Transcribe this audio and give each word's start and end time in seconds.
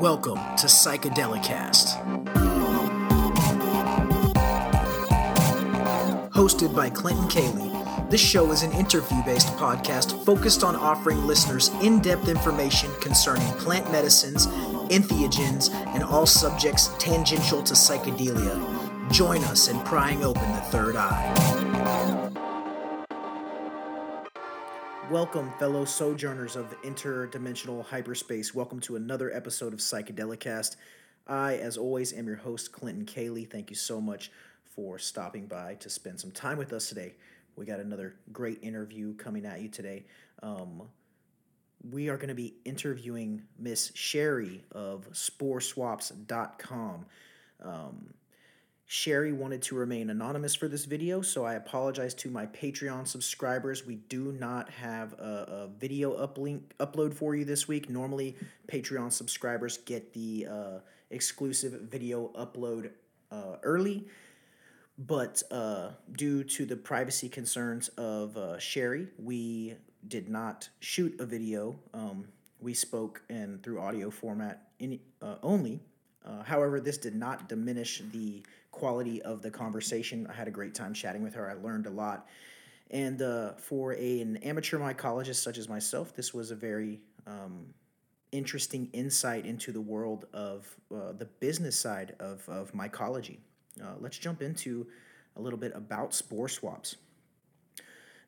Welcome 0.00 0.36
to 0.56 0.66
Psychedelicast. 0.66 2.02
Hosted 6.30 6.74
by 6.74 6.90
Clinton 6.90 7.28
Cayley, 7.28 7.70
this 8.10 8.20
show 8.20 8.50
is 8.50 8.64
an 8.64 8.72
interview 8.72 9.22
based 9.24 9.48
podcast 9.56 10.24
focused 10.24 10.64
on 10.64 10.74
offering 10.74 11.24
listeners 11.26 11.68
in 11.80 12.00
depth 12.00 12.28
information 12.28 12.90
concerning 13.00 13.46
plant 13.52 13.90
medicines, 13.92 14.48
entheogens, 14.88 15.72
and 15.94 16.02
all 16.02 16.26
subjects 16.26 16.90
tangential 16.98 17.62
to 17.62 17.74
psychedelia. 17.74 19.12
Join 19.12 19.44
us 19.44 19.68
in 19.68 19.78
prying 19.80 20.24
open 20.24 20.50
the 20.52 20.60
third 20.62 20.96
eye. 20.96 22.23
Welcome, 25.14 25.52
fellow 25.60 25.84
sojourners 25.84 26.56
of 26.56 26.74
interdimensional 26.82 27.84
hyperspace. 27.84 28.52
Welcome 28.52 28.80
to 28.80 28.96
another 28.96 29.32
episode 29.32 29.72
of 29.72 29.78
Psychedelicast. 29.78 30.74
I, 31.28 31.54
as 31.58 31.76
always, 31.78 32.12
am 32.12 32.26
your 32.26 32.34
host, 32.34 32.72
Clinton 32.72 33.04
Cayley. 33.06 33.44
Thank 33.44 33.70
you 33.70 33.76
so 33.76 34.00
much 34.00 34.32
for 34.74 34.98
stopping 34.98 35.46
by 35.46 35.74
to 35.74 35.88
spend 35.88 36.18
some 36.18 36.32
time 36.32 36.58
with 36.58 36.72
us 36.72 36.88
today. 36.88 37.14
We 37.54 37.64
got 37.64 37.78
another 37.78 38.16
great 38.32 38.58
interview 38.60 39.14
coming 39.14 39.46
at 39.46 39.62
you 39.62 39.68
today. 39.68 40.04
Um, 40.42 40.82
we 41.92 42.08
are 42.08 42.16
going 42.16 42.30
to 42.30 42.34
be 42.34 42.54
interviewing 42.64 43.42
Miss 43.56 43.92
Sheri 43.92 44.62
of 44.72 45.08
sporeswaps.com. 45.12 47.06
Um, 47.62 48.14
Sheri 48.88 49.34
wanted 49.34 49.62
to 49.62 49.74
remain 49.74 50.10
anonymous 50.10 50.54
for 50.54 50.68
this 50.68 50.84
video, 50.84 51.22
so 51.22 51.44
I 51.44 51.54
apologize 51.54 52.12
to 52.14 52.30
my 52.30 52.46
Patreon 52.46 53.06
subscribers. 53.08 53.86
We 53.86 53.96
do 53.96 54.32
not 54.32 54.68
have 54.70 55.14
a, 55.14 55.46
a 55.48 55.68
video 55.78 56.14
uplink, 56.26 56.60
upload 56.78 57.14
for 57.14 57.34
you 57.34 57.44
this 57.46 57.66
week. 57.66 57.88
Normally, 57.88 58.36
Patreon 58.68 59.10
subscribers 59.10 59.78
get 59.78 60.12
the 60.12 60.46
uh, 60.50 60.78
exclusive 61.10 61.72
video 61.90 62.28
upload 62.38 62.90
uh, 63.32 63.56
early, 63.62 64.06
but 64.98 65.42
uh, 65.50 65.90
due 66.12 66.44
to 66.44 66.66
the 66.66 66.76
privacy 66.76 67.28
concerns 67.28 67.88
of 67.96 68.36
uh, 68.36 68.56
Sheri, 68.58 69.08
we 69.18 69.76
did 70.08 70.28
not 70.28 70.68
shoot 70.80 71.18
a 71.20 71.24
video. 71.24 71.80
Um, 71.94 72.28
we 72.60 72.74
spoke 72.74 73.22
in 73.30 73.60
through 73.62 73.80
audio 73.80 74.10
format 74.10 74.68
in, 74.78 75.00
uh, 75.22 75.36
only. 75.42 75.80
Uh, 76.24 76.42
however, 76.42 76.80
this 76.80 76.96
did 76.96 77.14
not 77.14 77.48
diminish 77.48 78.02
the 78.12 78.42
quality 78.74 79.22
of 79.22 79.40
the 79.40 79.50
conversation. 79.50 80.26
I 80.28 80.34
had 80.34 80.48
a 80.48 80.50
great 80.50 80.74
time 80.74 80.92
chatting 80.92 81.22
with 81.22 81.34
her. 81.34 81.48
I 81.48 81.54
learned 81.54 81.86
a 81.86 81.90
lot. 81.90 82.26
And 82.90 83.22
uh, 83.22 83.52
for 83.52 83.94
a, 83.94 84.20
an 84.20 84.36
amateur 84.38 84.78
mycologist 84.78 85.36
such 85.36 85.58
as 85.58 85.68
myself, 85.68 86.14
this 86.14 86.34
was 86.34 86.50
a 86.50 86.56
very 86.56 87.00
um, 87.26 87.66
interesting 88.32 88.90
insight 88.92 89.46
into 89.46 89.70
the 89.70 89.80
world 89.80 90.26
of 90.32 90.68
uh, 90.92 91.12
the 91.12 91.26
business 91.38 91.78
side 91.78 92.16
of, 92.18 92.46
of 92.48 92.72
mycology. 92.72 93.38
Uh, 93.80 93.94
let's 94.00 94.18
jump 94.18 94.42
into 94.42 94.86
a 95.36 95.40
little 95.40 95.58
bit 95.58 95.72
about 95.74 96.12
spore 96.12 96.48
swaps. 96.48 96.96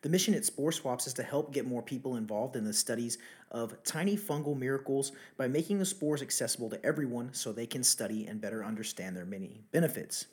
The 0.03 0.13
mission 0.13 0.35
at 0.35 0.45
Spore 0.45 0.71
Swaps 0.71 1.09
is 1.09 1.15
to 1.15 1.25
help 1.25 1.53
get 1.53 1.67
more 1.67 1.83
people 1.83 2.15
involved 2.15 2.55
in 2.55 2.63
the 2.63 2.73
studies 2.73 3.19
of 3.51 3.83
tiny 3.83 4.17
fungal 4.17 4.57
miracles 4.57 5.11
by 5.37 5.49
making 5.49 5.81
the 5.81 5.85
spores 5.85 6.23
accessible 6.23 6.71
to 6.71 6.87
everyone 6.87 7.33
so 7.33 7.51
they 7.51 7.67
can 7.67 7.83
study 7.83 8.25
and 8.27 8.41
better 8.41 8.65
understand 8.65 9.17
their 9.17 9.25
many 9.25 9.65
benefits. 9.73 10.27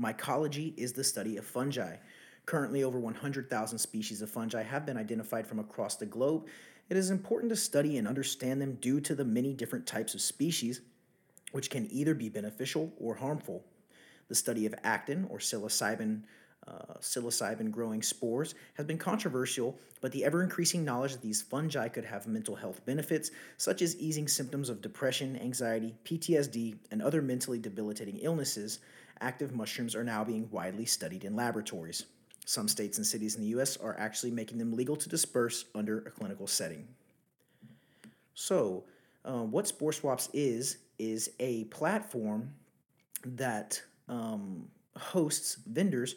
Mycology 0.00 0.76
is 0.76 0.92
the 0.92 1.04
study 1.04 1.36
of 1.36 1.44
fungi. 1.44 1.96
Currently, 2.46 2.82
over 2.82 2.98
100,000 2.98 3.78
species 3.78 4.22
of 4.22 4.30
fungi 4.30 4.62
have 4.62 4.86
been 4.86 4.96
identified 4.96 5.46
from 5.46 5.58
across 5.58 5.96
the 5.96 6.06
globe. 6.06 6.46
It 6.88 6.96
is 6.96 7.10
important 7.10 7.50
to 7.50 7.56
study 7.56 7.98
and 7.98 8.08
understand 8.08 8.60
them 8.60 8.74
due 8.80 9.00
to 9.00 9.14
the 9.14 9.24
many 9.24 9.54
different 9.54 9.86
types 9.86 10.14
of 10.14 10.20
species, 10.20 10.80
which 11.52 11.70
can 11.70 11.88
either 11.92 12.14
be 12.14 12.28
beneficial 12.28 12.92
or 12.98 13.14
harmful. 13.14 13.64
The 14.28 14.34
study 14.34 14.66
of 14.66 14.74
actin 14.82 15.26
or 15.30 15.38
psilocybin, 15.38 16.22
uh, 16.66 16.94
psilocybin 17.00 17.70
growing 17.70 18.02
spores 18.02 18.54
has 18.74 18.86
been 18.86 18.98
controversial, 18.98 19.78
but 20.00 20.10
the 20.10 20.24
ever 20.24 20.42
increasing 20.42 20.84
knowledge 20.84 21.12
that 21.12 21.22
these 21.22 21.42
fungi 21.42 21.88
could 21.88 22.04
have 22.04 22.26
mental 22.26 22.56
health 22.56 22.84
benefits, 22.86 23.30
such 23.56 23.82
as 23.82 23.96
easing 23.98 24.26
symptoms 24.26 24.68
of 24.68 24.80
depression, 24.80 25.36
anxiety, 25.36 25.94
PTSD, 26.04 26.76
and 26.90 27.02
other 27.02 27.22
mentally 27.22 27.58
debilitating 27.58 28.18
illnesses, 28.18 28.80
active 29.22 29.54
mushrooms 29.54 29.94
are 29.94 30.04
now 30.04 30.24
being 30.24 30.48
widely 30.50 30.84
studied 30.84 31.24
in 31.24 31.34
laboratories. 31.34 32.04
Some 32.44 32.68
states 32.68 32.98
and 32.98 33.06
cities 33.06 33.36
in 33.36 33.42
the 33.42 33.48
US 33.58 33.76
are 33.76 33.96
actually 33.98 34.32
making 34.32 34.58
them 34.58 34.72
legal 34.72 34.96
to 34.96 35.08
disperse 35.08 35.66
under 35.74 35.98
a 35.98 36.10
clinical 36.10 36.46
setting. 36.46 36.86
So, 38.34 38.84
uh, 39.24 39.44
what 39.44 39.68
Spore 39.68 39.92
Swaps 39.92 40.28
is, 40.32 40.78
is 40.98 41.30
a 41.38 41.64
platform 41.64 42.52
that 43.24 43.80
um, 44.08 44.66
hosts 44.96 45.58
vendors 45.66 46.16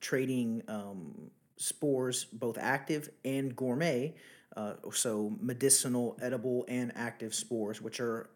trading 0.00 0.62
um, 0.68 1.30
spores, 1.56 2.24
both 2.24 2.58
active 2.58 3.10
and 3.24 3.56
gourmet, 3.56 4.14
uh, 4.56 4.74
so 4.92 5.32
medicinal, 5.40 6.18
edible, 6.20 6.64
and 6.68 6.92
active 6.96 7.34
spores, 7.34 7.80
which 7.80 8.00
are 8.00 8.28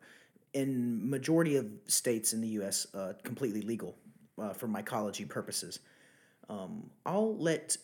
in 0.54 1.08
majority 1.08 1.56
of 1.56 1.66
states 1.86 2.32
in 2.32 2.40
the 2.40 2.48
U.S. 2.48 2.86
Uh, 2.94 3.12
completely 3.22 3.62
legal 3.62 3.96
uh, 4.40 4.52
for 4.52 4.68
mycology 4.68 5.28
purposes. 5.28 5.80
Um, 6.48 6.90
I'll 7.04 7.36
let 7.36 7.76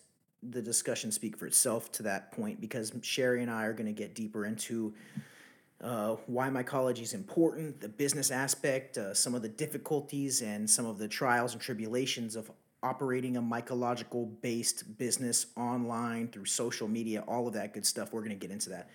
the 0.42 0.62
discussion 0.62 1.12
speak 1.12 1.36
for 1.36 1.46
itself 1.46 1.92
to 1.92 2.02
that 2.04 2.32
point 2.32 2.60
because 2.60 2.92
Sheri 2.92 3.42
and 3.42 3.50
I 3.50 3.64
are 3.64 3.72
going 3.72 3.86
to 3.86 3.92
get 3.92 4.14
deeper 4.14 4.46
into 4.46 4.94
uh, 5.82 6.16
why 6.26 6.48
mycology 6.48 7.02
is 7.02 7.14
important, 7.14 7.80
the 7.80 7.88
business 7.88 8.30
aspect, 8.30 8.98
uh, 8.98 9.14
some 9.14 9.34
of 9.34 9.42
the 9.42 9.48
difficulties, 9.48 10.42
and 10.42 10.68
some 10.68 10.86
of 10.86 10.98
the 10.98 11.08
trials 11.08 11.52
and 11.52 11.60
tribulations 11.60 12.36
of 12.36 12.50
operating 12.82 13.36
a 13.36 13.42
mycological 13.42 14.30
based 14.42 14.96
business 14.98 15.46
online 15.56 16.28
through 16.28 16.44
social 16.44 16.88
media, 16.88 17.22
all 17.26 17.46
of 17.46 17.54
that 17.54 17.72
good 17.72 17.86
stuff. 17.86 18.12
We're 18.12 18.20
going 18.20 18.30
to 18.30 18.36
get 18.36 18.50
into 18.50 18.70
that. 18.70 18.90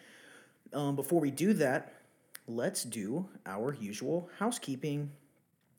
Um, 0.73 0.95
before 0.95 1.19
we 1.19 1.31
do 1.31 1.53
that, 1.53 1.93
let's 2.47 2.83
do 2.83 3.27
our 3.45 3.73
usual 3.73 4.29
housekeeping. 4.39 5.11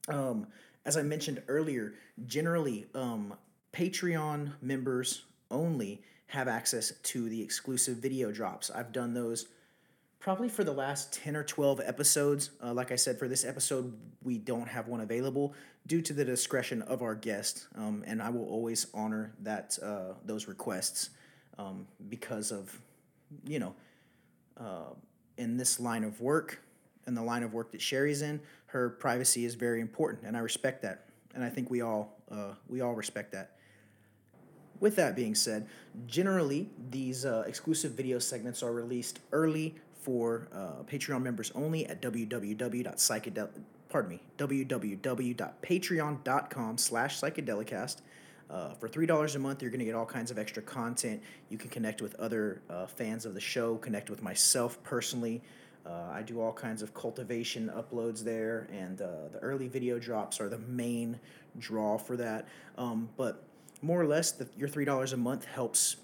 Um, 0.08 0.46
as 0.84 0.96
I 0.96 1.02
mentioned 1.02 1.42
earlier, 1.48 1.94
generally, 2.26 2.86
um, 2.94 3.34
Patreon 3.72 4.52
members 4.62 5.24
only 5.50 6.02
have 6.28 6.48
access 6.48 6.92
to 7.02 7.28
the 7.28 7.40
exclusive 7.40 7.98
video 7.98 8.32
drops. 8.32 8.70
I've 8.70 8.92
done 8.92 9.14
those 9.14 9.46
probably 10.18 10.48
for 10.48 10.64
the 10.64 10.72
last 10.72 11.12
10 11.12 11.36
or 11.36 11.44
12 11.44 11.80
episodes. 11.84 12.50
Uh, 12.62 12.72
like 12.72 12.90
I 12.90 12.96
said, 12.96 13.18
for 13.18 13.28
this 13.28 13.44
episode, 13.44 13.96
we 14.24 14.38
don't 14.38 14.68
have 14.68 14.88
one 14.88 15.00
available 15.00 15.54
due 15.86 16.02
to 16.02 16.12
the 16.12 16.24
discretion 16.24 16.82
of 16.82 17.02
our 17.02 17.14
guest, 17.14 17.68
um, 17.76 18.02
and 18.06 18.20
I 18.20 18.30
will 18.30 18.46
always 18.46 18.88
honor 18.92 19.34
that 19.42 19.78
uh, 19.80 20.14
those 20.24 20.48
requests 20.48 21.10
um, 21.58 21.86
because 22.08 22.50
of, 22.50 22.76
you 23.46 23.60
know, 23.60 23.74
uh, 24.58 24.94
in 25.38 25.56
this 25.56 25.80
line 25.80 26.04
of 26.04 26.20
work, 26.20 26.62
in 27.06 27.14
the 27.14 27.22
line 27.22 27.42
of 27.42 27.54
work 27.54 27.72
that 27.72 27.80
Sheri's 27.80 28.22
in, 28.22 28.40
her 28.66 28.90
privacy 28.90 29.44
is 29.44 29.54
very 29.54 29.80
important, 29.80 30.24
and 30.24 30.36
I 30.36 30.40
respect 30.40 30.82
that, 30.82 31.06
and 31.34 31.44
I 31.44 31.48
think 31.48 31.70
we 31.70 31.80
all 31.80 32.16
uh, 32.30 32.54
we 32.68 32.80
all 32.80 32.94
respect 32.94 33.32
that. 33.32 33.52
With 34.80 34.96
that 34.96 35.16
being 35.16 35.34
said, 35.34 35.66
generally 36.06 36.68
these 36.90 37.24
uh, 37.24 37.44
exclusive 37.46 37.92
video 37.92 38.18
segments 38.18 38.62
are 38.62 38.72
released 38.72 39.20
early 39.32 39.76
for 40.02 40.48
uh, 40.52 40.82
Patreon 40.84 41.22
members 41.22 41.50
only 41.54 41.86
at 41.86 42.02
www.psychedel 42.02 43.48
pardon 43.88 44.10
me 44.10 44.20
www.patreon.com 44.38 46.78
slash 46.78 47.20
psychedelicast. 47.20 47.96
Uh, 48.48 48.74
for 48.74 48.88
$3 48.88 49.34
a 49.34 49.38
month, 49.38 49.60
you're 49.60 49.70
going 49.70 49.80
to 49.80 49.84
get 49.84 49.94
all 49.94 50.06
kinds 50.06 50.30
of 50.30 50.38
extra 50.38 50.62
content. 50.62 51.22
You 51.48 51.58
can 51.58 51.70
connect 51.70 52.00
with 52.00 52.14
other 52.16 52.62
uh, 52.70 52.86
fans 52.86 53.26
of 53.26 53.34
the 53.34 53.40
show, 53.40 53.76
connect 53.76 54.08
with 54.08 54.22
myself 54.22 54.82
personally. 54.84 55.42
Uh, 55.84 56.10
I 56.12 56.22
do 56.22 56.40
all 56.40 56.52
kinds 56.52 56.82
of 56.82 56.94
cultivation 56.94 57.70
uploads 57.74 58.24
there, 58.24 58.68
and 58.72 59.00
uh, 59.00 59.28
the 59.32 59.38
early 59.38 59.68
video 59.68 59.98
drops 59.98 60.40
are 60.40 60.48
the 60.48 60.58
main 60.58 61.18
draw 61.58 61.96
for 61.96 62.16
that. 62.16 62.46
Um, 62.76 63.08
but 63.16 63.42
more 63.82 64.00
or 64.00 64.06
less, 64.06 64.32
the, 64.32 64.48
your 64.56 64.68
$3 64.68 65.12
a 65.12 65.16
month 65.16 65.44
helps 65.44 65.96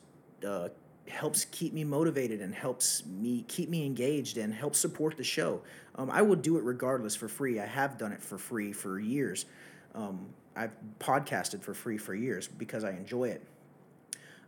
uh, 0.47 0.69
helps 1.09 1.45
keep 1.47 1.73
me 1.73 1.85
motivated 1.85 2.41
and 2.41 2.55
helps 2.55 3.05
me 3.07 3.45
keep 3.49 3.69
me 3.69 3.85
engaged 3.85 4.39
and 4.39 4.55
helps 4.55 4.79
support 4.79 5.17
the 5.17 5.25
show. 5.25 5.61
Um, 5.97 6.11
I 6.11 6.23
will 6.23 6.37
do 6.37 6.57
it 6.59 6.65
regardless 6.65 7.15
for 7.17 7.29
free. 7.29 7.61
I 7.61 7.67
have 7.67 7.99
done 7.99 8.13
it 8.13 8.23
for 8.23 8.39
free 8.39 8.73
for 8.73 8.99
years. 8.99 9.47
Um, 9.95 10.27
I've 10.55 10.73
podcasted 10.99 11.63
for 11.63 11.75
free 11.75 11.99
for 11.99 12.15
years 12.15 12.49
because 12.49 12.85
I 12.85 12.91
enjoy 12.91 13.29
it. 13.29 13.43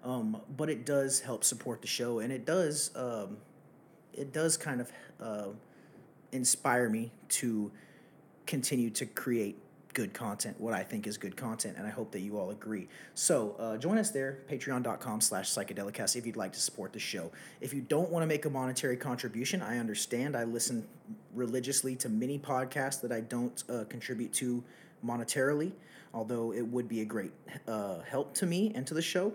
Um, 0.04 0.40
but 0.56 0.68
it 0.68 0.84
does 0.84 1.20
help 1.20 1.44
support 1.44 1.80
the 1.80 1.88
show, 1.88 2.18
and 2.18 2.30
it 2.32 2.44
does 2.44 2.90
um, 2.94 3.38
it 4.12 4.32
does 4.32 4.56
kind 4.56 4.80
of 4.80 4.92
uh, 5.20 5.48
inspire 6.32 6.90
me 6.90 7.10
to 7.30 7.72
continue 8.46 8.90
to 8.90 9.06
create 9.06 9.58
good 9.94 10.12
content, 10.12 10.60
what 10.60 10.74
I 10.74 10.82
think 10.82 11.06
is 11.06 11.16
good 11.16 11.36
content, 11.36 11.76
and 11.78 11.86
I 11.86 11.90
hope 11.90 12.10
that 12.12 12.20
you 12.20 12.36
all 12.36 12.50
agree. 12.50 12.88
So 13.14 13.54
uh, 13.58 13.76
join 13.78 13.96
us 13.96 14.10
there, 14.10 14.38
patreon.com 14.50 15.20
slash 15.20 15.50
psychedelicast 15.50 16.16
if 16.16 16.26
you'd 16.26 16.36
like 16.36 16.52
to 16.52 16.60
support 16.60 16.92
the 16.92 16.98
show. 16.98 17.30
If 17.60 17.72
you 17.72 17.80
don't 17.80 18.10
want 18.10 18.24
to 18.24 18.26
make 18.26 18.44
a 18.44 18.50
monetary 18.50 18.96
contribution, 18.96 19.62
I 19.62 19.78
understand. 19.78 20.36
I 20.36 20.44
listen 20.44 20.86
religiously 21.32 21.94
to 21.96 22.08
many 22.08 22.38
podcasts 22.38 23.00
that 23.02 23.12
I 23.12 23.20
don't 23.20 23.62
uh, 23.70 23.84
contribute 23.88 24.32
to 24.34 24.62
monetarily, 25.06 25.72
although 26.14 26.52
it 26.52 26.62
would 26.62 26.88
be 26.88 27.00
a 27.00 27.04
great 27.04 27.32
uh, 27.68 27.98
help 28.00 28.34
to 28.34 28.46
me 28.46 28.72
and 28.74 28.86
to 28.86 28.94
the 28.94 29.02
show. 29.02 29.32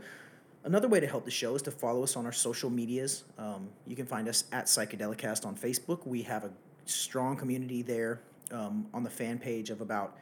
Another 0.63 0.87
way 0.87 0.99
to 0.99 1.07
help 1.07 1.25
the 1.25 1.31
show 1.31 1.55
is 1.55 1.61
to 1.63 1.71
follow 1.71 2.03
us 2.03 2.15
on 2.15 2.25
our 2.25 2.31
social 2.31 2.69
medias. 2.69 3.23
Um, 3.37 3.69
you 3.85 3.95
can 3.95 4.05
find 4.05 4.27
us 4.27 4.45
at 4.51 4.65
Psychedelicast 4.65 5.45
on 5.45 5.55
Facebook. 5.55 6.05
We 6.05 6.21
have 6.23 6.43
a 6.43 6.51
strong 6.85 7.37
community 7.37 7.81
there 7.81 8.21
um, 8.51 8.87
on 8.93 9.03
the 9.03 9.09
fan 9.09 9.39
page 9.39 9.69
of 9.69 9.81
about 9.81 10.17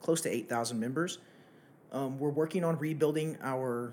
close 0.00 0.20
to 0.22 0.30
8,000 0.30 0.78
members. 0.78 1.18
Um, 1.92 2.18
we're 2.18 2.30
working 2.30 2.64
on 2.64 2.78
rebuilding 2.78 3.36
our 3.42 3.92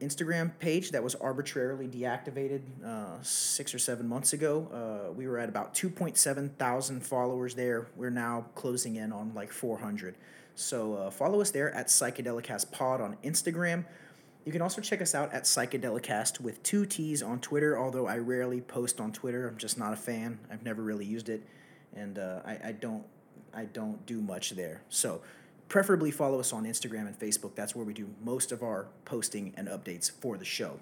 Instagram 0.00 0.52
page 0.58 0.90
that 0.92 1.02
was 1.02 1.14
arbitrarily 1.16 1.88
deactivated 1.88 2.60
uh, 2.84 3.20
six 3.22 3.74
or 3.74 3.78
seven 3.78 4.08
months 4.08 4.32
ago. 4.32 4.68
Uh, 4.72 5.12
we 5.12 5.26
were 5.26 5.38
at 5.38 5.48
about 5.48 5.74
2.7 5.74 6.50
thousand 6.52 7.04
followers 7.04 7.54
there. 7.54 7.88
We're 7.96 8.10
now 8.10 8.46
closing 8.54 8.96
in 8.96 9.12
on 9.12 9.32
like 9.34 9.52
400. 9.52 10.14
So 10.58 10.94
uh, 10.94 11.10
follow 11.10 11.40
us 11.40 11.52
there 11.52 11.72
at 11.72 11.86
Psychedelicast 11.86 12.72
Pod 12.72 13.00
on 13.00 13.16
Instagram. 13.22 13.84
You 14.44 14.50
can 14.50 14.60
also 14.60 14.80
check 14.80 15.00
us 15.00 15.14
out 15.14 15.32
at 15.32 15.44
Psychedelicast 15.44 16.40
with 16.40 16.60
two 16.64 16.84
T's 16.84 17.22
on 17.22 17.38
Twitter, 17.38 17.78
although 17.78 18.08
I 18.08 18.18
rarely 18.18 18.60
post 18.60 19.00
on 19.00 19.12
Twitter. 19.12 19.46
I'm 19.46 19.56
just 19.56 19.78
not 19.78 19.92
a 19.92 19.96
fan. 19.96 20.40
I've 20.50 20.64
never 20.64 20.82
really 20.82 21.04
used 21.04 21.28
it, 21.28 21.46
and 21.94 22.18
uh, 22.18 22.40
I, 22.44 22.58
I 22.64 22.72
don't 22.72 23.04
I 23.54 23.66
don't 23.66 24.04
do 24.04 24.20
much 24.20 24.50
there. 24.50 24.82
So 24.88 25.20
preferably 25.68 26.10
follow 26.10 26.40
us 26.40 26.52
on 26.52 26.64
Instagram 26.64 27.06
and 27.06 27.16
Facebook. 27.16 27.54
That's 27.54 27.76
where 27.76 27.84
we 27.84 27.94
do 27.94 28.08
most 28.24 28.50
of 28.50 28.64
our 28.64 28.88
posting 29.04 29.54
and 29.56 29.68
updates 29.68 30.10
for 30.10 30.36
the 30.36 30.44
show. 30.44 30.80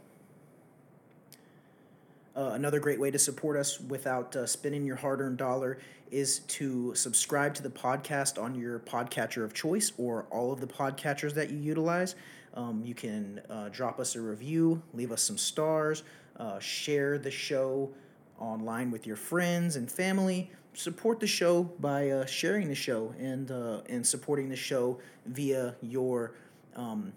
Uh, 2.36 2.50
another 2.52 2.78
great 2.78 3.00
way 3.00 3.10
to 3.10 3.18
support 3.18 3.56
us 3.56 3.80
without 3.80 4.36
uh, 4.36 4.44
spending 4.44 4.84
your 4.84 4.96
hard 4.96 5.22
earned 5.22 5.38
dollar 5.38 5.78
is 6.10 6.40
to 6.40 6.94
subscribe 6.94 7.54
to 7.54 7.62
the 7.62 7.70
podcast 7.70 8.40
on 8.40 8.54
your 8.54 8.78
podcatcher 8.80 9.42
of 9.42 9.54
choice 9.54 9.92
or 9.96 10.26
all 10.30 10.52
of 10.52 10.60
the 10.60 10.66
podcatchers 10.66 11.32
that 11.32 11.50
you 11.50 11.56
utilize. 11.56 12.14
Um, 12.52 12.82
you 12.84 12.94
can 12.94 13.40
uh, 13.48 13.70
drop 13.70 13.98
us 13.98 14.16
a 14.16 14.20
review, 14.20 14.82
leave 14.92 15.12
us 15.12 15.22
some 15.22 15.38
stars, 15.38 16.02
uh, 16.38 16.58
share 16.58 17.18
the 17.18 17.30
show 17.30 17.90
online 18.38 18.90
with 18.90 19.06
your 19.06 19.16
friends 19.16 19.76
and 19.76 19.90
family. 19.90 20.50
Support 20.74 21.20
the 21.20 21.26
show 21.26 21.64
by 21.80 22.10
uh, 22.10 22.26
sharing 22.26 22.68
the 22.68 22.74
show 22.74 23.14
and 23.18 23.50
uh, 23.50 23.80
and 23.88 24.06
supporting 24.06 24.50
the 24.50 24.56
show 24.56 25.00
via 25.24 25.74
your 25.80 26.34
um, 26.74 27.14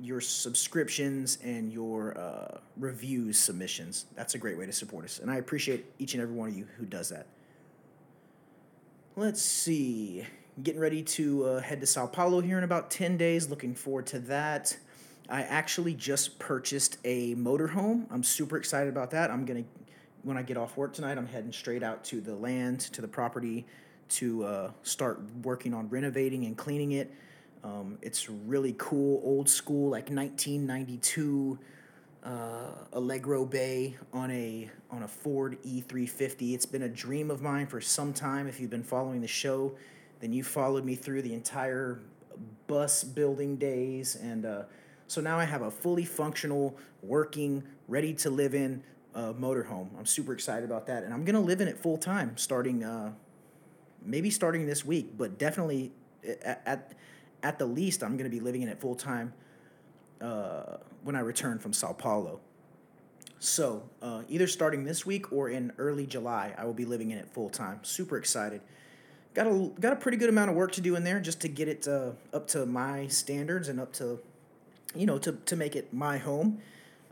your 0.00 0.20
subscriptions 0.20 1.38
and 1.42 1.72
your 1.72 2.18
uh, 2.18 2.58
reviews 2.76 3.38
submissions. 3.38 4.06
That's 4.14 4.34
a 4.34 4.38
great 4.38 4.58
way 4.58 4.66
to 4.66 4.72
support 4.72 5.04
us, 5.04 5.18
and 5.18 5.30
I 5.30 5.36
appreciate 5.36 5.86
each 5.98 6.14
and 6.14 6.22
every 6.22 6.34
one 6.34 6.48
of 6.48 6.56
you 6.56 6.66
who 6.76 6.84
does 6.84 7.08
that. 7.10 7.26
Let's 9.16 9.42
see. 9.42 10.24
Getting 10.62 10.80
ready 10.80 11.02
to 11.02 11.44
uh, 11.44 11.60
head 11.60 11.80
to 11.80 11.86
Sao 11.86 12.06
Paulo 12.06 12.40
here 12.40 12.56
in 12.56 12.62
about 12.62 12.90
10 12.90 13.16
days. 13.16 13.48
Looking 13.48 13.74
forward 13.74 14.06
to 14.06 14.20
that. 14.20 14.76
I 15.28 15.42
actually 15.42 15.94
just 15.94 16.38
purchased 16.38 16.98
a 17.04 17.34
motorhome. 17.34 18.06
I'm 18.10 18.22
super 18.22 18.56
excited 18.56 18.88
about 18.88 19.10
that. 19.10 19.30
I'm 19.30 19.44
going 19.44 19.64
to, 19.64 19.70
when 20.22 20.36
I 20.36 20.42
get 20.42 20.56
off 20.56 20.76
work 20.76 20.92
tonight, 20.92 21.18
I'm 21.18 21.26
heading 21.26 21.52
straight 21.52 21.82
out 21.82 22.04
to 22.04 22.20
the 22.20 22.34
land, 22.34 22.80
to 22.80 23.02
the 23.02 23.08
property 23.08 23.66
to 24.10 24.44
uh, 24.44 24.70
start 24.84 25.20
working 25.42 25.74
on 25.74 25.88
renovating 25.88 26.46
and 26.46 26.56
cleaning 26.56 26.92
it. 26.92 27.12
Um, 27.64 27.98
it's 28.02 28.28
really 28.28 28.74
cool, 28.78 29.20
old 29.24 29.48
school, 29.48 29.90
like 29.90 30.10
1992 30.10 31.58
uh, 32.24 32.70
Allegro 32.92 33.44
Bay 33.44 33.96
on 34.12 34.30
a 34.30 34.70
on 34.90 35.02
a 35.02 35.08
Ford 35.08 35.58
E350. 35.64 36.54
It's 36.54 36.66
been 36.66 36.82
a 36.82 36.88
dream 36.88 37.30
of 37.30 37.42
mine 37.42 37.66
for 37.66 37.80
some 37.80 38.12
time. 38.12 38.46
If 38.46 38.60
you've 38.60 38.70
been 38.70 38.82
following 38.82 39.20
the 39.20 39.28
show, 39.28 39.74
then 40.20 40.32
you 40.32 40.42
followed 40.42 40.84
me 40.84 40.94
through 40.94 41.22
the 41.22 41.32
entire 41.32 42.00
bus 42.66 43.04
building 43.04 43.56
days, 43.56 44.16
and 44.16 44.44
uh, 44.44 44.62
so 45.06 45.20
now 45.20 45.38
I 45.38 45.44
have 45.44 45.62
a 45.62 45.70
fully 45.70 46.04
functional, 46.04 46.76
working, 47.02 47.62
ready 47.86 48.12
to 48.14 48.30
live 48.30 48.54
in 48.54 48.82
uh, 49.14 49.32
motorhome. 49.32 49.88
I'm 49.98 50.06
super 50.06 50.32
excited 50.32 50.64
about 50.64 50.86
that, 50.86 51.04
and 51.04 51.14
I'm 51.14 51.24
gonna 51.24 51.40
live 51.40 51.60
in 51.60 51.68
it 51.68 51.78
full 51.78 51.98
time 51.98 52.36
starting. 52.36 52.84
Uh, 52.84 53.12
maybe 54.04 54.30
starting 54.30 54.66
this 54.66 54.84
week, 54.84 55.16
but 55.16 55.38
definitely 55.38 55.92
at, 56.44 56.62
at 56.64 56.92
at 57.42 57.58
the 57.58 57.66
least, 57.66 58.02
I'm 58.02 58.16
going 58.16 58.30
to 58.30 58.34
be 58.34 58.40
living 58.40 58.62
in 58.62 58.68
it 58.68 58.80
full 58.80 58.94
time 58.94 59.32
uh, 60.20 60.76
when 61.04 61.16
I 61.16 61.20
return 61.20 61.58
from 61.58 61.72
Sao 61.72 61.92
Paulo. 61.92 62.40
So, 63.40 63.88
uh, 64.02 64.22
either 64.28 64.48
starting 64.48 64.84
this 64.84 65.06
week 65.06 65.32
or 65.32 65.48
in 65.48 65.72
early 65.78 66.06
July, 66.06 66.54
I 66.58 66.64
will 66.64 66.74
be 66.74 66.84
living 66.84 67.12
in 67.12 67.18
it 67.18 67.28
full 67.30 67.50
time. 67.50 67.78
Super 67.82 68.16
excited. 68.16 68.60
Got 69.34 69.46
a 69.46 69.70
got 69.78 69.92
a 69.92 69.96
pretty 69.96 70.18
good 70.18 70.28
amount 70.28 70.50
of 70.50 70.56
work 70.56 70.72
to 70.72 70.80
do 70.80 70.96
in 70.96 71.04
there 71.04 71.20
just 71.20 71.40
to 71.42 71.48
get 71.48 71.68
it 71.68 71.86
uh, 71.86 72.10
up 72.32 72.48
to 72.48 72.66
my 72.66 73.06
standards 73.06 73.68
and 73.68 73.78
up 73.78 73.92
to, 73.94 74.18
you 74.96 75.06
know, 75.06 75.18
to 75.18 75.32
to 75.32 75.54
make 75.54 75.76
it 75.76 75.92
my 75.92 76.18
home. 76.18 76.60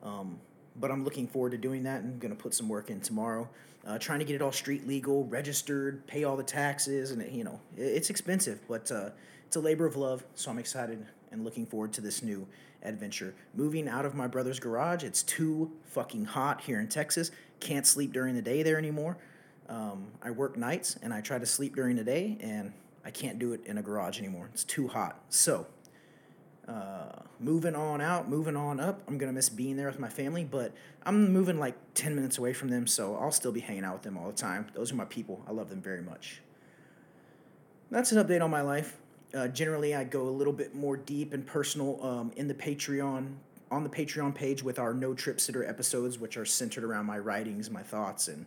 Um, 0.02 0.40
but 0.74 0.90
I'm 0.90 1.04
looking 1.04 1.28
forward 1.28 1.52
to 1.52 1.58
doing 1.58 1.84
that 1.84 2.02
and 2.02 2.18
going 2.18 2.34
to 2.34 2.42
put 2.42 2.54
some 2.54 2.68
work 2.68 2.90
in 2.90 3.00
tomorrow. 3.00 3.48
Uh, 3.86 3.98
trying 3.98 4.18
to 4.18 4.24
get 4.24 4.34
it 4.34 4.42
all 4.42 4.50
street 4.50 4.86
legal, 4.86 5.24
registered, 5.26 6.04
pay 6.08 6.24
all 6.24 6.36
the 6.36 6.42
taxes, 6.42 7.12
and 7.12 7.22
you 7.32 7.44
know, 7.44 7.60
it, 7.76 7.82
it's 7.82 8.10
expensive, 8.10 8.58
but 8.68 8.90
uh, 8.90 9.10
it's 9.46 9.56
a 9.56 9.60
labor 9.60 9.86
of 9.86 9.94
love, 9.94 10.24
so 10.34 10.50
I'm 10.50 10.58
excited 10.58 11.06
and 11.30 11.44
looking 11.44 11.66
forward 11.66 11.92
to 11.94 12.00
this 12.00 12.22
new 12.22 12.46
adventure. 12.82 13.34
Moving 13.54 13.88
out 13.88 14.04
of 14.04 14.14
my 14.14 14.26
brother's 14.26 14.58
garage, 14.58 15.04
it's 15.04 15.22
too 15.22 15.70
fucking 15.84 16.24
hot 16.24 16.60
here 16.60 16.80
in 16.80 16.88
Texas. 16.88 17.30
Can't 17.60 17.86
sleep 17.86 18.12
during 18.12 18.34
the 18.34 18.42
day 18.42 18.62
there 18.62 18.78
anymore. 18.78 19.18
Um, 19.68 20.08
I 20.22 20.30
work 20.30 20.56
nights 20.56 20.98
and 21.02 21.12
I 21.12 21.20
try 21.20 21.38
to 21.38 21.46
sleep 21.46 21.74
during 21.74 21.96
the 21.96 22.04
day, 22.04 22.38
and 22.40 22.72
I 23.04 23.10
can't 23.10 23.38
do 23.38 23.52
it 23.52 23.64
in 23.66 23.78
a 23.78 23.82
garage 23.82 24.18
anymore. 24.18 24.48
It's 24.52 24.64
too 24.64 24.88
hot. 24.88 25.20
So, 25.28 25.66
uh, 26.68 27.22
moving 27.38 27.74
on 27.74 28.00
out, 28.00 28.28
moving 28.28 28.56
on 28.56 28.80
up. 28.80 29.02
I'm 29.06 29.18
gonna 29.18 29.32
miss 29.32 29.48
being 29.48 29.76
there 29.76 29.86
with 29.86 29.98
my 29.98 30.08
family, 30.08 30.44
but 30.44 30.72
I'm 31.04 31.32
moving 31.32 31.58
like 31.58 31.74
10 31.94 32.14
minutes 32.14 32.38
away 32.38 32.52
from 32.52 32.68
them, 32.68 32.86
so 32.86 33.16
I'll 33.16 33.32
still 33.32 33.52
be 33.52 33.60
hanging 33.60 33.84
out 33.84 33.94
with 33.94 34.02
them 34.02 34.16
all 34.16 34.26
the 34.26 34.36
time. 34.36 34.66
Those 34.74 34.92
are 34.92 34.96
my 34.96 35.04
people. 35.04 35.42
I 35.46 35.52
love 35.52 35.68
them 35.68 35.80
very 35.80 36.02
much. 36.02 36.40
That's 37.90 38.10
an 38.12 38.24
update 38.24 38.42
on 38.42 38.50
my 38.50 38.62
life. 38.62 38.96
Uh, 39.34 39.48
generally, 39.48 39.94
I 39.94 40.04
go 40.04 40.28
a 40.28 40.30
little 40.30 40.52
bit 40.52 40.74
more 40.74 40.96
deep 40.96 41.32
and 41.32 41.46
personal 41.46 42.02
um, 42.04 42.32
in 42.36 42.48
the 42.48 42.54
Patreon 42.54 43.34
on 43.70 43.82
the 43.82 43.90
Patreon 43.90 44.34
page 44.34 44.62
with 44.62 44.78
our 44.78 44.94
No 44.94 45.12
Trip 45.12 45.40
Sitter 45.40 45.64
episodes, 45.64 46.18
which 46.18 46.36
are 46.36 46.44
centered 46.44 46.84
around 46.84 47.06
my 47.06 47.18
writings, 47.18 47.70
my 47.70 47.82
thoughts, 47.82 48.28
and 48.28 48.46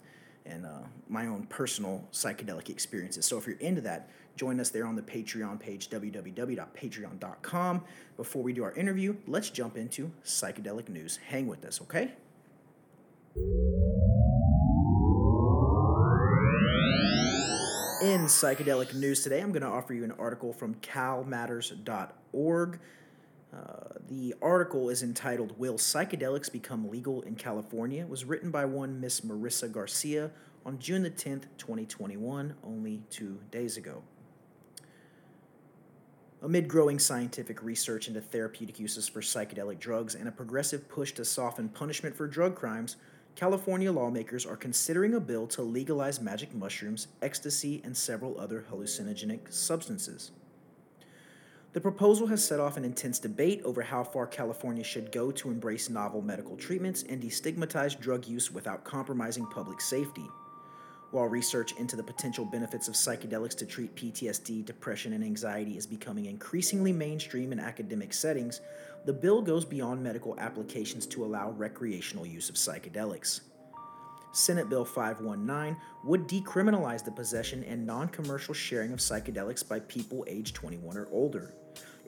and 0.50 0.66
uh, 0.66 0.80
my 1.08 1.28
own 1.28 1.44
personal 1.44 2.06
psychedelic 2.12 2.70
experiences. 2.70 3.26
So 3.26 3.38
if 3.38 3.48
you're 3.48 3.58
into 3.58 3.82
that, 3.82 4.10
join 4.36 4.60
us 4.60 4.70
there 4.70 4.86
on 4.86 4.96
the 4.96 5.02
Patreon 5.02 5.60
page, 5.60 5.90
www.patreon.com. 5.90 7.84
Before 8.18 8.44
we 8.44 8.54
do 8.54 8.64
our 8.64 8.74
interview, 8.74 9.16
let's 9.28 9.50
jump 9.50 9.78
into 9.78 10.12
psychedelic 10.26 10.90
news. 10.90 11.20
Hang 11.28 11.48
with 11.48 11.66
us, 11.66 11.82
okay? 11.82 12.12
In 18.02 18.28
psychedelic 18.28 18.94
news 18.94 19.24
today, 19.24 19.42
I'm 19.42 19.52
going 19.52 19.62
to 19.62 19.68
offer 19.68 19.94
you 19.94 20.06
an 20.06 20.14
article 20.14 20.54
from 20.54 20.76
calmatters.org. 20.76 22.80
Uh, 23.52 23.96
the 24.08 24.36
article 24.42 24.90
is 24.90 25.02
entitled 25.02 25.58
Will 25.58 25.78
Psychedelics 25.78 26.52
Become 26.52 26.90
Legal 26.90 27.22
in 27.24 27.36
California? 27.36 28.04
It 28.04 28.10
was 28.10 28.26
written 28.26 28.52
by 28.52 28.66
one 28.66 29.00
Miss 29.00 29.22
Marissa 29.22 29.72
Garcia 29.72 30.30
on 30.66 30.78
June 30.78 31.02
the 31.02 31.10
10th, 31.10 31.46
2021, 31.58 32.54
only 32.64 33.02
two 33.10 33.40
days 33.50 33.76
ago. 33.76 34.04
Amid 36.42 36.68
growing 36.68 37.00
scientific 37.00 37.62
research 37.64 38.08
into 38.08 38.22
therapeutic 38.22 38.80
uses 38.80 39.10
for 39.10 39.20
psychedelic 39.20 39.80
drugs 39.80 40.16
and 40.16 40.28
a 40.28 40.32
progressive 40.32 40.88
push 40.88 41.12
to 41.14 41.26
soften 41.26 41.70
punishment 41.70 42.16
for 42.16 42.28
drug 42.28 42.56
crimes, 42.56 42.98
California 43.36 43.92
lawmakers 43.92 44.46
are 44.46 44.56
considering 44.56 45.14
a 45.16 45.20
bill 45.20 45.48
to 45.48 45.62
legalize 45.62 46.22
magic 46.22 46.54
mushrooms, 46.54 47.08
ecstasy, 47.22 47.82
and 47.84 47.96
several 47.98 48.40
other 48.40 48.66
hallucinogenic 48.72 49.52
substances. 49.52 50.32
The 51.72 51.82
proposal 51.82 52.26
has 52.28 52.44
set 52.44 52.60
off 52.60 52.78
an 52.78 52.86
intense 52.86 53.20
debate 53.20 53.62
over 53.64 53.84
how 53.84 54.04
far 54.04 54.26
California 54.26 54.84
should 54.84 55.12
go 55.12 55.30
to 55.30 55.52
embrace 55.52 55.88
novel 55.88 56.20
medical 56.20 56.58
treatments 56.58 57.04
and 57.08 57.22
destigmatize 57.22 58.00
drug 58.00 58.26
use 58.26 58.52
without 58.52 58.84
compromising 58.84 59.46
public 59.46 59.80
safety. 59.80 60.28
While 61.12 61.28
research 61.28 61.74
into 61.78 61.96
the 61.96 62.02
potential 62.02 62.44
benefits 62.44 62.88
of 62.88 62.96
psychedelics 62.96 63.56
to 63.58 63.68
treat 63.68 63.96
PTSD, 63.96 64.66
depression, 64.66 65.14
and 65.14 65.24
anxiety 65.24 65.78
is 65.78 65.86
becoming 65.86 66.26
increasingly 66.26 66.92
mainstream 66.92 67.52
in 67.52 67.60
academic 67.60 68.14
settings, 68.14 68.62
the 69.06 69.14
bill 69.14 69.40
goes 69.40 69.64
beyond 69.64 70.02
medical 70.02 70.40
applications 70.40 71.06
to 71.06 71.24
allow 71.24 71.52
recreational 71.52 72.26
use 72.26 72.50
of 72.50 72.56
psychedelics. 72.56 73.42
Senate 74.32 74.70
Bill 74.70 74.86
519 74.86 75.76
would 76.04 76.28
decriminalize 76.28 77.04
the 77.04 77.12
possession 77.12 77.64
and 77.64 77.86
non 77.86 78.08
commercial 78.08 78.54
sharing 78.54 78.92
of 78.92 79.00
psychedelics 79.00 79.68
by 79.68 79.80
people 79.82 80.24
aged 80.28 80.56
21 80.56 80.98
or 80.98 81.08
older. 81.12 81.54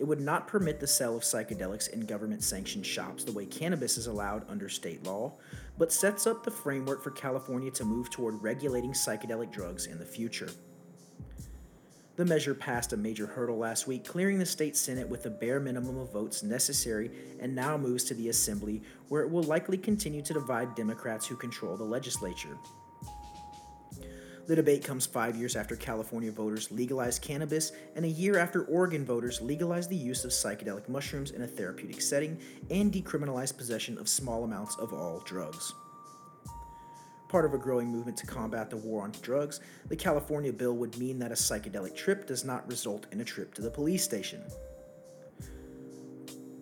It 0.01 0.08
would 0.08 0.20
not 0.20 0.48
permit 0.48 0.79
the 0.79 0.88
sale 0.88 1.15
of 1.15 1.22
psychedelics 1.22 1.88
in 1.88 2.08
government 2.08 2.43
sanctioned 2.43 2.88
shops 2.88 3.24
the 3.24 3.31
way 3.31 3.46
cannabis 3.46 4.00
is 4.00 4.08
allowed 4.08 4.50
under 4.50 4.67
state 4.67 5.05
law, 5.05 5.34
but 5.77 5.93
sets 5.93 6.25
up 6.25 6.43
the 6.43 6.50
framework 6.50 7.03
for 7.03 7.12
California 7.12 7.70
to 7.70 7.86
move 7.86 8.10
toward 8.10 8.41
regulating 8.41 8.93
psychedelic 8.93 9.51
drugs 9.51 9.86
in 9.86 10.00
the 10.00 10.05
future. 10.05 10.50
The 12.15 12.25
measure 12.25 12.55
passed 12.55 12.93
a 12.93 12.98
major 12.98 13.27
hurdle 13.27 13.60
last 13.60 13.86
week, 13.86 14.03
clearing 14.03 14.39
the 14.39 14.46
state 14.48 14.75
Senate 14.75 15.08
with 15.08 15.22
the 15.22 15.29
bare 15.29 15.60
minimum 15.60 16.00
of 16.00 16.12
votes 16.12 16.41
necessary, 16.41 17.12
and 17.39 17.53
now 17.53 17.77
moves 17.77 18.03
to 18.05 18.15
the 18.15 18.29
Assembly, 18.29 18.81
where 19.10 19.22
it 19.22 19.29
will 19.29 19.43
likely 19.43 19.77
continue 19.77 20.24
to 20.24 20.34
divide 20.34 20.74
Democrats 20.74 21.27
who 21.27 21.36
control 21.36 21.77
the 21.77 21.84
legislature. 21.84 22.58
The 24.48 24.56
debate 24.56 24.84
comes 24.84 25.06
five 25.06 25.36
years 25.36 25.56
after 25.56 25.76
California 25.76 26.32
voters 26.32 26.72
legalized 26.72 27.22
cannabis 27.22 27.72
and 27.96 28.04
a 28.04 28.10
year 28.10 28.38
after 28.38 28.64
Oregon 28.66 29.06
voters 29.06 29.40
legalized 29.40 29.90
the 29.90 29.96
use 29.96 30.26
of 30.26 30.32
psychedelic 30.32 30.90
mushrooms 30.90 31.32
in 31.32 31.44
a 31.44 31.48
therapeutic 31.48 32.02
setting 32.02 32.40
and 32.70 32.92
decriminalized 32.92 33.58
possession 33.58 33.98
of 33.98 34.10
small 34.10 34.44
amounts 34.44 34.76
of 34.78 34.94
all 34.94 35.20
drugs. 35.26 35.74
Part 37.30 37.46
of 37.46 37.54
a 37.54 37.58
growing 37.58 37.88
movement 37.88 38.18
to 38.18 38.28
combat 38.28 38.70
the 38.70 38.78
war 38.78 39.04
on 39.04 39.14
drugs, 39.22 39.62
the 39.88 39.96
California 39.96 40.52
bill 40.52 40.76
would 40.76 40.98
mean 40.98 41.20
that 41.20 41.32
a 41.32 41.36
psychedelic 41.36 41.96
trip 41.96 42.28
does 42.28 42.44
not 42.44 42.68
result 42.68 43.06
in 43.12 43.22
a 43.22 43.26
trip 43.26 43.54
to 43.54 43.62
the 43.62 43.72
police 43.72 44.04
station. 44.04 44.44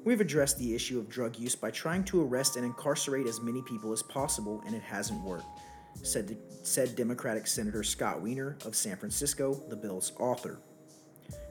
We've 0.03 0.21
addressed 0.21 0.57
the 0.57 0.75
issue 0.75 0.99
of 0.99 1.09
drug 1.09 1.37
use 1.37 1.55
by 1.55 1.71
trying 1.71 2.03
to 2.05 2.21
arrest 2.23 2.55
and 2.55 2.65
incarcerate 2.65 3.27
as 3.27 3.41
many 3.41 3.61
people 3.63 3.91
as 3.91 4.03
possible, 4.03 4.61
and 4.65 4.75
it 4.75 4.81
hasn't 4.81 5.23
worked, 5.23 5.58
said, 6.03 6.37
said 6.63 6.95
Democratic 6.95 7.47
Senator 7.47 7.83
Scott 7.83 8.21
Wiener 8.21 8.57
of 8.65 8.75
San 8.75 8.97
Francisco, 8.97 9.61
the 9.69 9.75
bill's 9.75 10.13
author. 10.19 10.59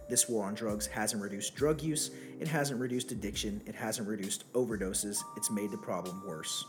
This 0.08 0.28
war 0.28 0.46
on 0.46 0.54
drugs 0.54 0.86
hasn't 0.86 1.22
reduced 1.22 1.54
drug 1.54 1.82
use, 1.82 2.10
it 2.40 2.48
hasn't 2.48 2.80
reduced 2.80 3.12
addiction, 3.12 3.60
it 3.66 3.74
hasn't 3.74 4.08
reduced 4.08 4.50
overdoses, 4.54 5.18
it's 5.36 5.50
made 5.50 5.70
the 5.70 5.76
problem 5.76 6.22
worse. 6.26 6.64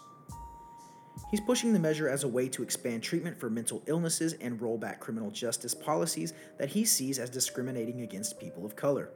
He's 1.31 1.41
pushing 1.41 1.73
the 1.73 1.79
measure 1.79 2.09
as 2.09 2.23
a 2.23 2.27
way 2.27 2.49
to 2.49 2.63
expand 2.63 3.03
treatment 3.03 3.39
for 3.39 3.49
mental 3.49 3.83
illnesses 3.85 4.33
and 4.33 4.61
roll 4.61 4.77
back 4.77 4.99
criminal 4.99 5.31
justice 5.31 5.73
policies 5.73 6.33
that 6.57 6.69
he 6.69 6.83
sees 6.83 7.19
as 7.19 7.29
discriminating 7.29 8.01
against 8.01 8.39
people 8.39 8.65
of 8.65 8.75
color. 8.75 9.11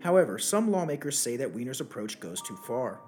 However, 0.00 0.38
some 0.38 0.70
lawmakers 0.70 1.18
say 1.18 1.36
that 1.38 1.52
Wiener's 1.52 1.80
approach 1.80 2.20
goes 2.20 2.42
too 2.42 2.56
far. 2.56 3.00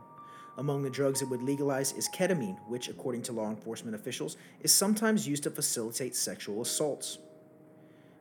Among 0.58 0.82
the 0.82 0.90
drugs 0.90 1.20
it 1.20 1.28
would 1.28 1.42
legalize 1.42 1.92
is 1.92 2.08
ketamine, 2.08 2.58
which, 2.66 2.88
according 2.88 3.22
to 3.22 3.32
law 3.32 3.50
enforcement 3.50 3.94
officials, 3.94 4.36
is 4.62 4.72
sometimes 4.72 5.28
used 5.28 5.42
to 5.42 5.50
facilitate 5.50 6.16
sexual 6.16 6.62
assaults. 6.62 7.18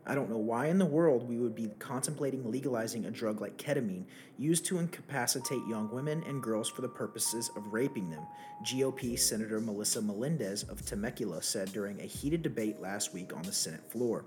I 0.08 0.14
don't 0.14 0.30
know 0.30 0.38
why 0.38 0.68
in 0.68 0.78
the 0.78 0.86
world 0.86 1.28
we 1.28 1.40
would 1.40 1.56
be 1.56 1.72
contemplating 1.80 2.52
legalizing 2.52 3.06
a 3.06 3.12
drug 3.12 3.42
like 3.42 3.58
ketamine 3.58 4.06
used 4.38 4.66
to 4.66 4.78
incapacitate 4.78 5.66
young 5.68 5.90
women 5.92 6.24
and 6.28 6.44
girls 6.44 6.70
for 6.70 6.82
the 6.82 6.88
purposes 6.88 7.50
of 7.56 7.74
raping 7.74 8.12
them, 8.12 8.24
GOP 8.64 9.18
Senator 9.18 9.60
Melissa 9.60 10.02
Melendez 10.02 10.64
of 10.64 10.86
Temecula 10.86 11.42
said 11.42 11.72
during 11.72 12.00
a 12.00 12.06
heated 12.06 12.44
debate 12.44 12.80
last 12.80 13.14
week 13.14 13.36
on 13.36 13.42
the 13.44 13.52
Senate 13.52 13.90
floor. 13.92 14.26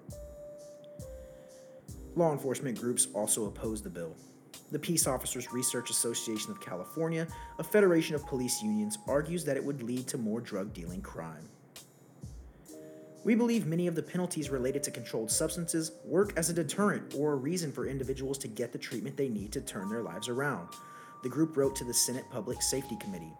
Law 2.16 2.32
enforcement 2.32 2.80
groups 2.80 3.06
also 3.14 3.46
oppose 3.46 3.80
the 3.80 3.90
bill. 3.90 4.16
The 4.70 4.78
Peace 4.78 5.06
Officers 5.06 5.52
Research 5.52 5.90
Association 5.90 6.50
of 6.50 6.60
California, 6.60 7.26
a 7.58 7.64
federation 7.64 8.14
of 8.14 8.26
police 8.26 8.62
unions, 8.62 8.98
argues 9.08 9.44
that 9.44 9.56
it 9.56 9.64
would 9.64 9.82
lead 9.82 10.06
to 10.08 10.18
more 10.18 10.40
drug 10.40 10.74
dealing 10.74 11.00
crime. 11.00 11.48
We 13.24 13.34
believe 13.34 13.66
many 13.66 13.86
of 13.86 13.94
the 13.94 14.02
penalties 14.02 14.48
related 14.48 14.82
to 14.84 14.90
controlled 14.90 15.30
substances 15.30 15.92
work 16.04 16.32
as 16.36 16.50
a 16.50 16.54
deterrent 16.54 17.14
or 17.16 17.32
a 17.32 17.36
reason 17.36 17.72
for 17.72 17.86
individuals 17.86 18.38
to 18.38 18.48
get 18.48 18.72
the 18.72 18.78
treatment 18.78 19.16
they 19.16 19.28
need 19.28 19.52
to 19.52 19.60
turn 19.60 19.88
their 19.88 20.02
lives 20.02 20.28
around. 20.28 20.68
The 21.22 21.28
group 21.28 21.56
wrote 21.56 21.74
to 21.76 21.84
the 21.84 21.92
Senate 21.92 22.24
Public 22.30 22.62
Safety 22.62 22.96
Committee. 23.00 23.32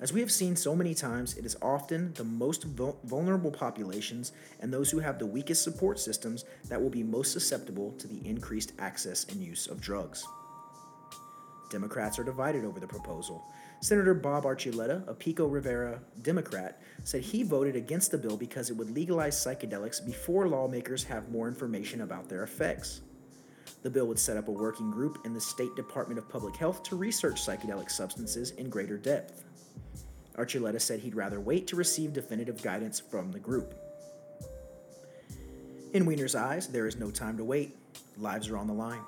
As 0.00 0.12
we 0.12 0.20
have 0.20 0.32
seen 0.32 0.56
so 0.56 0.74
many 0.74 0.94
times, 0.94 1.36
it 1.36 1.44
is 1.44 1.56
often 1.60 2.12
the 2.14 2.24
most 2.24 2.64
vulnerable 3.04 3.50
populations 3.50 4.32
and 4.60 4.72
those 4.72 4.90
who 4.90 5.00
have 5.00 5.18
the 5.18 5.26
weakest 5.26 5.62
support 5.62 5.98
systems 5.98 6.44
that 6.68 6.80
will 6.80 6.88
be 6.88 7.02
most 7.02 7.32
susceptible 7.32 7.92
to 7.98 8.06
the 8.06 8.26
increased 8.26 8.72
access 8.78 9.24
and 9.24 9.42
use 9.42 9.66
of 9.66 9.80
drugs. 9.80 10.24
Democrats 11.70 12.18
are 12.18 12.24
divided 12.24 12.64
over 12.64 12.80
the 12.80 12.86
proposal. 12.86 13.44
Senator 13.80 14.14
Bob 14.14 14.44
Archuleta, 14.44 15.06
a 15.06 15.14
Pico 15.14 15.46
Rivera 15.46 16.00
Democrat, 16.22 16.82
said 17.04 17.22
he 17.22 17.42
voted 17.42 17.76
against 17.76 18.10
the 18.10 18.18
bill 18.18 18.36
because 18.36 18.70
it 18.70 18.76
would 18.76 18.90
legalize 18.90 19.36
psychedelics 19.36 20.04
before 20.04 20.48
lawmakers 20.48 21.04
have 21.04 21.30
more 21.30 21.48
information 21.48 22.00
about 22.00 22.28
their 22.28 22.42
effects. 22.42 23.02
The 23.82 23.90
bill 23.90 24.06
would 24.06 24.18
set 24.18 24.36
up 24.36 24.48
a 24.48 24.52
working 24.52 24.90
group 24.90 25.18
in 25.24 25.34
the 25.34 25.40
State 25.40 25.74
Department 25.76 26.18
of 26.18 26.28
Public 26.28 26.56
Health 26.56 26.82
to 26.84 26.96
research 26.96 27.44
psychedelic 27.44 27.90
substances 27.90 28.50
in 28.52 28.68
greater 28.68 28.98
depth. 28.98 29.44
Archuleta 30.36 30.80
said 30.80 31.00
he'd 31.00 31.14
rather 31.14 31.40
wait 31.40 31.66
to 31.68 31.76
receive 31.76 32.12
definitive 32.12 32.62
guidance 32.62 33.00
from 33.00 33.30
the 33.30 33.38
group. 33.38 33.74
In 35.92 36.04
Wiener's 36.04 36.34
eyes, 36.34 36.68
there 36.68 36.86
is 36.86 36.96
no 36.96 37.10
time 37.10 37.36
to 37.36 37.44
wait. 37.44 37.76
Lives 38.18 38.48
are 38.48 38.56
on 38.56 38.66
the 38.66 38.72
line. 38.72 39.02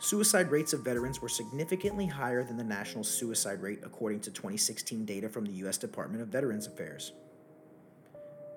Suicide 0.00 0.50
rates 0.50 0.72
of 0.72 0.84
veterans 0.84 1.22
were 1.22 1.28
significantly 1.28 2.06
higher 2.06 2.42
than 2.42 2.56
the 2.56 2.64
national 2.64 3.04
suicide 3.04 3.62
rate, 3.62 3.80
according 3.84 4.20
to 4.20 4.30
2016 4.30 5.04
data 5.04 5.28
from 5.28 5.44
the 5.44 5.52
U.S. 5.52 5.78
Department 5.78 6.20
of 6.20 6.28
Veterans 6.28 6.66
Affairs. 6.66 7.12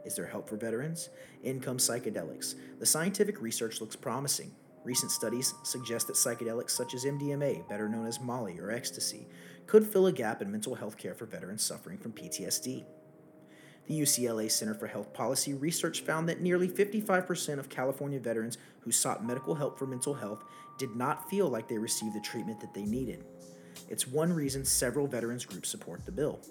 Is 0.04 0.16
there 0.16 0.26
help 0.26 0.50
for 0.50 0.58
veterans? 0.58 1.10
Income 1.44 1.78
psychedelics. 1.78 2.56
The 2.80 2.86
scientific 2.86 3.42
research 3.42 3.82
looks 3.82 3.96
promising. 3.96 4.52
Recent 4.84 5.12
studies 5.12 5.54
suggest 5.64 6.08
that 6.08 6.16
psychedelics 6.16 6.72
such 6.72 6.94
as 6.94 7.06
MDMA, 7.06 7.68
better 7.68 7.90
known 7.90 8.08
as 8.08 8.22
Molly 8.22 8.58
or 8.60 8.72
ecstasy, 8.72 9.28
could 9.68 9.86
fill 9.86 10.08
a 10.08 10.14
gap 10.14 10.42
in 10.42 10.52
mental 10.52 10.76
health 10.76 10.98
care 10.98 11.14
for 11.14 11.26
veterans 11.26 11.62
suffering 11.62 11.98
from 11.98 12.14
PTSD. 12.14 12.86
The 13.88 14.02
UCLA 14.02 14.52
Center 14.52 14.74
for 14.74 14.88
Health 14.88 15.14
Policy 15.14 15.54
research 15.54 16.02
found 16.02 16.28
that 16.28 16.42
nearly 16.42 16.68
55% 16.68 17.58
of 17.58 17.70
California 17.70 18.20
veterans 18.20 18.58
who 18.82 18.92
sought 18.92 19.26
medical 19.26 19.56
help 19.56 19.80
for 19.80 19.88
mental 19.88 20.14
health 20.14 20.44
did 20.78 20.96
not 20.96 21.30
feel 21.30 21.48
like 21.48 21.70
they 21.70 21.78
received 21.78 22.14
the 22.14 22.20
treatment 22.20 22.60
that 22.60 22.74
they 22.74 22.84
needed. 22.84 23.24
It's 23.90 24.06
one 24.06 24.34
reason 24.34 24.66
several 24.66 25.08
veterans 25.08 25.46
groups 25.46 25.70
support 25.70 26.06
the 26.06 26.12
bill. 26.12 26.42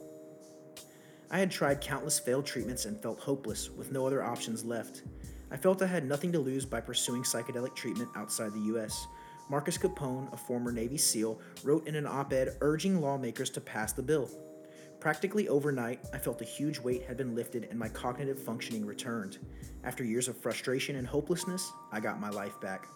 I 1.31 1.39
had 1.39 1.51
tried 1.51 1.81
countless 1.81 2.19
failed 2.19 2.47
treatments 2.47 2.87
and 2.87 3.01
felt 3.03 3.21
hopeless, 3.21 3.69
with 3.69 3.93
no 3.93 4.07
other 4.07 4.23
options 4.23 4.65
left. 4.65 5.03
I 5.51 5.57
felt 5.59 5.83
I 5.83 5.87
had 5.87 6.09
nothing 6.09 6.33
to 6.33 6.39
lose 6.39 6.65
by 6.65 6.81
pursuing 6.81 7.23
psychedelic 7.23 7.75
treatment 7.75 8.09
outside 8.17 8.53
the 8.53 8.77
US. 8.77 9.07
Marcus 9.51 9.77
Capone, 9.77 10.33
a 10.33 10.37
former 10.37 10.73
Navy 10.73 10.97
SEAL, 10.97 11.41
wrote 11.63 11.87
in 11.87 11.97
an 11.97 12.07
op 12.07 12.33
ed 12.33 12.57
urging 12.63 13.01
lawmakers 13.01 13.51
to 13.51 13.61
pass 13.61 13.93
the 13.93 14.03
bill. 14.03 14.31
Practically 15.07 15.47
overnight, 15.47 16.01
I 16.13 16.19
felt 16.19 16.41
a 16.41 16.45
huge 16.45 16.81
weight 16.81 17.05
had 17.05 17.17
been 17.17 17.37
lifted 17.37 17.69
and 17.71 17.79
my 17.79 17.89
cognitive 17.89 18.43
functioning 18.43 18.85
returned. 18.85 19.39
After 19.85 20.03
years 20.03 20.27
of 20.27 20.37
frustration 20.37 20.97
and 20.97 21.07
hopelessness, 21.07 21.71
I 21.93 22.01
got 22.01 22.19
my 22.19 22.29
life 22.29 22.61
back. 22.61 22.89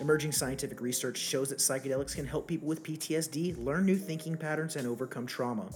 Emerging 0.00 0.32
scientific 0.32 0.80
research 0.80 1.16
shows 1.16 1.48
that 1.50 1.60
psychedelics 1.60 2.16
can 2.16 2.26
help 2.26 2.48
people 2.48 2.66
with 2.66 2.82
PTSD 2.82 3.64
learn 3.64 3.86
new 3.86 3.94
thinking 3.94 4.36
patterns 4.36 4.74
and 4.74 4.84
overcome 4.84 5.28
trauma. 5.28 5.70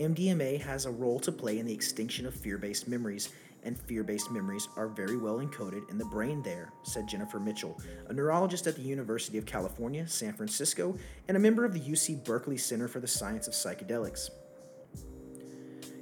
MDMA 0.00 0.58
has 0.62 0.86
a 0.86 0.90
role 0.90 1.20
to 1.20 1.30
play 1.30 1.58
in 1.58 1.66
the 1.66 1.74
extinction 1.74 2.24
of 2.24 2.32
fear 2.32 2.56
based 2.56 2.88
memories, 2.88 3.28
and 3.64 3.78
fear 3.78 4.02
based 4.02 4.30
memories 4.30 4.68
are 4.76 4.88
very 4.88 5.16
well 5.16 5.38
encoded 5.38 5.88
in 5.90 5.98
the 5.98 6.04
brain 6.04 6.42
there, 6.42 6.72
said 6.82 7.06
Jennifer 7.06 7.38
Mitchell, 7.38 7.80
a 8.08 8.12
neurologist 8.12 8.66
at 8.66 8.76
the 8.76 8.82
University 8.82 9.38
of 9.38 9.46
California, 9.46 10.06
San 10.06 10.32
Francisco, 10.32 10.96
and 11.28 11.36
a 11.36 11.40
member 11.40 11.64
of 11.64 11.72
the 11.72 11.80
UC 11.80 12.24
Berkeley 12.24 12.56
Center 12.56 12.88
for 12.88 13.00
the 13.00 13.06
Science 13.06 13.46
of 13.46 13.54
Psychedelics. 13.54 14.30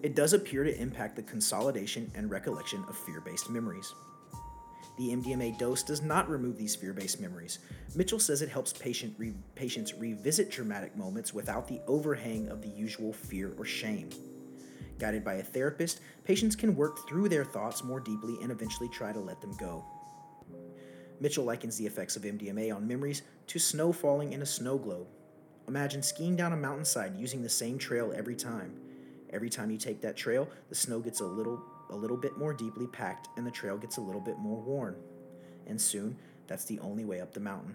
It 0.02 0.14
does 0.17 0.33
appear 0.33 0.64
to 0.64 0.81
impact 0.81 1.17
the 1.17 1.23
consolidation 1.23 2.11
and 2.14 2.31
recollection 2.31 2.85
of 2.88 2.97
fear 2.97 3.21
based 3.21 3.50
memories. 3.50 3.93
The 4.97 5.11
MDMA 5.17 5.59
dose 5.59 5.83
does 5.83 6.02
not 6.02 6.29
remove 6.29 6.59
these 6.59 6.76
fear 6.76 6.93
based 6.93 7.21
memories. 7.21 7.59
Mitchell 7.95 8.19
says 8.19 8.43
it 8.43 8.49
helps 8.49 8.73
patient 8.73 9.14
re- 9.19 9.35
patients 9.55 9.95
revisit 9.95 10.50
traumatic 10.50 10.97
moments 10.97 11.33
without 11.33 11.69
the 11.69 11.81
overhang 11.87 12.49
of 12.49 12.61
the 12.62 12.69
usual 12.69 13.12
fear 13.12 13.52
or 13.59 13.64
shame. 13.64 14.11
Guided 15.00 15.25
by 15.25 15.35
a 15.35 15.42
therapist, 15.42 16.00
patients 16.25 16.54
can 16.54 16.76
work 16.76 17.09
through 17.09 17.30
their 17.30 17.45
thoughts 17.45 17.83
more 17.83 18.00
deeply 18.00 18.37
and 18.42 18.52
eventually 18.52 18.88
try 18.90 19.12
to 19.12 19.19
let 19.19 19.40
them 19.40 19.57
go. 19.57 19.83
Mitchell 21.21 21.45
likens 21.45 21.78
the 21.78 21.87
effects 21.87 22.16
of 22.16 22.23
MDMA 22.23 22.75
on 22.75 22.87
memories 22.87 23.23
to 23.47 23.59
snow 23.59 23.92
falling 23.92 24.35
in 24.35 24.42
a 24.42 24.47
snow 24.47 24.76
globe. 24.76 25.07
Imagine 25.69 26.02
skiing 26.02 26.37
down 26.37 26.52
a 26.52 26.57
mountainside 26.57 27.16
using 27.16 27.42
the 27.42 27.49
same 27.49 27.78
trail 27.78 28.12
every 28.14 28.37
time. 28.37 28.78
Every 29.30 29.49
time 29.49 29.71
you 29.71 29.78
take 29.78 30.02
that 30.02 30.19
trail, 30.19 30.47
the 30.69 30.75
snow 30.75 31.00
gets 31.00 31.21
a 31.21 31.26
little 31.26 31.62
a 31.90 31.97
little 31.97 32.16
bit 32.16 32.37
more 32.37 32.52
deeply 32.52 32.87
packed 32.87 33.28
and 33.37 33.47
the 33.47 33.50
trail 33.50 33.76
gets 33.76 33.97
a 33.97 34.00
little 34.00 34.21
bit 34.21 34.38
more 34.38 34.61
worn. 34.61 34.97
And 35.66 35.80
soon, 35.80 36.16
that's 36.47 36.64
the 36.66 36.78
only 36.80 37.04
way 37.04 37.21
up 37.21 37.33
the 37.33 37.40
mountain. 37.40 37.75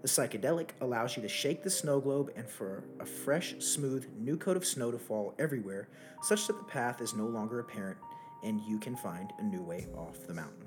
The 0.00 0.08
psychedelic 0.08 0.70
allows 0.80 1.16
you 1.16 1.22
to 1.22 1.28
shake 1.28 1.62
the 1.62 1.70
snow 1.70 2.00
globe 2.00 2.30
and 2.36 2.48
for 2.48 2.84
a 3.00 3.06
fresh, 3.06 3.56
smooth, 3.58 4.06
new 4.16 4.36
coat 4.36 4.56
of 4.56 4.64
snow 4.64 4.92
to 4.92 4.98
fall 4.98 5.34
everywhere, 5.38 5.88
such 6.22 6.46
that 6.46 6.56
the 6.56 6.64
path 6.64 7.00
is 7.00 7.14
no 7.14 7.26
longer 7.26 7.58
apparent 7.58 7.98
and 8.44 8.60
you 8.60 8.78
can 8.78 8.94
find 8.94 9.32
a 9.38 9.42
new 9.42 9.62
way 9.62 9.88
off 9.96 10.26
the 10.26 10.34
mountain. 10.34 10.66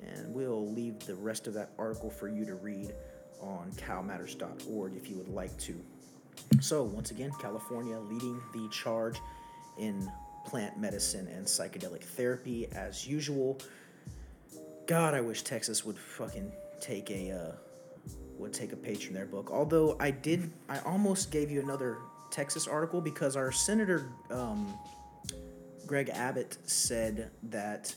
And 0.00 0.32
we'll 0.32 0.72
leave 0.72 1.00
the 1.00 1.16
rest 1.16 1.48
of 1.48 1.54
that 1.54 1.72
article 1.78 2.10
for 2.10 2.28
you 2.28 2.44
to 2.44 2.54
read 2.54 2.94
on 3.40 3.72
calmatters.org 3.72 4.94
if 4.96 5.10
you 5.10 5.16
would 5.16 5.28
like 5.28 5.56
to. 5.58 5.74
So, 6.60 6.84
once 6.84 7.10
again, 7.10 7.32
California 7.40 7.98
leading 7.98 8.40
the 8.52 8.68
charge 8.70 9.20
in 9.78 10.10
plant 10.46 10.78
medicine 10.78 11.26
and 11.28 11.44
psychedelic 11.44 12.02
therapy 12.02 12.68
as 12.72 13.06
usual. 13.06 13.60
God, 14.86 15.14
I 15.14 15.20
wish 15.20 15.42
Texas 15.42 15.84
would 15.84 15.98
fucking 15.98 16.50
take 16.80 17.10
a 17.10 17.30
uh, 17.30 17.52
would 18.38 18.52
take 18.52 18.72
a 18.72 18.76
page 18.76 19.06
from 19.06 19.14
their 19.14 19.26
book. 19.26 19.50
Although 19.50 19.96
I 19.98 20.10
did, 20.10 20.52
I 20.68 20.78
almost 20.80 21.30
gave 21.30 21.50
you 21.50 21.60
another 21.60 21.98
Texas 22.30 22.66
article 22.68 23.00
because 23.00 23.36
our 23.36 23.50
senator 23.50 24.10
um, 24.30 24.78
Greg 25.86 26.10
Abbott 26.10 26.58
said 26.64 27.30
that 27.44 27.94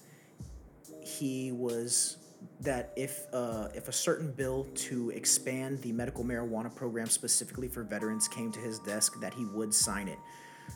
he 1.02 1.52
was 1.52 2.18
that 2.62 2.92
if 2.96 3.26
uh, 3.34 3.68
if 3.76 3.88
a 3.88 3.92
certain 3.92 4.32
bill 4.32 4.68
to 4.74 5.12
expand 5.12 5.82
the 5.82 5.92
medical 5.92 6.24
marijuana 6.24 6.74
program 6.74 7.08
specifically 7.08 7.68
for 7.68 7.84
veterans 7.84 8.28
came 8.28 8.52
to 8.52 8.60
his 8.60 8.80
desk, 8.80 9.20
that 9.20 9.34
he 9.34 9.46
would 9.46 9.74
sign 9.74 10.08
it. 10.08 10.18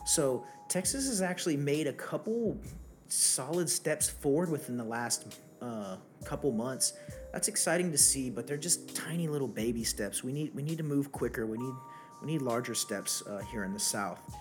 So 0.04 0.44
Texas 0.68 1.06
has 1.08 1.22
actually 1.22 1.56
made 1.56 1.86
a 1.86 1.92
couple 1.92 2.58
solid 3.08 3.68
steps 3.70 4.08
forward 4.08 4.50
within 4.50 4.76
the 4.76 4.84
last 4.84 5.38
uh, 5.62 5.96
couple 6.24 6.52
months 6.52 6.92
that's 7.36 7.48
exciting 7.48 7.92
to 7.92 7.98
see, 7.98 8.30
but 8.30 8.46
they're 8.46 8.56
just 8.56 8.96
tiny 8.96 9.28
little 9.28 9.46
baby 9.46 9.84
steps. 9.84 10.24
We 10.24 10.32
need 10.32 10.54
we 10.54 10.62
need 10.62 10.78
to 10.78 10.84
move 10.84 11.12
quicker. 11.12 11.44
We 11.44 11.58
need 11.58 11.74
we 12.22 12.28
need 12.28 12.40
larger 12.40 12.74
steps 12.74 13.22
uh, 13.26 13.42
here 13.52 13.64
in 13.64 13.74
the 13.74 13.78
South. 13.78 14.34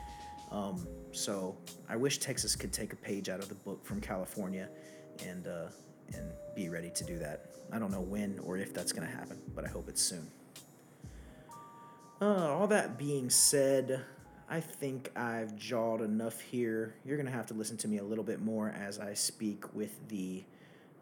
Um, 0.49 0.87
so 1.11 1.57
I 1.89 1.97
wish 1.97 2.19
Texas 2.19 2.55
could 2.55 2.71
take 2.71 2.93
a 2.93 2.95
page 2.95 3.27
out 3.27 3.41
of 3.41 3.49
the 3.49 3.55
book 3.55 3.85
from 3.85 3.99
California, 3.99 4.69
and 5.27 5.45
uh, 5.45 5.65
and 6.13 6.31
be 6.55 6.69
ready 6.69 6.89
to 6.91 7.03
do 7.03 7.19
that. 7.19 7.47
I 7.73 7.79
don't 7.79 7.91
know 7.91 7.99
when 7.99 8.39
or 8.39 8.55
if 8.55 8.73
that's 8.73 8.93
going 8.93 9.05
to 9.05 9.13
happen, 9.13 9.41
but 9.53 9.65
I 9.65 9.67
hope 9.67 9.89
it's 9.89 10.01
soon. 10.01 10.31
Uh, 12.21 12.47
all 12.47 12.67
that 12.67 12.97
being 12.97 13.29
said, 13.29 14.05
I 14.49 14.61
think 14.61 15.11
I've 15.17 15.53
jawed 15.57 15.99
enough 15.99 16.39
here. 16.39 16.95
You're 17.03 17.17
going 17.17 17.27
to 17.27 17.33
have 17.33 17.47
to 17.47 17.55
listen 17.55 17.75
to 17.75 17.89
me 17.89 17.97
a 17.97 18.05
little 18.05 18.23
bit 18.23 18.39
more 18.39 18.69
as 18.69 18.99
I 18.99 19.15
speak 19.15 19.73
with 19.73 20.07
the 20.07 20.45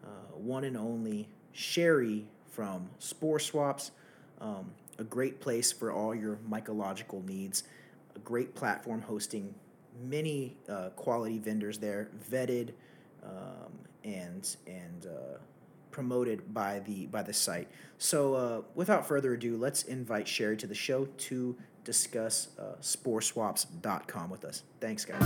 uh, 0.02 0.36
one 0.36 0.64
and 0.64 0.76
only 0.76 1.28
Sheri 1.54 2.24
from 2.50 2.88
Spore 2.98 3.38
Swaps, 3.38 3.90
um, 4.40 4.70
a 4.98 5.04
great 5.04 5.40
place 5.40 5.72
for 5.72 5.92
all 5.92 6.14
your 6.14 6.38
mycological 6.48 7.24
needs, 7.26 7.64
a 8.14 8.18
great 8.20 8.54
platform 8.54 9.02
hosting 9.02 9.54
many 10.02 10.56
uh, 10.68 10.90
quality 10.90 11.38
vendors 11.38 11.78
there, 11.78 12.08
vetted 12.30 12.70
um, 13.24 13.72
and 14.04 14.56
and 14.66 15.06
uh, 15.06 15.38
promoted 15.90 16.52
by 16.52 16.80
the 16.80 17.06
by 17.06 17.22
the 17.22 17.32
site. 17.32 17.68
So 17.98 18.34
uh, 18.34 18.62
without 18.74 19.06
further 19.06 19.34
ado, 19.34 19.56
let's 19.56 19.84
invite 19.84 20.26
Sheri 20.26 20.58
to 20.58 20.66
the 20.66 20.74
show 20.74 21.06
to 21.06 21.56
discuss 21.84 22.48
uh, 22.58 22.76
sporeswaps.com 22.80 24.30
with 24.30 24.44
us. 24.44 24.62
Thanks, 24.80 25.04
guys. 25.04 25.20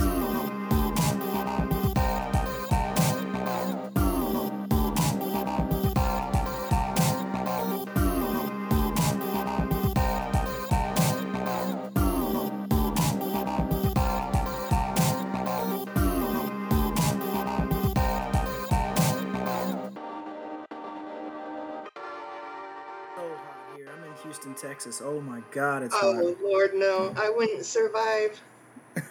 Oh 25.11 25.19
my 25.21 25.41
God, 25.49 25.81
it's 25.81 25.95
oh 25.99 26.13
hot. 26.13 26.43
Lord, 26.43 26.75
no! 26.75 27.11
I 27.17 27.31
wouldn't 27.31 27.65
survive. 27.65 28.39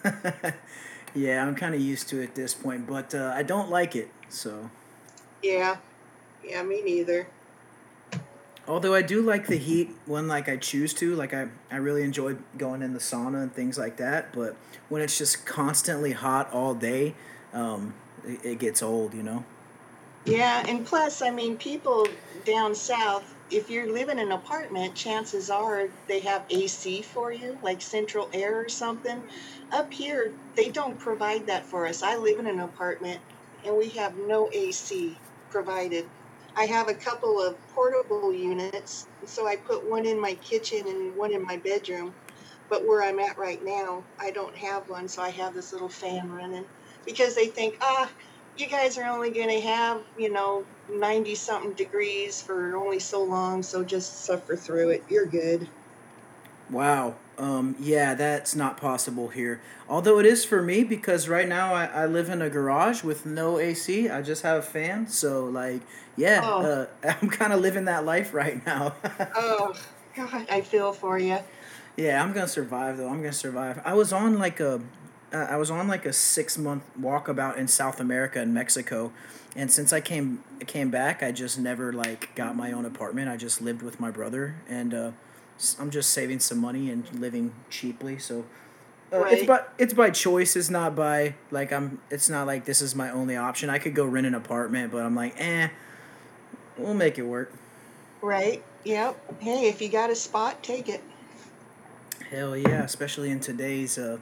yeah, 1.12 1.44
I'm 1.44 1.56
kind 1.56 1.74
of 1.74 1.80
used 1.80 2.08
to 2.10 2.20
it 2.20 2.28
at 2.28 2.34
this 2.36 2.54
point, 2.54 2.86
but 2.86 3.16
uh, 3.16 3.32
I 3.34 3.42
don't 3.42 3.68
like 3.68 3.96
it. 3.96 4.08
So. 4.28 4.70
Yeah, 5.42 5.78
yeah, 6.44 6.62
me 6.62 6.82
neither. 6.82 7.26
Although 8.68 8.94
I 8.94 9.02
do 9.02 9.22
like 9.22 9.48
the 9.48 9.56
heat 9.56 9.90
when 10.06 10.28
like 10.28 10.48
I 10.48 10.56
choose 10.56 10.94
to, 10.94 11.16
like 11.16 11.34
I, 11.34 11.48
I 11.68 11.78
really 11.78 12.04
enjoy 12.04 12.36
going 12.56 12.82
in 12.82 12.92
the 12.92 13.00
sauna 13.00 13.42
and 13.42 13.52
things 13.52 13.76
like 13.76 13.96
that. 13.96 14.32
But 14.32 14.54
when 14.88 15.02
it's 15.02 15.18
just 15.18 15.46
constantly 15.46 16.12
hot 16.12 16.52
all 16.52 16.74
day, 16.76 17.16
um, 17.52 17.92
it, 18.24 18.44
it 18.44 18.58
gets 18.60 18.84
old, 18.84 19.14
you 19.14 19.24
know. 19.24 19.44
Yeah, 20.26 20.64
and 20.68 20.86
plus, 20.86 21.22
I 21.22 21.30
mean, 21.30 21.56
people 21.56 22.06
down 22.44 22.76
south 22.76 23.34
if 23.50 23.70
you 23.70 23.92
live 23.92 24.08
in 24.08 24.18
an 24.18 24.32
apartment, 24.32 24.94
chances 24.94 25.50
are 25.50 25.88
they 26.06 26.20
have 26.20 26.44
AC 26.50 27.02
for 27.02 27.32
you, 27.32 27.58
like 27.62 27.80
central 27.82 28.30
air 28.32 28.60
or 28.60 28.68
something. 28.68 29.22
Up 29.72 29.92
here, 29.92 30.34
they 30.56 30.70
don't 30.70 30.98
provide 30.98 31.46
that 31.46 31.66
for 31.66 31.86
us. 31.86 32.02
I 32.02 32.16
live 32.16 32.38
in 32.38 32.46
an 32.46 32.60
apartment 32.60 33.20
and 33.64 33.76
we 33.76 33.90
have 33.90 34.16
no 34.16 34.50
AC 34.52 35.16
provided. 35.50 36.04
I 36.56 36.66
have 36.66 36.88
a 36.88 36.94
couple 36.94 37.40
of 37.40 37.56
portable 37.68 38.32
units, 38.34 39.06
so 39.26 39.46
I 39.46 39.56
put 39.56 39.88
one 39.88 40.06
in 40.06 40.20
my 40.20 40.34
kitchen 40.34 40.82
and 40.86 41.16
one 41.16 41.32
in 41.32 41.42
my 41.44 41.58
bedroom. 41.58 42.14
But 42.68 42.86
where 42.86 43.02
I'm 43.02 43.18
at 43.20 43.38
right 43.38 43.60
now, 43.62 44.04
I 44.20 44.30
don't 44.30 44.56
have 44.58 44.88
one, 44.88 45.08
so 45.08 45.22
I 45.22 45.30
have 45.30 45.54
this 45.54 45.72
little 45.72 45.88
fan 45.88 46.28
running 46.28 46.66
because 47.06 47.34
they 47.34 47.46
think, 47.46 47.76
ah, 47.80 48.10
you 48.60 48.66
guys 48.66 48.98
are 48.98 49.08
only 49.08 49.30
going 49.30 49.48
to 49.48 49.60
have, 49.60 50.02
you 50.18 50.30
know, 50.30 50.64
90 50.90 51.34
something 51.34 51.72
degrees 51.72 52.40
for 52.40 52.76
only 52.76 52.98
so 52.98 53.22
long, 53.22 53.62
so 53.62 53.84
just 53.84 54.24
suffer 54.24 54.56
through 54.56 54.90
it. 54.90 55.04
You're 55.08 55.26
good. 55.26 55.68
Wow. 56.70 57.14
Um, 57.38 57.76
yeah, 57.78 58.14
that's 58.14 58.54
not 58.54 58.76
possible 58.76 59.28
here. 59.28 59.60
Although 59.88 60.18
it 60.18 60.26
is 60.26 60.44
for 60.44 60.60
me 60.60 60.82
because 60.82 61.28
right 61.28 61.48
now 61.48 61.72
I, 61.72 61.86
I 61.86 62.06
live 62.06 62.28
in 62.28 62.42
a 62.42 62.50
garage 62.50 63.04
with 63.04 63.24
no 63.24 63.58
AC. 63.58 64.08
I 64.08 64.22
just 64.22 64.42
have 64.42 64.58
a 64.58 64.62
fan. 64.62 65.06
So, 65.06 65.44
like, 65.44 65.80
yeah, 66.16 66.40
oh. 66.42 66.62
uh, 66.62 66.86
I'm 67.22 67.30
kind 67.30 67.52
of 67.52 67.60
living 67.60 67.84
that 67.86 68.04
life 68.04 68.34
right 68.34 68.64
now. 68.66 68.94
oh, 69.36 69.74
God, 70.16 70.46
I 70.50 70.60
feel 70.62 70.92
for 70.92 71.18
you. 71.18 71.38
Yeah, 71.96 72.22
I'm 72.22 72.32
gonna 72.32 72.46
survive 72.46 72.96
though. 72.96 73.08
I'm 73.08 73.16
gonna 73.16 73.32
survive. 73.32 73.82
I 73.84 73.94
was 73.94 74.12
on 74.12 74.38
like 74.38 74.60
a, 74.60 74.80
uh, 75.32 75.36
I 75.36 75.56
was 75.56 75.70
on 75.70 75.88
like 75.88 76.06
a 76.06 76.12
six 76.12 76.56
month 76.56 76.82
walkabout 77.00 77.56
in 77.56 77.68
South 77.68 78.00
America 78.00 78.40
and 78.40 78.54
Mexico, 78.54 79.12
and 79.54 79.70
since 79.70 79.92
I 79.92 80.00
came 80.00 80.42
came 80.66 80.90
back, 80.90 81.22
I 81.22 81.32
just 81.32 81.58
never 81.58 81.92
like 81.92 82.34
got 82.34 82.56
my 82.56 82.72
own 82.72 82.84
apartment. 82.84 83.28
I 83.28 83.36
just 83.36 83.60
lived 83.60 83.82
with 83.82 84.00
my 84.00 84.10
brother, 84.10 84.56
and 84.68 84.94
uh, 84.94 85.10
I'm 85.78 85.90
just 85.90 86.10
saving 86.10 86.40
some 86.40 86.58
money 86.58 86.90
and 86.90 87.12
living 87.18 87.52
cheaply. 87.70 88.18
So 88.18 88.44
uh, 89.12 89.20
right. 89.20 89.32
it's 89.34 89.46
by 89.46 89.62
it's 89.78 89.94
by 89.94 90.10
choice. 90.10 90.56
It's 90.56 90.70
not 90.70 90.94
by 90.94 91.34
like 91.50 91.72
I'm. 91.72 92.00
It's 92.10 92.28
not 92.28 92.46
like 92.46 92.64
this 92.64 92.80
is 92.80 92.94
my 92.94 93.10
only 93.10 93.36
option. 93.36 93.70
I 93.70 93.78
could 93.78 93.94
go 93.94 94.04
rent 94.04 94.26
an 94.26 94.34
apartment, 94.34 94.92
but 94.92 95.02
I'm 95.02 95.14
like, 95.14 95.34
eh, 95.38 95.68
we'll 96.76 96.94
make 96.94 97.18
it 97.18 97.24
work. 97.24 97.52
Right. 98.22 98.62
Yep. 98.84 99.40
Hey, 99.40 99.68
if 99.68 99.82
you 99.82 99.88
got 99.88 100.10
a 100.10 100.14
spot, 100.14 100.62
take 100.62 100.88
it. 100.88 101.02
Hell 102.30 102.56
yeah, 102.56 102.82
especially 102.82 103.30
in 103.30 103.40
today's 103.40 103.96
uh, 103.96 104.18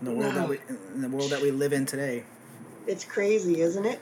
in 0.00 0.06
the 0.06 0.12
world 0.12 0.34
no. 0.34 0.40
that 0.40 0.48
we 0.48 0.58
in 0.94 1.02
the 1.02 1.08
world 1.08 1.30
that 1.30 1.42
we 1.42 1.50
live 1.50 1.72
in 1.72 1.86
today. 1.86 2.24
It's 2.86 3.04
crazy, 3.04 3.60
isn't 3.60 3.84
it? 3.84 4.00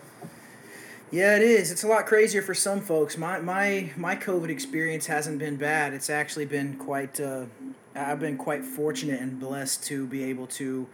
Yeah, 1.11 1.37
it 1.37 1.43
is. 1.43 1.71
It's 1.71 1.85
a 1.85 1.87
lot 1.87 2.07
crazier 2.07 2.43
for 2.43 2.55
some 2.55 2.81
folks. 2.81 3.17
My 3.17 3.39
my 3.39 3.93
my 3.97 4.17
COVID 4.17 4.49
experience 4.49 5.07
hasn't 5.07 5.39
been 5.39 5.57
bad. 5.57 5.95
It's 5.95 6.11
actually 6.11 6.47
been 6.47 6.77
quite. 6.77 7.21
Uh, 7.21 7.45
I've 7.95 8.19
been 8.19 8.37
quite 8.37 8.65
fortunate 8.65 9.21
and 9.21 9.39
blessed 9.39 9.85
to 9.85 10.07
be 10.07 10.25
able 10.25 10.49
to 10.49 10.89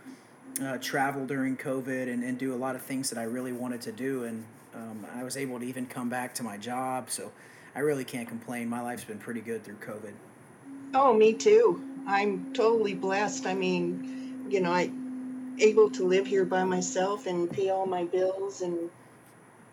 uh, 0.63 0.77
travel 0.79 1.25
during 1.25 1.57
COVID 1.57 2.13
and, 2.13 2.23
and 2.23 2.37
do 2.37 2.55
a 2.55 2.57
lot 2.57 2.75
of 2.75 2.83
things 2.83 3.09
that 3.09 3.19
I 3.19 3.23
really 3.23 3.53
wanted 3.53 3.81
to 3.83 3.93
do, 3.93 4.25
and 4.25 4.45
um, 4.75 5.07
I 5.15 5.23
was 5.23 5.39
able 5.39 5.59
to 5.61 5.65
even 5.65 5.87
come 5.87 6.11
back 6.11 6.35
to 6.35 6.43
my 6.43 6.59
job. 6.59 7.11
So 7.11 7.33
I 7.75 7.81
really 7.81 8.05
can't 8.05 8.29
complain. 8.29 8.69
My 8.69 8.83
life's 8.83 9.05
been 9.05 9.19
pretty 9.19 9.41
good 9.41 9.65
through 9.65 9.77
COVID. 9.77 10.13
Oh, 10.95 11.15
me 11.15 11.33
too. 11.33 11.83
I'm 12.07 12.53
totally 12.53 12.95
blessed. 12.95 13.47
I 13.47 13.55
mean, 13.55 14.20
you 14.51 14.61
know, 14.61 14.73
I 14.73 14.91
able 15.59 15.91
to 15.91 16.07
live 16.07 16.27
here 16.27 16.45
by 16.45 16.65
myself 16.65 17.27
and 17.27 17.51
pay 17.51 17.71
all 17.71 17.87
my 17.87 18.05
bills 18.05 18.63
and 18.63 18.91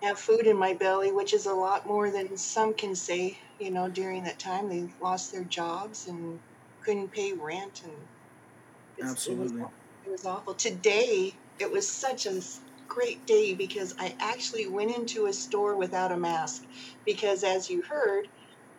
have 0.04 0.20
food 0.20 0.46
in 0.46 0.58
my 0.58 0.74
belly, 0.74 1.12
which 1.12 1.34
is 1.34 1.46
a 1.46 1.54
lot 1.54 1.88
more 1.88 2.12
than 2.12 2.38
some 2.38 2.74
can 2.74 2.96
say. 2.96 3.38
You 3.60 3.72
know, 3.72 3.90
during 3.90 4.24
that 4.26 4.38
time, 4.38 4.70
they 4.70 4.88
lost 5.02 5.32
their 5.32 5.44
jobs 5.44 6.08
and 6.08 6.40
couldn't 6.84 7.12
pay 7.12 7.34
rent, 7.34 7.82
and 7.84 9.10
absolutely, 9.10 9.62
it 9.62 9.64
was, 9.64 9.72
it 10.06 10.12
was 10.12 10.26
awful. 10.26 10.54
Today, 10.54 11.34
it 11.60 11.72
was 11.72 11.88
such 11.88 12.28
a 12.28 12.40
great 12.88 13.26
day 13.26 13.56
because 13.56 13.96
I 14.00 14.16
actually 14.20 14.68
went 14.68 14.96
into 14.96 15.26
a 15.26 15.34
store 15.34 15.76
without 15.76 16.12
a 16.12 16.18
mask 16.18 16.64
because, 17.04 17.44
as 17.44 17.70
you 17.70 17.82
heard, 17.82 18.28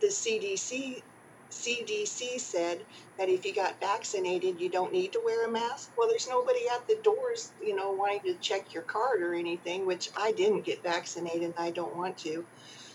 the 0.00 0.06
CDC 0.06 1.02
CDC 1.50 2.38
said 2.40 2.84
that 3.18 3.28
if 3.28 3.44
you 3.44 3.54
got 3.54 3.80
vaccinated, 3.80 4.60
you 4.60 4.68
don't 4.68 4.92
need 4.92 5.12
to 5.12 5.22
wear 5.24 5.46
a 5.46 5.50
mask. 5.50 5.90
Well, 5.96 6.08
there's 6.08 6.28
nobody 6.28 6.60
at 6.74 6.86
the 6.86 6.96
doors, 7.02 7.52
you 7.62 7.74
know, 7.74 7.92
wanting 7.92 8.20
to 8.20 8.34
check 8.34 8.74
your 8.74 8.82
card 8.82 9.22
or 9.22 9.34
anything, 9.34 9.86
which 9.86 10.10
I 10.16 10.32
didn't 10.32 10.64
get 10.64 10.82
vaccinated 10.82 11.42
and 11.42 11.54
I 11.58 11.70
don't 11.70 11.96
want 11.96 12.18
to. 12.18 12.44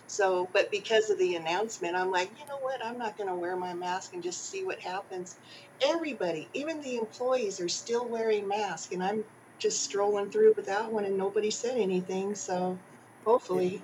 So, 0.08 0.48
but 0.54 0.70
because 0.70 1.10
of 1.10 1.18
the 1.18 1.36
announcement, 1.36 1.96
I'm 1.96 2.12
like, 2.12 2.30
you 2.40 2.46
know 2.48 2.60
what? 2.60 2.86
I'm 2.86 2.98
not 2.98 3.18
going 3.18 3.30
to 3.30 3.36
wear 3.36 3.56
my 3.56 3.74
mask 3.74 4.14
and 4.14 4.22
just 4.22 4.50
see 4.50 4.64
what 4.64 4.80
happens. 4.80 5.38
Everybody, 5.86 6.48
even 6.54 6.82
the 6.82 6.98
employees, 6.98 7.60
are 7.60 7.70
still 7.70 8.06
wearing 8.06 8.48
masks, 8.48 8.94
and 8.94 9.04
I'm 9.04 9.24
just 9.60 9.82
strolling 9.82 10.30
through 10.30 10.54
without 10.56 10.92
one, 10.92 11.06
and 11.06 11.18
nobody 11.18 11.50
said 11.50 11.78
anything. 11.78 12.36
So, 12.36 12.78
hopefully, 13.26 13.82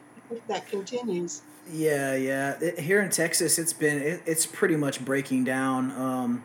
that 0.47 0.67
continues. 0.67 1.41
Yeah, 1.71 2.15
yeah. 2.15 2.57
It- 2.61 2.79
here 2.79 3.01
in 3.01 3.09
Texas, 3.09 3.59
it's 3.59 3.73
been 3.73 4.01
it, 4.01 4.21
it's 4.25 4.45
pretty 4.45 4.75
much 4.75 5.03
breaking 5.03 5.43
down. 5.43 5.91
Um, 5.91 6.43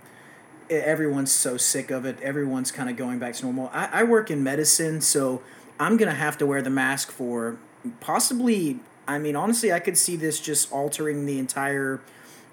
everyone's 0.68 1.32
so 1.32 1.56
sick 1.56 1.90
of 1.90 2.04
it. 2.04 2.20
Everyone's 2.20 2.70
kind 2.70 2.88
of 2.90 2.96
going 2.96 3.18
back 3.18 3.34
to 3.34 3.44
normal. 3.44 3.70
I, 3.72 3.88
I 3.92 4.02
work 4.04 4.30
in 4.30 4.42
medicine, 4.42 5.00
so 5.00 5.42
I'm 5.80 5.96
gonna 5.96 6.14
have 6.14 6.36
to 6.38 6.46
wear 6.46 6.62
the 6.62 6.70
mask 6.70 7.10
for 7.10 7.56
possibly. 8.00 8.80
I 9.06 9.18
mean, 9.18 9.36
honestly, 9.36 9.72
I 9.72 9.80
could 9.80 9.98
see 9.98 10.16
this 10.16 10.40
just 10.40 10.72
altering 10.72 11.26
the 11.26 11.38
entire 11.38 12.00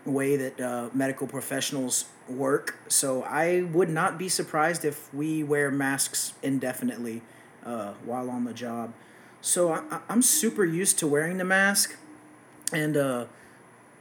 way 0.06 0.36
that 0.36 0.60
uh, 0.60 0.90
medical 0.94 1.28
professionals 1.28 2.06
work. 2.28 2.78
So 2.88 3.24
I 3.24 3.62
would 3.72 3.90
not 3.90 4.18
be 4.18 4.28
surprised 4.28 4.84
if 4.84 5.14
we 5.14 5.44
wear 5.44 5.72
masks 5.72 6.34
indefinitely 6.42 7.22
uh, 7.66 7.94
while 8.06 8.30
on 8.30 8.44
the 8.44 8.54
job. 8.54 8.94
So 9.42 9.72
I- 9.74 10.00
I'm 10.10 10.22
super 10.22 10.66
used 10.66 11.00
to 11.00 11.08
wearing 11.08 11.38
the 11.38 11.46
mask 11.46 11.96
and 12.74 12.98
uh 12.98 13.26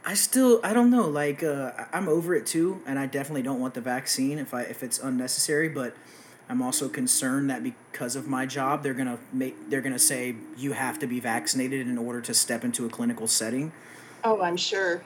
I 0.05 0.13
still 0.15 0.59
I 0.63 0.73
don't 0.73 0.89
know 0.89 1.07
like 1.07 1.43
uh 1.43 1.71
I'm 1.93 2.07
over 2.07 2.33
it 2.35 2.45
too 2.45 2.81
and 2.85 2.97
I 2.97 3.05
definitely 3.05 3.43
don't 3.43 3.59
want 3.59 3.73
the 3.73 3.81
vaccine 3.81 4.39
if 4.39 4.53
I 4.53 4.63
if 4.63 4.83
it's 4.83 4.99
unnecessary 4.99 5.69
but 5.69 5.95
I'm 6.49 6.61
also 6.61 6.89
concerned 6.89 7.49
that 7.49 7.63
because 7.63 8.15
of 8.15 8.27
my 8.27 8.45
job 8.45 8.83
they're 8.83 8.93
to 9.07 9.19
make 9.31 9.69
they're 9.69 9.81
to 9.81 9.99
say 9.99 10.35
you 10.57 10.73
have 10.73 10.99
to 10.99 11.07
be 11.07 11.19
vaccinated 11.19 11.87
in 11.87 11.97
order 11.97 12.21
to 12.21 12.33
step 12.33 12.63
into 12.63 12.85
a 12.85 12.89
clinical 12.89 13.27
setting 13.27 13.71
Oh, 14.23 14.41
I'm 14.41 14.57
sure. 14.57 15.01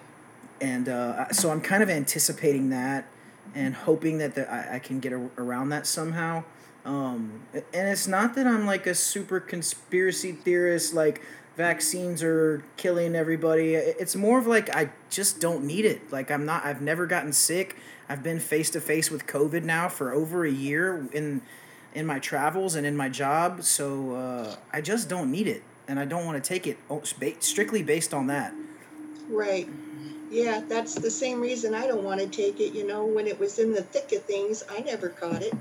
and 0.59 0.89
uh, 0.89 1.29
so 1.31 1.51
I'm 1.51 1.61
kind 1.61 1.81
of 1.81 1.89
anticipating 1.89 2.69
that 2.69 3.05
and 3.53 3.73
hoping 3.73 4.17
that 4.17 4.35
the, 4.35 4.51
I, 4.51 4.75
I 4.75 4.79
can 4.79 4.99
get 4.99 5.13
a, 5.13 5.29
around 5.37 5.69
that 5.69 5.87
somehow. 5.87 6.43
Um, 6.83 7.41
and 7.53 7.87
it's 7.87 8.07
not 8.07 8.35
that 8.35 8.45
I'm 8.45 8.65
like 8.65 8.85
a 8.87 8.93
super 8.93 9.39
conspiracy 9.39 10.33
theorist, 10.33 10.93
like 10.93 11.21
vaccines 11.55 12.21
are 12.23 12.63
killing 12.77 13.15
everybody. 13.15 13.75
It's 13.75 14.15
more 14.15 14.39
of 14.39 14.47
like 14.47 14.75
I 14.75 14.89
just 15.09 15.39
don't 15.39 15.63
need 15.63 15.85
it. 15.85 16.11
Like 16.11 16.31
I'm 16.31 16.45
not. 16.45 16.65
I've 16.65 16.81
never 16.81 17.05
gotten 17.05 17.33
sick. 17.33 17.77
I've 18.07 18.21
been 18.21 18.39
face 18.39 18.69
to 18.71 18.81
face 18.81 19.09
with 19.09 19.25
COVID 19.25 19.63
now 19.63 19.89
for 19.89 20.13
over 20.13 20.45
a 20.45 20.51
year 20.51 21.07
in 21.11 21.41
in 21.93 22.05
my 22.05 22.19
travels 22.19 22.75
and 22.75 22.85
in 22.85 22.95
my 22.95 23.09
job. 23.09 23.63
So 23.63 24.15
uh, 24.15 24.55
I 24.71 24.81
just 24.81 25.09
don't 25.09 25.31
need 25.31 25.47
it, 25.47 25.63
and 25.87 25.99
I 25.99 26.05
don't 26.05 26.25
want 26.25 26.41
to 26.43 26.47
take 26.47 26.67
it 26.67 26.77
strictly 27.43 27.83
based 27.83 28.13
on 28.13 28.27
that. 28.27 28.53
Right. 29.29 29.67
Yeah, 30.29 30.61
that's 30.67 30.95
the 30.95 31.11
same 31.11 31.39
reason 31.39 31.73
I 31.73 31.87
don't 31.87 32.03
want 32.03 32.19
to 32.19 32.27
take 32.27 32.59
it. 32.59 32.73
You 32.73 32.85
know, 32.85 33.05
when 33.05 33.27
it 33.27 33.39
was 33.39 33.59
in 33.59 33.71
the 33.71 33.81
thick 33.81 34.11
of 34.11 34.23
things, 34.23 34.63
I 34.69 34.79
never 34.79 35.09
caught 35.09 35.41
it. 35.41 35.53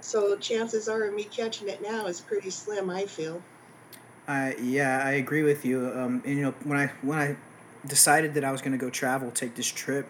So 0.00 0.36
chances 0.36 0.88
are 0.88 1.04
of 1.04 1.14
me 1.14 1.24
catching 1.24 1.68
it 1.68 1.82
now 1.82 2.06
is 2.06 2.20
pretty 2.20 2.50
slim, 2.50 2.90
I 2.90 3.04
feel. 3.04 3.42
I 4.28 4.54
yeah, 4.56 5.02
I 5.04 5.12
agree 5.12 5.42
with 5.42 5.64
you. 5.64 5.92
Um, 5.94 6.22
and 6.24 6.36
you 6.36 6.42
know, 6.42 6.54
when 6.64 6.78
I 6.78 6.86
when 7.02 7.18
I 7.18 7.36
decided 7.86 8.34
that 8.34 8.44
I 8.44 8.52
was 8.52 8.60
going 8.60 8.72
to 8.72 8.78
go 8.78 8.90
travel, 8.90 9.30
take 9.30 9.54
this 9.54 9.66
trip, 9.66 10.08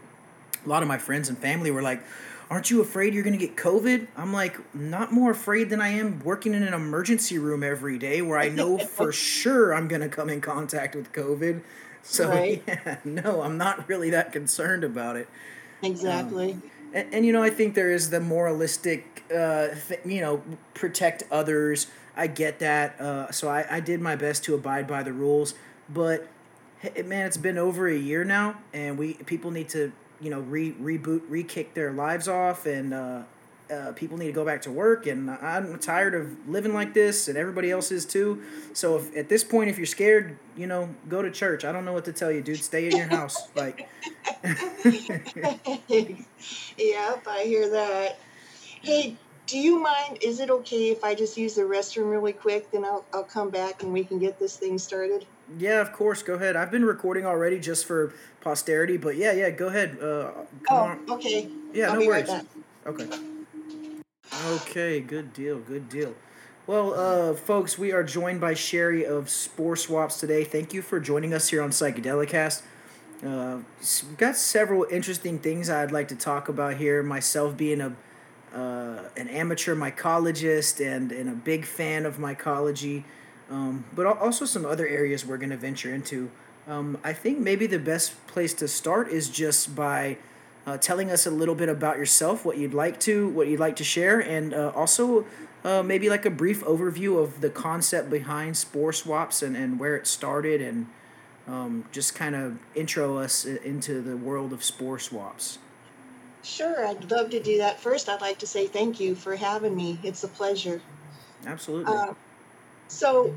a 0.64 0.68
lot 0.68 0.82
of 0.82 0.88
my 0.88 0.98
friends 0.98 1.28
and 1.28 1.38
family 1.38 1.70
were 1.70 1.82
like, 1.82 2.02
"Aren't 2.50 2.70
you 2.70 2.80
afraid 2.80 3.14
you're 3.14 3.22
going 3.22 3.38
to 3.38 3.46
get 3.46 3.56
COVID?" 3.56 4.08
I'm 4.16 4.32
like, 4.32 4.58
"Not 4.74 5.12
more 5.12 5.30
afraid 5.30 5.70
than 5.70 5.80
I 5.80 5.88
am 5.90 6.20
working 6.20 6.54
in 6.54 6.62
an 6.62 6.74
emergency 6.74 7.38
room 7.38 7.62
every 7.62 7.98
day, 7.98 8.22
where 8.22 8.38
I 8.38 8.48
know 8.48 8.78
for 8.96 9.12
sure 9.12 9.74
I'm 9.74 9.88
going 9.88 10.02
to 10.02 10.08
come 10.08 10.28
in 10.28 10.40
contact 10.40 10.94
with 10.94 11.12
COVID." 11.12 11.62
So 12.02 12.28
Right. 12.28 12.62
yeah, 12.68 12.96
no, 13.04 13.42
I'm 13.42 13.58
not 13.58 13.88
really 13.88 14.10
that 14.10 14.32
concerned 14.32 14.84
about 14.84 15.16
it. 15.16 15.28
Um, 15.82 15.90
Exactly. 15.90 16.58
and, 16.92 17.14
and 17.14 17.26
you 17.26 17.32
know, 17.32 17.42
I 17.42 17.50
think 17.50 17.74
there 17.74 17.90
is 17.90 18.10
the 18.10 18.20
moralistic, 18.20 19.24
uh, 19.34 19.68
th- 19.88 20.00
you 20.04 20.20
know, 20.20 20.42
protect 20.74 21.22
others. 21.30 21.86
I 22.16 22.26
get 22.26 22.58
that. 22.60 23.00
Uh, 23.00 23.30
so 23.30 23.48
I, 23.48 23.66
I 23.70 23.80
did 23.80 24.00
my 24.00 24.16
best 24.16 24.44
to 24.44 24.54
abide 24.54 24.86
by 24.86 25.02
the 25.02 25.12
rules. 25.12 25.54
But 25.88 26.28
hey, 26.80 27.02
man, 27.02 27.26
it's 27.26 27.36
been 27.36 27.58
over 27.58 27.88
a 27.88 27.96
year 27.96 28.24
now, 28.24 28.56
and 28.72 28.98
we 28.98 29.14
people 29.14 29.50
need 29.50 29.68
to 29.70 29.92
you 30.20 30.30
know 30.30 30.40
re 30.40 30.72
reboot, 30.72 31.22
re 31.28 31.42
kick 31.42 31.74
their 31.74 31.92
lives 31.92 32.28
off, 32.28 32.66
and 32.66 32.94
uh, 32.94 33.22
uh, 33.72 33.92
people 33.92 34.16
need 34.18 34.26
to 34.26 34.32
go 34.32 34.44
back 34.44 34.62
to 34.62 34.70
work. 34.70 35.06
And 35.06 35.30
I'm 35.30 35.78
tired 35.78 36.14
of 36.14 36.48
living 36.48 36.74
like 36.74 36.94
this, 36.94 37.28
and 37.28 37.38
everybody 37.38 37.70
else 37.70 37.90
is 37.92 38.04
too. 38.04 38.42
So 38.72 38.96
if 38.96 39.16
at 39.16 39.28
this 39.28 39.44
point, 39.44 39.70
if 39.70 39.76
you're 39.78 39.86
scared, 39.86 40.38
you 40.56 40.66
know, 40.66 40.88
go 41.08 41.22
to 41.22 41.30
church. 41.30 41.64
I 41.64 41.72
don't 41.72 41.84
know 41.84 41.92
what 41.92 42.04
to 42.06 42.12
tell 42.12 42.30
you, 42.32 42.42
dude. 42.42 42.62
Stay 42.62 42.88
in 42.88 42.96
your 42.96 43.08
house, 43.08 43.48
like. 43.56 43.88
Yep, 46.78 47.26
I 47.28 47.42
hear 47.44 47.68
that. 47.70 48.18
Hey, 48.82 49.16
do 49.50 49.58
you 49.58 49.82
mind? 49.82 50.18
Is 50.22 50.38
it 50.40 50.48
okay 50.50 50.90
if 50.90 51.02
I 51.02 51.14
just 51.14 51.36
use 51.36 51.54
the 51.56 51.62
restroom 51.62 52.10
really 52.10 52.32
quick? 52.32 52.70
Then 52.70 52.84
I'll 52.84 53.04
I'll 53.12 53.24
come 53.24 53.50
back 53.50 53.82
and 53.82 53.92
we 53.92 54.04
can 54.04 54.18
get 54.18 54.38
this 54.38 54.56
thing 54.56 54.78
started. 54.78 55.26
Yeah, 55.58 55.80
of 55.80 55.92
course. 55.92 56.22
Go 56.22 56.34
ahead. 56.34 56.54
I've 56.54 56.70
been 56.70 56.84
recording 56.84 57.26
already 57.26 57.58
just 57.58 57.84
for 57.86 58.14
posterity, 58.40 58.96
but 58.96 59.16
yeah, 59.16 59.32
yeah. 59.32 59.50
Go 59.50 59.66
ahead. 59.66 59.98
Uh, 60.00 60.30
come 60.62 60.64
Oh, 60.70 60.76
on. 60.76 61.00
okay. 61.10 61.48
Yeah, 61.72 61.88
I'll 61.92 62.00
no 62.00 62.08
right 62.10 62.26
worries. 62.26 62.28
back. 62.28 62.44
Okay. 62.86 63.08
Okay. 64.48 65.00
Good 65.00 65.32
deal. 65.32 65.58
Good 65.58 65.88
deal. 65.88 66.14
Well, 66.66 66.94
uh, 66.94 67.34
folks, 67.34 67.76
we 67.76 67.90
are 67.90 68.04
joined 68.04 68.40
by 68.40 68.54
Sheri 68.54 69.04
of 69.04 69.28
Spore 69.28 69.74
Swaps 69.74 70.20
today. 70.20 70.44
Thank 70.44 70.72
you 70.72 70.82
for 70.82 71.00
joining 71.00 71.34
us 71.34 71.48
here 71.48 71.62
on 71.62 71.70
Psychedelicast. 71.70 72.62
Uh, 73.26 73.58
we've 74.06 74.16
got 74.16 74.36
several 74.36 74.86
interesting 74.90 75.38
things 75.40 75.68
I'd 75.68 75.90
like 75.90 76.06
to 76.08 76.14
talk 76.16 76.48
about 76.48 76.76
here. 76.76 77.02
Myself 77.02 77.56
being 77.56 77.80
a 77.80 77.96
uh, 78.54 79.04
an 79.16 79.28
amateur 79.28 79.74
mycologist 79.74 80.84
and, 80.84 81.12
and 81.12 81.28
a 81.28 81.34
big 81.34 81.64
fan 81.64 82.06
of 82.06 82.16
mycology, 82.16 83.04
um, 83.50 83.84
but 83.94 84.06
also 84.06 84.44
some 84.44 84.64
other 84.64 84.86
areas 84.86 85.24
we're 85.24 85.36
going 85.36 85.50
to 85.50 85.56
venture 85.56 85.94
into. 85.94 86.30
Um, 86.68 86.98
I 87.02 87.12
think 87.12 87.38
maybe 87.38 87.66
the 87.66 87.78
best 87.78 88.26
place 88.26 88.54
to 88.54 88.68
start 88.68 89.08
is 89.08 89.28
just 89.28 89.74
by 89.74 90.18
uh, 90.66 90.76
telling 90.78 91.10
us 91.10 91.26
a 91.26 91.30
little 91.30 91.54
bit 91.54 91.68
about 91.68 91.96
yourself, 91.96 92.44
what 92.44 92.58
you'd 92.58 92.74
like 92.74 93.00
to, 93.00 93.28
what 93.30 93.48
you'd 93.48 93.60
like 93.60 93.76
to 93.76 93.84
share, 93.84 94.20
and 94.20 94.52
uh, 94.52 94.72
also 94.74 95.24
uh, 95.64 95.82
maybe 95.82 96.08
like 96.08 96.26
a 96.26 96.30
brief 96.30 96.62
overview 96.62 97.22
of 97.22 97.40
the 97.40 97.50
concept 97.50 98.10
behind 98.10 98.56
spore 98.56 98.92
swaps 98.92 99.42
and, 99.42 99.56
and 99.56 99.80
where 99.80 99.96
it 99.96 100.06
started, 100.06 100.60
and 100.60 100.86
um, 101.48 101.84
just 101.92 102.14
kind 102.14 102.36
of 102.36 102.58
intro 102.74 103.18
us 103.18 103.44
into 103.44 104.00
the 104.00 104.16
world 104.16 104.52
of 104.52 104.62
spore 104.62 104.98
swaps. 104.98 105.58
Sure, 106.42 106.86
I'd 106.86 107.10
love 107.10 107.30
to 107.30 107.42
do 107.42 107.58
that. 107.58 107.80
First, 107.80 108.08
I'd 108.08 108.20
like 108.20 108.38
to 108.38 108.46
say 108.46 108.66
thank 108.66 108.98
you 109.00 109.14
for 109.14 109.36
having 109.36 109.76
me. 109.76 110.00
It's 110.02 110.24
a 110.24 110.28
pleasure. 110.28 110.82
Absolutely. 111.46 111.94
Uh, 111.94 112.14
so, 112.88 113.34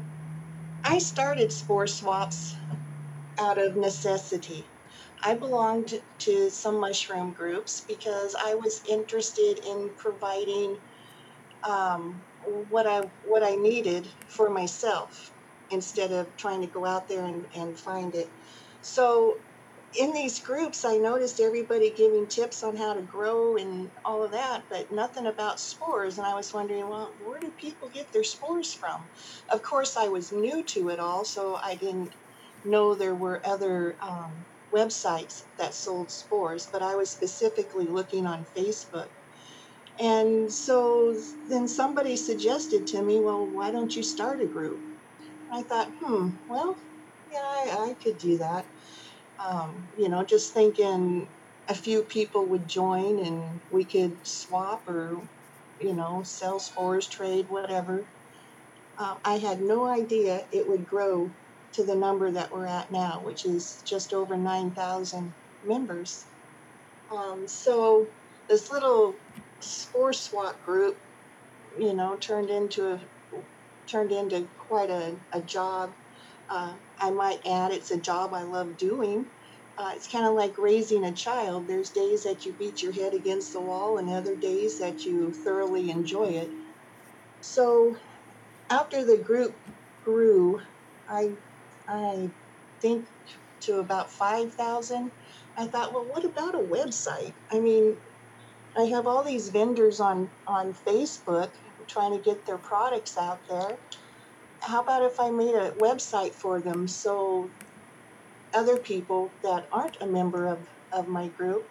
I 0.86 1.00
started 1.00 1.52
Spore 1.52 1.88
Swaps 1.88 2.56
out 3.40 3.58
of 3.58 3.76
necessity. 3.78 4.72
I 5.24 5.36
belonged 5.36 5.94
to 6.20 6.50
some 6.50 6.80
mushroom 6.80 7.34
groups 7.34 7.82
because 7.88 8.36
I 8.40 8.56
was 8.56 8.82
interested 8.90 9.60
in 9.66 9.96
providing 9.98 10.78
um, 11.68 12.26
what 12.46 12.88
I 12.88 13.02
what 13.24 13.44
I 13.44 13.56
needed 13.56 14.08
for 14.28 14.50
myself 14.50 15.34
instead 15.70 16.12
of 16.12 16.36
trying 16.38 16.62
to 16.62 16.68
go 16.68 16.86
out 16.86 17.08
there 17.08 17.26
and, 17.26 17.48
and 17.56 17.80
find 17.80 18.16
it. 18.16 18.28
So 18.82 19.38
in 19.98 20.14
these 20.14 20.40
groups, 20.42 20.86
I 20.86 20.98
noticed 20.98 21.40
everybody 21.40 21.94
giving 21.96 22.28
tips 22.28 22.64
on 22.64 22.76
how 22.78 22.94
to 22.94 23.02
grow 23.04 23.58
and 23.58 23.92
all 24.06 24.24
of 24.24 24.32
that, 24.32 24.66
but 24.70 24.92
nothing 24.92 25.28
about 25.28 25.60
spores. 25.60 26.18
And 26.18 26.28
I 26.28 26.36
was 26.36 26.54
wondering, 26.54 26.88
well, 26.90 27.16
where 27.20 27.40
do 27.40 27.52
people 27.52 27.90
get 27.90 28.12
their 28.14 28.24
spores 28.24 28.74
from? 28.74 29.10
Of 29.50 29.64
course, 29.64 29.98
I 29.98 30.10
was 30.10 30.32
new 30.32 30.64
to 30.66 30.90
it 30.90 31.00
all, 31.00 31.26
so 31.26 31.58
I 31.64 31.76
didn't 31.76 32.16
know 32.64 32.96
there 32.96 33.16
were 33.16 33.42
other 33.46 33.98
um, 34.02 34.46
websites 34.74 35.44
that 35.58 35.76
sold 35.76 36.12
spores, 36.12 36.70
but 36.72 36.84
I 36.84 36.96
was 36.96 37.12
specifically 37.12 37.88
looking 37.88 38.28
on 38.28 38.46
Facebook. 38.58 39.10
And 40.00 40.52
so 40.54 41.16
then 41.50 41.68
somebody 41.68 42.18
suggested 42.18 42.88
to 42.88 43.04
me, 43.04 43.22
well, 43.22 43.48
why 43.50 43.72
don't 43.72 43.96
you 43.96 44.04
start 44.04 44.42
a 44.42 44.48
group? 44.48 44.84
I 45.52 45.64
thought, 45.64 45.94
hmm, 46.02 46.32
well, 46.48 46.80
yeah, 47.32 47.40
I, 47.40 47.92
I 47.92 47.96
could 48.04 48.18
do 48.20 48.40
that 48.40 48.68
um, 49.46 49.88
you 49.98 50.10
know, 50.10 50.24
just 50.24 50.54
thinking 50.54 51.28
a 51.70 51.74
few 51.76 52.02
people 52.04 52.46
would 52.46 52.68
join 52.68 53.20
and 53.20 53.60
we 53.72 53.84
could 53.84 54.16
swap 54.26 54.88
or, 54.88 55.18
you 55.82 55.94
know, 55.94 56.24
sell 56.24 56.60
spores, 56.60 57.08
trade, 57.08 57.50
whatever. 57.50 58.04
Uh, 58.98 59.16
I 59.26 59.38
had 59.38 59.62
no 59.62 59.86
idea 59.86 60.46
it 60.52 60.68
would 60.68 60.88
grow 60.88 61.30
to 61.74 61.84
the 61.84 61.96
number 61.96 62.30
that 62.32 62.52
we're 62.52 62.68
at 62.68 62.92
now, 62.92 63.22
which 63.24 63.46
is 63.46 63.82
just 63.86 64.14
over 64.14 64.38
9,000 64.38 65.34
members. 65.66 66.26
Um, 67.12 67.48
so 67.48 68.08
this 68.48 68.72
little 68.72 69.16
spore 69.60 70.14
swap 70.14 70.64
group, 70.66 70.98
you 71.80 71.94
know, 71.94 72.16
turned 72.18 72.50
into 72.50 72.94
a 72.94 73.00
turned 73.88 74.12
into 74.12 74.48
quite 74.58 74.90
a, 74.90 75.14
a 75.34 75.42
job. 75.42 75.92
Uh, 76.54 76.76
I 77.00 77.10
might 77.10 77.40
add, 77.48 77.72
it's 77.72 77.90
a 77.90 77.98
job 78.00 78.32
I 78.36 78.44
love 78.44 78.78
doing. 78.78 79.26
Uh, 79.76 79.94
it's 79.96 80.08
kind 80.08 80.28
of 80.28 80.36
like 80.36 80.60
raising 80.60 81.04
a 81.04 81.12
child. 81.12 81.68
There's 81.68 81.90
days 81.90 82.26
that 82.26 82.46
you 82.46 82.54
beat 82.54 82.84
your 82.84 82.94
head 82.94 83.16
against 83.16 83.54
the 83.54 83.62
wall, 83.62 83.98
and 83.98 84.08
other 84.08 84.36
days 84.36 84.78
that 84.80 85.04
you 85.04 85.34
thoroughly 85.34 85.90
enjoy 85.90 86.28
it. 86.28 86.52
So, 87.42 87.98
after 88.70 89.04
the 89.04 89.18
group 89.18 89.60
grew, 90.04 90.62
I, 91.10 91.38
I 91.88 92.32
think 92.82 93.10
to 93.62 93.78
about 93.80 94.14
five 94.14 94.54
thousand. 94.54 95.12
I 95.58 95.68
thought, 95.68 95.94
well, 95.94 96.06
what 96.06 96.26
about 96.26 96.56
a 96.56 96.60
website? 96.60 97.36
I 97.52 97.62
mean, 97.62 97.98
I 98.78 98.84
have 98.86 99.08
all 99.08 99.24
these 99.24 99.50
vendors 99.50 100.00
on 100.00 100.32
on 100.48 100.74
Facebook 100.74 101.54
trying 101.90 102.14
to 102.16 102.24
get 102.24 102.46
their 102.46 102.60
products 102.60 103.18
out 103.18 103.42
there. 103.50 103.80
How 104.64 104.82
about 104.82 105.04
if 105.04 105.20
I 105.20 105.30
made 105.30 105.56
a 105.56 105.72
website 105.74 106.36
for 106.36 106.62
them 106.62 106.88
so 106.88 107.52
other 108.54 108.78
people 108.78 109.36
that 109.44 109.68
aren't 109.72 109.98
a 110.02 110.08
member 110.08 110.48
of, 110.48 110.68
of 110.92 111.08
my 111.08 111.28
group 111.30 111.64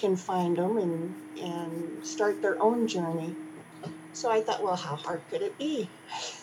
can 0.00 0.16
find 0.16 0.56
them 0.56 0.76
and, 0.78 1.16
and 1.36 2.04
start 2.04 2.42
their 2.42 2.60
own 2.62 2.86
journey? 2.88 3.36
So 4.12 4.30
I 4.30 4.42
thought, 4.42 4.62
well, 4.62 4.76
how 4.76 4.96
hard 4.96 5.24
could 5.30 5.42
it 5.42 5.58
be? 5.58 5.92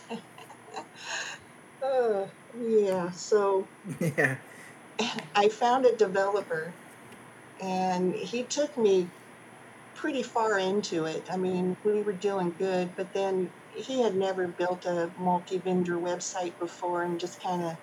uh, 1.85 2.27
yeah, 2.53 3.11
so 3.11 3.69
Yeah. 3.99 4.37
I 5.35 5.49
found 5.49 5.85
a 5.85 5.95
developer 5.95 6.75
and 7.61 8.13
he 8.13 8.45
took 8.47 8.77
me 8.77 9.09
pretty 9.95 10.23
far 10.23 10.57
into 10.59 11.05
it. 11.05 11.27
I 11.31 11.37
mean, 11.37 11.75
we 11.83 12.01
were 12.01 12.13
doing 12.13 12.55
good, 12.57 12.95
but 12.95 13.13
then 13.13 13.51
he 13.73 14.01
had 14.01 14.15
never 14.15 14.47
built 14.49 14.85
a 14.85 15.13
multi 15.17 15.59
vendor 15.59 15.99
website 15.99 16.57
before 16.59 17.03
and 17.03 17.19
just 17.19 17.41
kind 17.43 17.63
of 17.63 17.73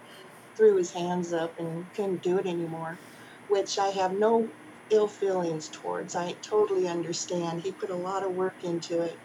threw 0.56 0.76
his 0.76 0.92
hands 0.92 1.32
up 1.32 1.54
and 1.58 1.92
couldn't 1.94 2.22
do 2.22 2.38
it 2.38 2.46
anymore, 2.46 3.00
which 3.48 3.78
I 3.78 3.88
have 3.88 4.12
no 4.14 4.52
ill 4.90 5.08
feelings 5.08 5.70
towards. 5.70 6.16
I 6.16 6.36
totally 6.48 6.88
understand. 6.88 7.60
He 7.60 7.72
put 7.72 7.90
a 7.90 7.96
lot 7.96 8.24
of 8.24 8.32
work 8.32 8.64
into 8.64 9.02
it. 9.02 9.20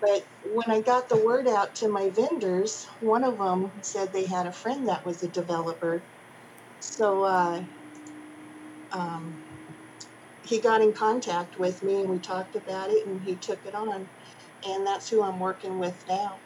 But 0.00 0.22
when 0.42 0.70
I 0.76 0.82
got 0.82 1.08
the 1.08 1.24
word 1.24 1.48
out 1.48 1.76
to 1.76 1.88
my 1.88 2.10
vendors, 2.14 2.86
one 3.00 3.24
of 3.24 3.38
them 3.38 3.72
said 3.82 4.12
they 4.12 4.26
had 4.26 4.46
a 4.46 4.52
friend 4.52 4.88
that 4.88 5.04
was 5.06 5.22
a 5.22 5.28
developer. 5.30 6.08
So 6.80 7.24
uh, 7.24 7.64
um, 8.92 9.40
he 10.42 10.60
got 10.60 10.82
in 10.82 10.92
contact 10.94 11.58
with 11.58 11.82
me 11.82 12.00
and 12.00 12.10
we 12.10 12.20
talked 12.20 12.56
about 12.56 12.90
it 12.90 13.06
and 13.06 13.22
he 13.22 13.38
took 13.38 13.64
it 13.66 13.74
on. 13.74 14.10
And 14.66 14.86
that's 14.86 15.08
who 15.08 15.22
I'm 15.22 15.38
working 15.40 15.78
with 15.78 16.04
now. 16.08 16.36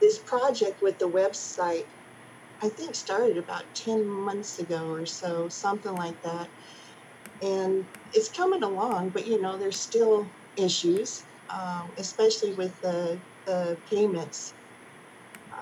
This 0.00 0.18
project 0.18 0.82
with 0.82 0.98
the 0.98 1.08
website, 1.08 1.86
I 2.62 2.68
think 2.68 2.94
started 2.94 3.38
about 3.38 3.64
10 3.74 4.06
months 4.06 4.58
ago 4.58 4.92
or 4.92 5.06
so, 5.06 5.48
something 5.48 5.94
like 5.94 6.20
that. 6.22 6.48
And 7.42 7.84
it's 8.12 8.28
coming 8.28 8.62
along, 8.62 9.10
but 9.10 9.26
you 9.26 9.40
know, 9.40 9.56
there's 9.56 9.78
still 9.78 10.26
issues, 10.56 11.24
um, 11.50 11.88
especially 11.98 12.52
with 12.54 12.80
the, 12.80 13.18
the 13.46 13.76
payments. 13.90 14.52
Uh, 15.52 15.56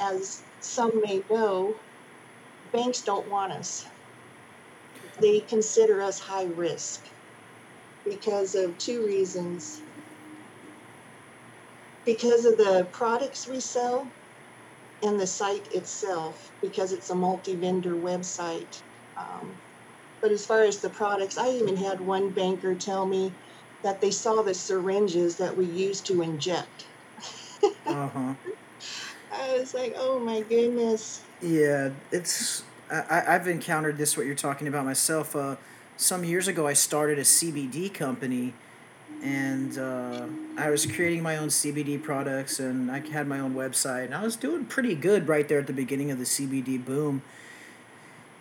as 0.00 0.42
some 0.60 1.00
may 1.02 1.22
know, 1.30 1.74
banks 2.72 3.02
don't 3.02 3.28
want 3.28 3.52
us. 3.52 3.86
They 5.20 5.40
consider 5.40 6.00
us 6.00 6.18
high 6.18 6.46
risk 6.56 7.02
because 8.04 8.54
of 8.54 8.76
two 8.78 9.04
reasons. 9.04 9.82
Because 12.10 12.44
of 12.44 12.56
the 12.56 12.88
products 12.92 13.46
we 13.46 13.60
sell 13.60 14.10
and 15.00 15.20
the 15.20 15.28
site 15.28 15.68
itself, 15.72 16.50
because 16.60 16.92
it's 16.92 17.08
a 17.10 17.14
multi 17.14 17.54
vendor 17.54 17.94
website. 17.94 18.82
Um, 19.16 19.54
but 20.20 20.32
as 20.32 20.44
far 20.44 20.62
as 20.62 20.80
the 20.80 20.90
products, 20.90 21.38
I 21.38 21.50
even 21.50 21.76
had 21.76 22.00
one 22.00 22.30
banker 22.30 22.74
tell 22.74 23.06
me 23.06 23.32
that 23.84 24.00
they 24.00 24.10
saw 24.10 24.42
the 24.42 24.54
syringes 24.54 25.36
that 25.36 25.56
we 25.56 25.66
use 25.66 26.00
to 26.02 26.22
inject. 26.22 26.86
Uh 27.86 28.08
huh. 28.08 28.34
I 29.32 29.56
was 29.58 29.72
like, 29.74 29.94
oh 29.96 30.18
my 30.18 30.40
goodness. 30.40 31.22
Yeah, 31.40 31.90
it's 32.10 32.64
I- 32.90 33.24
I've 33.28 33.46
encountered 33.46 33.98
this 33.98 34.16
what 34.16 34.26
you're 34.26 34.34
talking 34.34 34.66
about 34.68 34.84
myself. 34.84 35.36
Uh, 35.36 35.56
some 35.96 36.24
years 36.24 36.48
ago, 36.48 36.66
I 36.66 36.72
started 36.72 37.18
a 37.18 37.24
CBD 37.24 37.88
company, 37.88 38.52
and 39.22 39.76
uh, 39.78 40.26
I 40.56 40.70
was 40.70 40.86
creating 40.86 41.22
my 41.22 41.36
own 41.36 41.48
CBD 41.48 42.02
products, 42.02 42.58
and 42.58 42.90
I 42.90 43.00
had 43.00 43.26
my 43.26 43.38
own 43.40 43.54
website, 43.54 44.06
and 44.06 44.14
I 44.14 44.22
was 44.22 44.36
doing 44.36 44.64
pretty 44.64 44.94
good 44.94 45.28
right 45.28 45.46
there 45.46 45.58
at 45.58 45.66
the 45.66 45.72
beginning 45.72 46.10
of 46.10 46.18
the 46.18 46.24
CBD 46.24 46.82
boom. 46.82 47.22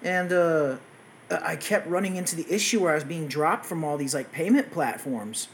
And 0.02 0.32
uh, 0.32 0.78
I 1.30 1.58
kept 1.58 1.88
running 1.88 2.16
into 2.16 2.36
the 2.36 2.46
issue 2.54 2.82
where 2.82 2.92
I 2.92 2.96
was 2.96 3.04
being 3.04 3.28
dropped 3.28 3.66
from 3.66 3.84
all 3.84 3.98
these 3.98 4.14
like 4.14 4.32
payment 4.32 4.72
platforms. 4.72 5.50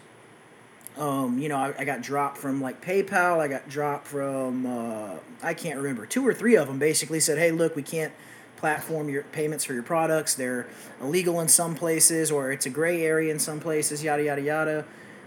Um, 0.98 1.40
you 1.40 1.50
know, 1.50 1.58
I, 1.58 1.74
I 1.80 1.84
got 1.86 2.02
dropped 2.02 2.38
from 2.38 2.62
like 2.62 2.84
PayPal. 2.84 3.40
I 3.40 3.48
got 3.48 3.68
dropped 3.68 4.08
from 4.08 4.66
uh, 4.66 5.16
I 5.42 5.54
can't 5.54 5.78
remember 5.78 6.06
two 6.06 6.26
or 6.26 6.34
three 6.34 6.56
of 6.56 6.68
them. 6.68 6.78
Basically 6.78 7.20
said, 7.20 7.38
"Hey, 7.38 7.52
look, 7.52 7.76
we 7.76 7.84
can't 7.84 8.14
platform 8.58 9.10
your 9.10 9.24
payments 9.24 9.66
for 9.66 9.74
your 9.74 9.84
products. 9.84 10.36
They're 10.36 10.68
illegal 11.02 11.42
in 11.42 11.48
some 11.48 11.76
places, 11.76 12.32
or 12.32 12.52
it's 12.52 12.66
a 12.66 12.70
gray 12.70 13.04
area 13.04 13.32
in 13.32 13.40
some 13.40 13.60
places. 13.60 14.04
Yada 14.04 14.24
yada 14.24 14.42
yada." 14.42 14.86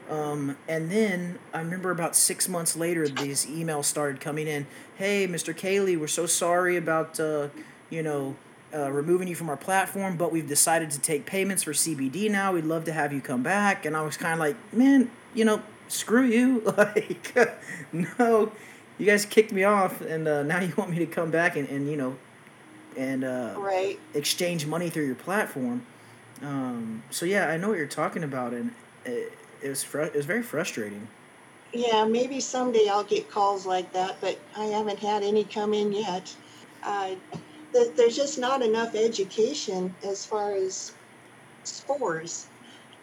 Um, 0.08 0.56
and 0.68 0.90
then 0.90 1.38
I 1.52 1.58
remember 1.60 1.90
about 1.90 2.16
six 2.16 2.48
months 2.48 2.76
later, 2.76 3.06
these 3.08 3.44
emails 3.46 3.84
started 3.84 4.20
coming 4.20 4.46
in. 4.46 4.66
Hey, 4.96 5.26
Mr. 5.28 5.54
Cayley, 5.56 5.96
we're 5.96 6.06
so 6.06 6.26
sorry 6.26 6.76
about 6.76 7.20
uh, 7.20 7.48
you 7.90 8.02
know 8.02 8.36
uh, 8.74 8.90
removing 8.90 9.28
you 9.28 9.34
from 9.34 9.48
our 9.48 9.56
platform, 9.56 10.16
but 10.16 10.32
we've 10.32 10.48
decided 10.48 10.90
to 10.92 11.00
take 11.00 11.26
payments 11.26 11.62
for 11.62 11.72
CBD 11.72 12.30
now. 12.30 12.52
We'd 12.52 12.64
love 12.64 12.84
to 12.84 12.92
have 12.92 13.12
you 13.12 13.20
come 13.20 13.42
back. 13.42 13.84
And 13.86 13.96
I 13.96 14.02
was 14.02 14.16
kind 14.16 14.34
of 14.34 14.40
like, 14.40 14.56
man, 14.72 15.10
you 15.34 15.44
know, 15.44 15.62
screw 15.88 16.24
you. 16.24 16.62
Like, 16.76 17.34
no, 18.18 18.52
you 18.98 19.06
guys 19.06 19.24
kicked 19.24 19.52
me 19.52 19.64
off, 19.64 20.00
and 20.00 20.26
uh, 20.28 20.42
now 20.42 20.60
you 20.60 20.72
want 20.76 20.90
me 20.90 20.98
to 20.98 21.06
come 21.06 21.30
back 21.30 21.56
and, 21.56 21.68
and 21.68 21.88
you 21.90 21.96
know, 21.96 22.16
and 22.96 23.24
uh, 23.24 23.54
Right. 23.56 23.98
exchange 24.14 24.66
money 24.66 24.90
through 24.90 25.06
your 25.06 25.14
platform. 25.14 25.82
Um, 26.42 27.02
so 27.10 27.24
yeah, 27.26 27.48
I 27.48 27.56
know 27.56 27.68
what 27.68 27.78
you're 27.78 27.86
talking 27.86 28.22
about, 28.24 28.52
and 28.52 28.72
it, 29.04 29.32
it 29.60 29.68
was 29.68 29.82
fr- 29.84 30.00
it 30.02 30.14
was 30.14 30.26
very 30.26 30.42
frustrating. 30.42 31.14
Yeah, 31.72 32.04
maybe 32.06 32.40
someday 32.40 32.88
I'll 32.88 33.04
get 33.04 33.30
calls 33.30 33.66
like 33.66 33.92
that, 33.92 34.20
but 34.20 34.46
I 34.56 34.66
haven't 34.66 35.00
had 35.00 35.22
any 35.22 35.44
come 35.46 35.74
in 35.74 35.92
yet. 35.92 36.34
Uh, 36.82 37.16
th- 37.74 37.94
there's 37.96 38.16
just 38.16 38.38
not 38.38 38.62
enough 38.62 38.94
education 38.94 39.96
as 40.02 40.24
far 40.24 40.54
as 40.54 40.98
spores. 41.64 42.50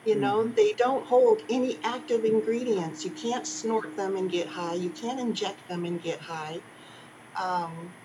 You 0.04 0.18
know, 0.20 0.46
hmm 0.46 0.56
they 0.56 0.74
don't 0.74 1.08
hold 1.08 1.44
any 1.50 1.84
active 1.84 2.26
ingredients. 2.26 3.06
You 3.06 3.14
can't 3.14 3.48
snort 3.48 3.96
them 3.98 4.16
and 4.18 4.32
get 4.32 4.48
high. 4.50 4.76
You 4.76 4.92
can't 4.92 5.20
inject 5.20 5.68
them 5.70 5.86
and 5.86 6.02
get 6.02 6.22
high. 6.22 6.64
Um, 7.40 7.96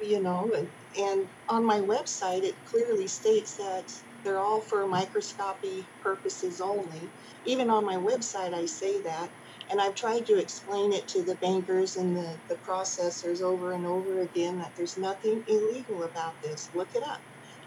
you 0.00 0.20
know, 0.20 0.52
and, 0.54 0.72
and 0.96 1.30
on 1.48 1.64
my 1.64 1.80
website, 1.80 2.42
it 2.42 2.64
clearly 2.64 3.08
states 3.08 3.56
that 3.56 3.92
they're 4.22 4.40
all 4.40 4.62
for 4.62 4.86
microscopy 4.86 5.92
purposes 6.00 6.60
only. 6.60 7.14
Even 7.48 7.70
on 7.70 7.82
my 7.82 7.96
website, 7.96 8.52
I 8.52 8.66
say 8.66 9.00
that. 9.00 9.30
And 9.70 9.80
I've 9.80 9.94
tried 9.94 10.26
to 10.26 10.38
explain 10.38 10.92
it 10.92 11.08
to 11.08 11.22
the 11.22 11.34
bankers 11.36 11.96
and 11.96 12.14
the, 12.14 12.28
the 12.48 12.56
processors 12.56 13.40
over 13.40 13.72
and 13.72 13.86
over 13.86 14.20
again 14.20 14.58
that 14.58 14.76
there's 14.76 14.98
nothing 14.98 15.42
illegal 15.48 16.02
about 16.02 16.40
this. 16.42 16.68
Look 16.74 16.88
it 16.94 17.02
up. 17.02 17.20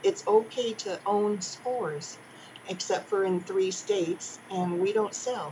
It's 0.04 0.26
okay 0.28 0.74
to 0.74 1.00
own 1.08 1.41
spores, 1.41 2.20
except 2.70 3.08
for 3.10 3.24
in 3.24 3.39
three 3.39 3.72
states, 3.72 4.38
and 4.52 4.80
we 4.80 4.94
don't 4.94 5.15
sell. 5.15 5.52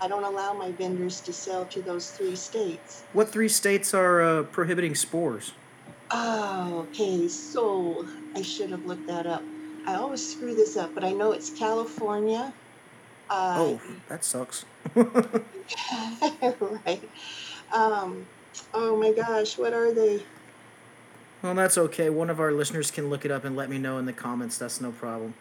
I 0.00 0.08
don't 0.08 0.24
allow 0.24 0.54
my 0.54 0.72
vendors 0.72 1.20
to 1.22 1.32
sell 1.34 1.66
to 1.66 1.82
those 1.82 2.10
three 2.12 2.36
states. 2.36 3.04
What 3.12 3.28
three 3.28 3.48
states 3.48 3.92
are 3.92 4.22
uh, 4.22 4.42
prohibiting 4.44 4.94
spores? 4.94 5.52
Oh, 6.10 6.86
okay. 6.88 7.28
So 7.28 8.06
I 8.34 8.40
should 8.40 8.70
have 8.70 8.86
looked 8.86 9.06
that 9.08 9.26
up. 9.26 9.42
I 9.86 9.96
always 9.96 10.26
screw 10.26 10.54
this 10.54 10.78
up, 10.78 10.94
but 10.94 11.04
I 11.04 11.12
know 11.12 11.32
it's 11.32 11.50
California. 11.50 12.54
Uh, 13.28 13.56
Oh, 13.58 13.80
that 14.08 14.24
sucks. 14.24 14.64
right. 14.94 17.02
Um, 17.72 18.26
oh 18.72 18.96
my 18.96 19.12
gosh, 19.12 19.58
what 19.58 19.72
are 19.72 19.92
they? 19.92 20.22
Well, 21.42 21.54
that's 21.54 21.78
okay. 21.78 22.10
One 22.10 22.30
of 22.30 22.40
our 22.40 22.52
listeners 22.52 22.90
can 22.90 23.10
look 23.10 23.24
it 23.24 23.30
up 23.30 23.44
and 23.44 23.56
let 23.56 23.68
me 23.68 23.78
know 23.78 23.98
in 23.98 24.06
the 24.06 24.12
comments. 24.12 24.58
That's 24.58 24.80
no 24.80 24.92
problem. 24.92 25.34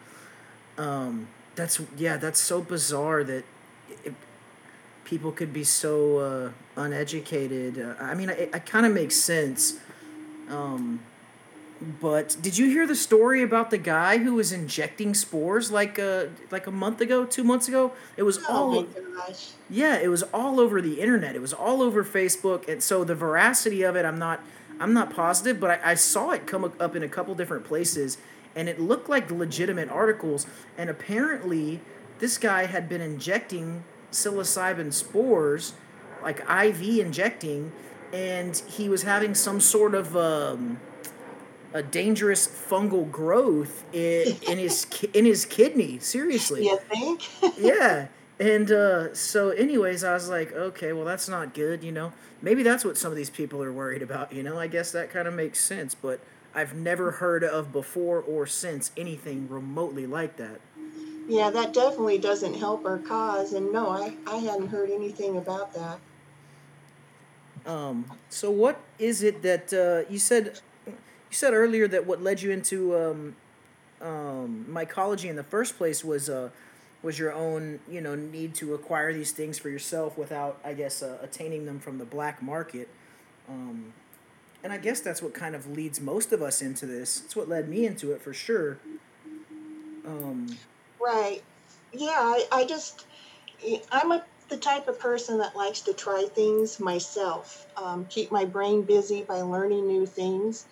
Um, 0.77 1.27
that's 1.55 1.79
yeah, 1.97 2.17
that's 2.17 2.39
so 2.39 2.61
bizarre 2.61 3.23
that 3.23 3.43
it, 4.03 4.13
people 5.05 5.31
could 5.31 5.53
be 5.53 5.63
so 5.63 6.17
uh, 6.17 6.49
uneducated. 6.75 7.79
Uh, 7.79 7.93
I 7.99 8.13
mean, 8.13 8.29
it, 8.29 8.49
it 8.53 8.65
kind 8.65 8.85
of 8.85 8.93
makes 8.93 9.15
sense. 9.15 9.79
Um, 10.49 10.99
But 11.81 12.37
did 12.41 12.57
you 12.57 12.67
hear 12.67 12.87
the 12.87 12.95
story 12.95 13.43
about 13.43 13.69
the 13.69 13.77
guy 13.77 14.17
who 14.19 14.35
was 14.35 14.51
injecting 14.53 15.13
spores 15.13 15.71
like 15.71 15.99
a 15.99 16.29
like 16.49 16.67
a 16.67 16.71
month 16.71 17.01
ago, 17.01 17.25
two 17.25 17.43
months 17.43 17.67
ago? 17.67 17.91
It 18.15 18.23
was 18.23 18.39
Oh 18.47 18.71
my 18.71 18.77
all 18.77 18.83
gosh. 18.83 19.51
yeah, 19.69 19.97
it 19.97 20.07
was 20.07 20.23
all 20.33 20.59
over 20.59 20.81
the 20.81 21.01
internet. 21.01 21.35
It 21.35 21.41
was 21.41 21.53
all 21.53 21.81
over 21.81 22.03
Facebook, 22.03 22.67
and 22.69 22.81
so 22.81 23.03
the 23.03 23.15
veracity 23.15 23.83
of 23.83 23.95
it, 23.97 24.05
I'm 24.05 24.17
not 24.17 24.41
I'm 24.79 24.93
not 24.93 25.13
positive, 25.13 25.59
but 25.59 25.69
I, 25.83 25.91
I 25.91 25.93
saw 25.95 26.31
it 26.31 26.47
come 26.47 26.63
up 26.79 26.95
in 26.95 27.03
a 27.03 27.09
couple 27.09 27.35
different 27.35 27.65
places, 27.65 28.17
and 28.55 28.69
it 28.69 28.79
looked 28.79 29.09
like 29.09 29.29
legitimate 29.29 29.89
articles. 29.89 30.47
And 30.77 30.89
apparently, 30.89 31.81
this 32.19 32.37
guy 32.37 32.67
had 32.67 32.87
been 32.87 33.01
injecting 33.01 33.83
psilocybin 34.11 34.93
spores, 34.93 35.73
like 36.23 36.39
IV 36.49 36.81
injecting, 36.99 37.73
and 38.13 38.55
he 38.67 38.87
was 38.87 39.03
having 39.03 39.35
some 39.35 39.59
sort 39.59 39.93
of 39.93 40.15
um, 40.15 40.79
a 41.75 41.83
dangerous 41.83 42.47
fungal 42.47 43.11
growth 43.11 43.83
in, 43.93 44.37
in 44.49 44.57
his 44.57 44.87
in 45.13 45.25
his 45.25 45.45
kidney. 45.45 45.99
Seriously. 45.99 46.63
You 46.63 46.79
think? 46.89 47.21
Yeah. 47.59 48.07
And 48.39 48.69
uh, 48.71 49.13
so, 49.13 49.49
anyways, 49.49 50.03
I 50.03 50.13
was 50.13 50.29
like, 50.29 50.51
okay, 50.51 50.91
well, 50.91 51.05
that's 51.05 51.29
not 51.29 51.53
good, 51.53 51.83
you 51.83 51.91
know. 51.91 52.11
Maybe 52.41 52.63
that's 52.63 52.83
what 52.83 52.97
some 52.97 53.11
of 53.11 53.17
these 53.17 53.29
people 53.29 53.63
are 53.63 53.71
worried 53.71 54.01
about, 54.01 54.33
you 54.33 54.43
know. 54.43 54.59
I 54.59 54.67
guess 54.67 54.91
that 54.91 55.09
kind 55.09 55.27
of 55.27 55.33
makes 55.33 55.63
sense, 55.63 55.95
but 55.95 56.19
I've 56.53 56.73
never 56.73 57.11
heard 57.11 57.43
of 57.45 57.71
before 57.71 58.21
or 58.21 58.45
since 58.45 58.91
anything 58.97 59.47
remotely 59.49 60.05
like 60.05 60.35
that. 60.37 60.59
Yeah, 61.27 61.49
that 61.49 61.73
definitely 61.73 62.17
doesn't 62.17 62.55
help 62.55 62.85
our 62.85 62.99
cause. 62.99 63.53
And 63.53 63.71
no, 63.71 63.89
I, 63.89 64.15
I 64.27 64.37
hadn't 64.37 64.67
heard 64.67 64.89
anything 64.89 65.37
about 65.37 65.73
that. 65.73 65.99
Um, 67.65 68.05
so, 68.29 68.51
what 68.51 68.79
is 68.99 69.23
it 69.23 69.41
that 69.43 69.73
uh, 69.73 70.09
you 70.11 70.19
said? 70.19 70.59
You 71.29 71.35
said 71.35 71.53
earlier 71.53 71.87
that 71.87 72.05
what 72.05 72.21
led 72.21 72.41
you 72.41 72.51
into 72.51 72.95
um, 72.95 73.35
um, 74.01 74.65
mycology 74.69 75.29
in 75.29 75.35
the 75.35 75.43
first 75.43 75.77
place 75.77 76.03
was 76.03 76.29
uh, 76.29 76.49
was 77.01 77.19
your 77.19 77.33
own, 77.33 77.79
you 77.89 78.01
know, 78.01 78.15
need 78.15 78.55
to 78.55 78.73
acquire 78.73 79.13
these 79.13 79.31
things 79.31 79.59
for 79.59 79.69
yourself 79.69 80.17
without, 80.17 80.59
I 80.63 80.73
guess, 80.73 81.03
uh, 81.03 81.17
attaining 81.21 81.65
them 81.65 81.79
from 81.79 81.99
the 81.99 82.05
black 82.05 82.41
market. 82.41 82.89
Um, 83.47 83.93
and 84.63 84.73
I 84.73 84.77
guess 84.77 85.01
that's 85.01 85.21
what 85.21 85.35
kind 85.35 85.53
of 85.53 85.69
leads 85.69 86.01
most 86.01 86.33
of 86.33 86.41
us 86.41 86.63
into 86.63 86.87
this. 86.87 87.21
It's 87.23 87.35
what 87.35 87.47
led 87.47 87.69
me 87.69 87.85
into 87.85 88.11
it 88.11 88.21
for 88.21 88.33
sure. 88.33 88.79
Um, 90.05 90.57
Right. 90.99 91.43
Yeah, 91.93 92.09
I, 92.09 92.45
I 92.51 92.65
just, 92.65 93.05
I'm 93.91 94.11
a, 94.11 94.23
the 94.49 94.57
type 94.57 94.87
of 94.87 94.99
person 94.99 95.37
that 95.37 95.55
likes 95.55 95.81
to 95.81 95.93
try 95.93 96.27
things 96.33 96.79
myself, 96.79 97.67
um, 97.77 98.05
keep 98.09 98.31
my 98.31 98.45
brain 98.45 98.81
busy 98.81 99.21
by 99.21 99.41
learning 99.41 99.87
new 99.87 100.07
things. 100.07 100.65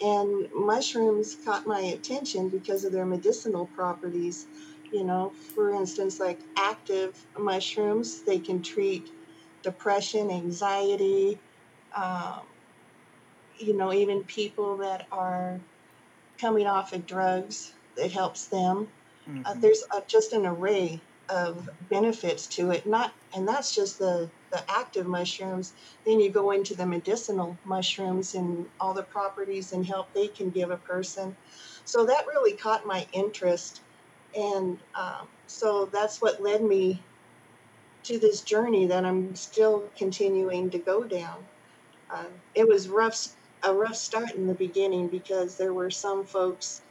And 0.00 0.48
mushrooms 0.52 1.36
caught 1.44 1.66
my 1.66 1.80
attention 1.80 2.48
because 2.48 2.84
of 2.84 2.92
their 2.92 3.06
medicinal 3.06 3.66
properties. 3.66 4.46
You 4.92 5.04
know, 5.04 5.32
for 5.54 5.74
instance, 5.74 6.18
like 6.20 6.40
active 6.56 7.18
mushrooms, 7.38 8.22
they 8.22 8.38
can 8.38 8.62
treat 8.62 9.10
depression, 9.62 10.30
anxiety, 10.30 11.38
um, 11.94 12.40
you 13.58 13.74
know, 13.74 13.92
even 13.92 14.22
people 14.24 14.76
that 14.78 15.06
are 15.10 15.60
coming 16.38 16.66
off 16.66 16.92
of 16.92 17.06
drugs, 17.06 17.74
it 17.96 18.12
helps 18.12 18.46
them 18.46 18.88
uh, 19.28 19.52
mhm. 19.52 19.60
there's 19.60 19.84
uh, 19.90 20.00
just 20.06 20.32
an 20.32 20.46
array 20.46 21.00
of 21.30 21.68
benefits 21.90 22.46
to 22.48 22.70
it 22.70 22.86
not 22.86 23.12
and 23.34 23.46
that's 23.48 23.74
just 23.74 23.98
the 23.98 24.30
the 24.50 24.62
active 24.70 25.06
mushrooms. 25.06 25.74
Then 26.06 26.20
you 26.20 26.30
go 26.30 26.52
into 26.52 26.74
the 26.74 26.86
medicinal 26.86 27.60
mushrooms 27.64 28.34
and 28.34 28.66
all 28.80 28.94
the 28.94 29.02
properties 29.04 29.72
and 29.72 29.84
help 29.86 30.12
they 30.14 30.28
can 30.28 30.50
give 30.50 30.70
a 30.70 30.78
person. 30.78 31.36
So 31.84 32.06
that 32.06 32.26
really 32.26 32.56
caught 32.56 32.86
my 32.86 33.06
interest. 33.12 33.82
And 34.34 34.82
um, 34.94 35.28
so 35.46 35.90
that's 35.92 36.20
what 36.22 36.42
led 36.42 36.62
me 36.62 37.06
to 38.04 38.18
this 38.18 38.42
journey 38.42 38.86
that 38.86 39.04
i'm 39.04 39.34
still 39.34 39.92
continuing 39.98 40.70
to 40.70 40.78
go 40.78 41.04
down. 41.04 41.46
Uh, 42.10 42.26
it 42.54 42.66
was 42.68 42.88
rough 42.88 43.28
a 43.64 43.74
rough 43.74 43.96
start 43.96 44.32
in 44.34 44.46
the 44.46 44.54
beginning 44.54 45.08
because 45.08 45.58
there 45.58 45.74
were 45.74 45.90
some 45.90 46.24
folks 46.26 46.82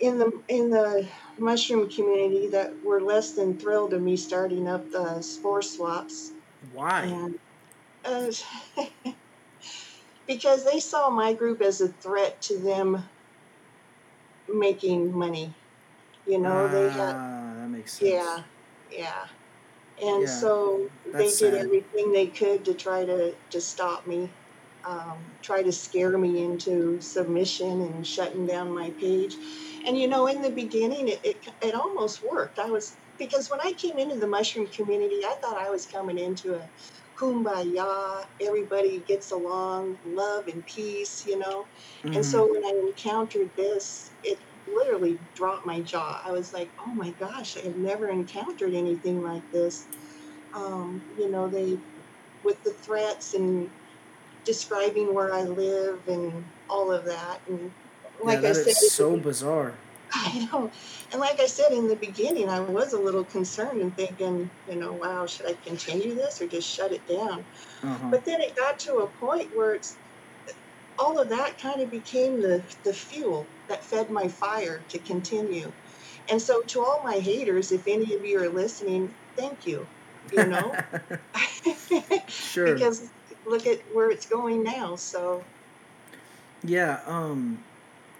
in 0.00 0.18
the 0.18 0.42
in 0.48 0.70
the 0.70 1.08
mushroom 1.38 1.88
community 1.90 2.48
that 2.50 2.82
were 2.82 3.00
less 3.02 3.34
than 3.34 3.58
thrilled 3.58 3.92
of 3.94 4.02
me 4.02 4.16
starting 4.16 4.68
up 4.68 4.90
the 4.90 5.20
spore 5.22 5.62
swaps 5.62 6.32
Why? 6.72 7.14
and 7.14 7.38
uh, 8.04 8.30
because 10.26 10.64
they 10.64 10.80
saw 10.80 11.10
my 11.10 11.32
group 11.34 11.60
as 11.62 11.80
a 11.80 11.88
threat 11.88 12.40
to 12.42 12.58
them 12.58 13.08
making 14.48 15.12
money 15.16 15.56
you 16.26 16.38
know 16.40 16.68
they 16.68 16.88
had 16.90 17.14
Ah, 17.14 17.54
that 17.56 17.68
makes 17.68 17.92
sense. 17.94 18.34
yeah 18.34 18.44
yeah 18.90 19.26
and 20.02 20.28
Yeah, 20.28 20.30
so 20.30 20.90
they 21.06 21.12
that's 21.12 21.34
did 21.34 21.54
sad. 21.54 21.64
everything 21.64 22.12
they 22.12 22.28
could 22.28 22.64
to 22.64 22.74
try 22.74 23.04
to 23.04 23.36
to 23.50 23.60
stop 23.60 24.06
me 24.06 24.34
um, 24.84 25.38
try 25.42 25.62
to 25.62 25.72
scare 25.72 26.16
me 26.18 26.44
into 26.44 27.00
submission 27.00 27.82
and 27.82 28.06
shutting 28.06 28.46
down 28.46 28.72
my 28.74 28.90
page 29.00 29.36
and 29.86 29.98
you 29.98 30.08
know 30.08 30.28
in 30.28 30.42
the 30.42 30.50
beginning 30.52 31.08
it, 31.08 31.20
it, 31.24 31.46
it 31.62 31.74
almost 31.76 32.22
worked 32.22 32.58
i 32.60 32.70
was 32.70 32.98
because 33.18 33.50
when 33.50 33.60
i 33.62 33.72
came 33.74 33.98
into 33.98 34.16
the 34.18 34.28
mushroom 34.28 34.68
community 34.68 35.20
i 35.26 35.36
thought 35.42 35.58
i 35.58 35.70
was 35.70 35.86
coming 35.86 36.18
into 36.18 36.54
a 36.56 36.70
kumbaya 37.16 38.24
everybody 38.42 39.00
gets 39.08 39.32
along 39.32 39.98
love 40.04 40.48
and 40.48 40.66
peace 40.66 41.24
you 41.26 41.38
know 41.38 41.68
and 42.14 42.24
hmm 42.24 42.26
so 42.26 42.48
when 42.50 42.64
I 42.64 42.88
encountered 42.88 43.50
this, 43.56 44.14
it 44.22 44.40
literally 44.66 45.20
dropped 45.34 45.66
my 45.66 45.82
jaw. 45.82 46.22
I 46.24 46.32
was 46.32 46.52
like, 46.52 46.72
oh 46.84 46.94
my 46.94 47.12
gosh, 47.12 47.56
I've 47.56 47.76
never 47.76 48.08
encountered 48.08 48.74
anything 48.74 49.22
like 49.22 49.50
this. 49.52 49.88
Um, 50.54 51.04
you 51.16 51.30
know, 51.30 51.48
they, 51.50 51.80
with 52.42 52.62
the 52.64 52.74
threats 52.74 53.34
and 53.34 53.72
describing 54.44 55.14
where 55.14 55.32
I 55.34 55.44
live 55.44 56.08
and 56.08 56.50
all 56.68 56.92
of 56.92 57.06
that. 57.06 57.42
And 57.48 57.74
Yeah, 58.20 58.26
like 58.26 58.44
I 58.44 58.52
said, 58.52 58.68
is 58.68 58.92
so 58.92 59.16
bizarre. 59.16 59.74
I 60.12 60.48
know. 60.52 60.70
And 61.12 61.20
like 61.20 61.40
I 61.40 61.46
said 61.46 61.72
in 61.72 61.88
the 61.88 61.96
beginning, 61.96 62.48
I 62.48 62.60
was 62.60 62.92
a 62.92 62.98
little 62.98 63.24
concerned 63.24 63.80
and 63.80 63.94
thinking, 63.96 64.50
you 64.68 64.76
know, 64.76 64.92
wow, 64.92 65.26
should 65.26 65.46
I 65.46 65.54
continue 65.64 66.14
this 66.14 66.40
or 66.40 66.46
just 66.46 66.68
shut 66.68 66.92
it 66.92 67.06
down? 67.08 67.44
Uh 67.82 67.94
huh. 67.94 68.08
But 68.10 68.24
then 68.24 68.40
it 68.40 68.56
got 68.56 68.78
to 68.80 68.98
a 68.98 69.06
point 69.06 69.54
where 69.56 69.74
it's 69.74 69.96
all 70.98 71.18
of 71.18 71.28
that 71.28 71.58
kind 71.58 71.80
of 71.80 71.90
became 71.90 72.40
the, 72.40 72.62
the 72.84 72.92
fuel 72.92 73.46
that 73.68 73.84
fed 73.84 74.10
my 74.10 74.28
fire 74.28 74.80
to 74.88 74.98
continue. 74.98 75.70
And 76.28 76.40
so, 76.40 76.62
to 76.62 76.80
all 76.80 77.02
my 77.04 77.18
haters, 77.18 77.70
if 77.70 77.86
any 77.86 78.14
of 78.14 78.24
you 78.24 78.42
are 78.42 78.48
listening, 78.48 79.14
thank 79.36 79.66
you, 79.66 79.86
you 80.32 80.46
know, 80.46 80.74
Sure. 82.28 82.74
because 82.74 83.10
look 83.44 83.66
at 83.66 83.78
where 83.94 84.10
it's 84.10 84.26
going 84.26 84.62
now. 84.62 84.96
So, 84.96 85.44
Yeah. 86.64 87.00
Um. 87.06 87.58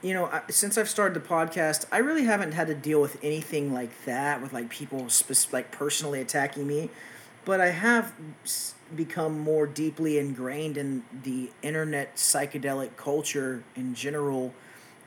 You 0.07 0.14
know, 0.14 0.31
since 0.49 0.79
I've 0.79 0.88
started 0.88 1.21
the 1.21 1.29
podcast, 1.29 1.85
I 1.90 1.99
really 1.99 2.27
haven't 2.27 2.53
had 2.53 2.69
to 2.69 2.77
deal 2.77 3.01
with 3.01 3.19
anything 3.25 3.75
like 3.75 4.05
that, 4.05 4.40
with 4.40 4.53
like 4.53 4.71
people 4.71 5.09
spec- 5.09 5.53
like 5.53 5.73
personally 5.73 6.21
attacking 6.21 6.64
me. 6.64 6.90
But 7.45 7.61
I 7.61 7.71
have 7.71 8.12
become 8.95 9.40
more 9.40 9.66
deeply 9.66 10.16
ingrained 10.19 10.77
in 10.77 11.03
the 11.25 11.51
internet 11.61 12.14
psychedelic 12.14 12.97
culture 12.97 13.64
in 13.75 13.97
general 13.97 14.55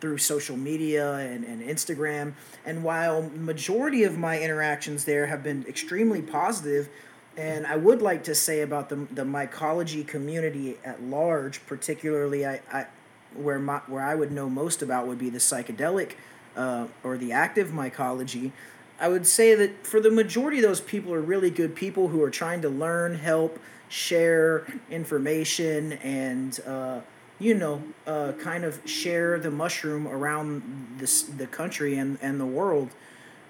through 0.02 0.18
social 0.18 0.58
media 0.58 1.14
and, 1.14 1.46
and 1.46 1.62
Instagram. 1.62 2.34
And 2.66 2.84
while 2.84 3.22
majority 3.22 4.04
of 4.04 4.18
my 4.18 4.38
interactions 4.38 5.06
there 5.06 5.28
have 5.28 5.44
been 5.44 5.66
extremely 5.66 6.22
positive, 6.22 6.90
and 7.38 7.66
I 7.66 7.78
would 7.78 8.02
like 8.02 8.26
to 8.26 8.36
say 8.36 8.60
about 8.60 8.90
the, 8.90 8.98
the 9.14 9.24
mycology 9.24 10.06
community 10.06 10.78
at 10.84 11.02
large, 11.02 11.66
particularly 11.68 12.46
I, 12.46 12.60
I 12.70 12.88
where 13.36 13.60
my 13.60 13.80
where 13.88 14.04
I 14.04 14.16
would 14.16 14.32
know 14.32 14.50
most 14.50 14.82
about 14.82 15.08
would 15.08 15.20
be 15.20 15.30
the 15.30 15.40
psychedelic 15.40 16.14
uh, 16.56 16.88
or 17.04 17.18
the 17.18 17.32
active 17.32 17.70
mycology. 17.70 18.52
I 19.00 19.08
would 19.08 19.26
say 19.26 19.56
that 19.56 19.88
for 19.88 20.02
the 20.02 20.12
majority 20.12 20.58
of 20.58 20.64
those 20.64 20.82
people 20.82 21.14
are 21.14 21.22
really 21.22 21.50
good 21.50 21.74
people 21.74 22.10
who 22.10 22.22
are 22.22 22.30
trying 22.30 22.62
to 22.64 22.70
learn, 22.70 23.16
help, 23.16 23.58
share 23.88 24.68
information, 24.90 25.94
and 25.94 26.60
uh, 26.68 27.00
you 27.40 27.54
know, 27.54 27.82
uh, 28.06 28.34
kind 28.34 28.66
of 28.66 28.82
share 28.86 29.40
the 29.40 29.52
mushroom 29.52 30.08
around 30.08 30.98
this 30.98 31.24
the 31.24 31.48
country 31.48 31.98
and, 31.98 32.18
and 32.22 32.40
the 32.40 32.46
world. 32.46 32.90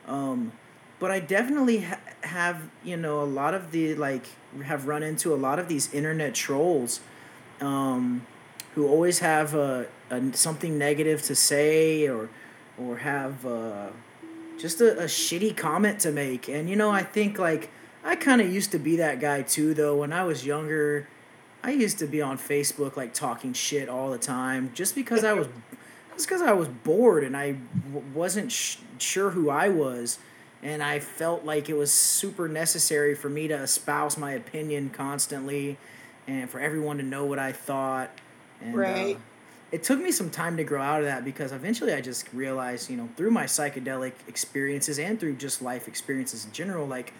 Um, 0.07 0.51
but 0.99 1.11
I 1.11 1.19
definitely 1.19 1.81
ha- 1.81 1.99
have 2.21 2.69
you 2.83 2.97
know 2.97 3.21
a 3.21 3.25
lot 3.25 3.53
of 3.53 3.71
the 3.71 3.95
like 3.95 4.27
have 4.63 4.87
run 4.87 5.01
into 5.01 5.33
a 5.33 5.37
lot 5.37 5.57
of 5.57 5.67
these 5.67 5.91
internet 5.93 6.35
trolls 6.35 6.99
um, 7.61 8.25
who 8.75 8.87
always 8.87 9.19
have 9.19 9.55
uh, 9.55 9.83
a, 10.09 10.33
something 10.33 10.77
negative 10.77 11.21
to 11.23 11.35
say 11.35 12.07
or 12.07 12.29
or 12.77 12.97
have 12.97 13.45
uh, 13.45 13.87
just 14.57 14.79
a, 14.81 14.99
a 14.99 15.03
shitty 15.05 15.55
comment 15.55 15.99
to 15.99 16.11
make. 16.11 16.47
And 16.47 16.69
you 16.69 16.75
know, 16.75 16.91
I 16.91 17.03
think 17.03 17.39
like 17.39 17.69
I 18.03 18.15
kind 18.15 18.41
of 18.41 18.51
used 18.51 18.71
to 18.71 18.79
be 18.79 18.97
that 18.97 19.19
guy 19.19 19.41
too, 19.41 19.73
though. 19.73 19.97
When 19.97 20.13
I 20.13 20.23
was 20.23 20.45
younger, 20.45 21.07
I 21.63 21.71
used 21.71 21.99
to 21.99 22.07
be 22.07 22.21
on 22.21 22.37
Facebook 22.37 22.95
like 22.95 23.13
talking 23.13 23.53
shit 23.53 23.89
all 23.89 24.11
the 24.11 24.17
time, 24.17 24.71
just 24.73 24.95
because 24.95 25.23
I 25.23 25.33
was 25.33 25.47
was 26.13 26.25
because 26.25 26.41
I 26.41 26.53
was 26.53 26.67
bored 26.67 27.23
and 27.23 27.35
I 27.35 27.57
w- 27.91 28.05
wasn't 28.13 28.51
sh- 28.51 28.77
sure 28.97 29.31
who 29.31 29.49
I 29.49 29.69
was, 29.69 30.19
and 30.61 30.81
I 30.83 30.99
felt 30.99 31.45
like 31.45 31.69
it 31.69 31.75
was 31.75 31.91
super 31.91 32.47
necessary 32.47 33.15
for 33.15 33.29
me 33.29 33.47
to 33.47 33.55
espouse 33.55 34.17
my 34.17 34.31
opinion 34.31 34.89
constantly, 34.89 35.77
and 36.27 36.49
for 36.49 36.59
everyone 36.59 36.97
to 36.97 37.03
know 37.03 37.25
what 37.25 37.39
I 37.39 37.51
thought. 37.51 38.11
And 38.61 38.89
uh, 38.89 39.07
Right. 39.07 39.23
it 39.71 39.83
took 39.83 39.99
me 39.99 40.11
some 40.11 40.31
time 40.31 40.57
to 40.57 40.63
grow 40.63 40.81
out 40.81 41.01
of 41.01 41.05
that 41.05 41.23
because 41.25 41.51
eventually 41.51 41.93
I 41.93 42.01
just 42.01 42.31
realized, 42.33 42.89
you 42.89 42.97
know, 42.97 43.13
through 43.17 43.31
my 43.31 43.45
psychedelic 43.45 44.27
experiences 44.27 44.99
and 44.99 45.19
through 45.19 45.37
just 45.37 45.61
life 45.61 45.87
experiences 45.87 46.45
in 46.45 46.51
general, 46.51 46.87
like 46.87 47.13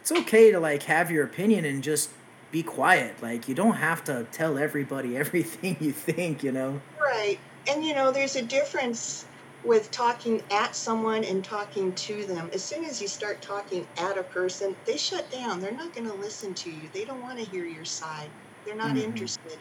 it's 0.00 0.12
okay 0.12 0.50
to 0.52 0.60
like 0.60 0.84
have 0.84 1.10
your 1.10 1.24
opinion 1.24 1.64
and 1.64 1.82
just 1.82 2.16
be 2.50 2.62
quiet. 2.62 3.22
Like 3.22 3.48
you 3.48 3.54
don't 3.54 3.76
have 3.76 4.04
to 4.04 4.28
tell 4.32 4.58
everybody 4.58 5.16
everything 5.18 5.78
you 5.80 5.92
think, 5.92 6.42
you 6.42 6.52
know. 6.52 6.84
Right. 7.00 7.40
And 7.68 7.84
you 7.84 7.94
know, 7.94 8.12
there's 8.12 8.36
a 8.36 8.46
difference 8.46 9.26
with 9.62 9.90
talking 9.92 10.42
at 10.50 10.74
someone 10.74 11.22
and 11.24 11.44
talking 11.44 11.94
to 11.94 12.26
them. 12.26 12.50
As 12.52 12.66
soon 12.66 12.84
as 12.84 13.00
you 13.00 13.06
start 13.08 13.42
talking 13.42 13.88
at 13.96 14.18
a 14.18 14.24
person, 14.24 14.76
they 14.86 14.96
shut 14.96 15.30
down. 15.30 15.60
They're 15.60 15.72
not 15.72 15.94
going 15.94 16.06
to 16.08 16.14
listen 16.14 16.54
to 16.56 16.70
you. 16.70 16.90
They 16.92 17.04
don't 17.04 17.20
want 17.22 17.38
to 17.38 17.44
hear 17.44 17.64
your 17.64 17.84
side. 17.84 18.32
They're 18.64 18.74
not 18.76 18.96
hmm 18.96 18.96
interested. 18.96 19.60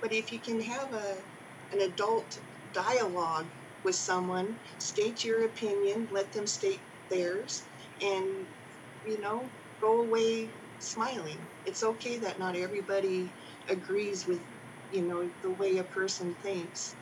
But 0.00 0.12
if 0.12 0.32
you 0.32 0.40
can 0.40 0.60
have 0.62 0.92
a 0.94 1.24
an 1.72 1.80
adult 1.80 2.38
dialogue 2.72 3.50
with 3.84 3.94
someone, 3.94 4.58
state 4.78 5.24
your 5.24 5.44
opinion, 5.44 6.08
let 6.10 6.32
them 6.32 6.46
state 6.46 6.84
theirs, 7.10 7.62
and 8.00 8.46
you 9.04 9.20
know, 9.20 9.50
go 9.80 10.00
away 10.00 10.52
smiling. 10.78 11.46
It's 11.64 11.82
okay 11.82 12.18
that 12.18 12.38
not 12.38 12.56
everybody 12.56 13.34
agrees 13.68 14.26
with, 14.26 14.40
you 14.90 15.02
know, 15.02 15.30
the 15.42 15.50
way 15.50 15.78
a 15.78 15.84
person 15.84 16.34
thinks. 16.42 16.96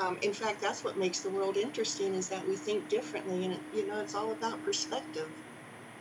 Um, 0.00 0.18
in 0.22 0.32
fact, 0.32 0.60
that's 0.60 0.84
what 0.84 0.96
makes 0.98 1.20
the 1.20 1.30
world 1.30 1.56
interesting 1.56 2.14
is 2.14 2.28
that 2.30 2.46
we 2.46 2.56
think 2.56 2.88
differently, 2.88 3.44
and 3.44 3.60
you 3.72 3.86
know, 3.86 4.00
it's 4.00 4.14
all 4.14 4.32
about 4.32 4.62
perspective. 4.64 5.30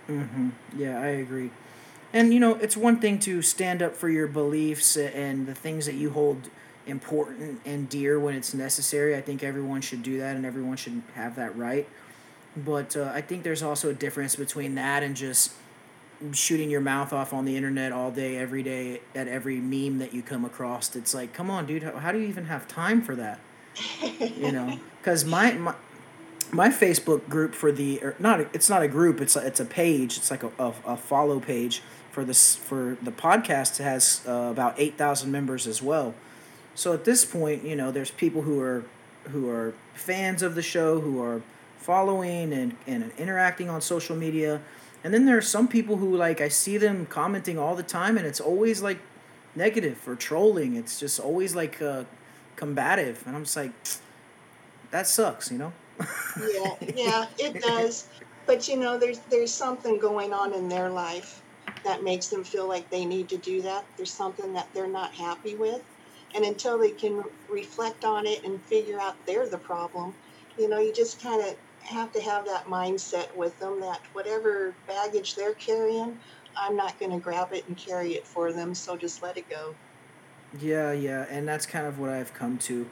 hmm 0.08 0.50
Yeah, 0.74 1.00
I 1.00 1.08
agree. 1.08 1.52
And 2.14 2.34
you 2.34 2.40
know, 2.40 2.56
it's 2.56 2.76
one 2.76 3.00
thing 3.00 3.20
to 3.20 3.42
stand 3.42 3.82
up 3.82 3.96
for 3.96 4.10
your 4.10 4.28
beliefs 4.28 4.98
and 4.98 5.48
the 5.48 5.56
things 5.56 5.86
that 5.86 5.96
you 5.96 6.12
hold 6.12 6.50
important 6.88 7.62
and 7.66 7.88
dear 7.90 8.20
when 8.20 8.36
it's 8.36 8.54
necessary. 8.54 9.16
I 9.16 9.22
think 9.22 9.44
everyone 9.44 9.82
should 9.82 10.04
do 10.04 10.20
that 10.20 10.36
and 10.36 10.46
everyone 10.46 10.78
should 10.78 11.02
have 11.16 11.36
that 11.36 11.56
right. 11.56 11.88
But 12.56 12.98
uh, 12.98 13.12
I 13.14 13.22
think 13.22 13.44
there's 13.44 13.64
also 13.64 13.90
a 13.90 13.94
difference 13.94 14.36
between 14.36 14.76
that 14.76 15.04
and 15.04 15.16
just 15.16 15.54
shooting 16.34 16.70
your 16.70 16.82
mouth 16.82 17.14
off 17.14 17.34
on 17.34 17.46
the 17.46 17.56
internet 17.56 17.92
all 17.92 18.12
day, 18.12 18.38
every 18.38 18.62
day, 18.62 19.02
at 19.16 19.28
every 19.28 19.60
meme 19.60 20.00
that 20.00 20.14
you 20.14 20.22
come 20.22 20.46
across. 20.46 20.96
It's 20.96 21.14
like, 21.14 21.34
come 21.34 21.50
on, 21.50 21.66
dude, 21.66 21.84
how, 21.84 21.98
how 21.98 22.12
do 22.12 22.20
you 22.20 22.28
even 22.28 22.46
have 22.46 22.68
time 22.68 23.02
for 23.02 23.16
that? 23.16 23.40
You 24.20 24.52
know, 24.52 24.78
because 25.02 25.26
my, 25.26 25.54
my 25.54 25.74
my 26.54 26.68
Facebook 26.68 27.30
group 27.30 27.56
for 27.56 27.72
the 27.72 28.00
or 28.04 28.16
not 28.20 28.42
it's 28.54 28.70
not 28.70 28.84
a 28.84 28.88
group 28.90 29.22
it's 29.22 29.38
a, 29.38 29.48
it's 29.48 29.62
a 29.62 29.66
page 29.66 30.18
it's 30.18 30.30
like 30.30 30.44
a, 30.44 30.52
a, 30.60 30.74
a 30.86 30.98
follow 30.98 31.40
page 31.40 31.82
for 32.12 32.26
this 32.26 32.56
for 32.56 32.98
the 33.02 33.12
podcast 33.12 33.78
has 33.78 34.22
uh, 34.28 34.50
about 34.52 34.76
8,000 34.78 35.32
members 35.32 35.66
as 35.66 35.82
well. 35.82 36.14
So 36.76 36.94
at 36.94 37.06
this 37.06 37.26
point, 37.26 37.64
you 37.64 37.76
know, 37.76 37.92
there's 37.92 38.12
people 38.12 38.44
who 38.44 38.60
are 38.60 38.84
who 39.30 39.50
are 39.50 39.74
fans 39.94 40.42
of 40.42 40.56
the 40.56 40.62
show 40.62 41.00
who 41.00 41.22
are 41.22 41.42
following 41.78 42.54
and, 42.54 42.76
and 42.88 43.12
interacting 43.18 43.70
on 43.70 43.82
social 43.82 44.16
media. 44.16 44.62
And 45.04 45.14
then 45.14 45.26
there 45.26 45.38
are 45.38 45.42
some 45.42 45.68
people 45.68 45.98
who 45.98 46.16
like 46.16 46.42
I 46.42 46.48
see 46.48 46.78
them 46.78 47.06
commenting 47.06 47.58
all 47.58 47.76
the 47.76 47.84
time 47.84 48.18
and 48.18 48.28
it's 48.28 48.40
always 48.40 48.82
like 48.82 49.00
negative 49.56 50.08
or 50.08 50.16
trolling. 50.16 50.76
It's 50.76 51.00
just 51.00 51.20
always 51.20 51.56
like 51.56 51.82
uh, 51.82 52.04
combative 52.56 53.24
and 53.26 53.36
I'm 53.36 53.44
just 53.44 53.56
like 53.56 53.72
that 54.92 55.08
sucks, 55.08 55.52
you 55.52 55.58
know? 55.58 55.74
Yeah, 56.40 56.76
yeah, 56.96 57.26
it 57.38 57.62
does. 57.62 58.08
But 58.46 58.68
you 58.68 58.78
know, 58.78 58.98
there's 58.98 59.20
there's 59.30 59.54
something 59.54 59.98
going 59.98 60.34
on 60.34 60.54
in 60.54 60.68
their 60.68 60.90
life 60.90 61.42
that 61.84 62.04
makes 62.04 62.28
them 62.28 62.44
feel 62.44 62.68
like 62.68 62.90
they 62.90 63.06
need 63.06 63.30
to 63.30 63.38
do 63.38 63.62
that. 63.64 63.86
There's 63.98 64.12
something 64.12 64.54
that 64.54 64.68
they're 64.74 64.88
not 64.88 65.14
happy 65.14 65.56
with. 65.56 65.82
And 66.34 66.46
until 66.46 66.78
they 66.78 66.92
can 66.92 67.24
reflect 67.50 68.06
on 68.06 68.26
it 68.26 68.46
and 68.46 68.62
figure 68.64 69.00
out 69.00 69.16
they're 69.26 69.48
the 69.48 69.58
problem, 69.58 70.14
you 70.58 70.70
know, 70.70 70.80
you 70.80 70.94
just 70.94 71.22
kind 71.22 71.42
of 71.42 71.56
have 71.84 72.12
to 72.14 72.22
have 72.22 72.46
that 72.46 72.66
mindset 72.68 73.36
with 73.36 73.58
them 73.60 73.82
that 73.82 74.00
whatever 74.14 74.74
baggage 74.88 75.36
they're 75.36 75.56
carrying, 75.56 76.18
I'm 76.56 76.76
not 76.76 76.98
going 77.00 77.12
to 77.12 77.18
grab 77.18 77.52
it 77.54 77.68
and 77.68 77.76
carry 77.76 78.14
it 78.14 78.26
for 78.26 78.54
them. 78.54 78.74
So 78.76 78.96
just 78.96 79.22
let 79.24 79.38
it 79.38 79.50
go. 79.50 79.76
Yeah, 80.60 80.92
yeah, 80.92 81.26
and 81.30 81.48
that's 81.48 81.66
kind 81.66 81.88
of 81.88 82.00
what 82.00 82.10
I've 82.10 82.34
come 82.34 82.58
to. 82.60 82.88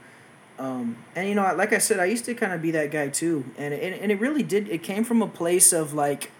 Um, 0.57 0.97
and 1.15 1.27
you 1.27 1.35
know, 1.35 1.53
like 1.55 1.73
I 1.73 1.77
said, 1.77 1.99
I 1.99 2.05
used 2.05 2.25
to 2.25 2.35
kind 2.35 2.53
of 2.53 2.61
be 2.61 2.71
that 2.71 2.91
guy 2.91 3.07
too, 3.07 3.45
and 3.57 3.73
and, 3.73 3.95
and 3.95 4.11
it 4.11 4.19
really 4.19 4.43
did. 4.43 4.67
It 4.69 4.83
came 4.83 5.03
from 5.03 5.21
a 5.21 5.27
place 5.27 5.71
of 5.71 5.93
like 5.93 6.31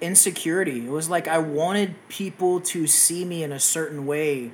insecurity. 0.00 0.86
It 0.86 0.90
was 0.90 1.08
like 1.08 1.28
I 1.28 1.38
wanted 1.38 1.96
people 2.08 2.60
to 2.62 2.86
see 2.86 3.24
me 3.24 3.42
in 3.42 3.52
a 3.52 3.60
certain 3.60 4.06
way, 4.06 4.52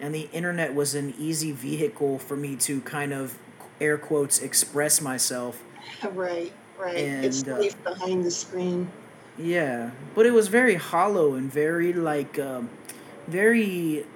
and 0.00 0.14
the 0.14 0.28
internet 0.32 0.74
was 0.74 0.94
an 0.94 1.14
easy 1.18 1.52
vehicle 1.52 2.18
for 2.18 2.36
me 2.36 2.56
to 2.56 2.80
kind 2.82 3.12
of 3.12 3.38
air 3.80 3.98
quotes 3.98 4.40
express 4.40 5.00
myself. 5.00 5.62
Right, 6.12 6.52
right. 6.78 7.10
It's 7.20 7.42
And 7.42 7.48
uh, 7.48 7.64
behind 7.84 8.24
the 8.24 8.30
screen. 8.30 8.90
yeah, 9.36 9.90
but 10.14 10.26
it 10.26 10.32
was 10.32 10.48
very 10.48 10.74
hollow 10.74 11.34
and 11.34 11.50
very 11.52 11.92
like 11.92 12.38
um, 12.38 12.70
very 13.26 14.06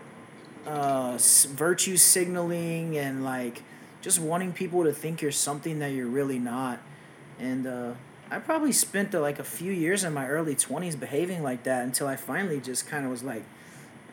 uh, 0.67 1.19
virtue 1.19 1.97
signaling 1.97 2.97
and 2.99 3.25
like 3.25 3.63
just 4.01 4.19
wanting 4.21 4.53
people 4.53 4.85
to 4.85 4.93
think 4.93 5.23
you're 5.23 5.33
something 5.33 5.79
that 5.81 5.89
you're 5.93 6.09
really 6.09 6.39
not. 6.39 6.81
And 7.39 7.67
uh, 7.67 7.95
I 8.31 8.39
probably 8.39 8.73
spent 8.73 9.15
uh, 9.15 9.21
like 9.21 9.39
a 9.39 9.45
few 9.45 9.73
years 9.73 10.05
in 10.05 10.15
my 10.15 10.29
early 10.29 10.55
20s 10.55 10.99
behaving 10.99 11.43
like 11.43 11.65
that 11.65 11.85
until 11.85 12.07
I 12.07 12.17
finally 12.17 12.61
just 12.61 12.87
kind 12.87 13.05
of 13.05 13.11
was 13.11 13.23
like, 13.25 13.43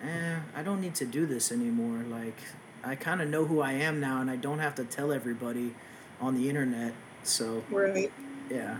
eh, 0.03 0.37
I 0.55 0.63
don't 0.63 0.81
need 0.81 0.95
to 0.95 1.05
do 1.05 1.25
this 1.25 1.51
anymore. 1.51 2.03
Like, 2.09 2.37
I 2.83 2.95
kind 2.95 3.21
of 3.21 3.29
know 3.29 3.45
who 3.45 3.61
I 3.61 3.73
am 3.73 3.99
now 3.99 4.21
and 4.21 4.29
I 4.29 4.35
don't 4.35 4.59
have 4.59 4.75
to 4.75 4.83
tell 4.85 5.11
everybody 5.11 5.75
on 6.19 6.35
the 6.35 6.49
internet. 6.49 6.93
So, 7.23 7.63
Right. 7.69 8.11
yeah. 8.49 8.77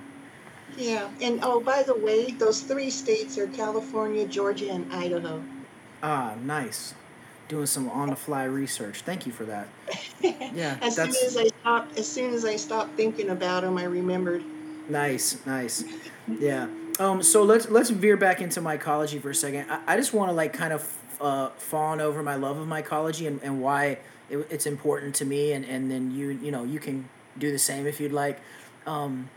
Yeah, 0.76 1.10
and 1.22 1.40
oh, 1.44 1.62
by 1.62 1.84
the 1.84 1.96
way, 1.96 2.32
those 2.32 2.62
three 2.62 2.90
states 2.90 3.38
are 3.38 3.48
California, 3.48 4.28
Georgia, 4.28 4.70
and 4.70 4.92
Idaho. 4.92 5.42
Ah, 6.04 6.36
nice. 6.44 6.94
Doing 7.48 7.66
some 7.68 7.90
on 7.90 8.10
the 8.10 8.16
fly 8.16 8.44
research. 8.44 9.02
Thank 9.02 9.26
you 9.26 9.32
for 9.32 9.46
that. 9.46 9.68
Yeah, 10.54 10.78
As 10.82 10.96
soon 10.96 11.10
as 11.10 11.38
I 11.38 11.48
stopped, 11.48 11.98
as 12.00 12.08
soon 12.12 12.34
as 12.34 12.44
I 12.44 12.56
stopped 12.56 12.98
thinking 12.98 13.30
about 13.30 13.62
them, 13.62 13.78
I 13.78 13.84
remembered. 13.84 14.44
Nice, 14.90 15.46
nice. 15.46 15.84
Yeah. 16.28 16.68
Um. 17.00 17.22
So 17.22 17.44
let's 17.44 17.70
let's 17.70 17.90
veer 17.90 18.18
back 18.18 18.42
into 18.42 18.62
mycology 18.62 19.22
for 19.22 19.30
a 19.30 19.36
second. 19.36 19.70
I, 19.70 19.82
I 19.88 19.98
just 19.98 20.14
want 20.14 20.30
to 20.30 20.34
like 20.34 20.54
kind 20.54 20.74
of 20.74 20.98
uh, 21.20 21.50
fawn 21.58 22.02
over 22.02 22.24
my 22.24 22.36
love 22.36 22.58
of 22.58 22.68
mycology 22.68 23.28
and, 23.28 23.42
and 23.44 23.62
why 23.62 24.00
it, 24.30 24.38
it's 24.50 24.66
important 24.66 25.16
to 25.16 25.26
me, 25.26 25.52
and, 25.52 25.66
and 25.66 25.92
then 25.92 26.12
you 26.12 26.30
you 26.30 26.52
know 26.52 26.64
you 26.64 26.80
can 26.80 27.10
do 27.38 27.52
the 27.52 27.60
same 27.60 27.86
if 27.86 28.00
you'd 28.00 28.14
like. 28.14 28.40
Um, 28.86 29.30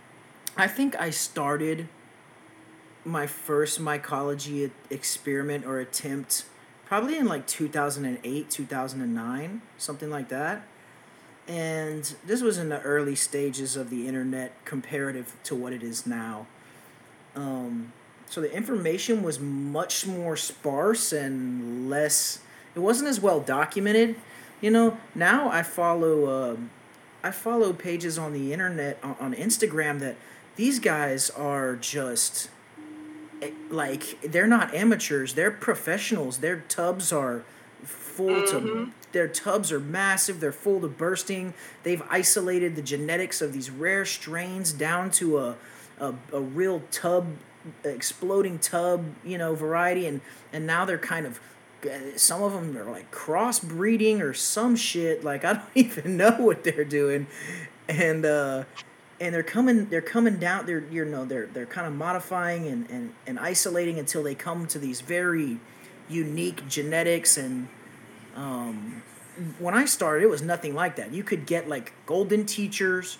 I 0.56 0.68
think 0.68 0.98
I 1.00 1.10
started 1.10 1.88
my 3.04 3.26
first 3.26 3.80
mycology 3.80 4.70
experiment 4.90 5.64
or 5.64 5.80
attempt 5.80 6.44
probably 6.84 7.16
in 7.16 7.26
like 7.26 7.46
2008 7.46 8.50
2009 8.50 9.62
something 9.78 10.10
like 10.10 10.28
that 10.28 10.66
and 11.50 12.14
this 12.24 12.42
was 12.42 12.58
in 12.58 12.68
the 12.68 12.80
early 12.82 13.16
stages 13.16 13.74
of 13.74 13.90
the 13.90 14.06
internet 14.06 14.52
comparative 14.64 15.34
to 15.42 15.56
what 15.56 15.72
it 15.72 15.82
is 15.82 16.06
now. 16.06 16.46
Um, 17.34 17.92
so 18.28 18.40
the 18.40 18.54
information 18.54 19.24
was 19.24 19.40
much 19.40 20.06
more 20.06 20.36
sparse 20.36 21.12
and 21.12 21.90
less 21.90 22.38
it 22.76 22.78
wasn't 22.78 23.10
as 23.10 23.20
well 23.20 23.40
documented. 23.40 24.14
You 24.60 24.70
know 24.70 24.98
now 25.14 25.48
i 25.48 25.62
follow 25.62 26.52
um, 26.52 26.70
i 27.24 27.30
follow 27.30 27.72
pages 27.72 28.18
on 28.18 28.32
the 28.34 28.52
internet 28.52 28.98
on, 29.02 29.16
on 29.18 29.34
instagram 29.34 30.00
that 30.00 30.16
these 30.56 30.78
guys 30.78 31.30
are 31.30 31.76
just 31.76 32.50
eh, 33.40 33.50
like 33.70 34.20
they're 34.20 34.46
not 34.46 34.74
amateurs 34.74 35.32
they're 35.32 35.50
professionals 35.50 36.38
their 36.38 36.60
tubs 36.68 37.10
are 37.10 37.42
full 38.10 38.42
to 38.46 38.60
Mm-hmm. 38.60 38.90
their 39.12 39.28
tubs 39.28 39.72
are 39.72 39.80
massive 39.80 40.40
they're 40.40 40.52
full 40.66 40.80
to 40.80 40.88
bursting 40.88 41.54
they've 41.84 42.02
isolated 42.10 42.76
the 42.76 42.82
genetics 42.82 43.40
of 43.40 43.52
these 43.52 43.70
rare 43.70 44.04
strains 44.04 44.72
down 44.72 45.10
to 45.12 45.38
a 45.38 45.56
a, 46.00 46.14
a 46.32 46.40
real 46.40 46.82
tub 46.90 47.24
exploding 47.84 48.58
tub 48.58 49.04
you 49.24 49.38
know 49.38 49.54
variety 49.54 50.06
and 50.06 50.20
and 50.52 50.66
now 50.66 50.84
they're 50.84 50.98
kind 51.14 51.26
of 51.26 51.40
eh, 51.84 52.16
some 52.16 52.42
of 52.42 52.52
them 52.52 52.76
are 52.76 52.90
like 52.90 53.10
crossbreeding 53.10 54.20
or 54.20 54.32
some 54.34 54.74
shit 54.76 55.24
like 55.24 55.44
i 55.44 55.52
don't 55.58 55.64
even 55.74 56.16
know 56.16 56.32
what 56.38 56.64
they're 56.64 56.84
doing 56.84 57.26
and 57.88 58.24
uh 58.24 58.64
and 59.20 59.34
they're 59.34 59.42
coming 59.42 59.86
they're 59.90 60.00
coming 60.00 60.36
down 60.38 60.64
they're 60.66 60.84
you 60.90 61.04
know 61.04 61.24
they're 61.26 61.46
they're 61.46 61.66
kind 61.66 61.86
of 61.86 61.92
modifying 61.94 62.66
and, 62.66 62.88
and 62.90 63.12
and 63.26 63.38
isolating 63.38 63.98
until 63.98 64.22
they 64.22 64.34
come 64.34 64.66
to 64.66 64.78
these 64.78 65.00
very 65.02 65.58
unique 66.08 66.66
genetics 66.68 67.36
and 67.36 67.68
um 68.40 69.02
when 69.58 69.74
I 69.74 69.84
started, 69.84 70.24
it 70.24 70.30
was 70.30 70.42
nothing 70.42 70.74
like 70.74 70.96
that. 70.96 71.12
You 71.12 71.22
could 71.22 71.46
get 71.46 71.68
like 71.68 71.92
golden 72.06 72.44
teachers. 72.44 73.18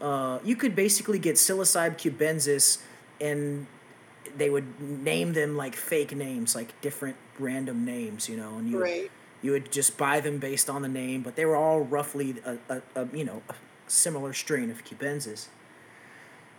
Uh, 0.00 0.38
you 0.42 0.56
could 0.56 0.74
basically 0.74 1.18
get 1.18 1.36
psilocybe 1.36 1.96
cubensis, 1.96 2.78
and 3.20 3.66
they 4.36 4.50
would 4.50 4.80
name 4.80 5.32
them 5.34 5.56
like 5.56 5.76
fake 5.76 6.14
names, 6.16 6.54
like 6.54 6.78
different 6.80 7.16
random 7.38 7.84
names, 7.84 8.28
you 8.28 8.36
know, 8.36 8.56
and 8.58 8.68
you 8.70 8.78
would, 8.78 9.10
you 9.42 9.50
would 9.52 9.70
just 9.70 9.96
buy 9.98 10.20
them 10.20 10.38
based 10.38 10.68
on 10.70 10.82
the 10.82 10.88
name, 10.88 11.22
but 11.22 11.36
they 11.36 11.44
were 11.44 11.56
all 11.56 11.80
roughly 11.80 12.36
a, 12.44 12.58
a, 12.68 12.82
a 12.96 13.08
you 13.16 13.24
know 13.24 13.42
a 13.48 13.54
similar 13.86 14.32
strain 14.32 14.70
of 14.70 14.84
cubensis. 14.84 15.46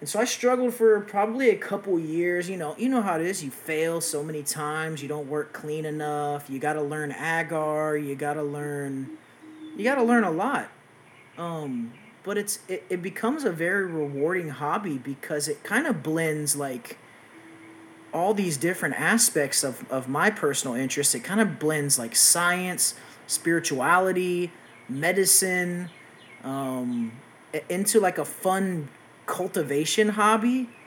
And 0.01 0.09
so 0.09 0.19
I 0.19 0.25
struggled 0.25 0.73
for 0.73 0.99
probably 1.01 1.51
a 1.51 1.55
couple 1.55 1.97
years. 1.99 2.49
You 2.49 2.57
know, 2.57 2.75
you 2.77 2.89
know 2.89 3.03
how 3.03 3.15
it 3.15 3.21
is. 3.21 3.43
You 3.43 3.51
fail 3.51 4.01
so 4.01 4.23
many 4.23 4.41
times. 4.41 5.01
You 5.03 5.07
don't 5.07 5.29
work 5.29 5.53
clean 5.53 5.85
enough. 5.85 6.49
You 6.49 6.57
got 6.57 6.73
to 6.73 6.81
learn 6.81 7.11
agar. 7.11 7.95
You 7.97 8.15
got 8.15 8.33
to 8.33 8.43
learn. 8.43 9.11
You 9.77 9.83
got 9.83 9.95
to 9.95 10.03
learn 10.03 10.23
a 10.23 10.31
lot. 10.31 10.69
Um, 11.37 11.93
but 12.23 12.37
it's 12.37 12.59
it, 12.67 12.83
it 12.89 13.03
becomes 13.03 13.43
a 13.43 13.51
very 13.51 13.85
rewarding 13.85 14.49
hobby 14.49 14.97
because 14.97 15.47
it 15.47 15.63
kind 15.63 15.85
of 15.85 16.01
blends 16.01 16.55
like 16.55 16.97
all 18.11 18.33
these 18.33 18.57
different 18.57 18.99
aspects 18.99 19.63
of, 19.63 19.89
of 19.91 20.09
my 20.09 20.31
personal 20.31 20.75
interests. 20.75 21.13
It 21.13 21.23
kind 21.23 21.39
of 21.39 21.59
blends 21.59 21.99
like 21.99 22.15
science, 22.15 22.95
spirituality, 23.27 24.51
medicine, 24.89 25.89
um, 26.43 27.13
into 27.69 27.99
like 27.99 28.17
a 28.17 28.25
fun 28.25 28.89
cultivation 29.31 30.09
hobby. 30.09 30.77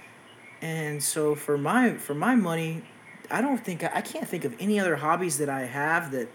And 0.62 1.02
so 1.02 1.34
for 1.36 1.58
my 1.58 1.98
for 1.98 2.14
my 2.14 2.36
money, 2.36 2.90
I 3.30 3.42
don't 3.42 3.64
think 3.64 3.84
I 3.84 4.02
can't 4.02 4.28
think 4.28 4.44
of 4.44 4.54
any 4.60 4.80
other 4.80 4.96
hobbies 4.96 5.38
that 5.38 5.50
I 5.50 5.62
have 5.62 6.12
that 6.12 6.34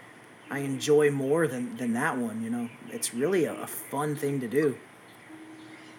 I 0.50 0.60
enjoy 0.60 1.10
more 1.12 1.48
than 1.48 1.76
than 1.76 1.94
that 1.94 2.18
one. 2.18 2.42
You 2.42 2.50
know, 2.50 2.70
it's 2.88 3.14
really 3.14 3.44
a, 3.46 3.54
a 3.62 3.68
fun 3.68 4.16
thing 4.16 4.40
to 4.40 4.48
do. 4.48 4.82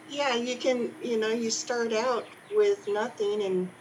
Yeah, 0.05 0.36
you 0.36 0.57
can, 0.59 0.95
you 1.01 1.18
know, 1.18 1.30
you 1.30 1.51
start 1.51 1.93
out 1.93 2.30
with 2.49 2.88
nothing 2.88 3.41
and 3.43 3.76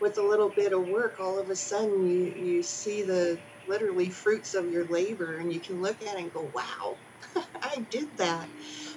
with 0.00 0.18
a 0.18 0.22
little 0.22 0.50
bit 0.50 0.72
of 0.72 0.86
work, 0.86 1.20
all 1.20 1.38
of 1.40 1.50
a 1.50 1.56
sudden 1.56 2.06
you 2.06 2.26
you 2.34 2.62
see 2.64 3.02
the 3.04 3.44
literally 3.66 4.10
fruits 4.10 4.54
of 4.54 4.70
your 4.70 4.86
labor 4.86 5.38
and 5.38 5.52
you 5.52 5.60
can 5.62 5.80
look 5.80 6.02
at 6.02 6.16
it 6.16 6.20
and 6.22 6.32
go, 6.32 6.44
"Wow, 6.54 7.02
I 7.62 7.86
did 7.90 8.18
that." 8.18 8.52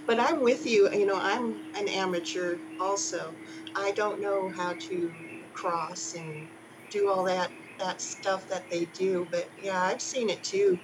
But 0.08 0.20
I'm 0.20 0.42
with 0.42 0.66
you, 0.66 0.90
you 0.94 1.06
know, 1.06 1.20
I'm 1.20 1.62
an 1.76 1.88
amateur 1.90 2.60
also. 2.80 3.38
I 3.76 3.94
don't 3.94 4.22
know 4.22 4.52
how 4.56 4.76
to 4.90 5.16
cross 5.54 6.14
and 6.16 6.50
do 6.92 7.10
all 7.10 7.26
that 7.26 7.54
that 7.80 8.02
stuff 8.02 8.48
that 8.50 8.70
they 8.72 8.86
do, 8.86 9.28
but 9.32 9.52
yeah, 9.58 9.82
I've 9.82 10.02
seen 10.02 10.30
it 10.30 10.44
too. 10.44 10.82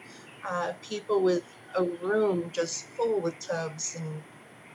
Uh, 0.49 0.73
people 0.81 1.23
with 1.23 1.45
a 1.77 1.83
room 1.83 2.51
just 2.53 2.93
full 2.97 3.21
with 3.21 3.37
tubs 3.47 3.95
and 3.95 4.23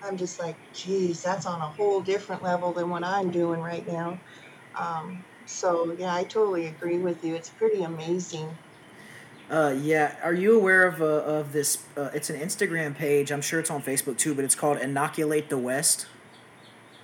I'm 0.03 0.17
just 0.19 0.41
like, 0.41 0.59
geez, 0.73 1.23
that's 1.23 1.47
on 1.47 1.61
a 1.61 1.71
whole 1.71 2.03
different 2.03 2.43
level 2.45 2.75
than 2.75 2.91
what 2.91 3.05
I'm 3.05 3.31
doing 3.33 3.61
right 3.61 3.85
now. 3.87 4.23
Um, 4.81 5.27
so 5.47 5.95
yeah, 5.99 6.15
I 6.15 6.25
totally 6.25 6.67
agree 6.67 6.99
with 7.01 7.25
you. 7.25 7.37
It's 7.37 7.51
pretty 7.51 7.83
amazing. 7.83 8.59
Uh, 9.49 9.77
yeah. 9.81 10.17
Are 10.23 10.35
you 10.35 10.57
aware 10.57 10.85
of 10.87 11.01
uh, 11.01 11.05
of 11.05 11.53
this? 11.53 11.85
Uh, 11.97 12.11
it's 12.13 12.31
an 12.31 12.41
Instagram 12.41 12.95
page. 12.95 13.31
I'm 13.31 13.43
sure 13.43 13.61
it's 13.61 13.71
on 13.71 13.83
Facebook 13.83 14.19
too, 14.19 14.35
but 14.35 14.45
it's 14.45 14.55
called 14.57 14.79
Inoculate 14.79 15.49
the 15.49 15.59
West. 15.59 16.07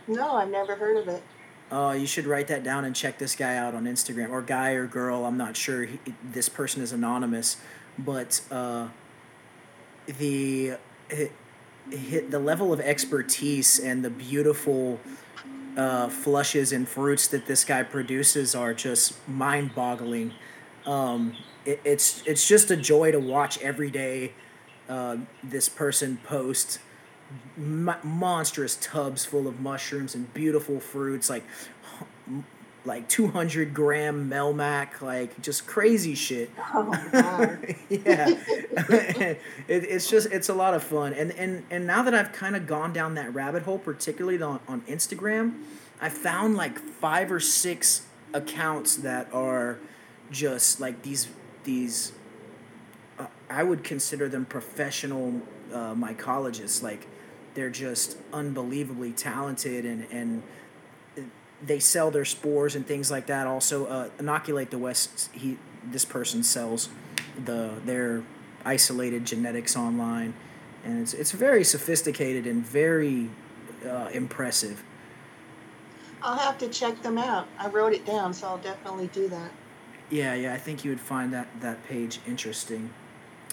No, 0.09 0.35
I've 0.35 0.51
never 0.51 0.75
heard 0.75 0.97
of 0.97 1.09
it. 1.09 1.23
Uh, 1.71 1.93
you 1.99 2.07
should 2.07 2.27
write 2.27 2.49
that 2.49 2.65
down 2.65 2.85
and 2.85 2.95
check 2.95 3.19
this 3.19 3.35
guy 3.37 3.57
out 3.57 3.75
on 3.75 3.85
Instagram, 3.85 4.31
or 4.31 4.43
guy 4.43 4.73
or 4.73 4.87
girl. 4.87 5.25
I'm 5.25 5.37
not 5.39 5.57
sure. 5.57 5.85
He, 5.85 5.99
this 6.23 6.49
person 6.49 6.83
is 6.83 6.93
anonymous, 6.93 7.57
but 7.97 8.41
uh, 8.51 8.89
the 10.07 10.75
hi- 11.11 11.31
hi- 11.91 12.25
the 12.29 12.39
level 12.41 12.73
of 12.73 12.81
expertise 12.81 13.79
and 13.79 14.05
the 14.05 14.11
beautiful 14.11 15.01
uh, 15.77 16.09
flushes 16.09 16.73
and 16.73 16.87
fruits 16.89 17.29
that 17.29 17.47
this 17.47 17.65
guy 17.65 17.85
produces 17.85 18.55
are 18.55 18.75
just 18.75 19.27
mind-boggling. 19.29 20.35
Um, 20.85 21.37
it, 21.65 21.81
it's 21.85 22.23
it's 22.27 22.47
just 22.47 22.71
a 22.71 22.77
joy 22.77 23.13
to 23.13 23.19
watch 23.19 23.59
every 23.61 23.91
day. 23.91 24.33
Uh, 24.89 25.17
this 25.43 25.69
person 25.69 26.19
post 26.25 26.81
mo- 27.57 27.97
monstrous 28.03 28.77
tubs 28.77 29.25
full 29.25 29.47
of 29.47 29.61
mushrooms 29.61 30.15
and 30.15 30.33
beautiful 30.35 30.81
fruits, 30.81 31.31
like 31.31 31.45
like 32.85 33.09
two 33.09 33.29
hundred 33.29 33.75
gram 33.75 34.29
Melmac, 34.29 35.01
like 35.01 35.41
just 35.41 35.67
crazy 35.67 36.15
shit. 36.15 36.51
Oh 36.75 36.91
wow. 37.13 37.41
yeah, 37.89 38.29
it, 38.77 39.39
it's 39.69 40.09
just 40.09 40.31
it's 40.33 40.49
a 40.49 40.55
lot 40.55 40.75
of 40.75 40.83
fun, 40.83 41.13
and 41.15 41.33
and 41.33 41.65
and 41.71 41.87
now 41.87 42.03
that 42.03 42.15
I've 42.15 42.33
kind 42.33 42.57
of 42.57 42.67
gone 42.67 42.93
down 42.93 43.15
that 43.15 43.33
rabbit 43.35 43.63
hole, 43.63 43.79
particularly 43.79 44.43
on 44.43 44.61
on 44.67 44.81
Instagram, 44.83 45.63
I 46.01 46.09
found 46.09 46.57
like 46.57 46.79
five 46.79 47.31
or 47.31 47.41
six 47.41 48.07
accounts 48.35 48.97
that 48.97 49.33
are 49.33 49.79
just 50.31 50.81
like 50.81 51.03
these 51.03 51.29
these 51.65 52.13
uh, 53.19 53.27
I 53.51 53.63
would 53.63 53.85
consider 53.85 54.29
them 54.29 54.45
professional 54.45 55.43
uh, 55.73 55.95
mycologists. 55.95 56.83
Like 56.83 57.07
they're 57.55 57.71
just 57.71 58.17
unbelievably 58.33 59.13
talented 59.13 59.85
and 59.85 60.07
and 60.11 60.43
they 61.65 61.79
sell 61.79 62.11
their 62.11 62.25
spores 62.25 62.75
and 62.75 62.87
things 62.87 63.11
like 63.11 63.27
that. 63.27 63.47
Also, 63.47 63.87
uh, 63.87 64.11
inoculate 64.19 64.71
the 64.71 64.79
West. 64.79 65.31
He 65.33 65.59
this 65.85 66.05
person 66.05 66.43
sells 66.43 66.89
the 67.45 67.75
their 67.85 68.23
isolated 68.65 69.25
genetics 69.25 69.77
online, 69.77 70.35
and 70.85 71.01
it's 71.01 71.15
it's 71.15 71.33
very 71.33 71.65
sophisticated 71.65 72.47
and 72.47 72.65
very 72.65 73.31
uh, 73.89 74.09
impressive. 74.13 74.83
I'll 76.23 76.39
have 76.39 76.59
to 76.59 76.69
check 76.69 77.03
them 77.03 77.19
out. 77.19 77.49
I 77.59 77.69
wrote 77.69 77.93
it 77.93 78.07
down, 78.07 78.33
so 78.33 78.47
I'll 78.47 78.59
definitely 78.59 79.09
do 79.09 79.29
that. 79.29 79.51
Yeah, 80.13 80.35
yeah, 80.35 80.53
I 80.53 80.59
think 80.59 80.85
you 80.85 80.91
would 80.91 81.01
find 81.01 81.33
that 81.33 81.49
that 81.63 81.83
page 81.89 82.21
interesting. 82.27 82.91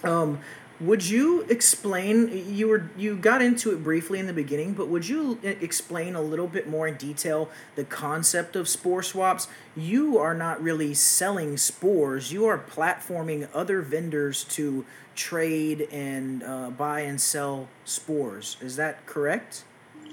Um, 0.04 0.40
would 0.82 1.08
you 1.08 1.44
explain? 1.44 2.54
You 2.54 2.68
were 2.68 2.90
you 2.98 3.16
got 3.16 3.42
into 3.42 3.72
it 3.72 3.82
briefly 3.82 4.20
in 4.20 4.28
the 4.28 4.34
beginning, 4.34 4.74
but 4.74 4.90
would 4.90 5.08
you 5.08 5.40
e- 5.42 5.48
explain 5.48 6.16
a 6.16 6.22
little 6.22 6.48
bit 6.48 6.68
more 6.68 6.86
in 6.86 6.96
detail 6.96 7.50
the 7.76 7.86
concept 7.86 8.58
of 8.58 8.68
spore 8.68 9.02
swaps? 9.02 9.48
You 9.74 10.18
are 10.18 10.34
not 10.34 10.62
really 10.62 10.94
selling 10.94 11.56
spores. 11.56 12.34
You 12.34 12.46
are 12.46 12.58
platforming 12.58 13.48
other 13.54 13.82
vendors 13.82 14.44
to 14.56 14.86
trade 15.16 15.88
and 15.94 16.44
uh, 16.44 16.72
buy 16.72 17.02
and 17.02 17.22
sell 17.22 17.70
spores. 17.86 18.58
Is 18.60 18.76
that 18.76 19.06
correct? 19.06 19.64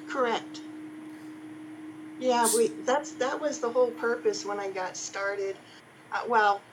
Correct. 0.08 0.60
Yeah, 2.20 2.48
we 2.56 2.68
that's 2.84 3.12
that 3.12 3.40
was 3.40 3.58
the 3.58 3.70
whole 3.70 3.90
purpose 3.90 4.46
when 4.46 4.58
I 4.58 4.70
got 4.70 4.96
started. 4.96 5.56
Uh, 6.12 6.22
well, 6.28 6.64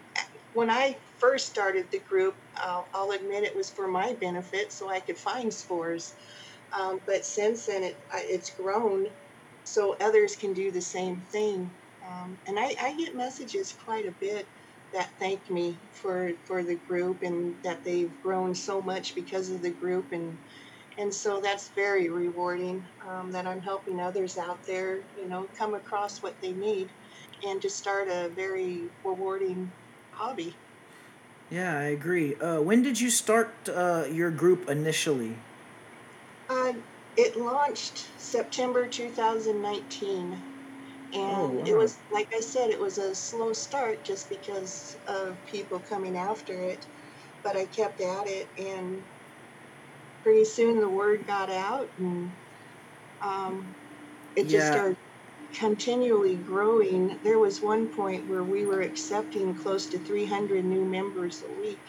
when 0.54 0.70
I 0.70 0.98
first 1.20 1.50
started 1.50 1.90
the 1.92 2.00
group, 2.00 2.38
uh, 2.64 2.84
I'll 2.94 3.12
admit 3.12 3.44
it 3.44 3.56
was 3.56 3.72
for 3.72 3.88
my 3.88 4.14
benefit, 4.14 4.72
so 4.74 4.90
I 4.90 5.00
could 5.00 5.18
find 5.18 5.54
spores. 5.54 6.16
Um, 6.78 7.02
but 7.06 7.26
since 7.26 7.66
then, 7.68 7.84
it 7.84 8.00
it's 8.14 8.52
grown, 8.52 9.08
so 9.64 9.96
others 10.02 10.36
can 10.36 10.54
do 10.54 10.72
the 10.72 10.82
same 10.82 11.22
thing. 11.32 11.72
Um, 12.08 12.40
and 12.48 12.60
I, 12.60 12.76
I 12.82 12.96
get 12.98 13.16
messages 13.16 13.74
quite 13.74 14.08
a 14.08 14.16
bit 14.20 14.50
that 14.94 15.12
thank 15.20 15.50
me 15.50 15.82
for 15.92 16.32
for 16.46 16.64
the 16.64 16.76
group 16.78 17.24
and 17.24 17.56
that 17.64 17.84
they've 17.84 18.20
grown 18.22 18.56
so 18.56 18.82
much 18.82 19.16
because 19.16 19.50
of 19.50 19.62
the 19.62 19.72
group 19.72 20.12
and 20.12 20.40
and 20.98 21.14
so 21.14 21.42
that's 21.42 21.72
very 21.76 22.10
rewarding 22.10 22.86
um, 23.08 23.32
that 23.32 23.48
I'm 23.48 23.62
helping 23.62 24.00
others 24.00 24.38
out 24.38 24.60
there, 24.68 25.02
you 25.16 25.28
know, 25.28 25.50
come 25.58 25.74
across 25.76 26.22
what 26.22 26.38
they 26.42 26.54
need 26.54 26.92
and 27.42 27.62
to 27.62 27.70
start 27.70 28.08
a 28.10 28.30
very 28.30 28.92
rewarding 29.04 29.74
hobby. 30.12 30.62
Yeah, 31.50 31.78
I 31.78 31.84
agree. 31.84 32.36
Uh, 32.36 32.62
when 32.62 32.82
did 32.82 33.00
you 33.00 33.10
start 33.10 33.70
uh, 33.70 34.06
your 34.10 34.32
group 34.32 34.70
initially? 34.70 35.38
Uh, 36.50 36.74
it 37.18 37.36
launched 37.36 38.12
September 38.18 38.88
2019, 38.88 40.46
Oh 41.26 41.52
and 41.52 41.68
it 41.68 41.76
was, 41.76 42.02
like 42.12 42.28
I 42.34 42.40
said, 42.40 42.70
it 42.70 42.80
was 42.80 42.98
a 42.98 43.14
slow 43.16 43.52
start 43.54 44.04
just 44.06 44.30
because 44.30 44.96
of 45.08 45.44
people 45.46 45.80
coming 45.82 46.18
after 46.18 46.62
it. 46.62 46.88
But 47.44 47.58
I 47.58 47.68
kept 47.68 48.02
at 48.02 48.28
it, 48.28 48.52
and 48.58 49.08
pretty 50.22 50.46
soon 50.46 50.80
the 50.80 50.90
word 50.90 51.26
got 51.26 51.50
out, 51.50 51.94
and 51.98 52.38
um, 53.22 53.78
it 54.36 54.50
just 54.50 54.68
Yeah, 54.68 54.70
started 54.70 54.98
continually 55.54 56.36
growing. 56.36 57.18
There 57.24 57.40
was 57.40 57.62
one 57.62 57.88
point 57.88 58.28
where 58.30 58.44
we 58.44 58.66
were 58.66 58.82
accepting 58.82 59.56
close 59.56 59.86
to 59.88 59.98
300 59.98 60.66
new 60.66 60.84
members 60.84 61.44
a 61.44 61.62
week. 61.62 61.80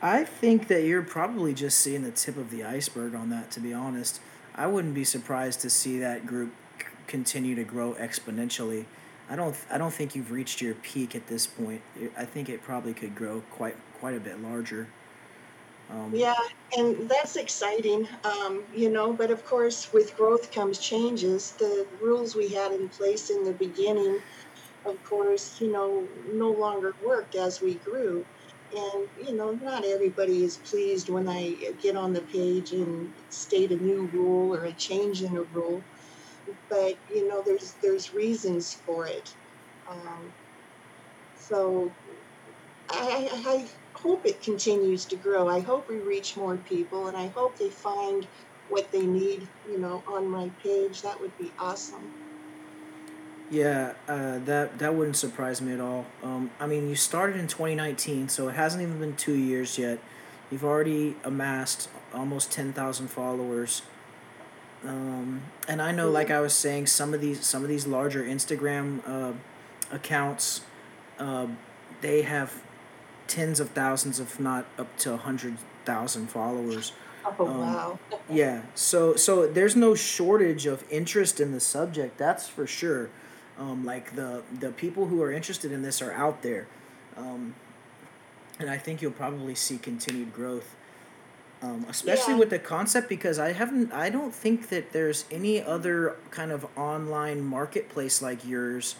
I 0.00 0.24
think 0.24 0.68
that 0.68 0.84
you're 0.84 1.02
probably 1.02 1.54
just 1.54 1.78
seeing 1.78 2.02
the 2.02 2.10
tip 2.10 2.36
of 2.36 2.50
the 2.50 2.64
iceberg 2.64 3.14
on 3.14 3.30
that, 3.30 3.50
to 3.52 3.60
be 3.60 3.72
honest. 3.72 4.20
I 4.54 4.66
wouldn't 4.66 4.94
be 4.94 5.04
surprised 5.04 5.60
to 5.60 5.70
see 5.70 5.98
that 6.00 6.26
group 6.26 6.52
continue 7.06 7.54
to 7.54 7.64
grow 7.64 7.94
exponentially. 7.94 8.86
I 9.30 9.36
don't 9.36 9.56
I 9.70 9.78
don't 9.78 9.92
think 9.92 10.14
you've 10.14 10.30
reached 10.30 10.60
your 10.60 10.74
peak 10.74 11.14
at 11.14 11.28
this 11.28 11.46
point. 11.46 11.82
I 12.16 12.24
think 12.24 12.48
it 12.48 12.62
probably 12.62 12.92
could 12.92 13.14
grow 13.14 13.42
quite 13.50 13.76
quite 14.00 14.16
a 14.16 14.20
bit 14.20 14.42
larger. 14.42 14.88
Um, 15.88 16.12
Yeah, 16.14 16.34
and 16.76 17.08
that's 17.08 17.36
exciting, 17.36 18.06
um, 18.24 18.66
you 18.70 18.90
know, 18.90 19.12
but 19.12 19.30
of 19.30 19.44
course, 19.44 19.88
with 19.92 20.16
growth 20.16 20.50
comes 20.52 20.78
changes. 20.78 21.54
The 21.58 21.86
rules 22.00 22.34
we 22.36 22.48
had 22.50 22.72
in 22.72 22.88
place 22.88 23.30
in 23.30 23.42
the 23.44 23.54
beginning, 23.54 24.20
of 24.86 25.02
course, 25.04 25.60
you 25.60 25.70
know, 25.72 26.08
no 26.26 26.52
longer 26.52 26.94
worked 27.02 27.34
as 27.36 27.60
we 27.62 27.78
grew. 27.80 28.26
And, 28.72 29.08
you 29.16 29.34
know, 29.36 29.52
not 29.52 29.84
everybody 29.86 30.44
is 30.44 30.58
pleased 30.58 31.08
when 31.10 31.28
I 31.28 31.56
get 31.80 31.96
on 31.96 32.12
the 32.14 32.22
page 32.22 32.72
and 32.72 33.14
state 33.30 33.72
a 33.72 33.76
new 33.76 34.06
rule 34.06 34.54
or 34.54 34.64
a 34.64 34.74
change 34.74 35.22
in 35.22 35.36
a 35.36 35.42
rule, 35.44 35.86
but, 36.70 36.96
you 37.08 37.26
know, 37.28 37.42
there's 37.46 37.76
there's 37.82 38.12
reasons 38.14 38.74
for 38.86 39.06
it. 39.06 39.28
Um, 39.90 40.34
so 41.34 41.96
I, 42.90 43.28
I 43.32 43.52
I 43.54 43.70
hope 44.02 44.26
it 44.26 44.42
continues 44.42 45.04
to 45.06 45.16
grow. 45.16 45.48
I 45.48 45.60
hope 45.60 45.88
we 45.88 45.96
reach 45.96 46.36
more 46.36 46.56
people, 46.56 47.08
and 47.08 47.16
I 47.16 47.28
hope 47.28 47.56
they 47.56 47.70
find 47.70 48.26
what 48.68 48.90
they 48.92 49.06
need, 49.06 49.46
you 49.70 49.78
know, 49.78 50.02
on 50.06 50.28
my 50.28 50.50
page. 50.62 51.02
That 51.02 51.20
would 51.20 51.36
be 51.38 51.52
awesome. 51.58 52.12
Yeah, 53.50 53.92
uh, 54.08 54.38
that 54.46 54.78
that 54.78 54.94
wouldn't 54.94 55.16
surprise 55.16 55.60
me 55.60 55.72
at 55.72 55.80
all. 55.80 56.06
Um, 56.22 56.50
I 56.58 56.66
mean, 56.66 56.88
you 56.88 56.96
started 56.96 57.36
in 57.36 57.48
2019, 57.48 58.28
so 58.28 58.48
it 58.48 58.54
hasn't 58.54 58.82
even 58.82 58.98
been 58.98 59.14
two 59.16 59.34
years 59.34 59.78
yet. 59.78 59.98
You've 60.50 60.64
already 60.64 61.16
amassed 61.24 61.88
almost 62.14 62.50
10,000 62.52 63.08
followers. 63.08 63.82
Um, 64.84 65.42
and 65.68 65.80
I 65.80 65.92
know, 65.92 66.10
like 66.10 66.28
Mhm. 66.28 66.34
I 66.34 66.40
was 66.40 66.54
saying, 66.54 66.86
some 66.86 67.14
of 67.14 67.20
these 67.20 67.44
some 67.46 67.62
of 67.62 67.68
these 67.68 67.86
larger 67.86 68.22
Instagram 68.24 69.00
uh, 69.06 69.32
accounts, 69.90 70.62
uh, 71.18 71.46
they 72.00 72.22
have 72.22 72.52
tens 73.32 73.60
of 73.60 73.70
thousands, 73.70 74.20
if 74.20 74.38
not 74.38 74.66
up 74.78 74.94
to 74.98 75.14
a 75.14 75.16
hundred 75.16 75.56
thousand 75.86 76.28
followers. 76.28 76.92
Oh, 77.24 77.46
Um, 77.46 77.60
wow. 77.60 77.98
yeah, 78.28 78.62
so 78.74 79.16
so 79.16 79.46
there's 79.46 79.74
no 79.76 79.94
shortage 79.94 80.66
of 80.66 80.84
interest 80.90 81.40
in 81.40 81.52
the 81.52 81.60
subject. 81.60 82.18
That's 82.18 82.46
for 82.48 82.66
sure. 82.66 83.08
Um, 83.58 83.84
like 83.84 84.16
the 84.16 84.42
the 84.60 84.70
people 84.72 85.06
who 85.06 85.22
are 85.22 85.32
interested 85.32 85.72
in 85.72 85.82
this 85.82 86.02
are 86.02 86.12
out 86.12 86.42
there, 86.42 86.66
um, 87.16 87.54
and 88.58 88.68
I 88.68 88.76
think 88.76 89.00
you'll 89.00 89.12
probably 89.24 89.54
see 89.54 89.78
continued 89.78 90.32
growth, 90.34 90.74
um, 91.62 91.86
especially 91.88 92.34
Yeah. 92.34 92.40
with 92.40 92.50
the 92.50 92.58
concept 92.58 93.08
because 93.08 93.38
I 93.38 93.52
haven't. 93.52 93.92
I 93.92 94.10
don't 94.10 94.34
think 94.34 94.68
that 94.70 94.92
there's 94.92 95.24
any 95.30 95.62
other 95.62 96.16
kind 96.30 96.50
of 96.52 96.66
online 96.76 97.40
marketplace 97.44 98.20
like 98.20 98.44
yours. 98.44 98.96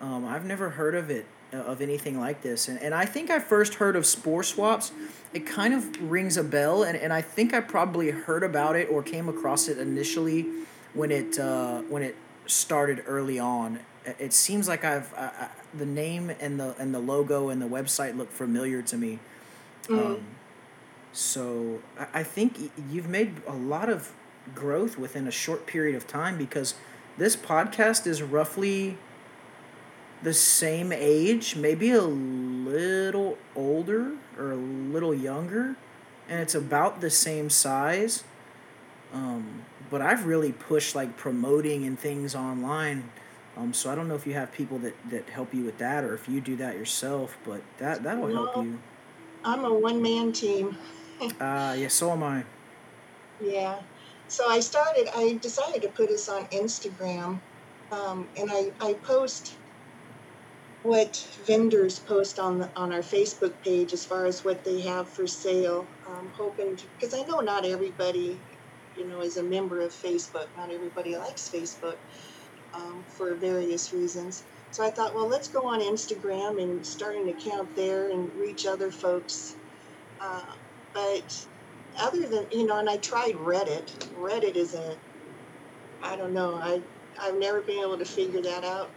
Um, 0.00 0.24
I've 0.26 0.44
never 0.44 0.70
heard 0.70 0.94
of 0.94 1.08
it 1.10 1.26
of 1.52 1.80
anything 1.80 2.18
like 2.20 2.42
this, 2.42 2.68
and 2.68 2.80
and 2.82 2.94
I 2.94 3.04
think 3.04 3.30
I 3.30 3.38
first 3.38 3.74
heard 3.74 3.96
of 3.96 4.06
Spore 4.06 4.42
Swaps. 4.42 4.92
It 5.32 5.46
kind 5.46 5.74
of 5.74 6.10
rings 6.10 6.36
a 6.36 6.42
bell, 6.44 6.82
and, 6.82 6.96
and 6.96 7.12
I 7.12 7.20
think 7.22 7.54
I 7.54 7.60
probably 7.60 8.10
heard 8.10 8.42
about 8.42 8.74
it 8.76 8.88
or 8.90 9.02
came 9.02 9.28
across 9.28 9.68
it 9.68 9.78
initially 9.78 10.46
when 10.94 11.10
it 11.10 11.38
uh, 11.38 11.82
when 11.82 12.02
it 12.02 12.16
started 12.46 13.04
early 13.06 13.38
on. 13.38 13.80
It 14.18 14.32
seems 14.32 14.66
like 14.66 14.84
I've 14.84 15.12
I, 15.14 15.24
I, 15.24 15.48
the 15.76 15.86
name 15.86 16.32
and 16.40 16.58
the 16.58 16.74
and 16.78 16.94
the 16.94 16.98
logo 16.98 17.48
and 17.48 17.60
the 17.60 17.68
website 17.68 18.16
look 18.16 18.30
familiar 18.32 18.82
to 18.82 18.96
me. 18.96 19.18
Mm, 19.86 20.06
Um, 20.06 20.24
so 21.12 21.80
I, 21.98 22.20
I 22.20 22.22
think 22.22 22.72
you've 22.90 23.08
made 23.08 23.42
a 23.46 23.54
lot 23.54 23.88
of 23.88 24.12
growth 24.54 24.98
within 24.98 25.26
a 25.28 25.30
short 25.30 25.66
period 25.66 25.94
of 25.96 26.06
time 26.06 26.38
because 26.38 26.74
this 27.18 27.36
podcast 27.36 28.06
is 28.06 28.22
roughly 28.22 28.96
the 30.22 30.34
same 30.34 30.92
age, 30.92 31.56
maybe 31.56 31.92
a 31.92 32.02
little 32.02 33.38
older 33.56 34.12
or 34.38 34.52
a 34.52 34.56
little 34.56 35.14
younger, 35.14 35.76
and 36.28 36.40
it's 36.40 36.54
about 36.54 37.00
the 37.00 37.10
same 37.10 37.50
size. 37.50 38.24
Um, 39.12 39.64
but 39.90 40.00
I've 40.00 40.26
really 40.26 40.52
pushed 40.52 40.94
like 40.94 41.16
promoting 41.16 41.84
and 41.84 41.98
things 41.98 42.34
online. 42.34 43.10
Um, 43.56 43.74
so 43.74 43.90
I 43.90 43.94
don't 43.94 44.08
know 44.08 44.14
if 44.14 44.26
you 44.26 44.34
have 44.34 44.52
people 44.52 44.78
that, 44.78 44.94
that 45.10 45.28
help 45.28 45.52
you 45.52 45.64
with 45.64 45.78
that 45.78 46.04
or 46.04 46.14
if 46.14 46.28
you 46.28 46.40
do 46.40 46.56
that 46.56 46.76
yourself, 46.76 47.36
but 47.44 47.62
that 47.78 48.02
that'll 48.02 48.28
help 48.28 48.56
you. 48.64 48.78
I'm 49.44 49.64
a 49.64 49.72
one 49.72 50.02
man 50.02 50.32
team. 50.32 50.76
Uh, 51.38 51.76
yeah, 51.78 51.88
so 51.88 52.10
am 52.12 52.22
I. 52.22 52.42
Yeah. 53.42 53.78
So 54.28 54.48
I 54.48 54.60
started, 54.60 55.10
I 55.14 55.34
decided 55.42 55.82
to 55.82 55.88
put 55.88 56.08
us 56.08 56.30
on 56.30 56.46
Instagram. 56.46 57.38
Um, 57.92 58.26
and 58.38 58.50
I, 58.50 58.72
I 58.80 58.94
post 58.94 59.56
what 60.82 61.16
vendors 61.46 61.98
post 62.00 62.38
on 62.38 62.58
the, 62.58 62.72
on 62.76 62.92
our 62.92 63.00
Facebook 63.02 63.62
page 63.62 63.92
as 63.92 64.04
far 64.06 64.26
as 64.26 64.44
what 64.44 64.64
they 64.64 64.80
have 64.82 65.12
for 65.14 65.26
sale. 65.26 65.90
Um, 66.08 66.32
hoping 66.34 66.76
because 66.98 67.14
I 67.14 67.22
know 67.24 67.40
not 67.40 67.66
everybody, 67.66 68.46
you 68.94 69.06
know, 69.06 69.22
is 69.22 69.36
a 69.36 69.44
member 69.44 69.80
of 69.80 69.92
Facebook. 69.92 70.46
Not 70.56 70.72
everybody 70.72 71.16
likes 71.16 71.50
Facebook 71.54 71.96
um, 72.74 73.06
for 73.16 73.36
various 73.36 73.92
reasons. 73.92 74.44
So 74.70 74.86
I 74.86 74.90
thought, 74.90 75.14
well, 75.14 75.28
let's 75.28 75.48
go 75.48 75.60
on 75.68 75.80
Instagram 75.82 76.62
and 76.62 76.86
start 76.86 77.16
an 77.16 77.28
account 77.28 77.76
there 77.76 78.10
and 78.10 78.30
reach 78.38 78.66
other 78.66 78.90
folks. 78.92 79.56
Uh, 80.20 80.42
but 80.94 81.32
other 82.00 82.28
than 82.28 82.46
you 82.52 82.66
know, 82.66 82.78
and 82.78 82.90
I 82.90 82.98
tried 82.98 83.34
Reddit. 83.34 84.12
Reddit 84.14 84.56
is 84.56 84.74
a 84.74 84.96
I 86.02 86.16
don't 86.16 86.34
know. 86.34 86.56
I 86.56 86.82
I've 87.20 87.38
never 87.38 87.62
been 87.62 87.80
able 87.80 87.98
to 87.98 88.06
figure 88.06 88.42
that 88.42 88.64
out. 88.64 88.94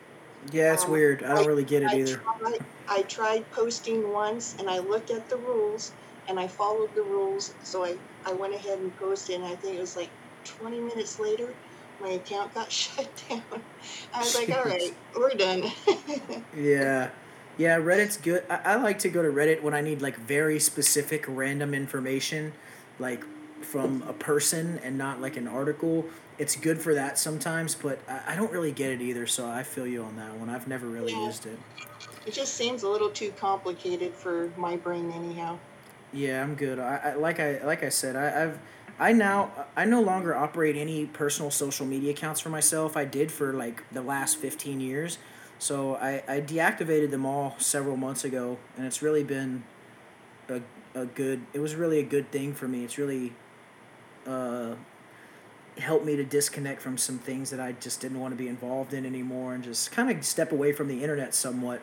Yeah, 0.52 0.74
it's 0.74 0.86
Um, 0.86 0.92
weird. 0.92 1.24
I 1.24 1.30
don't 1.36 1.46
I 1.46 1.48
really 1.48 1.64
get 1.64 1.84
it 1.84 1.90
I 1.90 2.00
either. 2.00 2.18
tried 2.18 2.60
I 2.88 3.02
tried 3.04 3.52
posting 3.52 4.12
once, 4.12 4.56
and 4.60 4.70
I 4.70 4.80
looked 4.80 5.10
at 5.12 5.30
the 5.30 5.38
rules, 5.38 5.92
and 6.28 6.40
I 6.40 6.48
followed 6.48 6.94
the 6.96 7.04
rules. 7.04 7.54
So 7.64 7.84
I 7.86 7.96
I 8.26 8.34
went 8.34 8.54
ahead 8.54 8.80
and 8.80 8.96
posted, 8.98 9.36
and 9.36 9.46
I 9.46 9.56
think 9.56 9.78
it 9.78 9.82
was 9.82 9.96
like 9.96 10.10
20 10.46 10.80
minutes 10.80 11.20
later, 11.20 11.54
my 12.02 12.10
account 12.10 12.54
got 12.54 12.72
shut 12.82 13.10
down. 13.30 13.42
I 14.14 14.20
was 14.20 14.36
like, 14.36 14.50
all 14.50 14.64
right, 14.66 14.94
we're 15.16 15.30
done. 15.32 15.72
Yeah. 16.58 17.10
Yeah, 17.58 17.78
Reddit's 17.80 18.18
good. 18.18 18.44
I, 18.50 18.60
I 18.66 18.76
like 18.76 19.00
to 19.00 19.10
go 19.10 19.22
to 19.22 19.30
Reddit 19.30 19.62
when 19.62 19.76
I 19.76 19.82
need 19.82 20.02
like 20.02 20.18
very 20.18 20.60
specific 20.60 21.26
random 21.28 21.74
information, 21.76 22.54
like 22.98 23.24
from 23.62 24.02
a 24.08 24.14
person 24.14 24.80
and 24.84 24.98
not 24.98 25.22
like 25.22 25.38
an 25.38 25.48
article. 25.48 26.06
It's 26.44 26.58
good 26.58 26.82
for 26.82 26.94
that 26.96 27.18
sometimes, 27.18 27.74
but 27.74 28.00
I, 28.06 28.34
I 28.34 28.36
don't 28.36 28.52
really 28.52 28.74
get 28.74 28.92
it 28.92 29.02
either, 29.02 29.26
so 29.26 29.48
I 29.48 29.64
feel 29.64 29.88
you 29.88 30.04
on 30.04 30.18
that 30.18 30.36
one. 30.36 30.50
I've 30.50 30.68
never 30.68 30.88
really 30.88 31.14
yeah, 31.14 31.26
used 31.26 31.46
it. 31.46 31.58
it 32.26 32.34
just 32.34 32.56
seems 32.56 32.84
a 32.84 32.90
little 32.90 33.10
too 33.10 33.32
complicated 33.38 34.14
for 34.14 34.52
my 34.58 34.76
brain, 34.76 35.10
anyhow. 35.16 35.58
Yeah, 36.12 36.44
I'm 36.44 36.56
good. 36.56 36.80
I, 36.80 36.98
I 37.02 37.14
like 37.14 37.40
I 37.40 37.64
like 37.64 37.82
I 37.82 37.88
said, 37.88 38.18
I, 38.18 38.44
I've 38.44 38.60
I 39.00 39.14
now 39.14 39.54
I 39.78 39.86
no 39.86 40.02
longer 40.02 40.36
operate 40.36 40.76
any 40.76 41.06
personal 41.06 41.50
social 41.50 41.86
media 41.86 42.12
accounts 42.12 42.42
for 42.42 42.50
myself. 42.50 42.98
I 42.98 43.06
did 43.06 43.32
for 43.32 43.54
like 43.54 43.90
the 43.94 44.02
last 44.02 44.36
15 44.36 44.82
years. 44.82 45.20
So 45.60 45.96
I, 45.96 46.24
I 46.28 46.42
deactivated 46.42 47.10
them 47.12 47.26
all 47.26 47.56
several 47.58 47.96
months 47.96 48.26
ago 48.26 48.58
and 48.76 48.86
it's 48.86 49.02
really 49.02 49.24
been 49.24 49.64
a, 50.50 50.60
a 50.94 51.06
good 51.06 51.46
it 51.54 51.60
was 51.60 51.76
really 51.76 52.00
a 52.00 52.04
good 52.04 52.32
thing 52.32 52.54
for 52.54 52.68
me. 52.68 52.84
It's 52.84 52.98
really 52.98 53.32
uh 54.28 54.76
helped 55.80 56.06
me 56.06 56.16
to 56.16 56.24
disconnect 56.24 56.82
from 56.82 56.98
some 56.98 57.18
things 57.18 57.50
that 57.50 57.60
I 57.60 57.74
just 57.74 58.00
didn't 58.02 58.20
want 58.20 58.32
to 58.32 58.38
be 58.38 58.48
involved 58.48 58.94
in 58.94 59.06
anymore 59.06 59.54
and 59.54 59.64
just 59.64 59.92
kind 59.92 60.10
of 60.10 60.24
step 60.26 60.52
away 60.52 60.72
from 60.72 60.88
the 60.88 61.02
internet 61.02 61.34
somewhat. 61.34 61.82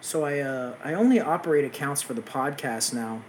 So 0.00 0.24
I 0.24 0.40
uh 0.40 0.74
I 0.82 0.94
only 0.94 1.20
operate 1.20 1.64
accounts 1.64 2.02
for 2.02 2.14
the 2.14 2.22
podcast 2.22 2.94
now 2.94 3.22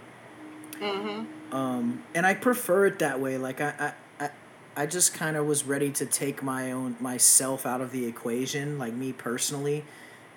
Mm-hmm. 0.80 1.54
um, 1.54 2.02
and 2.14 2.26
I 2.26 2.34
prefer 2.34 2.86
it 2.86 2.98
that 2.98 3.20
way. 3.20 3.38
Like 3.38 3.60
I, 3.60 3.92
I, 4.18 4.24
I, 4.24 4.30
I 4.76 4.86
just 4.86 5.14
kind 5.14 5.36
of 5.36 5.46
was 5.46 5.64
ready 5.64 5.90
to 5.92 6.06
take 6.06 6.42
my 6.42 6.72
own 6.72 6.96
myself 6.98 7.66
out 7.66 7.80
of 7.80 7.92
the 7.92 8.04
equation, 8.06 8.78
like 8.78 8.92
me 8.92 9.12
personally, 9.12 9.84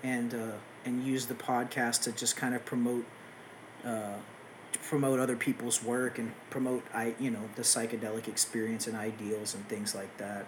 and 0.03 0.33
uh, 0.33 0.51
and 0.85 1.03
use 1.03 1.25
the 1.25 1.33
podcast 1.33 2.03
to 2.03 2.11
just 2.11 2.35
kind 2.37 2.53
of 2.53 2.63
promote, 2.63 3.05
uh, 3.83 4.13
promote 4.89 5.19
other 5.19 5.37
people's 5.37 5.83
work 5.83 6.17
and 6.19 6.33
promote 6.49 6.87
I, 6.93 7.15
you 7.19 7.31
know, 7.31 7.49
the 7.55 7.63
psychedelic 7.63 8.27
experience 8.27 8.87
and 8.87 8.95
ideals 8.95 9.53
and 9.55 9.67
things 9.67 9.95
like 9.95 10.17
that. 10.17 10.47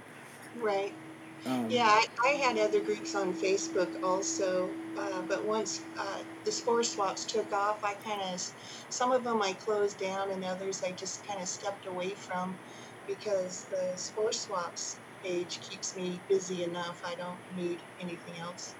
Right. 0.54 0.98
Um, 1.46 1.70
Yeah, 1.70 1.88
I, 1.90 2.06
I 2.26 2.30
had 2.34 2.58
other 2.60 2.82
groups 2.82 3.16
on 3.16 3.34
Facebook 3.34 3.96
also, 4.04 4.80
uh, 4.98 5.24
but 5.24 5.46
once 5.46 5.90
uh, 5.98 6.24
the 6.46 6.52
spore 6.52 6.84
swaps 6.84 7.26
took 7.26 7.54
off, 7.54 7.84
I 7.84 7.96
kind 7.96 8.22
of, 8.22 8.42
some 8.90 9.12
of 9.14 9.24
them 9.24 9.42
I 9.42 9.54
closed 9.54 10.00
down 10.00 10.32
and 10.32 10.44
others 10.46 10.84
I 10.84 10.94
just 10.94 11.26
kind 11.28 11.42
of 11.42 11.50
stepped 11.50 11.86
away 11.88 12.16
from 12.16 12.62
because 13.08 13.68
the 13.70 13.96
spore 13.98 14.34
swaps 14.34 15.02
page 15.24 15.62
keeps 15.62 15.96
me 15.96 16.26
busy 16.30 16.64
enough. 16.64 17.02
I 17.04 17.16
don't 17.16 17.44
need 17.50 17.84
anything 18.00 18.40
else. 18.40 18.78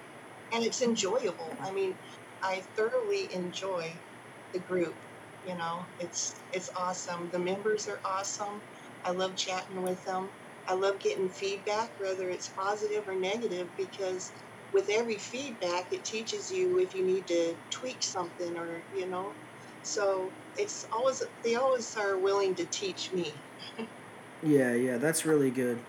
And 0.54 0.64
it's 0.64 0.82
enjoyable. 0.82 1.58
I 1.62 1.72
mean, 1.72 2.00
I 2.44 2.62
thoroughly 2.76 3.34
enjoy 3.34 4.04
the 4.54 4.62
group. 4.62 5.00
You 5.48 5.56
know, 5.56 5.86
it's 6.00 6.36
it's 6.54 6.70
awesome. 6.76 7.30
The 7.32 7.40
members 7.40 7.88
are 7.88 8.00
awesome. 8.04 8.62
I 9.06 9.12
love 9.12 9.36
chatting 9.36 9.82
with 9.82 10.04
them. 10.06 10.30
I 10.68 10.74
love 10.74 11.00
getting 11.00 11.30
feedback, 11.30 11.90
whether 12.00 12.30
it's 12.30 12.50
positive 12.50 13.08
or 13.08 13.16
negative, 13.16 13.70
because 13.78 14.34
with 14.74 14.90
every 14.90 15.16
feedback, 15.16 15.94
it 15.94 16.04
teaches 16.04 16.52
you 16.52 16.80
if 16.80 16.94
you 16.94 17.04
need 17.06 17.26
to 17.28 17.56
tweak 17.70 18.04
something 18.04 18.58
or, 18.58 18.82
you 18.96 19.06
know. 19.06 19.32
So 19.84 20.34
it's 20.58 20.88
always 20.92 21.24
they 21.44 21.56
always 21.56 21.96
are 21.98 22.18
willing 22.18 22.56
to 22.56 22.66
teach 22.66 23.12
me. 23.14 23.34
Yeah, 24.44 24.76
yeah, 24.76 24.98
that's 25.00 25.26
really 25.26 25.50
good. 25.50 25.80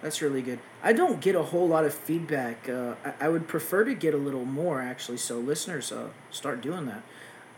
That's 0.00 0.22
really 0.22 0.40
good. 0.40 0.60
I 0.82 0.94
don't 0.94 1.20
get 1.20 1.34
a 1.34 1.42
whole 1.42 1.68
lot 1.68 1.84
of 1.84 1.92
feedback. 1.92 2.66
Uh, 2.66 2.94
I, 3.04 3.26
I 3.26 3.28
would 3.28 3.46
prefer 3.46 3.84
to 3.84 3.94
get 3.94 4.14
a 4.14 4.16
little 4.16 4.46
more 4.46 4.80
actually. 4.80 5.18
So 5.18 5.38
listeners, 5.38 5.92
uh, 5.92 6.08
start 6.30 6.62
doing 6.62 6.86
that. 6.86 7.02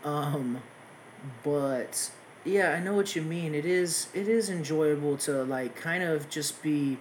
Um, 0.03 0.61
but 1.43 2.11
yeah, 2.43 2.71
I 2.71 2.79
know 2.79 2.93
what 2.93 3.15
you 3.15 3.21
mean. 3.21 3.53
It 3.53 3.65
is 3.65 4.07
it 4.13 4.27
is 4.27 4.49
enjoyable 4.49 5.17
to 5.17 5.43
like 5.43 5.75
kind 5.75 6.03
of 6.03 6.29
just 6.29 6.61
be. 6.61 6.97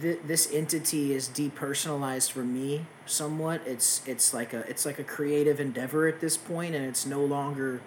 Th- 0.00 0.20
this 0.24 0.48
entity 0.52 1.12
is 1.12 1.28
depersonalized 1.28 2.30
for 2.30 2.44
me 2.44 2.86
somewhat. 3.06 3.60
It's 3.66 4.06
it's 4.06 4.32
like 4.32 4.52
a 4.52 4.60
it's 4.68 4.86
like 4.86 5.00
a 5.00 5.04
creative 5.04 5.58
endeavor 5.58 6.06
at 6.06 6.20
this 6.20 6.36
point, 6.36 6.76
and 6.76 6.84
it's 6.84 7.04
no 7.04 7.24
longer 7.24 7.80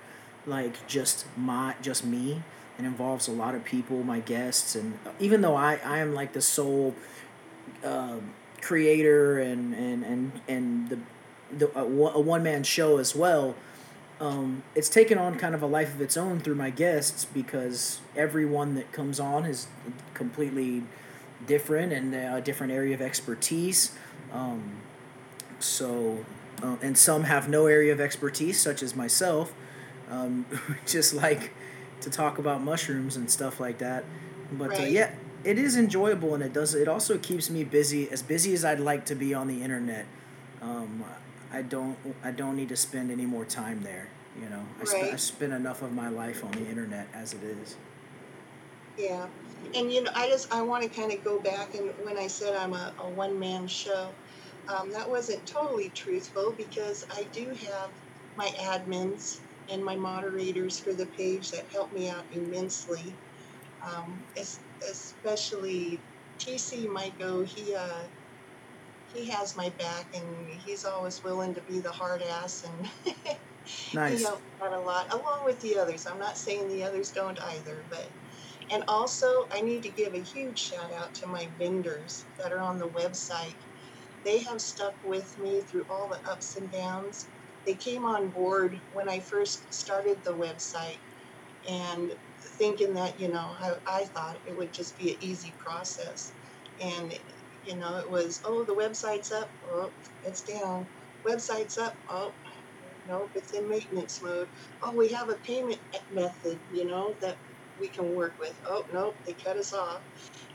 like 0.46 0.86
just 0.86 1.26
my 1.38 1.76
just 1.82 2.04
me. 2.06 2.44
It 2.78 2.86
involves 2.86 3.28
a 3.28 3.32
lot 3.32 3.56
of 3.56 3.64
people, 3.64 4.04
my 4.04 4.20
guests, 4.20 4.76
and 4.76 4.98
even 5.20 5.42
though 5.42 5.56
I 5.56 5.80
I 5.86 6.00
am 6.00 6.14
like 6.14 6.34
the 6.34 6.42
sole 6.42 6.94
uh, 7.86 8.18
creator 8.62 9.40
and 9.40 9.74
and 9.74 10.04
and 10.04 10.32
and 10.48 10.90
the 10.90 11.00
the 11.58 11.80
a, 11.80 11.86
one 11.86 12.44
man 12.44 12.64
show 12.64 12.98
as 12.98 13.16
well 13.16 13.56
um, 14.24 14.64
it's 14.74 14.88
taken 14.88 15.18
on 15.18 15.38
kind 15.38 15.54
of 15.54 15.62
a 15.62 15.66
life 15.66 15.94
of 15.94 16.00
its 16.00 16.16
own 16.16 16.40
through 16.40 16.56
my 16.56 16.70
guests 16.70 17.26
because 17.26 18.00
everyone 18.16 18.76
that 18.76 18.90
comes 18.94 19.20
on 19.20 19.44
is 19.44 19.68
completely 20.14 20.84
different 21.46 21.92
and 21.92 22.16
a 22.16 22.40
different 22.40 22.72
area 22.72 22.94
of 22.96 23.02
expertise. 23.02 23.92
Um, 24.32 24.78
so, 25.60 26.26
uh, 26.62 26.78
and 26.82 26.98
some 26.98 27.24
have 27.24 27.50
no 27.50 27.68
area 27.68 27.92
of 27.92 28.00
expertise, 28.00 28.62
such 28.62 28.82
as 28.82 28.96
myself, 28.96 29.54
um, 30.10 30.46
just 30.86 31.14
like 31.14 31.52
to 32.00 32.10
talk 32.10 32.38
about 32.38 32.62
mushrooms 32.62 33.18
and 33.18 33.30
stuff 33.30 33.60
like 33.60 33.80
that. 33.80 34.06
But 34.54 34.68
uh, 34.68 34.70
right. 34.70 34.80
uh, 34.80 34.86
yeah, 34.86 35.12
it 35.44 35.60
is 35.60 35.76
enjoyable 35.76 36.34
and 36.34 36.42
it 36.42 36.54
does. 36.54 36.76
It 36.76 36.88
also 36.88 37.18
keeps 37.18 37.50
me 37.50 37.66
busy, 37.66 38.10
as 38.10 38.22
busy 38.22 38.54
as 38.54 38.64
I'd 38.64 38.80
like 38.80 39.06
to 39.08 39.16
be 39.16 39.34
on 39.34 39.50
the 39.50 39.62
internet. 39.62 40.06
I 41.54 41.62
don't 41.62 41.98
I 42.24 42.32
don't 42.32 42.56
need 42.56 42.70
to 42.70 42.76
spend 42.76 43.12
any 43.12 43.26
more 43.26 43.46
time 43.46 43.82
there. 43.84 44.08
You 44.42 44.50
know, 44.50 44.64
I, 44.82 44.86
sp- 44.90 45.14
I 45.14 45.16
spend 45.18 45.54
enough 45.54 45.84
of 45.84 45.94
my 45.94 46.10
life 46.10 46.44
on 46.44 46.52
the 46.52 46.68
internet 46.68 47.08
as 47.14 47.34
it 47.34 47.44
is. 47.44 47.76
Yeah, 48.98 49.28
and 49.76 49.92
you 49.92 50.04
know, 50.04 50.12
I 50.16 50.28
just 50.28 50.54
I 50.54 50.62
want 50.64 50.84
to 50.84 50.90
kind 50.90 51.12
of 51.12 51.24
go 51.24 51.40
back 51.40 51.76
and 51.76 51.90
when 52.04 52.18
I 52.18 52.28
said 52.28 52.56
I'm 52.56 52.74
a, 52.74 52.94
a 53.00 53.10
one 53.10 53.40
man 53.40 53.68
show, 53.68 54.10
um, 54.68 54.92
that 54.92 55.10
wasn't 55.10 55.46
totally 55.46 55.90
truthful 55.90 56.54
because 56.58 57.06
I 57.12 57.24
do 57.32 57.50
have 57.50 57.92
my 58.36 58.48
admins 58.60 59.40
and 59.70 59.84
my 59.84 59.96
moderators 59.96 60.80
for 60.80 60.94
the 60.94 61.06
page 61.06 61.52
that 61.52 61.66
help 61.72 61.94
me 61.94 62.10
out 62.10 62.24
immensely. 62.32 63.16
Um, 63.86 64.24
especially 64.90 66.00
TC 66.40 66.88
Michael, 66.88 67.42
he 67.44 67.76
uh, 67.76 68.04
he 69.14 69.30
has 69.30 69.56
my 69.56 69.70
back 69.70 70.10
and 70.14 70.50
he's 70.50 70.86
always 70.86 71.24
willing 71.24 71.54
to 71.56 71.62
be 71.62 71.80
the 71.80 71.92
hard 71.92 72.22
ass 72.22 72.64
and 72.64 72.88
nice. 73.94 74.20
he 74.20 74.24
helps 74.24 74.44
out 74.62 74.74
a 74.74 74.80
lot 74.80 75.14
along 75.14 75.44
with 75.46 75.60
the 75.62 75.78
others. 75.78 76.08
I'm 76.08 76.20
not 76.20 76.38
saying 76.38 76.68
the 76.68 76.84
others 76.84 77.12
don't 77.12 77.40
either 77.44 77.86
but 77.90 78.12
and 78.72 78.84
also 78.88 79.28
i 79.52 79.62
need 79.62 79.84
to 79.84 79.90
give 79.90 80.14
a 80.14 80.22
huge 80.22 80.58
shout 80.58 80.92
out 80.94 81.14
to 81.14 81.28
my 81.28 81.50
vendors 81.58 82.28
that 82.38 82.52
are 82.52 82.62
on 82.62 82.80
the 82.80 82.90
website. 82.90 83.58
They 84.24 84.40
have 84.40 84.62
stuck 84.62 84.96
with 85.04 85.38
me 85.38 85.62
through 85.62 85.86
all 85.90 86.10
the 86.10 86.32
ups 86.32 86.56
and 86.56 86.72
downs. 86.72 87.30
They 87.66 87.76
came 87.76 88.06
on 88.06 88.30
board 88.30 88.82
when 88.92 89.10
i 89.10 89.20
first 89.20 89.74
started 89.74 90.24
the 90.24 90.36
website 90.36 91.00
and 91.70 92.14
thinking 92.58 92.94
that 92.94 93.20
you 93.20 93.30
know 93.30 93.56
I, 93.60 93.74
I 93.86 94.06
thought 94.06 94.42
it 94.46 94.56
would 94.56 94.74
just 94.74 94.98
be 94.98 95.12
an 95.12 95.18
easy 95.22 95.56
process. 95.58 96.34
And 96.82 97.14
you 97.66 97.76
know, 97.76 97.98
it 97.98 98.10
was, 98.10 98.42
oh, 98.46 98.64
the 98.64 98.74
website's 98.74 99.32
up, 99.32 99.50
oh, 99.72 99.90
it's 100.26 100.42
down. 100.42 100.86
Website's 101.24 101.78
up, 101.78 101.96
oh, 102.10 102.32
nope, 103.08 103.30
it's 103.36 103.52
in 103.52 103.68
maintenance 103.70 104.22
mode. 104.22 104.48
Oh, 104.82 104.92
we 104.92 105.08
have 105.10 105.30
a 105.30 105.36
payment 105.36 105.80
method, 106.14 106.60
you 106.74 106.86
know, 106.86 107.16
that 107.22 107.38
we 107.80 107.88
can 107.88 108.16
work 108.16 108.34
with. 108.40 108.54
Oh, 108.68 108.86
nope, 108.94 109.16
they 109.26 109.34
cut 109.34 109.58
us 109.58 109.74
off. 109.74 110.02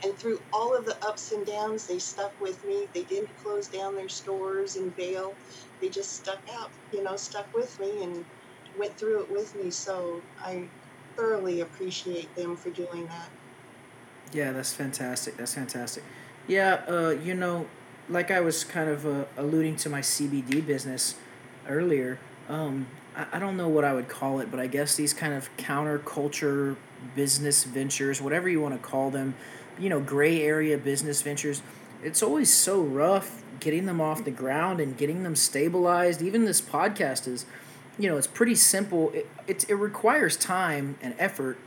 And 0.03 0.15
through 0.15 0.41
all 0.53 0.75
of 0.75 0.85
the 0.85 0.95
ups 1.05 1.31
and 1.31 1.45
downs, 1.45 1.87
they 1.87 1.99
stuck 1.99 2.39
with 2.41 2.65
me. 2.65 2.87
They 2.93 3.03
didn't 3.03 3.35
close 3.43 3.67
down 3.67 3.95
their 3.95 4.09
stores 4.09 4.77
and 4.77 4.95
bail. 4.95 5.33
They 5.81 5.89
just 5.89 6.13
stuck 6.13 6.39
out, 6.53 6.69
you 6.93 7.03
know, 7.03 7.17
stuck 7.17 7.53
with 7.53 7.77
me 7.79 8.03
and 8.03 8.23
went 8.77 8.97
through 8.97 9.23
it 9.23 9.31
with 9.31 9.55
me. 9.61 9.71
So 9.71 10.21
I 10.41 10.67
thoroughly 11.17 11.61
appreciate 11.61 12.33
them 12.35 12.55
for 12.55 12.69
doing 12.69 13.07
that. 13.07 13.29
Yeah, 14.31 14.51
that's 14.51 14.71
fantastic. 14.71 15.37
That's 15.37 15.53
fantastic. 15.53 16.03
Yeah, 16.49 16.81
uh, 16.87 17.09
you 17.09 17.35
know, 17.35 17.67
like 18.09 18.31
I 18.31 18.39
was 18.39 18.63
kind 18.63 18.89
of 18.89 19.05
uh, 19.05 19.25
alluding 19.37 19.75
to 19.77 19.89
my 19.89 20.01
CBD 20.01 20.65
business 20.65 21.13
earlier. 21.67 22.17
Um, 22.49 22.87
I, 23.15 23.27
I 23.33 23.39
don't 23.39 23.55
know 23.55 23.69
what 23.69 23.85
I 23.85 23.93
would 23.93 24.09
call 24.09 24.39
it, 24.39 24.49
but 24.49 24.59
I 24.59 24.65
guess 24.65 24.95
these 24.95 25.13
kind 25.13 25.35
of 25.35 25.55
counterculture 25.57 26.75
business 27.15 27.65
ventures, 27.65 28.19
whatever 28.19 28.49
you 28.49 28.61
want 28.61 28.73
to 28.73 28.79
call 28.79 29.11
them, 29.11 29.35
you 29.77 29.89
know, 29.89 29.99
gray 29.99 30.41
area 30.41 30.75
business 30.75 31.21
ventures. 31.21 31.61
It's 32.03 32.23
always 32.23 32.51
so 32.51 32.81
rough 32.81 33.43
getting 33.59 33.85
them 33.85 34.01
off 34.01 34.25
the 34.25 34.31
ground 34.31 34.79
and 34.79 34.97
getting 34.97 35.21
them 35.21 35.35
stabilized. 35.35 36.23
Even 36.23 36.45
this 36.45 36.61
podcast 36.61 37.27
is, 37.27 37.45
you 37.99 38.09
know, 38.09 38.17
it's 38.17 38.25
pretty 38.25 38.55
simple. 38.55 39.11
It, 39.11 39.29
it, 39.45 39.69
it 39.69 39.75
requires 39.75 40.35
time 40.35 40.97
and 40.99 41.13
effort 41.19 41.59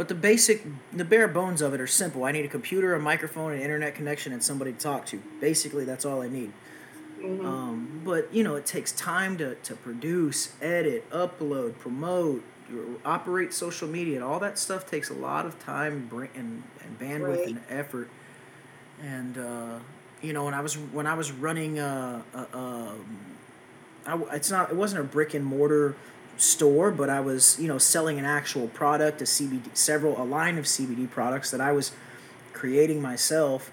but 0.00 0.08
the 0.08 0.14
basic, 0.14 0.64
the 0.94 1.04
bare 1.04 1.28
bones 1.28 1.60
of 1.60 1.74
it 1.74 1.80
are 1.82 1.86
simple. 1.86 2.24
I 2.24 2.32
need 2.32 2.46
a 2.46 2.48
computer, 2.48 2.94
a 2.94 2.98
microphone, 2.98 3.52
an 3.52 3.60
internet 3.60 3.94
connection, 3.94 4.32
and 4.32 4.42
somebody 4.42 4.72
to 4.72 4.78
talk 4.78 5.04
to. 5.08 5.20
Basically, 5.42 5.84
that's 5.84 6.06
all 6.06 6.22
I 6.22 6.28
need. 6.28 6.54
Mm-hmm. 7.20 7.44
Um, 7.44 8.00
but 8.02 8.32
you 8.32 8.42
know, 8.42 8.54
it 8.54 8.64
takes 8.64 8.92
time 8.92 9.36
to, 9.36 9.56
to 9.56 9.74
produce, 9.74 10.54
edit, 10.62 11.10
upload, 11.10 11.78
promote, 11.78 12.42
operate 13.04 13.52
social 13.52 13.86
media. 13.88 14.26
All 14.26 14.40
that 14.40 14.58
stuff 14.58 14.90
takes 14.90 15.10
a 15.10 15.14
lot 15.14 15.44
of 15.44 15.58
time 15.58 16.08
and, 16.34 16.62
and 16.82 16.98
bandwidth 16.98 17.36
right. 17.36 17.46
and 17.48 17.60
effort. 17.68 18.08
And 19.02 19.36
uh, 19.36 19.80
you 20.22 20.32
know, 20.32 20.46
when 20.46 20.54
I 20.54 20.62
was 20.62 20.78
when 20.78 21.06
I 21.06 21.12
was 21.12 21.30
running, 21.30 21.78
uh, 21.78 22.22
uh, 22.34 22.46
um, 22.54 23.18
I, 24.06 24.18
it's 24.34 24.50
not 24.50 24.70
it 24.70 24.76
wasn't 24.76 25.02
a 25.02 25.04
brick 25.04 25.34
and 25.34 25.44
mortar 25.44 25.94
store, 26.40 26.90
but 26.90 27.10
I 27.10 27.20
was, 27.20 27.58
you 27.60 27.68
know, 27.68 27.78
selling 27.78 28.18
an 28.18 28.24
actual 28.24 28.68
product, 28.68 29.20
a 29.20 29.24
CBD, 29.24 29.76
several, 29.76 30.20
a 30.20 30.24
line 30.24 30.58
of 30.58 30.64
CBD 30.64 31.10
products 31.10 31.50
that 31.50 31.60
I 31.60 31.72
was 31.72 31.92
creating 32.52 33.02
myself. 33.02 33.70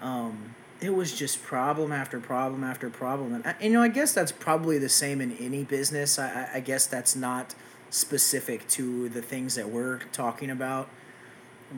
Um, 0.00 0.54
it 0.80 0.94
was 0.94 1.16
just 1.16 1.42
problem 1.42 1.92
after 1.92 2.20
problem 2.20 2.62
after 2.62 2.88
problem. 2.88 3.42
And, 3.44 3.56
you 3.60 3.70
know, 3.70 3.82
I 3.82 3.88
guess 3.88 4.12
that's 4.12 4.32
probably 4.32 4.78
the 4.78 4.88
same 4.88 5.20
in 5.20 5.36
any 5.38 5.64
business. 5.64 6.18
I, 6.18 6.48
I 6.54 6.60
guess 6.60 6.86
that's 6.86 7.16
not 7.16 7.54
specific 7.90 8.68
to 8.68 9.08
the 9.08 9.22
things 9.22 9.54
that 9.56 9.68
we're 9.68 9.98
talking 10.12 10.50
about. 10.50 10.88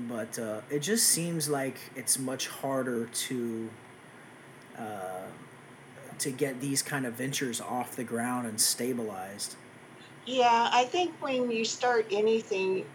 But 0.09 0.39
uh, 0.39 0.61
it 0.70 0.81
just 0.81 1.09
seems 1.09 1.49
like 1.49 1.76
it's 1.97 2.18
much 2.18 2.47
harder 2.47 3.07
to 3.07 3.70
uh, 4.78 5.26
to 6.18 6.31
get 6.31 6.61
these 6.61 6.83
kind 6.83 7.07
of 7.07 7.14
ventures 7.14 7.61
off 7.61 7.97
the 7.97 8.05
ground 8.05 8.47
and 8.47 8.61
stabilized. 8.61 9.57
Yeah, 10.31 10.68
I 10.72 10.85
think 10.85 11.20
when 11.20 11.51
you 11.51 11.64
start 11.64 12.07
anything, 12.12 12.87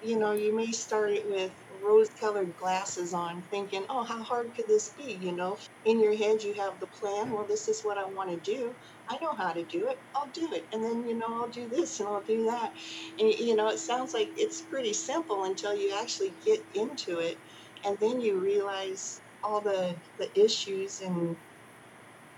you 0.00 0.18
know, 0.18 0.32
you 0.32 0.54
may 0.56 0.72
start 0.72 1.12
it 1.12 1.28
with 1.28 1.52
rose-colored 1.70 2.56
glasses 2.56 3.14
on, 3.14 3.42
thinking, 3.42 3.86
"Oh, 3.88 4.04
how 4.04 4.22
hard 4.24 4.54
could 4.56 4.66
this 4.68 4.90
be?" 4.90 5.12
You 5.14 5.32
know, 5.32 5.58
in 5.84 6.00
your 6.00 6.16
head 6.16 6.42
you 6.42 6.54
have 6.54 6.80
the 6.80 6.88
plan. 6.88 7.32
Well, 7.32 7.46
this 7.46 7.68
is 7.68 7.84
what 7.84 7.98
I 7.98 8.06
want 8.06 8.30
to 8.30 8.38
do. 8.38 8.76
I 9.08 9.18
know 9.22 9.34
how 9.34 9.52
to 9.52 9.64
do 9.64 9.88
it. 9.88 10.02
I'll 10.14 10.30
do 10.42 10.52
it, 10.54 10.68
and 10.72 10.84
then 10.84 11.06
you 11.06 11.16
know 11.16 11.28
I'll 11.30 11.48
do 11.60 11.68
this 11.68 12.00
and 12.00 12.08
I'll 12.08 12.22
do 12.24 12.44
that, 12.46 12.74
and 13.18 13.28
you 13.34 13.56
know 13.56 13.68
it 13.68 13.78
sounds 13.78 14.14
like 14.14 14.30
it's 14.36 14.62
pretty 14.62 14.94
simple 14.94 15.44
until 15.44 15.76
you 15.76 15.94
actually 15.94 16.36
get 16.44 16.66
into 16.74 17.20
it, 17.20 17.40
and 17.84 17.98
then 18.00 18.20
you 18.20 18.40
realize 18.40 19.22
all 19.44 19.60
the 19.62 19.96
the 20.18 20.30
issues 20.38 21.00
and 21.00 21.36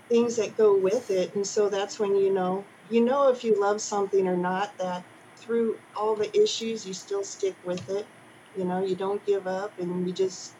things 0.09 0.35
that 0.37 0.55
go 0.57 0.75
with 0.77 1.09
it, 1.09 1.35
and 1.35 1.47
so 1.47 1.69
that's 1.69 1.99
when 1.99 2.15
you 2.15 2.33
know 2.33 2.65
you 2.91 3.01
know 3.05 3.29
if 3.29 3.43
you 3.43 3.59
love 3.59 3.81
something 3.81 4.27
or 4.27 4.37
not 4.37 4.77
that 4.79 5.05
through 5.37 5.81
all 5.95 6.15
the 6.15 6.31
issues 6.39 6.85
you 6.85 6.93
still 6.95 7.25
stick 7.25 7.57
with 7.63 7.89
it. 7.89 8.09
You 8.53 8.65
know 8.65 8.83
you 8.85 8.97
don't 8.97 9.25
give 9.25 9.47
up 9.47 9.79
and 9.79 10.07
you 10.07 10.13
just 10.15 10.57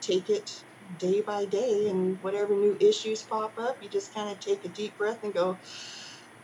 take 0.00 0.30
it 0.30 0.64
day 0.98 1.22
by 1.22 1.46
day 1.46 1.88
and 1.88 2.22
whatever 2.22 2.54
new 2.56 2.76
issues 2.80 3.22
pop 3.24 3.54
up 3.58 3.78
you 3.82 3.90
just 3.90 4.14
kind 4.14 4.30
of 4.30 4.40
take 4.40 4.64
a 4.64 4.68
deep 4.70 4.96
breath 4.98 5.20
and 5.24 5.34
go 5.34 5.60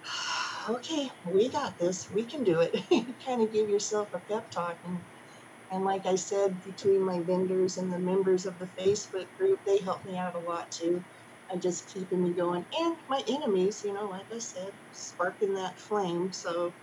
okay 0.71 1.11
we 1.27 1.51
got 1.51 1.79
this. 1.79 2.11
We 2.11 2.27
can 2.27 2.45
do 2.45 2.61
it. 2.61 2.75
Kind 3.25 3.43
of 3.43 3.53
give 3.53 3.69
yourself 3.71 4.11
a 4.15 4.21
pep 4.21 4.51
talk 4.51 4.81
and 4.85 5.03
and 5.71 5.85
like 5.85 6.07
i 6.07 6.17
said 6.17 6.63
between 6.63 7.05
my 7.05 7.21
vendors 7.21 7.77
and 7.79 7.93
the 7.93 7.99
members 7.99 8.47
of 8.47 8.59
the 8.59 8.67
facebook 8.79 9.29
group 9.39 9.61
they 9.65 9.79
help 9.79 10.05
me 10.05 10.19
out 10.19 10.35
a 10.37 10.41
lot 10.41 10.71
too 10.73 11.05
and 11.55 11.63
just 11.63 11.89
keeping 11.89 12.23
me 12.23 12.35
going. 12.35 12.67
And 12.79 12.97
my 13.09 13.23
enemies, 13.29 13.83
you 13.85 13.95
know, 13.95 14.09
like 14.09 14.27
I 14.35 14.41
said, 14.41 14.73
sparking 14.93 15.55
that 15.55 15.79
flame. 15.81 16.33
So 16.35 16.75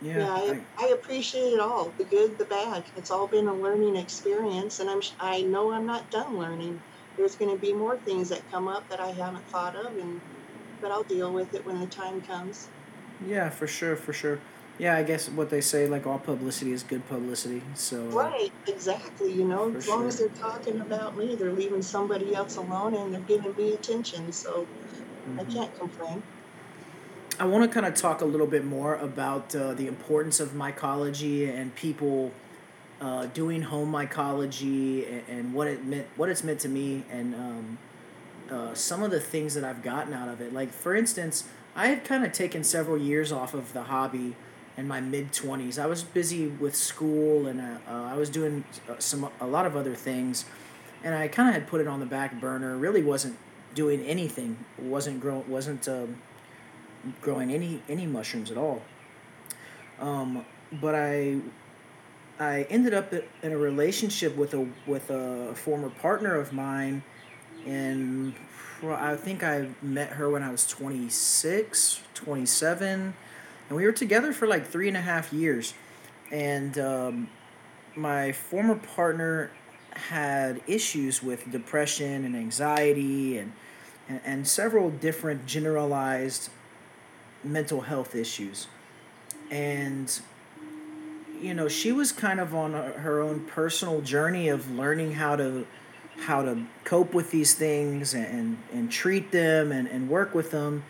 Yeah, 0.00 0.18
Yeah, 0.20 0.30
I, 0.32 0.60
I, 0.78 0.86
I 0.86 0.88
appreciate 0.90 1.52
it 1.54 1.60
all, 1.60 1.94
the 1.98 2.04
good, 2.04 2.38
the 2.38 2.44
bad. 2.46 2.84
It's 2.96 3.10
all 3.10 3.28
been 3.28 3.48
a 3.48 3.54
learning 3.54 3.96
experience, 3.96 4.80
and 4.80 4.90
I'm 4.90 5.00
I 5.20 5.42
know 5.42 5.72
I'm 5.72 5.86
not 5.86 6.10
done 6.10 6.36
learning. 6.36 6.82
There's 7.16 7.36
going 7.36 7.52
to 7.54 7.60
be 7.60 7.72
more 7.74 7.98
things 8.00 8.28
that 8.30 8.50
come 8.50 8.68
up 8.68 8.88
that 8.90 9.00
I 9.00 9.10
haven't 9.12 9.48
thought 9.48 9.76
of, 9.76 9.96
and 9.96 10.22
but 10.82 10.92
I'll 10.92 11.04
deal 11.04 11.32
with 11.34 11.54
it 11.54 11.66
when 11.66 11.80
the 11.80 11.88
time 11.88 12.22
comes. 12.22 12.70
yeah, 13.20 13.50
for 13.50 13.66
sure, 13.66 13.96
for 13.96 14.12
sure. 14.12 14.38
Yeah, 14.78 14.96
I 14.96 15.02
guess 15.02 15.28
what 15.28 15.50
they 15.50 15.60
say, 15.60 15.88
like 15.88 16.06
all 16.06 16.18
publicity 16.18 16.72
is 16.72 16.82
good 16.82 17.06
publicity. 17.08 17.62
So, 17.74 18.00
Right, 18.10 18.52
exactly. 18.66 19.32
You 19.32 19.44
know, 19.46 19.74
as 19.76 19.86
long 19.86 20.06
sure. 20.06 20.08
as 20.08 20.18
they're 20.18 20.28
talking 20.30 20.80
about 20.80 21.16
me, 21.16 21.36
they're 21.36 21.52
leaving 21.52 21.82
somebody 21.82 22.34
else 22.34 22.56
alone 22.56 22.94
and 22.94 23.12
they're 23.14 23.20
giving 23.22 23.54
me 23.56 23.74
attention. 23.74 24.32
So 24.32 24.68
I 25.38 25.44
hmm 25.44 25.44
can't 25.44 25.74
complain. 25.74 26.22
I 27.38 27.44
want 27.46 27.64
to 27.64 27.72
kind 27.72 27.86
of 27.86 27.94
talk 27.94 28.20
a 28.20 28.24
little 28.24 28.46
bit 28.48 28.64
more 28.64 28.96
about 28.96 29.54
uh, 29.54 29.72
the 29.74 29.86
importance 29.86 30.40
of 30.40 30.50
mycology 30.50 31.48
and 31.54 31.74
people 31.74 32.32
uh, 33.00 33.26
doing 33.26 33.62
home 33.62 33.92
mycology 33.92 35.08
and, 35.10 35.22
and 35.28 35.54
what 35.54 35.68
it 35.68 35.84
meant, 35.84 36.08
what 36.16 36.28
it's 36.28 36.42
meant 36.42 36.60
to 36.60 36.68
me, 36.68 37.04
and 37.10 37.34
um, 37.34 37.78
uh, 38.50 38.74
some 38.74 39.02
of 39.02 39.10
the 39.12 39.20
things 39.20 39.54
that 39.54 39.64
I've 39.64 39.82
gotten 39.82 40.12
out 40.12 40.28
of 40.28 40.40
it. 40.40 40.52
Like, 40.52 40.72
for 40.72 40.96
instance, 40.96 41.48
I 41.76 41.86
had 41.88 42.04
kind 42.04 42.24
of 42.24 42.32
taken 42.32 42.64
several 42.64 42.98
years 42.98 43.30
off 43.30 43.54
of 43.54 43.72
the 43.72 43.84
hobby 43.84 44.34
in 44.78 44.86
my 44.86 45.00
mid 45.00 45.32
20s. 45.32 45.78
I 45.78 45.86
was 45.86 46.04
busy 46.04 46.46
with 46.46 46.74
school 46.74 47.48
and 47.48 47.60
uh, 47.60 47.78
uh, 47.86 48.04
I 48.04 48.14
was 48.14 48.30
doing 48.30 48.64
uh, 48.88 48.94
some 48.98 49.28
a 49.40 49.46
lot 49.46 49.66
of 49.66 49.76
other 49.76 49.94
things, 49.94 50.46
and 51.02 51.14
I 51.14 51.28
kind 51.28 51.48
of 51.48 51.54
had 51.54 51.66
put 51.66 51.80
it 51.80 51.88
on 51.88 52.00
the 52.00 52.06
back 52.06 52.40
burner. 52.40 52.76
Really 52.76 53.02
wasn't 53.02 53.36
doing 53.74 54.00
anything. 54.02 54.64
wasn't 54.78 55.20
grow 55.20 55.44
wasn't 55.48 55.86
um, 55.88 56.22
growing 57.20 57.52
any 57.52 57.82
any 57.88 58.06
mushrooms 58.06 58.50
at 58.52 58.56
all. 58.56 58.82
Um, 60.00 60.44
but 60.72 60.94
I 60.94 61.40
I 62.38 62.62
ended 62.70 62.94
up 62.94 63.12
in 63.12 63.52
a 63.52 63.58
relationship 63.58 64.36
with 64.36 64.54
a 64.54 64.68
with 64.86 65.10
a 65.10 65.54
former 65.56 65.90
partner 65.90 66.36
of 66.36 66.52
mine 66.52 67.02
and 67.66 68.32
I 68.82 69.16
think 69.16 69.42
I 69.42 69.68
met 69.82 70.10
her 70.10 70.30
when 70.30 70.44
I 70.44 70.50
was 70.50 70.64
26, 70.66 72.00
27, 72.14 73.14
and 73.68 73.76
we 73.76 73.84
were 73.84 73.92
together 73.92 74.32
for 74.32 74.46
like 74.46 74.66
three 74.66 74.88
and 74.88 74.96
a 74.96 75.00
half 75.00 75.32
years. 75.32 75.74
And 76.30 76.78
um, 76.78 77.30
my 77.94 78.32
former 78.32 78.76
partner 78.76 79.50
had 79.92 80.60
issues 80.66 81.22
with 81.22 81.50
depression 81.50 82.24
and 82.24 82.36
anxiety 82.36 83.38
and, 83.38 83.52
and, 84.08 84.20
and 84.24 84.48
several 84.48 84.90
different 84.90 85.46
generalized 85.46 86.50
mental 87.44 87.82
health 87.82 88.14
issues. 88.14 88.68
And 89.50 90.20
you 91.40 91.54
know, 91.54 91.68
she 91.68 91.92
was 91.92 92.10
kind 92.12 92.40
of 92.40 92.54
on 92.54 92.72
her 92.72 93.20
own 93.20 93.40
personal 93.40 94.00
journey 94.00 94.48
of 94.48 94.70
learning 94.70 95.12
how 95.12 95.36
to 95.36 95.66
how 96.20 96.42
to 96.42 96.64
cope 96.82 97.14
with 97.14 97.30
these 97.30 97.54
things 97.54 98.12
and 98.12 98.58
and 98.72 98.90
treat 98.90 99.30
them 99.30 99.70
and, 99.70 99.88
and 99.88 100.08
work 100.08 100.34
with 100.34 100.50
them. 100.50 100.82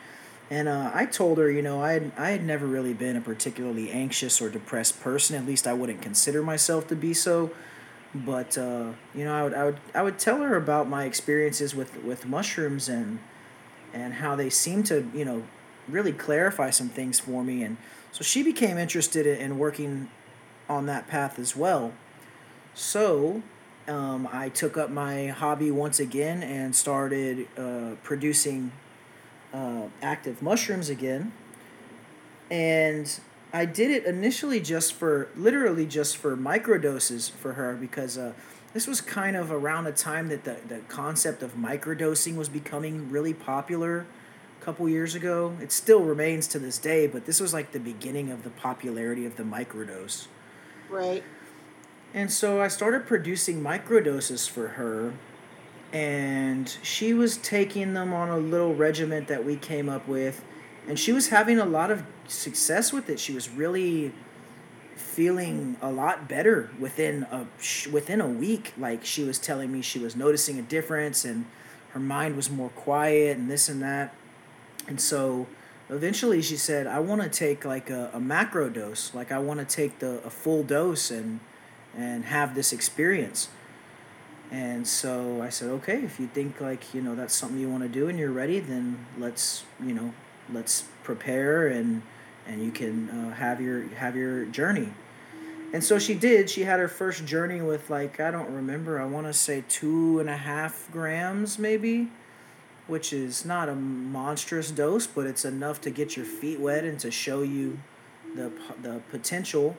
And 0.51 0.67
uh, 0.67 0.91
I 0.95 1.05
told 1.05 1.39
her, 1.39 1.51
you 1.51 1.61
know, 1.61 1.83
I 1.83 1.93
had, 1.93 2.13
I 2.17 2.31
had 2.31 2.45
never 2.45 2.67
really 2.67 2.95
been 2.95 3.17
a 3.17 3.21
particularly 3.21 3.91
anxious 3.91 4.41
or 4.41 4.49
depressed 4.49 5.01
person. 5.01 5.37
At 5.37 5.45
least 5.45 5.67
I 5.67 5.75
wouldn't 5.75 6.01
consider 6.01 6.43
myself 6.43 6.89
to 6.89 6.97
be 6.97 7.13
so. 7.13 7.51
But 8.15 8.57
uh, 8.57 8.93
you 9.15 9.25
know, 9.25 9.35
I 9.35 9.43
would 9.43 9.55
I 9.55 9.65
would 9.65 9.81
I 9.97 10.03
would 10.03 10.19
tell 10.19 10.39
her 10.39 10.57
about 10.57 10.89
my 10.89 11.05
experiences 11.05 11.75
with 11.75 12.03
with 12.03 12.25
mushrooms 12.25 12.89
and 12.89 13.19
and 13.93 14.15
how 14.15 14.35
they 14.35 14.49
seem 14.49 14.83
to 14.85 15.07
you 15.15 15.27
know 15.27 15.43
really 15.87 16.13
clarify 16.13 16.71
some 16.71 16.89
things 16.89 17.21
for 17.21 17.45
me. 17.45 17.63
And 17.63 17.77
so 18.11 18.23
she 18.23 18.43
became 18.43 18.79
interested 18.79 19.27
in 19.27 19.59
working 19.59 20.09
on 20.69 20.87
that 20.87 21.07
path 21.07 21.39
as 21.39 21.55
well. 21.55 21.93
So 22.75 23.43
um, 23.87 24.29
I 24.33 24.49
took 24.49 24.77
up 24.77 24.91
my 24.91 25.27
hobby 25.27 25.71
once 25.71 26.01
again 26.01 26.43
and 26.43 26.75
started 26.75 27.47
uh, 27.59 27.97
producing 28.03 28.73
uh, 29.53 29.89
active 30.03 30.43
mushrooms 30.43 30.89
again. 30.89 31.33
And 32.51 33.21
I 33.53 33.65
did 33.65 33.91
it 33.91 34.05
initially 34.05 34.61
just 34.61 34.93
for 34.93 35.29
literally 35.37 35.87
just 35.87 36.17
for 36.17 36.37
microdoses 36.37 37.31
for 37.31 37.55
her 37.55 37.75
because 37.75 38.19
uh, 38.19 38.33
this 38.75 38.87
was 38.87 39.01
kind 39.01 39.37
of 39.37 39.51
around 39.51 39.85
the 39.85 39.93
time 39.93 40.29
that 40.29 40.45
the, 40.45 40.57
the 40.67 40.81
concept 40.89 41.43
of 41.43 41.55
microdosing 41.55 42.37
was 42.37 42.49
becoming 42.49 43.11
really 43.11 43.35
popular 43.35 44.07
a 44.61 44.65
couple 44.65 44.89
years 44.89 45.15
ago. 45.15 45.57
It 45.61 45.73
still 45.73 46.01
remains 46.01 46.47
to 46.49 46.59
this 46.59 46.79
day, 46.79 47.07
but 47.07 47.25
this 47.25 47.41
was 47.41 47.55
like 47.55 47.73
the 47.73 47.81
beginning 47.81 48.31
of 48.31 48.45
the 48.45 48.51
popularity 48.51 49.25
of 49.25 49.37
the 49.37 49.45
microdose. 49.45 50.27
Right. 50.91 51.23
And 52.15 52.33
so 52.33 52.61
I 52.61 52.69
started 52.69 53.07
producing 53.07 53.63
microdoses 53.63 54.49
for 54.49 54.69
her, 54.69 55.15
and 55.93 56.76
she 56.82 57.14
was 57.14 57.36
taking 57.39 57.95
them 57.95 58.12
on 58.12 58.28
a 58.28 58.39
little 58.39 58.74
regiment 58.74 59.28
that 59.28 59.45
we 59.45 59.57
came 59.57 59.89
up 59.89 60.07
with, 60.07 60.45
and 60.86 60.99
she 60.99 61.12
was 61.12 61.28
having 61.28 61.59
a 61.59 61.64
lot 61.64 61.91
of 61.91 62.03
success 62.26 62.93
with 62.93 63.09
it. 63.09 63.18
She 63.18 63.32
was 63.32 63.49
really 63.49 64.12
feeling 64.97 65.76
a 65.80 65.91
lot 65.91 66.28
better 66.28 66.70
within 66.78 67.24
a 67.24 67.47
within 67.91 68.20
a 68.20 68.28
week. 68.28 68.72
Like 68.76 69.05
she 69.05 69.24
was 69.24 69.39
telling 69.39 69.72
me 69.72 69.82
she 69.82 69.99
was 69.99 70.14
noticing 70.14 70.59
a 70.59 70.62
difference, 70.62 71.24
and 71.24 71.47
her 71.91 72.01
mind 72.01 72.36
was 72.36 72.51
more 72.51 72.70
quiet, 72.70 73.36
and 73.39 73.51
this 73.51 73.68
and 73.68 73.82
that. 73.82 74.14
And 74.86 75.01
so 75.01 75.47
eventually 75.89 76.43
she 76.43 76.57
said, 76.57 76.86
I 76.86 77.01
want 77.01 77.22
to 77.22 77.28
take 77.28 77.64
like 77.64 77.91
a, 77.91 78.11
a 78.12 78.20
macro 78.20 78.68
dose. 78.68 79.14
Like 79.14 79.32
I 79.32 79.39
want 79.39 79.61
to 79.61 79.66
take 79.66 79.99
the 79.99 80.22
a 80.24 80.30
full 80.30 80.62
dose 80.62 81.11
and 81.11 81.41
and 81.97 82.26
have 82.26 82.55
this 82.55 82.72
experience. 82.72 83.49
And 84.51 84.87
so 84.87 85.43
I 85.43 85.51
said, 85.51 85.69
okay, 85.69 86.03
if 86.03 86.19
you 86.19 86.27
think 86.27 86.61
like, 86.61 86.95
you 86.95 87.03
know, 87.03 87.15
that's 87.15 87.35
something 87.35 87.59
you 87.59 87.69
want 87.69 87.83
to 87.83 87.89
do 87.89 88.09
and 88.09 88.19
you're 88.19 88.33
ready, 88.33 88.61
then 88.61 89.07
let's, 89.19 89.65
you 89.83 89.93
know, 89.93 90.15
let's 90.53 90.85
prepare 91.03 91.67
and 91.67 92.03
and 92.47 92.65
you 92.65 92.71
can 92.71 93.11
uh, 93.11 93.35
have 93.35 93.61
your 93.61 93.89
have 93.89 94.17
your 94.17 94.47
journey. 94.47 94.89
And 95.75 95.85
so 95.85 95.99
she 95.99 96.15
did. 96.15 96.49
She 96.49 96.63
had 96.63 96.81
her 96.81 96.89
first 96.89 97.27
journey 97.27 97.61
with 97.61 97.91
like 97.91 98.21
I 98.21 98.31
don't 98.31 98.51
remember. 98.51 98.99
I 98.99 99.05
want 99.05 99.27
to 99.27 99.35
say 99.35 99.65
two 99.69 100.19
and 100.19 100.31
a 100.31 100.37
half 100.37 100.89
grams 100.91 101.59
maybe, 101.59 102.09
which 102.87 103.13
is 103.13 103.45
not 103.45 103.69
a 103.69 103.75
monstrous 103.75 104.71
dose, 104.71 105.07
but 105.07 105.27
it's 105.27 105.45
enough 105.45 105.83
to 105.83 105.91
get 105.91 106.17
your 106.17 106.25
feet 106.25 106.59
wet 106.59 106.85
and 106.85 106.99
to 107.01 107.11
show 107.11 107.43
you 107.43 107.81
the 108.35 108.51
the 108.81 109.03
potential 109.11 109.77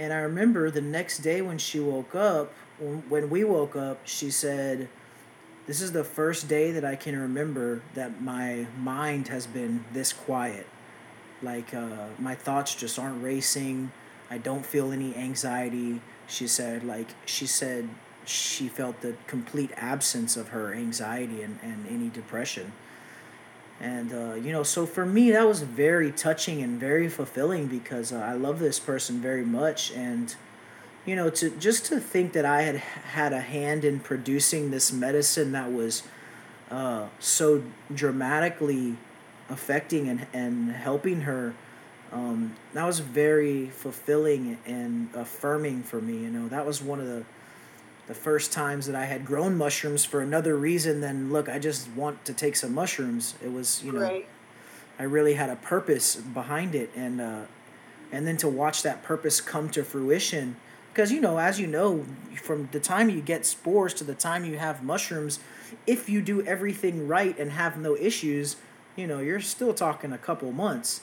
and 0.00 0.14
I 0.14 0.20
remember 0.20 0.70
the 0.70 0.80
next 0.80 1.18
day 1.18 1.42
when 1.42 1.58
she 1.58 1.78
woke 1.78 2.14
up, 2.14 2.54
when 2.80 3.30
we 3.30 3.44
woke 3.44 3.76
up, 3.76 4.00
she 4.04 4.30
said, 4.30 4.88
This 5.66 5.80
is 5.80 5.92
the 5.92 6.04
first 6.04 6.48
day 6.48 6.72
that 6.72 6.84
I 6.84 6.96
can 6.96 7.18
remember 7.18 7.82
that 7.94 8.22
my 8.22 8.66
mind 8.78 9.28
has 9.28 9.46
been 9.46 9.84
this 9.92 10.12
quiet. 10.12 10.66
Like, 11.42 11.74
uh, 11.74 12.08
my 12.18 12.34
thoughts 12.34 12.74
just 12.74 12.98
aren't 12.98 13.22
racing. 13.22 13.92
I 14.30 14.38
don't 14.38 14.64
feel 14.64 14.92
any 14.92 15.14
anxiety. 15.14 16.00
She 16.26 16.46
said, 16.46 16.84
like, 16.84 17.08
she 17.26 17.46
said 17.46 17.88
she 18.24 18.68
felt 18.68 19.00
the 19.00 19.14
complete 19.26 19.70
absence 19.76 20.36
of 20.36 20.48
her 20.48 20.72
anxiety 20.72 21.42
and, 21.42 21.58
and 21.62 21.86
any 21.88 22.08
depression. 22.08 22.72
And, 23.80 24.12
uh, 24.12 24.34
you 24.34 24.52
know, 24.52 24.62
so 24.62 24.84
for 24.84 25.06
me, 25.06 25.30
that 25.30 25.46
was 25.46 25.62
very 25.62 26.12
touching 26.12 26.62
and 26.62 26.78
very 26.78 27.08
fulfilling 27.08 27.66
because 27.66 28.12
uh, 28.12 28.18
I 28.18 28.34
love 28.34 28.58
this 28.58 28.78
person 28.78 29.20
very 29.20 29.44
much. 29.44 29.90
And, 29.92 30.34
you 31.06 31.16
know, 31.16 31.30
to 31.30 31.50
just 31.50 31.86
to 31.86 31.98
think 32.00 32.32
that 32.32 32.44
I 32.44 32.62
had 32.62 32.76
had 32.76 33.32
a 33.32 33.40
hand 33.40 33.84
in 33.84 34.00
producing 34.00 34.70
this 34.70 34.92
medicine 34.92 35.52
that 35.52 35.72
was 35.72 36.02
uh, 36.70 37.06
so 37.18 37.62
dramatically 37.92 38.96
affecting 39.48 40.08
and, 40.08 40.26
and 40.32 40.70
helping 40.70 41.22
her, 41.22 41.54
um, 42.12 42.54
that 42.74 42.84
was 42.84 43.00
very 43.00 43.68
fulfilling 43.70 44.58
and 44.66 45.08
affirming 45.14 45.82
for 45.82 46.00
me. 46.00 46.18
You 46.18 46.30
know, 46.30 46.48
that 46.48 46.66
was 46.66 46.82
one 46.82 47.00
of 47.00 47.06
the 47.06 47.24
the 48.06 48.14
first 48.14 48.50
times 48.50 48.86
that 48.86 48.96
I 48.96 49.04
had 49.04 49.24
grown 49.24 49.56
mushrooms 49.56 50.04
for 50.04 50.20
another 50.20 50.56
reason 50.56 51.00
than 51.00 51.32
look, 51.32 51.48
I 51.48 51.60
just 51.60 51.88
want 51.90 52.24
to 52.24 52.34
take 52.34 52.56
some 52.56 52.74
mushrooms. 52.74 53.34
It 53.40 53.52
was, 53.52 53.84
you 53.84 53.92
know, 53.92 54.00
Right. 54.00 54.26
I 54.98 55.04
really 55.04 55.34
had 55.34 55.48
a 55.48 55.54
purpose 55.54 56.16
behind 56.16 56.74
it, 56.74 56.90
and 56.96 57.20
uh, 57.20 57.42
and 58.12 58.26
then 58.26 58.36
to 58.38 58.48
watch 58.48 58.82
that 58.82 59.02
purpose 59.02 59.40
come 59.40 59.68
to 59.70 59.84
fruition, 59.84 60.56
because 61.00 61.12
you 61.12 61.20
know, 61.22 61.38
as 61.38 61.58
you 61.58 61.66
know, 61.66 62.04
from 62.42 62.68
the 62.72 62.78
time 62.78 63.08
you 63.08 63.22
get 63.22 63.46
spores 63.46 63.94
to 63.94 64.04
the 64.04 64.14
time 64.14 64.44
you 64.44 64.58
have 64.58 64.82
mushrooms, 64.82 65.40
if 65.86 66.10
you 66.10 66.20
do 66.20 66.42
everything 66.42 67.08
right 67.08 67.38
and 67.38 67.52
have 67.52 67.78
no 67.78 67.96
issues, 67.96 68.56
you 68.96 69.06
know, 69.06 69.18
you're 69.18 69.40
still 69.40 69.72
talking 69.72 70.12
a 70.12 70.18
couple 70.18 70.52
months. 70.52 71.00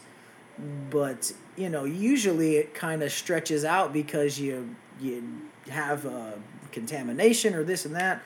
But 0.91 1.33
you 1.55 1.69
know 1.69 1.83
usually 1.83 2.57
it 2.57 2.75
kind 2.75 3.01
of 3.01 3.11
stretches 3.11 3.65
out 3.65 3.91
because 3.91 4.39
you 4.39 4.75
you 5.01 5.23
have 5.69 6.05
uh, 6.05 6.33
contamination 6.71 7.55
or 7.55 7.63
this 7.63 7.83
and 7.87 7.95
that. 7.95 8.21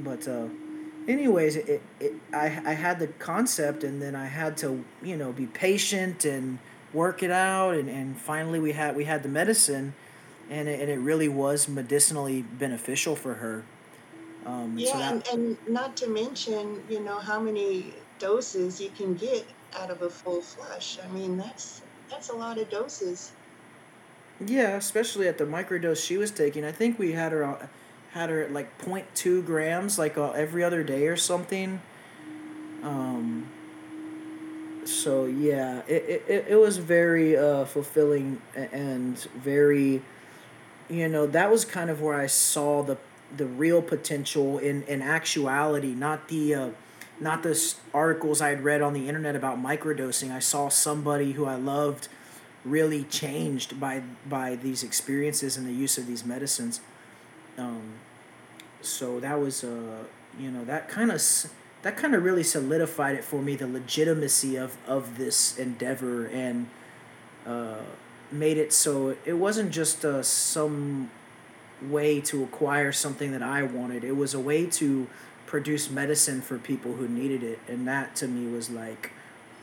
But 0.00 0.26
uh, 0.26 0.46
anyways 1.06 1.54
it, 1.54 1.82
it, 2.00 2.14
I, 2.34 2.46
I 2.46 2.72
had 2.72 2.98
the 2.98 3.06
concept 3.06 3.84
and 3.84 4.02
then 4.02 4.16
i 4.16 4.26
had 4.26 4.56
to 4.56 4.84
you 5.04 5.16
know 5.16 5.30
be 5.32 5.46
patient 5.46 6.24
and 6.24 6.58
work 6.92 7.22
it 7.22 7.30
out, 7.30 7.74
and, 7.74 7.88
and 7.88 8.16
finally 8.16 8.58
we 8.58 8.72
had 8.72 8.96
we 8.96 9.04
had 9.04 9.22
the 9.22 9.28
medicine, 9.28 9.94
and 10.48 10.68
it, 10.68 10.80
and 10.80 10.90
it 10.90 10.98
really 10.98 11.28
was 11.28 11.68
medicinally 11.68 12.42
beneficial 12.42 13.16
for 13.16 13.34
her. 13.34 13.64
Um, 14.44 14.78
and 14.78 14.86
so 14.86 14.98
Yeah, 14.98 14.98
that 14.98 15.14
and, 15.14 15.26
and 15.26 15.58
not 15.66 15.96
to 15.98 16.06
mention, 16.08 16.84
you 16.88 17.00
know, 17.00 17.18
how 17.18 17.40
many 17.40 17.94
doses 18.18 18.80
you 18.80 18.90
can 18.90 19.14
get 19.16 19.52
out 19.72 19.90
of 19.90 20.02
a 20.02 20.10
full 20.10 20.40
flush. 20.42 20.98
I 21.02 21.08
mean, 21.08 21.36
that's 21.36 21.82
that's 22.08 22.28
a 22.30 22.34
lot 22.36 22.58
of 22.58 22.68
doses. 22.68 23.34
yeah, 24.44 24.76
especially 24.76 25.28
at 25.28 25.38
the 25.38 25.44
microdose 25.44 26.04
she 26.04 26.16
was 26.16 26.30
taking, 26.30 26.64
I 26.64 26.72
think 26.72 26.98
we 26.98 27.12
had 27.12 27.32
her 27.32 27.70
had 28.12 28.30
her 28.30 28.42
at 28.42 28.52
like 28.52 28.78
point 28.78 29.14
two 29.14 29.42
grams, 29.42 29.98
like 29.98 30.16
uh, 30.18 30.30
every 30.32 30.62
other 30.62 30.82
day 30.82 31.06
or 31.08 31.16
something. 31.16 31.80
Um, 32.82 33.52
so 34.84 35.24
yeah, 35.26 35.82
it, 35.88 36.02
it, 36.04 36.24
it 36.28 36.44
it 36.50 36.56
was 36.56 36.76
very 36.78 37.36
uh, 37.36 37.64
fulfilling 37.64 38.40
and 38.54 39.18
very 39.34 40.02
you 40.88 41.08
know 41.08 41.26
that 41.26 41.50
was 41.50 41.64
kind 41.64 41.90
of 41.90 42.00
where 42.00 42.18
I 42.18 42.26
saw 42.26 42.82
the 42.82 42.98
the 43.36 43.46
real 43.46 43.82
potential 43.82 44.58
in 44.58 44.82
in 44.84 45.02
actuality, 45.02 45.94
not 45.94 46.28
the 46.28 46.54
uh, 46.54 46.70
not 47.20 47.42
the 47.42 47.74
articles 47.94 48.40
I 48.40 48.50
had 48.50 48.62
read 48.62 48.82
on 48.82 48.92
the 48.92 49.08
internet 49.08 49.36
about 49.36 49.62
microdosing. 49.62 50.30
I 50.30 50.38
saw 50.38 50.68
somebody 50.68 51.32
who 51.32 51.46
I 51.46 51.56
loved 51.56 52.08
really 52.64 53.04
changed 53.04 53.80
by 53.80 54.02
by 54.28 54.56
these 54.56 54.82
experiences 54.82 55.56
and 55.56 55.66
the 55.66 55.72
use 55.72 55.98
of 55.98 56.06
these 56.06 56.24
medicines. 56.24 56.80
Um, 57.56 57.94
so 58.80 59.20
that 59.20 59.40
was 59.40 59.64
uh, 59.64 60.04
you 60.38 60.50
know 60.50 60.64
that 60.64 60.88
kind 60.88 61.10
of 61.10 61.22
that 61.82 61.96
kind 61.96 62.14
of 62.14 62.22
really 62.24 62.42
solidified 62.42 63.16
it 63.16 63.24
for 63.24 63.40
me 63.40 63.56
the 63.56 63.66
legitimacy 63.66 64.56
of 64.56 64.76
of 64.86 65.18
this 65.18 65.56
endeavor 65.58 66.26
and 66.26 66.68
uh, 67.46 67.82
made 68.32 68.58
it 68.58 68.72
so 68.72 69.16
it 69.24 69.34
wasn't 69.34 69.70
just 69.70 70.04
uh, 70.04 70.22
some 70.22 71.10
way 71.82 72.20
to 72.20 72.42
acquire 72.42 72.92
something 72.92 73.32
that 73.32 73.42
I 73.42 73.62
wanted. 73.62 74.04
It 74.04 74.16
was 74.16 74.34
a 74.34 74.40
way 74.40 74.66
to 74.66 75.06
produce 75.46 75.90
medicine 75.90 76.40
for 76.40 76.58
people 76.58 76.94
who 76.94 77.06
needed 77.08 77.42
it, 77.42 77.58
and 77.68 77.86
that 77.86 78.16
to 78.16 78.28
me 78.28 78.52
was 78.52 78.70
like 78.70 79.10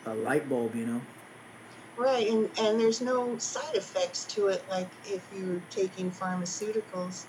a 0.06 0.14
light 0.14 0.48
bulb, 0.48 0.76
you 0.76 0.86
know. 0.86 1.02
Right, 1.98 2.28
and, 2.28 2.50
and 2.60 2.80
there's 2.80 3.02
no 3.02 3.38
side 3.38 3.76
effects 3.76 4.26
to 4.26 4.48
it, 4.48 4.64
like 4.70 4.90
if 5.06 5.28
you're 5.36 5.62
taking 5.70 6.10
pharmaceuticals. 6.10 7.26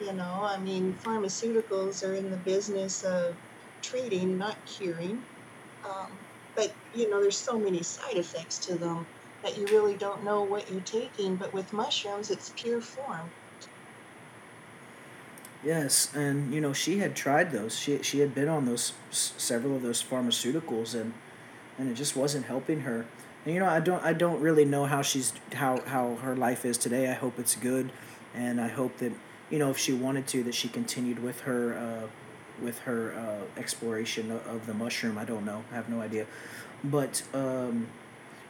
You 0.00 0.12
know, 0.12 0.40
I 0.42 0.58
mean, 0.58 0.98
pharmaceuticals 1.04 2.06
are 2.06 2.14
in 2.14 2.30
the 2.30 2.36
business 2.38 3.04
of 3.04 3.36
treating, 3.82 4.36
not 4.36 4.56
curing. 4.66 5.22
Um, 5.84 6.10
but, 6.54 6.72
you 6.94 7.08
know, 7.08 7.20
there's 7.20 7.36
so 7.36 7.58
many 7.58 7.82
side 7.82 8.16
effects 8.16 8.58
to 8.66 8.74
them 8.74 9.06
that 9.42 9.58
you 9.58 9.66
really 9.66 9.94
don't 9.94 10.24
know 10.24 10.42
what 10.42 10.70
you're 10.70 10.80
taking. 10.82 11.36
But 11.36 11.52
with 11.52 11.72
mushrooms, 11.72 12.30
it's 12.30 12.52
pure 12.56 12.80
form. 12.80 13.30
Yes, 15.64 16.12
and 16.14 16.52
you 16.52 16.60
know 16.60 16.72
she 16.72 16.98
had 16.98 17.14
tried 17.14 17.52
those. 17.52 17.78
She 17.78 18.02
she 18.02 18.18
had 18.18 18.34
been 18.34 18.48
on 18.48 18.66
those 18.66 18.94
several 19.10 19.76
of 19.76 19.82
those 19.82 20.02
pharmaceuticals, 20.02 20.94
and 20.94 21.14
and 21.78 21.90
it 21.90 21.94
just 21.94 22.16
wasn't 22.16 22.46
helping 22.46 22.80
her. 22.80 23.06
And 23.44 23.54
you 23.54 23.60
know 23.60 23.68
I 23.68 23.78
don't 23.78 24.02
I 24.02 24.12
don't 24.12 24.40
really 24.40 24.64
know 24.64 24.86
how 24.86 25.02
she's 25.02 25.32
how 25.52 25.80
how 25.82 26.16
her 26.16 26.34
life 26.34 26.64
is 26.64 26.76
today. 26.78 27.08
I 27.08 27.14
hope 27.14 27.38
it's 27.38 27.54
good, 27.54 27.92
and 28.34 28.60
I 28.60 28.68
hope 28.68 28.98
that 28.98 29.12
you 29.50 29.58
know 29.60 29.70
if 29.70 29.78
she 29.78 29.92
wanted 29.92 30.26
to 30.28 30.42
that 30.42 30.54
she 30.54 30.68
continued 30.68 31.22
with 31.22 31.42
her 31.42 31.74
uh, 31.74 32.08
with 32.64 32.80
her 32.80 33.14
uh, 33.14 33.60
exploration 33.60 34.32
of, 34.32 34.44
of 34.48 34.66
the 34.66 34.74
mushroom. 34.74 35.16
I 35.16 35.24
don't 35.24 35.44
know. 35.44 35.62
I 35.70 35.76
have 35.76 35.88
no 35.88 36.00
idea, 36.00 36.26
but. 36.82 37.22
Um, 37.32 37.86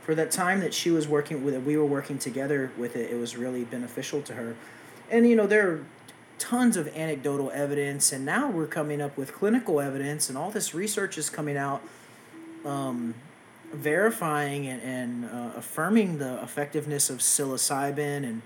for 0.02 0.14
that 0.14 0.30
time 0.30 0.60
that 0.60 0.74
she 0.74 0.90
was 0.90 1.06
working 1.06 1.44
with 1.44 1.54
it, 1.54 1.62
we 1.62 1.76
were 1.76 1.86
working 1.86 2.18
together 2.18 2.70
with 2.76 2.96
it, 2.96 3.10
it 3.10 3.16
was 3.16 3.36
really 3.36 3.64
beneficial 3.64 4.20
to 4.22 4.34
her. 4.34 4.56
And 5.10 5.28
you 5.28 5.36
know, 5.36 5.46
there 5.46 5.68
are 5.68 5.84
tons 6.38 6.76
of 6.76 6.88
anecdotal 6.96 7.50
evidence, 7.52 8.12
and 8.12 8.24
now 8.24 8.50
we're 8.50 8.66
coming 8.66 9.00
up 9.00 9.16
with 9.16 9.32
clinical 9.32 9.80
evidence, 9.80 10.28
and 10.28 10.36
all 10.36 10.50
this 10.50 10.74
research 10.74 11.16
is 11.16 11.30
coming 11.30 11.56
out, 11.56 11.82
um, 12.64 13.14
verifying 13.72 14.66
and, 14.66 14.82
and 14.82 15.24
uh, 15.24 15.56
affirming 15.56 16.18
the 16.18 16.42
effectiveness 16.42 17.08
of 17.08 17.18
psilocybin 17.18 18.24
and, 18.24 18.42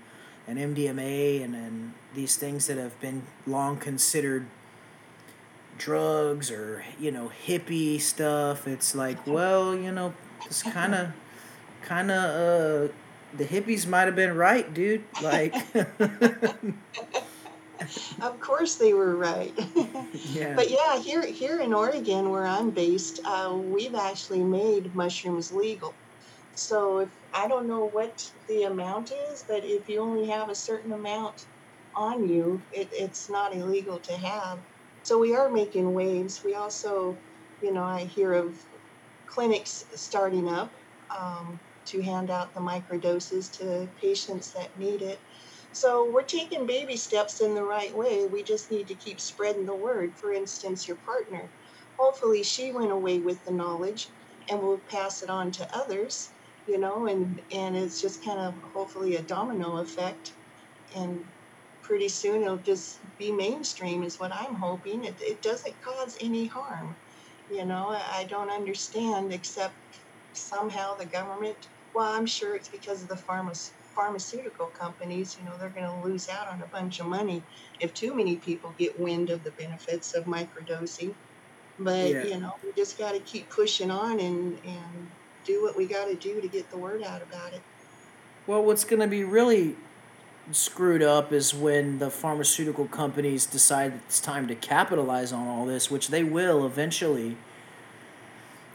and 0.47 0.57
MDMA 0.57 1.43
and, 1.43 1.55
and 1.55 1.93
these 2.13 2.35
things 2.35 2.67
that 2.67 2.77
have 2.77 2.99
been 3.01 3.23
long 3.45 3.77
considered 3.77 4.45
drugs 5.77 6.49
or 6.49 6.83
you 6.99 7.11
know 7.11 7.31
hippie 7.45 7.99
stuff. 7.99 8.67
It's 8.67 8.95
like, 8.95 9.25
well, 9.27 9.75
you 9.75 9.91
know, 9.91 10.13
it's 10.45 10.63
kind 10.63 10.95
of 10.95 11.09
kind 11.87 12.11
of 12.11 12.23
uh 12.23 12.93
the 13.37 13.45
hippies 13.45 13.87
might 13.87 14.05
have 14.05 14.15
been 14.15 14.35
right, 14.35 14.73
dude. 14.73 15.03
Like, 15.21 15.53
Of 18.21 18.39
course, 18.39 18.75
they 18.75 18.93
were 18.93 19.15
right. 19.15 19.53
yeah, 20.13 20.53
But 20.55 20.69
yeah, 20.69 20.99
here 20.99 21.25
here 21.25 21.59
in 21.61 21.73
Oregon, 21.73 22.29
where 22.31 22.45
I'm 22.45 22.71
based, 22.71 23.19
uh, 23.25 23.55
we've 23.55 23.95
actually 23.95 24.43
made 24.43 24.95
mushrooms 24.95 25.51
legal. 25.51 25.93
So 26.55 26.99
if 26.99 27.09
I 27.33 27.47
don't 27.47 27.67
know 27.67 27.85
what 27.85 28.23
the 28.47 28.63
amount 28.63 29.11
is, 29.31 29.43
but 29.47 29.63
if 29.63 29.87
you 29.87 30.01
only 30.01 30.27
have 30.29 30.49
a 30.49 30.55
certain 30.55 30.91
amount 30.93 31.45
on 31.95 32.27
you, 32.27 32.61
it, 32.71 32.89
it's 32.91 33.29
not 33.29 33.55
illegal 33.55 33.99
to 33.99 34.13
have. 34.13 34.59
So 35.03 35.19
we 35.19 35.35
are 35.35 35.49
making 35.51 35.93
waves. 35.93 36.41
We 36.43 36.55
also, 36.55 37.15
you 37.61 37.71
know, 37.71 37.83
I 37.83 38.05
hear 38.05 38.33
of 38.33 38.57
clinics 39.27 39.83
starting 39.95 40.49
up 40.49 40.73
um, 41.17 41.59
to 41.87 42.01
hand 42.03 42.29
out 42.31 42.53
the 42.53 42.61
microdoses 42.61 43.51
to 43.57 43.89
patients 44.01 44.53
that 44.53 44.77
need 44.77 45.01
it. 45.01 45.23
So 45.71 46.09
we're 46.11 46.23
taking 46.23 46.65
baby 46.67 46.97
steps 46.97 47.41
in 47.41 47.55
the 47.55 47.63
right 47.63 47.95
way. 47.95 48.25
We 48.27 48.43
just 48.43 48.71
need 48.71 48.87
to 48.89 48.95
keep 48.95 49.21
spreading 49.21 49.65
the 49.65 49.75
word. 49.75 50.17
For 50.17 50.31
instance, 50.33 50.87
your 50.87 50.97
partner. 50.97 51.53
Hopefully, 51.97 52.43
she 52.43 52.71
went 52.71 52.91
away 52.91 53.19
with 53.19 53.43
the 53.45 53.53
knowledge 53.53 54.11
and 54.49 54.61
will 54.61 54.79
pass 54.79 55.23
it 55.23 55.29
on 55.29 55.51
to 55.53 55.77
others, 55.77 56.33
you 56.65 56.79
know, 56.79 57.07
and, 57.07 57.41
and 57.51 57.75
it's 57.77 58.01
just 58.01 58.25
kind 58.25 58.39
of 58.39 58.55
hopefully 58.73 59.15
a 59.15 59.21
domino 59.23 59.77
effect. 59.77 60.33
And 60.95 61.25
pretty 61.81 62.09
soon 62.09 62.43
it'll 62.43 62.57
just 62.57 63.01
be 63.17 63.31
mainstream, 63.31 64.03
is 64.03 64.19
what 64.19 64.33
I'm 64.33 64.55
hoping. 64.55 65.05
It, 65.05 65.17
it 65.21 65.41
doesn't 65.41 65.81
cause 65.81 66.17
any 66.21 66.47
harm. 66.47 66.97
You 67.49 67.65
know, 67.65 67.89
I 67.91 68.21
I 68.21 68.23
don't 68.25 68.51
understand, 68.51 69.33
except 69.33 69.75
somehow 70.33 70.95
the 70.95 71.05
government, 71.05 71.69
well, 71.97 72.13
I'm 72.13 72.27
sure 72.27 72.55
it's 72.55 72.67
because 72.67 73.01
of 73.01 73.09
the 73.09 73.15
pharma, 73.15 73.71
pharmaceutical 73.95 74.67
companies, 74.67 75.35
you 75.39 75.49
know, 75.49 75.57
they're 75.57 75.69
going 75.69 75.89
to 75.89 76.07
lose 76.07 76.29
out 76.29 76.47
on 76.47 76.61
a 76.61 76.67
bunch 76.67 76.99
of 76.99 77.07
money 77.07 77.41
if 77.79 77.91
too 77.95 78.13
many 78.13 78.35
people 78.35 78.71
get 78.77 78.99
wind 78.99 79.31
of 79.31 79.43
the 79.43 79.49
benefits 79.49 80.13
of 80.13 80.25
microdosing. 80.25 81.15
But, 81.79 82.11
yeah. 82.11 82.23
you 82.25 82.39
know, 82.39 82.53
we 82.63 82.71
just 82.73 82.99
got 82.99 83.13
to 83.13 83.19
keep 83.21 83.49
pushing 83.49 83.89
on 83.89 84.19
and, 84.19 84.59
and 84.63 85.07
do 85.43 85.63
what 85.63 85.75
we 85.75 85.87
got 85.87 86.05
to 86.05 86.13
do 86.13 86.39
to 86.39 86.47
get 86.47 86.69
the 86.69 86.77
word 86.77 87.01
out 87.01 87.23
about 87.23 87.53
it. 87.53 87.63
Well, 88.45 88.63
what's 88.63 88.83
going 88.83 89.01
to 89.01 89.07
be 89.07 89.23
really 89.23 89.75
screwed 90.51 91.01
up 91.01 91.33
is 91.33 91.55
when 91.55 91.97
the 91.97 92.11
pharmaceutical 92.11 92.85
companies 92.85 93.47
decide 93.47 93.93
it's 94.05 94.19
time 94.19 94.47
to 94.49 94.55
capitalize 94.55 95.33
on 95.33 95.47
all 95.47 95.65
this, 95.65 95.89
which 95.89 96.09
they 96.09 96.23
will 96.23 96.63
eventually. 96.63 97.37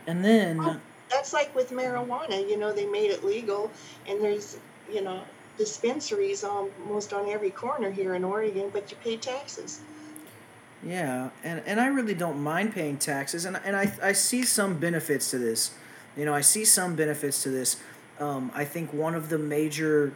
And 0.09 0.25
Well, 0.25 0.67
then, 0.67 0.81
that's 1.13 1.33
like 1.33 1.55
with 1.55 1.71
marijuana, 1.71 2.49
you 2.49 2.57
know, 2.57 2.73
they 2.73 2.87
made 2.87 3.11
it 3.11 3.25
legal 3.25 3.71
and 4.09 4.23
there's, 4.23 4.57
you 4.93 5.03
know, 5.03 5.21
dispensaries 5.59 6.45
almost 6.45 7.13
on 7.13 7.29
every 7.29 7.51
corner 7.51 7.91
here 7.91 8.15
in 8.15 8.25
Oregon, 8.25 8.71
but 8.73 8.91
you 8.91 8.97
pay 9.05 9.17
taxes. 9.17 9.81
yeah, 10.83 11.31
and, 11.45 11.63
and 11.67 11.81
I 11.81 11.87
really 11.87 12.15
don't 12.15 12.41
mind 12.41 12.73
paying 12.73 12.97
taxes, 12.97 13.45
and, 13.45 13.61
and 13.65 13.77
I, 13.77 13.93
I 14.03 14.13
see 14.13 14.43
some 14.45 14.79
benefits 14.79 15.31
to 15.31 15.39
this. 15.39 15.73
You 16.17 16.25
know, 16.25 16.35
I 16.35 16.41
see 16.41 16.65
some 16.65 16.97
benefits 16.97 17.43
to 17.45 17.51
this. 17.51 17.77
Um, 18.19 18.51
I 18.55 18.65
think 18.65 18.93
one 18.93 19.15
of 19.15 19.29
the 19.29 19.39
major 19.39 20.15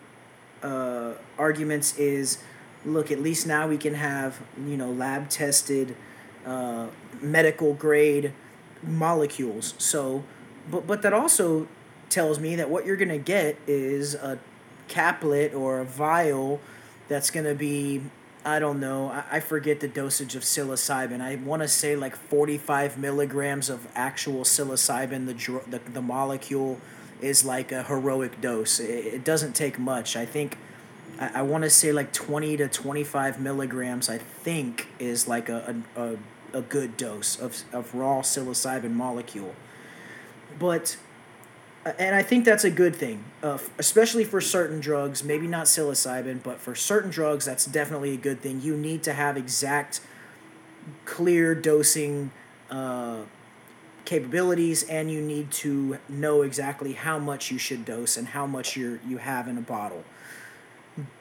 uh, 0.62 1.12
arguments 1.38 1.96
is 1.98 2.38
look, 2.84 3.10
at 3.10 3.20
least 3.20 3.46
now 3.46 3.66
we 3.68 3.76
can 3.76 3.94
have, 3.94 4.40
you 4.64 4.76
know, 4.76 4.90
lab 4.90 5.28
tested, 5.28 5.96
uh, 6.44 6.86
medical 7.20 7.74
grade 7.74 8.32
molecules. 8.82 9.74
So, 9.78 10.24
but, 10.70 10.86
but 10.86 11.02
that 11.02 11.12
also 11.12 11.68
tells 12.08 12.38
me 12.38 12.56
that 12.56 12.70
what 12.70 12.86
you're 12.86 12.96
to 13.08 13.18
get 13.18 13.56
is 13.66 14.14
a 14.14 14.38
caplet 14.88 15.54
or 15.54 15.80
a 15.80 15.84
vial 15.84 16.60
that's 17.08 17.30
to 17.44 17.54
be, 17.54 18.02
I 18.44 18.58
don't 18.58 18.80
know, 18.80 19.08
I, 19.10 19.24
I 19.32 19.40
forget 19.40 19.80
the 19.80 19.88
dosage 19.88 20.34
of 20.34 20.42
psilocybin. 20.42 21.20
I 21.20 21.36
want 21.36 21.62
to 21.62 21.68
say 21.68 21.96
like 21.96 22.16
45 22.16 22.98
milligrams 22.98 23.68
of 23.68 23.86
actual 23.94 24.42
psilocybin, 24.42 25.26
the, 25.26 25.34
dr- 25.34 25.70
the, 25.70 25.78
the 25.78 26.02
molecule 26.02 26.80
is 27.20 27.44
like 27.44 27.72
a 27.72 27.84
heroic 27.84 28.40
dose. 28.40 28.80
It, 28.80 29.06
it 29.06 29.24
doesn't 29.24 29.54
take 29.54 29.78
much. 29.78 30.16
I 30.16 30.26
think 30.26 30.58
I, 31.18 31.40
I 31.40 31.42
want 31.42 31.64
to 31.64 31.70
say 31.70 31.92
like 31.92 32.12
20 32.12 32.56
to 32.58 32.68
25 32.68 33.40
milligrams, 33.40 34.08
I 34.08 34.18
think, 34.18 34.88
is 34.98 35.26
like 35.28 35.48
a, 35.48 35.82
a, 35.96 36.02
a, 36.02 36.16
a 36.52 36.62
good 36.62 36.96
dose 36.96 37.38
of, 37.38 37.62
of 37.72 37.94
raw 37.94 38.20
psilocybin 38.20 38.92
molecule. 38.92 39.54
But 40.58 40.96
and 41.98 42.16
I 42.16 42.22
think 42.22 42.44
that's 42.44 42.64
a 42.64 42.70
good 42.70 42.96
thing, 42.96 43.22
uh, 43.42 43.58
especially 43.78 44.24
for 44.24 44.40
certain 44.40 44.80
drugs. 44.80 45.22
Maybe 45.22 45.46
not 45.46 45.66
psilocybin, 45.66 46.42
but 46.42 46.58
for 46.58 46.74
certain 46.74 47.10
drugs, 47.10 47.44
that's 47.44 47.64
definitely 47.64 48.12
a 48.12 48.16
good 48.16 48.40
thing. 48.40 48.60
You 48.60 48.76
need 48.76 49.04
to 49.04 49.12
have 49.12 49.36
exact, 49.36 50.00
clear 51.04 51.54
dosing 51.54 52.32
uh, 52.70 53.18
capabilities, 54.04 54.82
and 54.84 55.12
you 55.12 55.20
need 55.20 55.52
to 55.52 55.98
know 56.08 56.42
exactly 56.42 56.94
how 56.94 57.20
much 57.20 57.52
you 57.52 57.58
should 57.58 57.84
dose 57.84 58.16
and 58.16 58.28
how 58.28 58.46
much 58.46 58.76
you 58.76 58.98
you 59.06 59.18
have 59.18 59.46
in 59.46 59.56
a 59.56 59.62
bottle. 59.62 60.02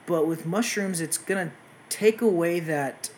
But 0.07 0.25
with 0.25 0.47
mushrooms, 0.47 0.99
it's 0.99 1.17
gonna 1.17 1.51
take 1.89 2.21
away 2.21 2.59
that. 2.61 3.11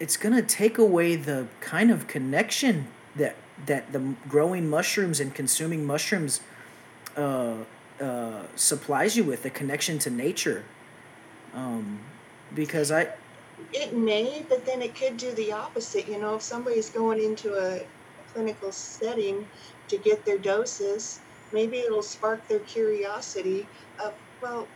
It's 0.00 0.16
gonna 0.16 0.42
take 0.42 0.78
away 0.78 1.14
the 1.14 1.46
kind 1.60 1.92
of 1.92 2.08
connection 2.08 2.88
that 3.14 3.36
that 3.64 3.92
the 3.92 4.14
growing 4.28 4.68
mushrooms 4.68 5.20
and 5.20 5.34
consuming 5.34 5.84
mushrooms 5.84 6.40
uh, 7.16 7.54
uh, 8.00 8.42
supplies 8.56 9.16
you 9.16 9.24
with 9.24 9.44
a 9.46 9.50
connection 9.50 9.98
to 10.00 10.10
nature. 10.10 10.64
Um, 11.54 12.00
because 12.54 12.92
I. 12.92 13.08
It 13.72 13.96
may, 13.96 14.44
but 14.48 14.66
then 14.66 14.82
it 14.82 14.94
could 14.94 15.16
do 15.16 15.32
the 15.32 15.52
opposite. 15.52 16.06
You 16.06 16.20
know, 16.20 16.34
if 16.34 16.42
somebody's 16.42 16.90
going 16.90 17.22
into 17.22 17.54
a 17.54 17.80
clinical 18.34 18.70
setting 18.70 19.48
to 19.88 19.96
get 19.96 20.26
their 20.26 20.36
doses, 20.36 21.20
maybe 21.52 21.78
it'll 21.78 22.02
spark 22.02 22.46
their 22.48 22.58
curiosity 22.60 23.66
of, 23.98 24.12
well, 24.42 24.68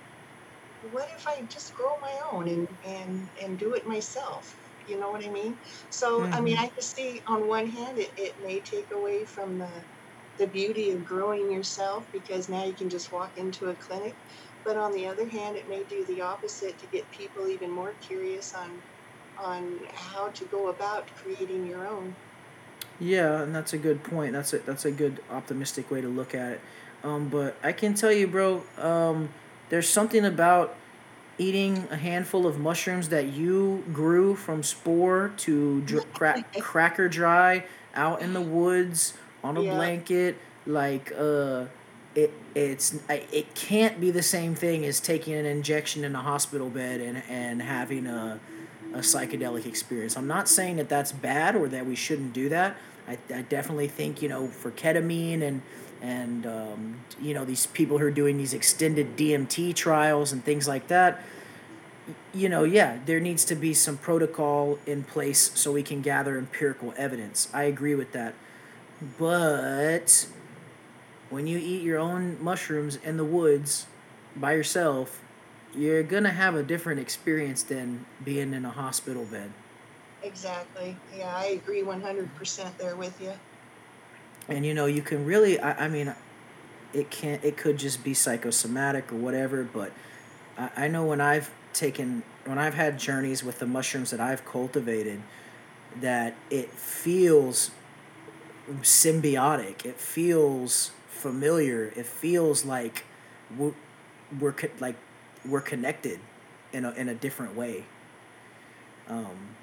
what 0.93 1.11
if 1.15 1.29
I 1.29 1.43
just 1.51 1.75
grow 1.75 1.99
my 2.01 2.15
own 2.33 2.49
and, 2.49 2.69
and, 2.87 3.29
and 3.43 3.59
do 3.59 3.75
it 3.75 3.87
myself? 3.87 4.57
You 4.89 4.99
know 4.99 5.11
what 5.11 5.25
I 5.25 5.31
mean? 5.31 5.59
So, 5.91 6.29
I 6.33 6.41
mean, 6.41 6.57
Mm-hmm. 6.57 6.59
I 6.59 6.69
can 6.69 6.83
see 6.83 7.23
on 7.27 7.47
one 7.49 7.67
hand, 7.69 7.99
it, 7.99 8.13
it 8.17 8.35
may 8.43 8.61
take 8.61 8.91
away 8.93 9.25
from 9.25 9.59
the, 9.59 9.71
the 10.39 10.47
beauty 10.47 10.91
of 10.91 11.05
growing 11.05 11.51
yourself 11.51 12.07
because 12.13 12.49
now 12.49 12.65
you 12.65 12.75
can 12.75 12.89
just 12.91 13.13
walk 13.13 13.37
into 13.39 13.69
a 13.69 13.75
clinic. 13.75 14.17
But 14.65 14.77
on 14.77 14.93
the 14.93 15.07
other 15.07 15.29
hand, 15.29 15.57
it 15.57 15.69
may 15.69 15.85
do 15.85 16.05
the 16.07 16.21
opposite 16.23 16.79
to 16.79 16.87
get 16.87 17.11
people 17.11 17.49
even 17.49 17.71
more 17.71 17.95
curious 18.01 18.55
on 18.55 18.83
on 19.37 19.81
how 19.95 20.29
to 20.31 20.45
go 20.47 20.69
about 20.69 21.15
creating 21.15 21.67
your 21.67 21.87
own. 21.87 22.17
Yeah, 22.99 23.43
and 23.43 23.55
that's 23.55 23.73
a 23.73 23.79
good 23.79 24.03
point. 24.05 24.33
That's 24.33 24.53
a 24.53 24.59
that's 24.59 24.85
a 24.85 24.91
good 24.93 25.23
optimistic 25.31 25.91
way 25.91 26.01
to 26.01 26.09
look 26.09 26.35
at 26.35 26.53
it. 26.53 26.61
Um, 27.03 27.29
but 27.29 27.57
I 27.63 27.73
can 27.73 27.95
tell 27.95 28.13
you, 28.13 28.27
bro, 28.27 28.63
um, 28.77 29.31
there's 29.71 29.89
something 29.89 30.25
about 30.25 30.77
eating 31.41 31.89
a 31.91 31.97
handful 31.97 32.47
of 32.47 32.59
mushrooms 32.59 33.09
that 33.09 33.27
you 33.29 33.85
grew 33.93 34.35
from 34.37 34.63
spore 34.63 35.33
to 35.39 35.81
dr- 35.83 36.13
crack 36.15 36.59
cracker 36.61 37.09
dry 37.09 37.65
out 37.95 38.23
in 38.23 38.35
the 38.35 38.41
woods 38.41 39.15
on 39.43 39.57
a 39.57 39.63
Yeah, 39.63 39.75
blanket. 39.75 40.37
Like, 40.67 41.13
uh, 41.17 41.67
it 42.15 42.33
it's 42.55 42.99
it 43.09 43.55
can't 43.55 44.01
be 44.01 44.11
the 44.11 44.23
same 44.23 44.55
thing 44.55 44.85
as 44.85 45.01
taking 45.01 45.35
an 45.35 45.47
injection 45.47 46.05
in 46.05 46.15
a 46.15 46.21
hospital 46.23 46.69
bed 46.69 47.01
and 47.01 47.23
and 47.29 47.63
having 47.63 48.07
a 48.07 48.41
a 48.93 48.99
psychedelic 48.99 49.67
experience. 49.67 50.17
I'm 50.17 50.27
not 50.27 50.49
saying 50.49 50.77
that 50.77 50.89
that's 50.89 51.13
bad 51.13 51.55
or 51.57 51.69
that 51.69 51.87
we 51.87 51.95
shouldn't 51.95 52.33
do 52.33 52.49
that. 52.51 52.77
I, 53.09 53.19
I 53.35 53.43
definitely 53.43 53.89
think 53.89 54.21
you 54.23 54.29
know 54.29 54.49
for 54.49 54.71
ketamine 54.71 55.43
and 55.43 55.63
and 56.03 56.47
um, 56.47 57.01
you 57.21 57.35
know 57.35 57.45
these 57.45 57.67
people 57.67 57.99
who 57.99 58.07
are 58.07 58.11
doing 58.11 58.39
these 58.39 58.55
extended 58.55 59.17
DMT 59.17 59.75
trials 59.75 60.33
and 60.33 60.45
things 60.45 60.67
like 60.69 60.89
that. 60.89 61.23
You 62.33 62.49
know, 62.49 62.65
yeah, 62.65 62.99
there 63.07 63.21
needs 63.21 63.45
to 63.47 63.55
be 63.55 63.75
some 63.75 63.97
protocol 63.97 64.79
in 64.87 65.05
place 65.05 65.53
so 65.55 65.73
we 65.73 65.83
can 65.83 66.01
gather 66.01 66.39
empirical 66.39 66.95
evidence. 66.97 67.49
I 67.53 67.65
agree 67.65 67.95
with 67.95 68.13
that. 68.13 68.35
But 69.19 70.27
when 71.31 71.47
you 71.47 71.59
eat 71.59 71.83
your 71.83 71.99
own 71.99 72.43
mushrooms 72.43 72.97
in 72.97 73.17
the 73.17 73.25
woods 73.25 73.87
by 74.37 74.53
yourself, 74.55 75.23
you're 75.75 76.03
gonna 76.03 76.33
have 76.33 76.55
a 76.55 76.63
different 76.63 77.01
experience 77.01 77.63
than 77.63 78.07
being 78.25 78.53
in 78.55 78.65
a 78.65 78.71
hospital 78.71 79.25
bed. 79.25 79.53
exactly. 80.23 80.97
Yeah, 81.17 81.35
I 81.37 81.47
agree 81.47 81.83
100% 81.83 82.77
there 82.79 82.97
with 82.97 83.21
you. 83.21 83.33
And 84.51 84.67
you 84.67 84.75
know, 84.75 84.87
you 84.87 85.01
can 85.01 85.25
really, 85.25 85.61
I, 85.61 85.85
I 85.85 85.89
mean, 85.89 86.13
it 86.93 87.09
can't, 87.11 87.43
it 87.45 87.57
could 87.57 87.79
just 87.79 88.03
be 88.03 88.15
psychosomatic 88.15 89.13
or 89.13 89.17
whatever, 89.17 89.63
but 89.63 89.93
I, 90.59 90.71
I 90.77 90.89
know 90.89 91.07
when 91.07 91.21
I've 91.21 91.51
taken, 91.73 92.25
when 92.45 92.59
I've 92.59 92.75
had 92.75 92.99
journeys 92.99 93.45
with 93.45 93.61
the 93.61 93.67
mushrooms 93.67 94.11
that 94.11 94.21
I've 94.21 94.45
cultivated, 94.45 95.23
that 96.01 96.35
it 96.51 96.71
feels 96.71 97.71
symbiotic. 98.83 99.85
It 99.85 100.01
feels 100.01 100.91
familiar. 101.09 101.93
It 101.95 102.07
feels 102.07 102.65
like 102.65 103.05
we're, 103.57 103.75
we're 104.39 104.53
co- 104.53 104.69
like 104.81 104.97
we're 105.45 105.61
connected 105.61 106.19
in 106.73 106.85
a, 106.85 106.91
in 106.93 107.09
a 107.09 107.15
different 107.15 107.55
way. 107.55 107.85
Um, 109.09 109.57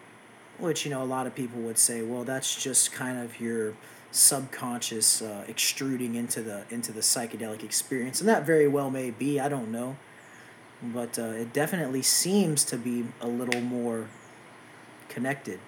which 0.60 0.86
you 0.86 0.92
know 0.92 1.04
a 1.04 1.06
lot 1.06 1.28
of 1.28 1.36
people 1.36 1.62
would 1.62 1.78
say, 1.78 2.02
well, 2.02 2.24
that's 2.24 2.62
just 2.62 2.92
kind 2.92 3.18
of 3.20 3.40
your 3.40 3.74
subconscious 4.12 5.22
uh, 5.22 5.44
extruding 5.48 6.16
into 6.16 6.42
the 6.42 6.64
into 6.70 6.92
the 6.92 7.02
psychedelic 7.02 7.64
experience, 7.64 8.20
and 8.20 8.30
that 8.30 8.46
very 8.46 8.68
well 8.68 8.90
may 8.90 9.12
be. 9.12 9.40
I 9.40 9.50
don't 9.50 9.72
know, 9.72 9.96
but 10.82 11.18
uh, 11.20 11.24
it 11.24 11.54
definitely 11.54 12.02
seems 12.02 12.64
to 12.66 12.78
be 12.78 13.06
a 13.22 13.28
little 13.28 13.62
more 13.62 14.08
connected. 15.10 15.60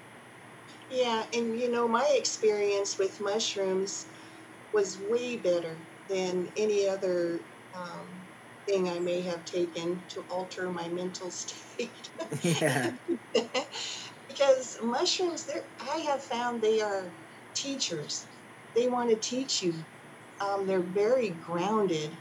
Yeah, 0.91 1.23
and 1.33 1.59
you 1.59 1.71
know, 1.71 1.87
my 1.87 2.07
experience 2.15 2.97
with 2.97 3.21
mushrooms 3.21 4.05
was 4.73 4.97
way 5.09 5.37
better 5.37 5.75
than 6.07 6.51
any 6.57 6.87
other 6.87 7.39
um, 7.75 8.07
thing 8.65 8.89
I 8.89 8.99
may 8.99 9.21
have 9.21 9.43
taken 9.45 10.01
to 10.09 10.23
alter 10.29 10.69
my 10.69 10.87
mental 10.89 11.29
state. 11.43 11.89
yeah. 12.41 12.91
because 14.27 14.79
mushrooms, 14.81 15.49
I 15.81 15.97
have 15.99 16.21
found 16.21 16.61
they 16.61 16.81
are 16.81 17.03
teachers. 17.53 18.25
They 18.75 18.87
want 18.87 19.09
to 19.11 19.17
teach 19.17 19.61
you. 19.61 19.85
Um, 20.41 20.67
they're 20.67 20.81
very 20.81 21.31
grounded 21.31 22.17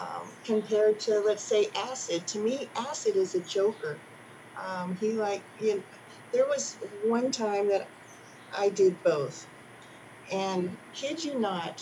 um, 0.00 0.36
compared 0.44 1.00
to, 1.00 1.20
let's 1.20 1.48
say, 1.48 1.72
acid. 1.76 2.26
To 2.28 2.42
me, 2.42 2.72
acid 2.76 3.16
is 3.16 3.34
a 3.34 3.42
joker. 3.42 4.04
Um, 4.62 4.94
he 4.96 5.18
like, 5.18 5.46
you 5.58 5.76
know, 5.78 5.84
there 6.32 6.46
was 6.46 6.78
one 7.04 7.32
time 7.32 7.68
that 7.70 7.92
I 8.56 8.70
did 8.70 9.02
both. 9.02 9.46
And 10.32 10.78
kid 10.94 11.22
you 11.22 11.38
not, 11.40 11.80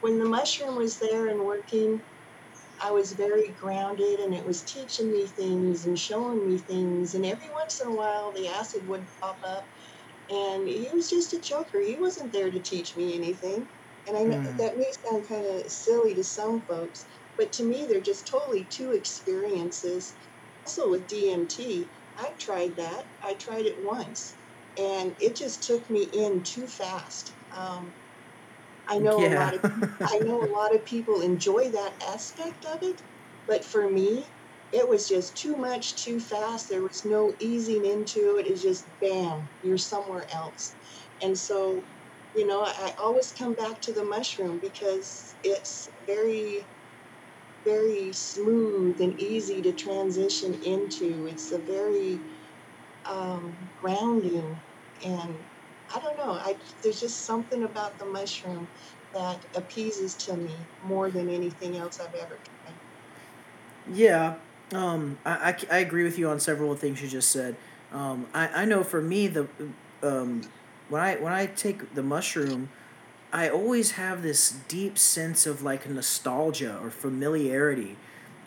when 0.00 0.18
the 0.18 0.26
mushroom 0.26 0.76
was 0.76 0.98
there 0.98 1.28
and 1.28 1.40
working, 1.40 2.02
I 2.82 2.92
was 2.92 3.12
very 3.12 3.52
grounded 3.52 4.20
and 4.20 4.34
it 4.34 4.44
was 4.44 4.64
teaching 4.64 5.10
me 5.10 5.28
things 5.28 5.86
and 5.86 5.98
showing 5.98 6.44
me 6.44 6.58
things. 6.58 7.14
And 7.14 7.26
every 7.26 7.50
once 7.50 7.80
in 7.80 7.88
a 7.88 7.94
while, 7.94 8.32
the 8.32 8.48
acid 8.48 8.86
would 8.86 9.08
pop 9.20 9.40
up. 9.46 9.68
And 10.30 10.68
he 10.68 10.90
was 10.94 11.10
just 11.10 11.32
a 11.34 11.40
joker. 11.40 11.80
He 11.80 11.96
wasn't 11.98 12.32
there 12.32 12.50
to 12.50 12.60
teach 12.60 12.96
me 12.96 13.14
anything. 13.14 13.70
And 14.06 14.16
I 14.16 14.22
know 14.24 14.38
Mm. 14.38 14.58
that 14.58 14.76
may 14.78 14.90
sound 15.04 15.28
kind 15.28 15.46
of 15.46 15.70
silly 15.70 16.14
to 16.14 16.24
some 16.24 16.64
folks, 16.66 17.06
but 17.36 17.52
to 17.54 17.64
me, 17.64 17.86
they're 17.86 18.00
just 18.00 18.26
totally 18.28 18.64
two 18.64 18.92
experiences. 18.92 20.16
Also, 20.66 20.88
with 20.90 21.06
DMT, 21.06 21.92
I 22.16 22.34
tried 22.38 22.76
that. 22.76 23.08
I 23.22 23.34
tried 23.34 23.66
it 23.66 23.76
once, 23.78 24.38
and 24.78 25.16
it 25.18 25.36
just 25.36 25.64
took 25.64 25.90
me 25.90 26.04
in 26.04 26.42
too 26.44 26.66
fast. 26.66 27.36
Um, 27.50 27.96
I 28.86 28.98
know 28.98 29.24
a 29.24 29.28
lot 29.32 29.54
of 29.54 29.62
I 30.04 30.18
know 30.18 30.42
a 30.42 30.52
lot 30.52 30.74
of 30.74 30.84
people 30.84 31.20
enjoy 31.22 31.70
that 31.70 31.96
aspect 32.02 32.64
of 32.66 32.82
it, 32.82 33.02
but 33.46 33.64
for 33.64 33.88
me, 33.90 34.34
it 34.72 34.88
was 34.88 35.08
just 35.08 35.36
too 35.36 35.56
much, 35.56 36.02
too 36.04 36.20
fast. 36.20 36.68
There 36.68 36.82
was 36.82 37.04
no 37.04 37.34
easing 37.40 37.84
into 37.84 38.36
it. 38.38 38.46
It's 38.46 38.62
just 38.62 38.98
bam, 39.00 39.50
you're 39.62 39.78
somewhere 39.78 40.26
else. 40.32 40.76
And 41.20 41.36
so, 41.38 41.88
you 42.34 42.46
know, 42.46 42.62
I, 42.64 42.94
always 42.98 43.32
come 43.32 43.54
back 43.54 43.80
to 43.82 43.92
the 43.92 44.04
mushroom 44.04 44.60
because 44.60 45.36
it's 45.42 45.88
very, 46.06 46.68
very 47.64 48.12
smooth 48.12 49.00
and 49.00 49.18
easy 49.20 49.62
to 49.62 49.72
transition 49.72 50.54
into. 50.54 51.26
It's 51.26 51.52
a 51.52 51.58
very 51.60 52.24
um, 53.04 53.72
grounding 53.76 54.62
and 55.04 55.46
I 55.94 56.00
don't 56.00 56.16
know. 56.18 56.32
I 56.32 56.60
there's 56.82 57.00
just 57.00 57.26
something 57.26 57.64
about 57.64 57.98
the 57.98 58.06
mushroom 58.06 58.70
that 59.14 59.46
appeases 59.56 60.16
to 60.18 60.36
me 60.36 60.70
more 60.80 61.10
than 61.10 61.30
anything 61.30 61.76
else 61.76 62.00
I've 62.00 62.14
ever 62.14 62.40
tried. 62.64 62.80
Yeah, 63.84 64.40
um, 64.72 65.18
I, 65.24 65.50
I, 65.70 65.76
I 65.76 65.78
agree 65.78 66.04
with 66.04 66.18
you 66.18 66.28
on 66.28 66.40
several 66.40 66.72
of 66.72 66.80
the 66.80 66.86
things 66.86 67.02
you 67.02 67.08
just 67.08 67.30
said. 67.30 67.56
Um, 67.92 68.26
I, 68.34 68.62
I 68.62 68.64
know 68.64 68.84
for 68.84 69.00
me 69.00 69.26
the 69.28 69.48
um, 70.02 70.42
when 70.88 71.00
I 71.02 71.16
when 71.16 71.32
I 71.32 71.46
take 71.46 71.94
the 71.94 72.02
mushroom, 72.02 72.70
I 73.32 73.48
always 73.48 73.92
have 73.92 74.22
this 74.22 74.50
deep 74.68 74.98
sense 74.98 75.46
of 75.46 75.62
like 75.62 75.88
nostalgia 75.88 76.78
or 76.82 76.90
familiarity, 76.90 77.96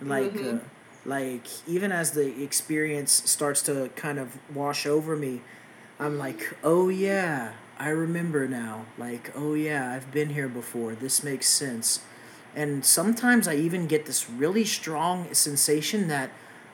like 0.01 0.41
uh, 0.41 0.55
Mm-hmm. 0.55 0.57
like 1.05 1.47
even 1.67 1.91
as 1.91 2.11
the 2.11 2.43
experience 2.43 3.11
starts 3.29 3.61
to 3.63 3.89
kind 3.95 4.19
of 4.19 4.37
wash 4.53 4.85
over 4.85 5.15
me, 5.15 5.41
I'm 5.99 6.17
like, 6.17 6.55
oh 6.63 6.89
yeah, 6.89 7.53
I 7.77 7.89
remember 7.89 8.47
now. 8.47 8.85
Like, 8.97 9.31
oh 9.35 9.53
yeah, 9.53 9.91
I've 9.91 10.11
been 10.11 10.29
here 10.29 10.47
before. 10.49 10.95
This 10.95 11.23
makes 11.23 11.47
sense. 11.49 11.99
And 12.55 12.85
sometimes 12.85 13.47
I 13.47 13.55
even 13.55 13.87
get 13.87 14.05
this 14.05 14.29
really 14.29 14.65
strong 14.65 15.33
sensation 15.33 16.07
that 16.07 16.29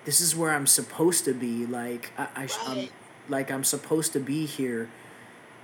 this 0.06 0.22
is 0.22 0.36
where 0.36 0.52
I'm 0.52 0.68
supposed 0.68 1.26
to 1.26 1.34
be. 1.34 1.66
Like 1.66 2.12
I, 2.18 2.48
I 2.66 2.72
am 2.72 2.90
like 3.28 3.52
I'm 3.52 3.64
supposed 3.64 4.14
to 4.14 4.20
be 4.20 4.46
here, 4.46 4.90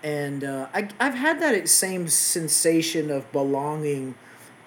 and 0.03 0.43
uh, 0.43 0.67
I 0.73 0.89
I've 0.99 1.15
had 1.15 1.41
that 1.41 1.67
same 1.67 2.07
sensation 2.07 3.11
of 3.11 3.31
belonging 3.31 4.15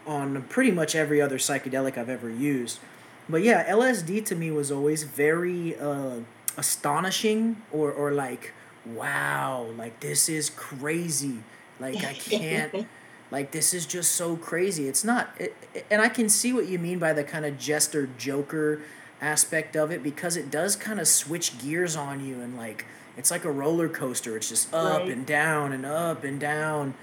on 0.06 0.42
pretty 0.44 0.70
much 0.70 0.94
every 0.94 1.20
other 1.20 1.38
psychedelic 1.38 1.98
I've 1.98 2.08
ever 2.08 2.30
used. 2.30 2.80
But 3.28 3.42
yeah, 3.42 3.70
LSD 3.70 4.24
to 4.26 4.34
me 4.34 4.50
was 4.50 4.72
always 4.72 5.02
very 5.02 5.76
uh, 5.76 6.20
astonishing 6.56 7.62
or 7.72 7.92
or 7.92 8.12
like 8.12 8.52
wow, 8.84 9.66
like 9.76 10.00
this 10.00 10.28
is 10.28 10.50
crazy. 10.50 11.38
Like 11.78 12.04
I 12.04 12.12
can't 12.14 12.86
like 13.30 13.50
this 13.52 13.74
is 13.74 13.86
just 13.86 14.12
so 14.12 14.36
crazy. 14.36 14.88
It's 14.88 15.04
not, 15.04 15.30
it, 15.38 15.54
and 15.90 16.00
I 16.02 16.08
can 16.08 16.28
see 16.28 16.52
what 16.52 16.66
you 16.68 16.78
mean 16.78 16.98
by 16.98 17.12
the 17.12 17.24
kind 17.24 17.44
of 17.44 17.58
jester 17.58 18.08
joker 18.18 18.80
aspect 19.20 19.76
of 19.76 19.90
it 19.90 20.02
because 20.02 20.36
it 20.36 20.50
does 20.50 20.76
kind 20.76 21.00
of 21.00 21.08
switch 21.08 21.58
gears 21.58 21.96
on 21.96 22.24
you 22.24 22.40
and 22.40 22.56
like 22.56 22.86
it's 23.16 23.30
like 23.32 23.44
a 23.44 23.50
roller 23.50 23.88
coaster. 23.88 24.36
It's 24.36 24.48
just 24.48 24.72
up 24.72 25.00
Right. 25.00 25.10
and 25.10 25.26
down 25.26 25.72
and 25.72 25.84
up 25.84 26.22
and 26.22 26.38
down, 26.38 26.94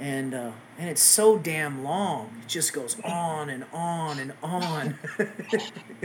and 0.00 0.32
uh, 0.34 0.52
and 0.78 0.88
it's 0.88 1.02
so 1.02 1.36
damn 1.36 1.84
long. 1.84 2.30
It 2.42 2.48
just 2.48 2.72
goes 2.72 2.96
on 3.04 3.50
and 3.50 3.64
on 3.72 4.18
and 4.18 4.32
on. 4.42 4.98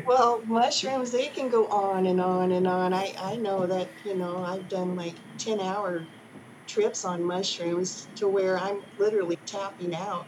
Well, 0.06 0.42
mushrooms, 0.46 1.12
they 1.12 1.28
can 1.28 1.50
go 1.50 1.68
on 1.68 2.06
and 2.06 2.20
on 2.22 2.52
and 2.52 2.68
on. 2.68 2.94
I, 2.94 3.14
I 3.20 3.38
know 3.38 3.66
that, 3.66 3.88
you 4.04 4.16
know, 4.16 4.44
I've 4.44 4.68
done 4.70 4.96
like 4.96 5.16
10 5.40 5.60
hour 5.60 6.06
trips 6.68 7.06
on 7.06 7.24
mushrooms 7.26 8.10
to 8.16 8.28
where 8.28 8.58
I'm 8.58 8.82
literally 8.98 9.38
tapping 9.46 9.96
out. 9.96 10.28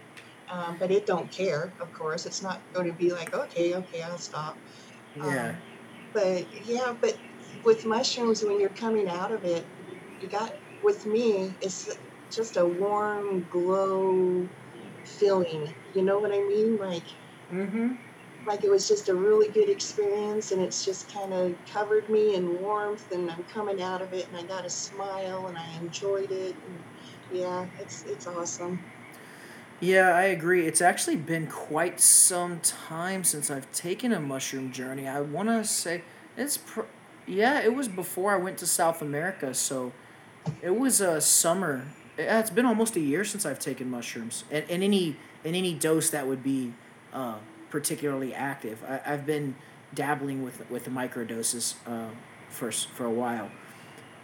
Um, 0.50 0.78
but 0.80 0.92
it 0.92 1.06
don't 1.06 1.32
care, 1.32 1.76
of 1.82 1.92
course. 1.92 2.26
It's 2.26 2.42
not 2.42 2.64
going 2.74 2.88
to 2.88 2.94
be 2.94 3.12
like, 3.12 3.34
okay, 3.34 3.76
okay, 3.76 4.02
I'll 4.02 4.18
stop. 4.18 4.58
yeah, 5.16 5.50
Um, 5.50 5.58
but 6.14 6.48
yeah, 6.66 6.94
but 7.00 7.18
with 7.64 7.86
mushrooms, 7.86 8.44
when 8.44 8.60
you're 8.60 8.70
coming 8.70 9.10
out 9.10 9.32
of 9.32 9.44
it, 9.44 9.66
you 10.20 10.30
got, 10.30 10.54
with 10.82 11.06
me, 11.06 11.58
it's 11.62 11.90
just 12.32 12.58
a 12.58 12.66
warm 12.66 13.46
glow 13.50 14.50
feeling. 15.06 15.76
You 15.94 16.04
know 16.04 16.20
what 16.20 16.32
I 16.34 16.40
mean? 16.48 16.78
Like, 16.78 17.04
mm-hmm. 17.52 17.94
Like 18.48 18.64
it 18.64 18.70
was 18.70 18.88
just 18.88 19.10
a 19.10 19.14
really 19.16 19.50
good 19.50 19.70
experience 19.70 20.52
and 20.52 20.62
it's 20.62 20.86
just 20.86 21.12
kind 21.14 21.34
of 21.34 21.54
covered 21.72 22.08
me 22.10 22.36
in 22.36 22.62
warmth 22.62 23.12
and 23.12 23.30
I'm 23.30 23.44
coming 23.54 23.82
out 23.82 24.02
of 24.02 24.14
it 24.14 24.28
and 24.28 24.38
I 24.38 24.44
got 24.44 24.66
a 24.66 24.70
smile 24.70 25.48
and 25.48 25.58
I 25.58 25.68
enjoyed 25.82 26.32
it 26.32 26.56
and 26.66 26.80
yeah 27.40 27.66
it's 27.80 28.04
it's 28.06 28.26
awesome 28.26 28.80
Yeah, 29.80 30.16
I 30.16 30.24
agree. 30.24 30.66
It's 30.66 30.82
actually 30.82 31.18
been 31.18 31.46
quite 31.46 32.00
some 32.00 32.60
time 32.62 33.24
since 33.24 33.52
I've 33.52 33.72
taken 33.72 34.12
a 34.12 34.20
mushroom 34.20 34.72
journey. 34.72 35.08
I 35.08 35.22
want 35.22 35.50
to 35.50 35.64
say 35.66 36.02
it's 36.36 36.58
pr- 36.58 36.90
yeah, 37.28 37.62
it 37.62 37.76
was 37.76 37.88
before 37.88 38.34
I 38.34 38.38
went 38.38 38.58
to 38.60 38.66
South 38.66 39.02
America, 39.04 39.54
so 39.54 39.92
it 40.64 40.76
was 40.76 41.00
a 41.00 41.22
summer. 41.22 41.86
It's 42.18 42.50
been 42.50 42.66
almost 42.66 42.96
a 42.96 43.00
year 43.00 43.24
since 43.24 43.46
I've 43.46 43.60
taken 43.60 43.92
mushrooms, 43.92 44.46
and, 44.50 44.66
and 44.68 44.82
any 44.84 45.16
in 45.44 45.54
any 45.54 45.74
dose 45.76 46.10
that 46.10 46.26
would 46.26 46.42
be 46.42 46.74
uh, 47.14 47.36
particularly 47.70 48.34
active. 48.34 48.84
I, 48.88 49.02
I've 49.06 49.26
been 49.26 49.56
dabbling 49.94 50.44
with 50.44 50.70
with 50.70 50.86
the 50.86 50.92
microdoses 50.92 51.76
uh, 51.86 52.10
for 52.50 52.72
for 52.72 53.06
a 53.06 53.12
while, 53.12 53.50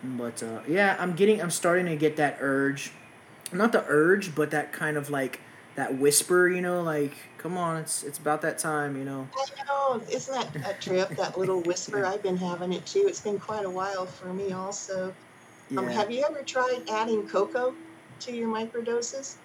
but 0.03 0.41
uh, 0.43 0.61
yeah, 0.67 0.95
I'm 0.99 1.13
getting 1.13 1.41
I'm 1.41 1.51
starting 1.51 1.85
to 1.87 1.95
get 1.95 2.15
that 2.17 2.37
urge. 2.39 2.91
Not 3.51 3.71
the 3.71 3.85
urge, 3.87 4.33
but 4.33 4.51
that 4.51 4.71
kind 4.73 4.97
of 4.97 5.09
like 5.09 5.39
that 5.75 5.97
whisper, 5.97 6.47
you 6.49 6.61
know, 6.61 6.81
like 6.81 7.13
come 7.37 7.57
on, 7.57 7.77
it's 7.77 8.03
it's 8.03 8.17
about 8.17 8.41
that 8.41 8.57
time, 8.57 8.97
you 8.97 9.03
know. 9.05 9.27
I 9.35 9.63
know. 9.67 10.01
Isn't 10.11 10.33
that 10.33 10.69
a 10.69 10.81
trip 10.81 11.09
that 11.17 11.37
little 11.37 11.61
whisper? 11.61 12.05
I've 12.11 12.23
been 12.23 12.37
having 12.37 12.73
it 12.73 12.85
too. 12.85 13.05
It's 13.07 13.21
been 13.21 13.39
quite 13.39 13.65
a 13.65 13.69
while 13.69 14.05
for 14.05 14.33
me 14.33 14.51
also. 14.51 15.13
Um, 15.77 15.85
Yeah. 15.85 15.91
have 15.91 16.11
you 16.11 16.23
ever 16.27 16.41
tried 16.43 16.83
adding 16.89 17.27
cocoa 17.27 17.73
to 18.21 18.31
your 18.31 18.47
microdoses 18.47 19.35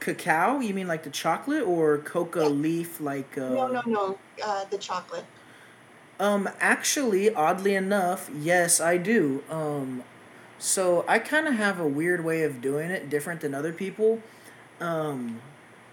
Cacao? 0.00 0.60
You 0.60 0.74
mean 0.74 0.86
like 0.88 1.02
the 1.04 1.10
chocolate 1.10 1.62
or 1.64 1.98
coca 1.98 2.40
yeah 2.40 2.48
leaf 2.48 3.00
like 3.00 3.36
no 3.48 3.60
uh 3.60 3.68
no 3.68 3.82
no 3.86 4.18
uh, 4.44 4.64
the 4.66 4.78
chocolate 4.78 5.26
um 6.20 6.48
actually 6.60 7.32
oddly 7.34 7.74
enough, 7.74 8.30
yes, 8.34 8.80
I 8.80 8.96
do. 8.96 9.44
Um 9.50 10.04
so 10.58 11.04
I 11.08 11.18
kind 11.20 11.48
of 11.48 11.54
have 11.54 11.80
a 11.80 11.88
weird 11.88 12.24
way 12.24 12.42
of 12.44 12.60
doing 12.60 12.90
it 12.90 13.10
different 13.10 13.40
than 13.40 13.54
other 13.54 13.72
people. 13.72 14.22
Um 14.80 15.42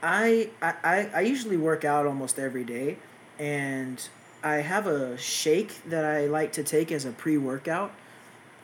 I 0.03 0.51
I 0.61 0.73
I 0.83 1.09
I 1.15 1.21
usually 1.21 1.57
work 1.57 1.85
out 1.85 2.05
almost 2.05 2.39
every 2.39 2.63
day 2.63 2.99
and 3.39 4.07
I 4.43 4.57
have 4.57 4.87
a 4.87 5.17
shake 5.17 5.83
that 5.85 6.05
I 6.05 6.27
like 6.27 6.53
to 6.53 6.63
take 6.63 6.91
as 6.91 7.05
a 7.05 7.11
pre-workout 7.11 7.93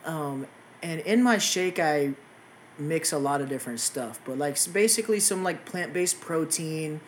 Um, 0.04 0.46
and 0.82 1.00
in 1.00 1.22
my 1.22 1.38
shake, 1.38 1.78
I 1.78 2.14
mix 2.78 3.12
a 3.12 3.18
lot 3.18 3.40
of 3.40 3.48
different 3.48 3.80
stuff, 3.80 4.20
but 4.24 4.38
like 4.38 4.56
basically 4.72 5.20
some 5.20 5.42
like 5.42 5.64
plant 5.64 5.92
based 5.92 6.20
protein. 6.20 7.00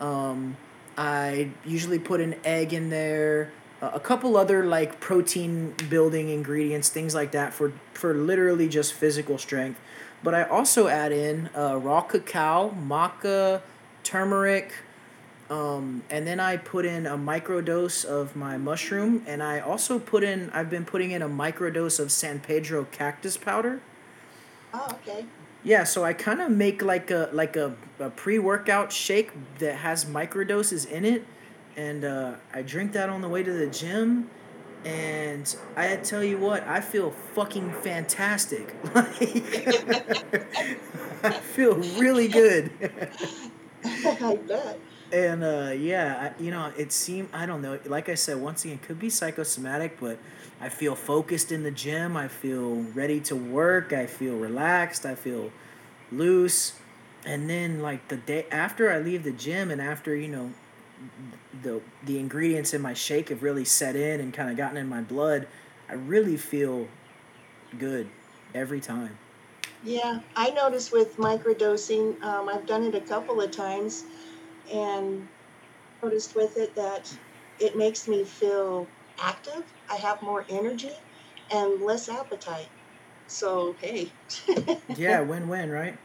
Um, 0.00 0.56
I 0.96 1.50
usually 1.64 1.98
put 1.98 2.20
an 2.20 2.36
egg 2.44 2.72
in 2.72 2.90
there, 2.90 3.52
a 3.80 3.86
a 3.88 4.00
couple 4.00 4.36
other 4.36 4.64
like 4.64 5.00
protein 5.00 5.74
building 5.88 6.28
ingredients, 6.28 6.88
things 6.88 7.14
like 7.14 7.32
that 7.32 7.52
for 7.52 7.72
for 7.94 8.14
literally 8.14 8.68
just 8.68 8.92
physical 8.92 9.38
strength. 9.38 9.80
But 10.22 10.34
I 10.34 10.42
also 10.44 10.88
add 10.88 11.12
in 11.12 11.48
uh, 11.56 11.76
raw 11.76 12.00
cacao, 12.00 12.70
maca, 12.70 13.62
turmeric, 14.02 14.72
um, 15.50 16.02
and 16.10 16.26
then 16.26 16.40
I 16.40 16.56
put 16.56 16.84
in 16.84 17.06
a 17.06 17.16
microdose 17.16 18.04
of 18.04 18.36
my 18.36 18.58
mushroom, 18.58 19.22
and 19.26 19.42
I 19.42 19.60
also 19.60 19.98
put 19.98 20.22
in. 20.22 20.50
I've 20.50 20.68
been 20.68 20.84
putting 20.84 21.10
in 21.10 21.22
a 21.22 21.28
microdose 21.28 21.98
of 21.98 22.12
San 22.12 22.40
Pedro 22.40 22.84
cactus 22.84 23.36
powder. 23.36 23.80
Oh 24.72 24.88
okay 24.92 25.26
Yeah, 25.62 25.84
so 25.84 26.04
I 26.04 26.12
kind 26.12 26.40
of 26.40 26.50
make 26.50 26.82
like 26.82 27.10
a 27.10 27.28
like 27.32 27.56
a, 27.56 27.76
a 27.98 28.10
pre 28.10 28.38
workout 28.38 28.92
shake 28.92 29.32
that 29.58 29.76
has 29.76 30.04
microdoses 30.04 30.88
in 30.88 31.04
it, 31.04 31.26
and 31.76 32.04
uh, 32.04 32.36
I 32.54 32.62
drink 32.62 32.92
that 32.92 33.08
on 33.10 33.20
the 33.22 33.28
way 33.28 33.42
to 33.42 33.52
the 33.52 33.66
gym. 33.68 34.30
And 34.84 35.52
I 35.76 35.96
tell 35.96 36.22
you 36.22 36.38
what, 36.38 36.66
I 36.66 36.80
feel 36.80 37.10
fucking 37.10 37.72
fantastic. 37.72 38.76
Like, 38.94 39.20
I 41.22 41.40
feel 41.40 41.74
really 41.76 42.28
good. 42.28 42.70
I 43.84 44.36
bet 44.36 44.80
And 45.12 45.42
uh, 45.42 45.72
yeah, 45.74 46.32
I, 46.38 46.42
you 46.42 46.50
know, 46.50 46.72
it 46.76 46.92
seemed 46.92 47.28
I 47.32 47.46
don't 47.46 47.62
know. 47.62 47.78
Like 47.84 48.08
I 48.08 48.14
said, 48.14 48.38
once 48.38 48.64
again, 48.64 48.76
it 48.76 48.82
could 48.86 48.98
be 48.98 49.10
psychosomatic, 49.10 49.98
but 50.00 50.18
I 50.60 50.68
feel 50.68 50.94
focused 50.94 51.52
in 51.52 51.62
the 51.62 51.70
gym. 51.70 52.16
I 52.16 52.28
feel 52.28 52.82
ready 52.94 53.20
to 53.20 53.36
work. 53.36 53.92
I 53.92 54.06
feel 54.06 54.36
relaxed. 54.36 55.06
I 55.06 55.14
feel 55.14 55.52
loose. 56.10 56.78
And 57.24 57.48
then 57.48 57.80
like 57.80 58.08
the 58.08 58.16
day 58.16 58.46
after 58.50 58.90
I 58.90 58.98
leave 58.98 59.24
the 59.24 59.32
gym, 59.32 59.70
and 59.70 59.80
after 59.80 60.14
you 60.14 60.28
know, 60.28 60.52
the 61.62 61.80
the 62.04 62.18
ingredients 62.18 62.74
in 62.74 62.80
my 62.80 62.94
shake 62.94 63.28
have 63.28 63.42
really 63.42 63.64
set 63.64 63.96
in 63.96 64.20
and 64.20 64.32
kind 64.32 64.50
of 64.50 64.56
gotten 64.56 64.76
in 64.76 64.88
my 64.88 65.00
blood, 65.00 65.46
I 65.88 65.94
really 65.94 66.36
feel 66.36 66.88
good 67.78 68.08
every 68.54 68.80
time. 68.80 69.18
Yeah, 69.84 70.20
I 70.34 70.50
noticed 70.50 70.92
with 70.92 71.16
microdosing, 71.18 72.20
um, 72.22 72.48
I've 72.48 72.66
done 72.66 72.82
it 72.82 72.94
a 72.94 73.00
couple 73.00 73.40
of 73.40 73.50
times, 73.50 74.04
and 74.72 75.28
noticed 76.02 76.34
with 76.34 76.56
it 76.56 76.74
that 76.74 77.16
it 77.60 77.76
makes 77.76 78.08
me 78.08 78.24
feel 78.24 78.86
active. 79.20 79.64
I 79.90 79.96
have 79.96 80.22
more 80.22 80.44
energy 80.48 80.92
and 81.50 81.80
less 81.82 82.08
appetite. 82.08 82.68
So 83.26 83.74
hey, 83.80 84.10
Yeah, 84.96 85.20
win 85.20 85.48
win, 85.48 85.70
right? 85.70 85.96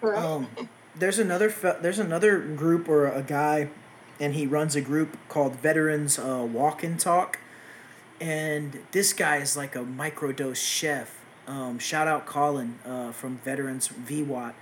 right? 0.00 0.22
Um, 0.22 0.48
there's 0.94 1.18
another 1.18 1.50
fe- 1.50 1.78
there's 1.80 1.98
another 1.98 2.38
group 2.38 2.88
or 2.88 3.06
a 3.06 3.22
guy, 3.22 3.68
and 4.20 4.34
he 4.34 4.46
runs 4.46 4.76
a 4.76 4.80
group 4.80 5.16
called 5.28 5.56
Veterans 5.56 6.18
uh, 6.18 6.46
Walk 6.50 6.82
and 6.84 6.98
Talk, 7.00 7.38
and 8.20 8.78
this 8.92 9.12
guy 9.12 9.36
is 9.38 9.56
like 9.56 9.74
a 9.76 9.80
microdose 9.84 10.56
chef. 10.56 11.14
Um, 11.46 11.78
shout 11.78 12.08
out 12.08 12.26
Colin 12.26 12.78
uh, 12.84 13.12
from 13.12 13.38
Veterans 13.38 13.88
VWAT. 13.88 14.52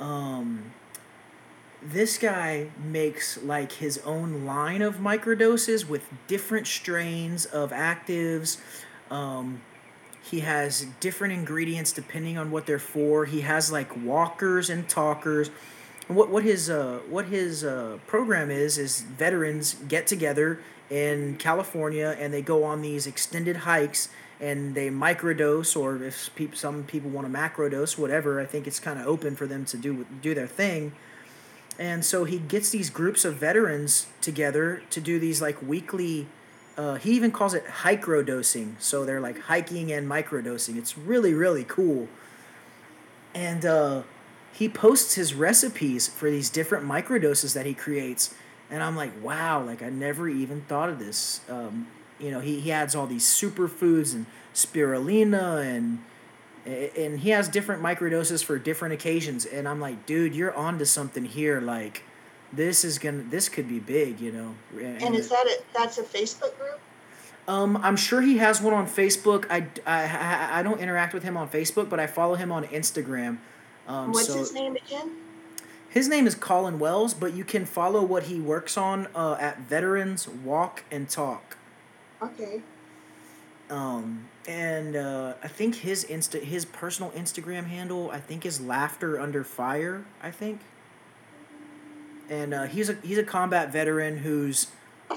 Um, 0.00 0.72
this 1.84 2.18
guy 2.18 2.70
makes 2.82 3.42
like 3.42 3.72
his 3.72 3.98
own 3.98 4.44
line 4.44 4.82
of 4.82 4.96
microdoses 4.96 5.88
with 5.88 6.08
different 6.26 6.66
strains 6.66 7.44
of 7.46 7.70
actives. 7.70 8.58
Um, 9.10 9.62
he 10.22 10.40
has 10.40 10.86
different 11.00 11.34
ingredients 11.34 11.92
depending 11.92 12.38
on 12.38 12.50
what 12.50 12.66
they're 12.66 12.78
for. 12.78 13.24
He 13.24 13.40
has 13.40 13.72
like 13.72 13.96
walkers 13.96 14.70
and 14.70 14.88
talkers. 14.88 15.50
And 16.08 16.16
what 16.16 16.30
what 16.30 16.44
his 16.44 16.70
uh 16.70 17.00
what 17.08 17.26
his 17.26 17.64
uh 17.64 17.98
program 18.06 18.50
is 18.50 18.78
is 18.78 19.00
veterans 19.00 19.74
get 19.88 20.06
together 20.06 20.60
in 20.90 21.36
California 21.36 22.16
and 22.18 22.32
they 22.32 22.42
go 22.42 22.64
on 22.64 22.82
these 22.82 23.06
extended 23.06 23.58
hikes 23.58 24.08
and 24.40 24.74
they 24.74 24.90
microdose 24.90 25.76
or 25.76 26.02
if 26.02 26.30
peop 26.34 26.54
some 26.56 26.84
people 26.84 27.10
want 27.10 27.26
to 27.26 27.32
macrodose 27.32 27.96
whatever 27.98 28.40
I 28.40 28.46
think 28.46 28.66
it's 28.66 28.80
kind 28.80 28.98
of 28.98 29.06
open 29.06 29.34
for 29.36 29.46
them 29.46 29.64
to 29.66 29.76
do 29.76 30.06
do 30.20 30.34
their 30.34 30.46
thing 30.46 30.92
and 31.78 32.04
so 32.04 32.24
he 32.24 32.38
gets 32.38 32.70
these 32.70 32.90
groups 32.90 33.24
of 33.24 33.36
veterans 33.36 34.06
together 34.20 34.82
to 34.90 35.00
do 35.00 35.18
these 35.18 35.40
like 35.40 35.60
weekly. 35.62 36.26
Uh, 36.76 36.94
he 36.94 37.12
even 37.12 37.30
calls 37.30 37.54
it 37.54 37.64
microdosing. 37.66 38.74
So 38.78 39.04
they're 39.04 39.20
like 39.20 39.40
hiking 39.40 39.92
and 39.92 40.08
microdosing. 40.08 40.76
It's 40.76 40.96
really 40.96 41.34
really 41.34 41.64
cool. 41.64 42.08
And 43.34 43.64
uh, 43.64 44.02
he 44.52 44.68
posts 44.68 45.14
his 45.14 45.34
recipes 45.34 46.08
for 46.08 46.30
these 46.30 46.50
different 46.50 46.86
microdoses 46.86 47.54
that 47.54 47.64
he 47.64 47.72
creates, 47.72 48.34
and 48.70 48.82
I'm 48.82 48.96
like, 48.96 49.12
wow, 49.22 49.62
like 49.62 49.82
I 49.82 49.88
never 49.88 50.28
even 50.28 50.62
thought 50.62 50.90
of 50.90 50.98
this. 50.98 51.40
Um, 51.48 51.88
you 52.18 52.30
know, 52.30 52.40
he, 52.40 52.60
he 52.60 52.70
adds 52.70 52.94
all 52.94 53.06
these 53.06 53.24
superfoods 53.24 54.14
and 54.14 54.26
spirulina 54.54 55.64
and 55.64 55.98
and 56.66 57.20
he 57.20 57.30
has 57.30 57.48
different 57.48 57.82
microdoses 57.82 58.44
for 58.44 58.58
different 58.58 58.94
occasions 58.94 59.44
and 59.44 59.68
i'm 59.68 59.80
like 59.80 60.06
dude 60.06 60.34
you're 60.34 60.54
onto 60.54 60.84
something 60.84 61.24
here 61.24 61.60
like 61.60 62.02
this 62.52 62.84
is 62.84 62.98
gonna 62.98 63.22
this 63.24 63.48
could 63.48 63.68
be 63.68 63.78
big 63.78 64.20
you 64.20 64.30
know 64.30 64.54
and, 64.78 65.02
and 65.02 65.14
is 65.14 65.28
that 65.28 65.46
a 65.46 65.62
that's 65.74 65.98
a 65.98 66.02
facebook 66.02 66.56
group 66.58 66.80
um, 67.48 67.76
I'm 67.78 67.96
sure 67.96 68.20
he 68.20 68.38
has 68.38 68.60
one 68.60 68.72
on 68.72 68.86
Facebook. 68.86 69.46
I, 69.50 69.66
I, 69.84 70.60
I 70.60 70.62
don't 70.62 70.80
interact 70.80 71.12
with 71.12 71.24
him 71.24 71.36
on 71.36 71.48
Facebook, 71.48 71.88
but 71.88 71.98
I 71.98 72.06
follow 72.06 72.36
him 72.36 72.52
on 72.52 72.64
Instagram. 72.66 73.38
Um, 73.88 74.12
What's 74.12 74.28
so 74.28 74.38
his 74.38 74.54
name 74.54 74.76
again? 74.76 75.10
His 75.88 76.08
name 76.08 76.26
is 76.26 76.34
Colin 76.34 76.78
Wells, 76.78 77.14
but 77.14 77.34
you 77.34 77.44
can 77.44 77.66
follow 77.66 78.02
what 78.02 78.24
he 78.24 78.40
works 78.40 78.78
on 78.78 79.08
uh, 79.14 79.36
at 79.40 79.60
Veterans 79.60 80.28
Walk 80.28 80.84
and 80.90 81.08
Talk. 81.08 81.58
Okay. 82.22 82.62
Um, 83.68 84.28
and 84.46 84.96
uh, 84.96 85.34
I 85.42 85.48
think 85.48 85.76
his 85.76 86.04
insta 86.04 86.42
his 86.42 86.64
personal 86.64 87.10
Instagram 87.12 87.66
handle 87.66 88.10
I 88.10 88.18
think 88.18 88.44
is 88.44 88.60
laughter 88.60 89.20
under 89.20 89.44
fire 89.44 90.04
I 90.22 90.30
think. 90.30 90.60
And 92.28 92.54
uh, 92.54 92.64
he's 92.64 92.88
a 92.88 92.94
he's 93.02 93.18
a 93.18 93.24
combat 93.24 93.72
veteran 93.72 94.18
who's, 94.18 94.68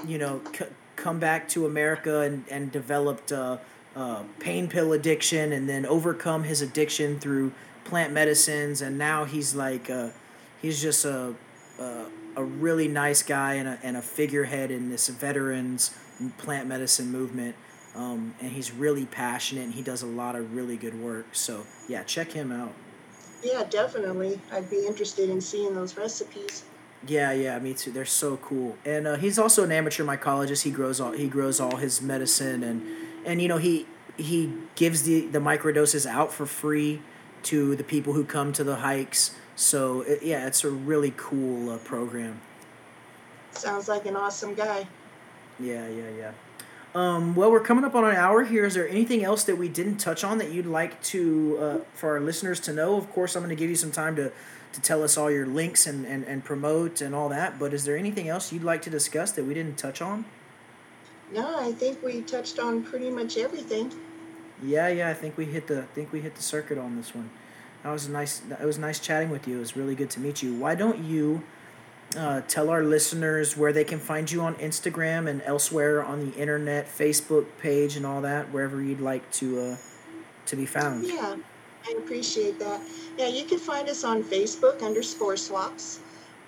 you 0.06 0.18
know, 0.18 0.40
c- 0.56 0.66
come 0.96 1.18
back 1.18 1.48
to 1.50 1.66
America 1.66 2.20
and 2.20 2.44
and 2.50 2.70
developed 2.70 3.32
uh, 3.32 3.58
uh, 3.94 4.22
pain 4.38 4.68
pill 4.68 4.92
addiction 4.92 5.52
and 5.52 5.68
then 5.68 5.86
overcome 5.86 6.44
his 6.44 6.62
addiction 6.62 7.18
through 7.18 7.52
plant 7.84 8.12
medicines 8.12 8.82
and 8.82 8.98
now 8.98 9.24
he's 9.24 9.54
like 9.54 9.88
uh, 9.88 10.08
he's 10.60 10.82
just 10.82 11.04
a, 11.04 11.34
a 11.78 12.04
a 12.36 12.44
really 12.44 12.86
nice 12.86 13.22
guy 13.22 13.54
and 13.54 13.66
a, 13.66 13.78
and 13.82 13.96
a 13.96 14.02
figurehead 14.02 14.70
in 14.70 14.90
this 14.90 15.08
veterans 15.08 15.94
plant 16.36 16.68
medicine 16.68 17.10
movement 17.10 17.54
um, 17.96 18.34
and 18.40 18.52
he's 18.52 18.72
really 18.72 19.06
passionate 19.06 19.64
and 19.64 19.74
he 19.74 19.82
does 19.82 20.02
a 20.02 20.06
lot 20.06 20.36
of 20.36 20.54
really 20.54 20.76
good 20.76 21.00
work. 21.00 21.26
So 21.32 21.64
yeah, 21.88 22.02
check 22.02 22.32
him 22.32 22.52
out. 22.52 22.72
Yeah, 23.42 23.64
definitely. 23.68 24.40
I'd 24.52 24.68
be 24.70 24.86
interested 24.86 25.30
in 25.30 25.40
seeing 25.40 25.74
those 25.74 25.96
recipes. 25.96 26.64
Yeah, 27.06 27.32
yeah, 27.32 27.58
me 27.58 27.74
too. 27.74 27.90
They're 27.92 28.04
so 28.04 28.36
cool. 28.38 28.76
And 28.84 29.06
uh, 29.06 29.16
he's 29.16 29.38
also 29.38 29.64
an 29.64 29.72
amateur 29.72 30.04
mycologist. 30.04 30.62
He 30.62 30.70
grows 30.70 31.00
all 31.00 31.12
he 31.12 31.28
grows 31.28 31.60
all 31.60 31.76
his 31.76 32.02
medicine 32.02 32.62
and 32.62 32.86
and 33.24 33.40
you 33.40 33.48
know 33.48 33.58
he 33.58 33.86
he 34.16 34.52
gives 34.74 35.02
the 35.02 35.26
the 35.26 35.38
microdoses 35.38 36.06
out 36.06 36.32
for 36.32 36.46
free 36.46 37.00
to 37.44 37.76
the 37.76 37.84
people 37.84 38.12
who 38.12 38.24
come 38.24 38.52
to 38.52 38.64
the 38.64 38.76
hikes. 38.76 39.34
So 39.54 40.02
it, 40.02 40.22
yeah, 40.22 40.46
it's 40.46 40.64
a 40.64 40.70
really 40.70 41.14
cool 41.16 41.70
uh, 41.70 41.78
program. 41.78 42.40
Sounds 43.52 43.88
like 43.88 44.04
an 44.04 44.16
awesome 44.16 44.54
guy. 44.54 44.86
Yeah, 45.58 45.88
yeah, 45.88 46.10
yeah. 46.18 46.32
Um, 46.94 47.34
well, 47.34 47.50
we're 47.50 47.60
coming 47.60 47.84
up 47.84 47.94
on 47.94 48.04
an 48.04 48.16
hour 48.16 48.44
here. 48.44 48.64
Is 48.64 48.74
there 48.74 48.88
anything 48.88 49.22
else 49.22 49.44
that 49.44 49.56
we 49.58 49.68
didn't 49.68 49.98
touch 49.98 50.24
on 50.24 50.38
that 50.38 50.50
you'd 50.50 50.66
like 50.66 51.02
to 51.04 51.58
uh, 51.60 51.78
for 51.92 52.12
our 52.12 52.20
listeners 52.20 52.58
to 52.60 52.72
know? 52.72 52.96
Of 52.96 53.10
course, 53.12 53.36
I'm 53.36 53.42
going 53.42 53.54
to 53.54 53.60
give 53.60 53.68
you 53.68 53.76
some 53.76 53.92
time 53.92 54.16
to 54.16 54.32
to 54.72 54.82
tell 54.82 55.02
us 55.02 55.16
all 55.16 55.30
your 55.30 55.46
links 55.46 55.86
and, 55.86 56.04
and, 56.04 56.22
and 56.24 56.44
promote 56.44 57.00
and 57.00 57.14
all 57.14 57.30
that. 57.30 57.58
But 57.58 57.72
is 57.72 57.84
there 57.84 57.96
anything 57.96 58.28
else 58.28 58.52
you'd 58.52 58.62
like 58.62 58.82
to 58.82 58.90
discuss 58.90 59.32
that 59.32 59.44
we 59.44 59.54
didn't 59.54 59.78
touch 59.78 60.02
on? 60.02 60.26
No, 61.32 61.58
I 61.58 61.72
think 61.72 62.02
we 62.02 62.20
touched 62.22 62.58
on 62.58 62.82
pretty 62.82 63.10
much 63.10 63.36
everything. 63.36 63.92
Yeah, 64.62 64.88
yeah, 64.88 65.08
I 65.08 65.14
think 65.14 65.36
we 65.36 65.46
hit 65.46 65.66
the 65.66 65.82
I 65.82 65.86
think 65.94 66.12
we 66.12 66.20
hit 66.20 66.34
the 66.34 66.42
circuit 66.42 66.78
on 66.78 66.96
this 66.96 67.14
one. 67.14 67.30
That 67.82 67.92
was 67.92 68.08
nice. 68.08 68.42
It 68.48 68.64
was 68.64 68.78
nice 68.78 69.00
chatting 69.00 69.30
with 69.30 69.46
you. 69.48 69.56
It 69.56 69.60
was 69.60 69.76
really 69.76 69.94
good 69.94 70.10
to 70.10 70.20
meet 70.20 70.42
you. 70.42 70.54
Why 70.54 70.74
don't 70.74 70.98
you 70.98 71.42
uh, 72.16 72.42
tell 72.42 72.70
our 72.70 72.84
listeners 72.84 73.56
where 73.56 73.72
they 73.72 73.84
can 73.84 73.98
find 73.98 74.30
you 74.30 74.42
on 74.42 74.54
Instagram 74.56 75.28
and 75.28 75.42
elsewhere 75.42 76.04
on 76.04 76.30
the 76.30 76.36
internet, 76.36 76.86
Facebook 76.86 77.46
page, 77.58 77.96
and 77.96 78.06
all 78.06 78.20
that, 78.22 78.52
wherever 78.52 78.82
you'd 78.82 79.00
like 79.00 79.30
to 79.32 79.60
uh, 79.60 79.76
to 80.46 80.56
be 80.56 80.66
found. 80.66 81.04
Yeah, 81.04 81.36
I 81.86 81.90
appreciate 81.98 82.58
that. 82.58 82.80
Yeah, 83.18 83.28
you 83.28 83.44
can 83.44 83.58
find 83.58 83.88
us 83.88 84.04
on 84.04 84.22
Facebook 84.22 84.82
under 84.82 85.02
Spore 85.02 85.36
Swaps, 85.36 86.00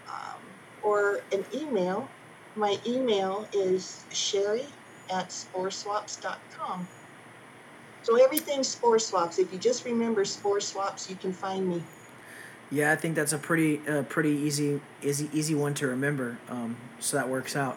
um, 0.07 0.41
or 0.83 1.21
an 1.33 1.45
email. 1.53 2.09
My 2.55 2.79
email 2.87 3.49
is 3.53 4.05
sheri 4.13 4.67
at 5.13 5.31
sporeswaps.com. 5.31 6.89
So 8.03 8.17
everything's 8.23 8.69
spore 8.69 8.99
swaps. 8.99 9.39
If 9.39 9.53
you 9.53 9.59
just 9.59 9.85
remember 9.85 10.25
spore 10.25 10.61
swaps, 10.61 11.11
you 11.11 11.17
can 11.17 11.33
find 11.33 11.69
me. 11.69 11.83
Yeah, 12.71 12.93
I 12.93 12.97
think 12.97 13.15
that's 13.15 13.33
a 13.33 13.39
pretty 13.39 13.81
uh, 13.89 14.05
pretty 14.05 14.31
easy 14.31 14.81
easy 15.03 15.29
easy 15.33 15.55
one 15.55 15.75
to 15.75 15.89
remember. 15.89 16.39
Um, 16.49 16.77
so 17.01 17.17
that 17.17 17.29
works 17.29 17.57
out. 17.57 17.77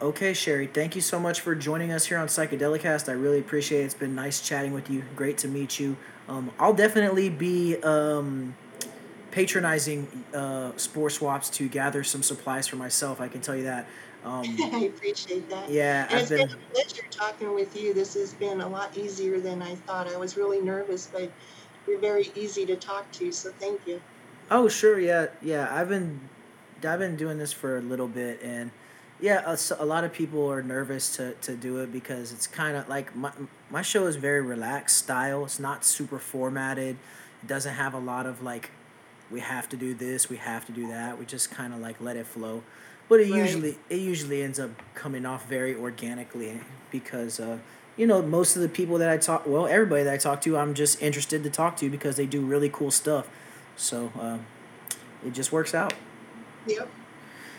Okay, 0.00 0.30
Sheri, 0.30 0.72
thank 0.72 0.94
you 0.94 1.00
so 1.00 1.18
much 1.18 1.40
for 1.40 1.56
joining 1.56 1.90
us 1.90 2.06
here 2.06 2.18
on 2.18 2.28
Psychedelicast. 2.28 3.08
I 3.08 3.12
really 3.12 3.40
appreciate 3.40 3.80
it. 3.80 3.86
It's 3.86 3.94
been 3.94 4.14
nice 4.14 4.40
chatting 4.40 4.72
with 4.72 4.88
you. 4.88 5.02
Great 5.16 5.38
to 5.38 5.48
meet 5.48 5.80
you. 5.80 5.96
Um, 6.28 6.52
I'll 6.60 6.72
definitely 6.72 7.28
be 7.28 7.76
um, 7.82 8.54
patronizing 9.32 10.06
uh, 10.32 10.70
Spore 10.76 11.10
Swaps 11.10 11.50
to 11.50 11.68
gather 11.68 12.04
some 12.04 12.22
supplies 12.22 12.68
for 12.68 12.76
myself. 12.76 13.20
I 13.20 13.26
can 13.26 13.40
tell 13.40 13.56
you 13.56 13.64
that. 13.64 13.88
Um, 14.28 14.44
I 14.74 14.84
appreciate 14.84 15.48
that. 15.48 15.70
Yeah, 15.70 16.04
and 16.04 16.14
I've 16.14 16.20
it's 16.20 16.28
been, 16.30 16.48
been 16.48 16.56
a 16.56 16.74
pleasure 16.74 17.04
talking 17.10 17.54
with 17.54 17.80
you. 17.80 17.94
This 17.94 18.14
has 18.14 18.34
been 18.34 18.60
a 18.60 18.68
lot 18.68 18.96
easier 18.96 19.40
than 19.40 19.62
I 19.62 19.74
thought. 19.74 20.06
I 20.06 20.16
was 20.18 20.36
really 20.36 20.60
nervous, 20.60 21.08
but 21.10 21.30
you're 21.86 21.98
very 21.98 22.30
easy 22.34 22.66
to 22.66 22.76
talk 22.76 23.10
to. 23.12 23.32
So 23.32 23.50
thank 23.58 23.86
you. 23.86 24.00
Oh 24.50 24.68
sure, 24.68 25.00
yeah, 25.00 25.26
yeah. 25.40 25.68
I've 25.70 25.88
been 25.88 26.20
I've 26.86 26.98
been 26.98 27.16
doing 27.16 27.38
this 27.38 27.52
for 27.52 27.78
a 27.78 27.80
little 27.80 28.08
bit, 28.08 28.40
and 28.42 28.70
yeah, 29.20 29.42
a, 29.46 29.58
a 29.82 29.86
lot 29.86 30.04
of 30.04 30.12
people 30.12 30.50
are 30.50 30.62
nervous 30.62 31.16
to, 31.16 31.32
to 31.32 31.56
do 31.56 31.78
it 31.78 31.90
because 31.90 32.30
it's 32.32 32.46
kind 32.46 32.76
of 32.76 32.88
like 32.88 33.16
my 33.16 33.32
my 33.70 33.82
show 33.82 34.06
is 34.06 34.16
very 34.16 34.42
relaxed 34.42 34.98
style. 34.98 35.44
It's 35.44 35.58
not 35.58 35.84
super 35.84 36.18
formatted. 36.18 36.96
It 37.42 37.46
doesn't 37.46 37.74
have 37.74 37.94
a 37.94 37.98
lot 37.98 38.26
of 38.26 38.42
like 38.42 38.70
we 39.30 39.40
have 39.40 39.68
to 39.70 39.76
do 39.76 39.94
this, 39.94 40.28
we 40.28 40.36
have 40.36 40.66
to 40.66 40.72
do 40.72 40.88
that. 40.88 41.18
We 41.18 41.24
just 41.24 41.50
kind 41.50 41.72
of 41.72 41.80
like 41.80 42.00
let 42.00 42.16
it 42.16 42.26
flow 42.26 42.62
but 43.08 43.20
it 43.20 43.30
right. 43.30 43.38
usually 43.38 43.78
it 43.88 44.00
usually 44.00 44.42
ends 44.42 44.58
up 44.58 44.70
coming 44.94 45.26
off 45.26 45.48
very 45.48 45.74
organically 45.74 46.60
because 46.90 47.40
uh, 47.40 47.58
you 47.96 48.06
know 48.06 48.22
most 48.22 48.56
of 48.56 48.62
the 48.62 48.68
people 48.68 48.98
that 48.98 49.10
I 49.10 49.16
talk 49.16 49.46
well 49.46 49.66
everybody 49.66 50.02
that 50.04 50.14
I 50.14 50.16
talk 50.16 50.40
to 50.42 50.56
I'm 50.56 50.74
just 50.74 51.02
interested 51.02 51.42
to 51.44 51.50
talk 51.50 51.76
to 51.78 51.90
because 51.90 52.16
they 52.16 52.26
do 52.26 52.42
really 52.42 52.68
cool 52.68 52.90
stuff 52.90 53.28
so 53.76 54.12
uh, 54.20 54.38
it 55.24 55.32
just 55.32 55.52
works 55.52 55.74
out. 55.74 55.94
Yep. 56.66 56.88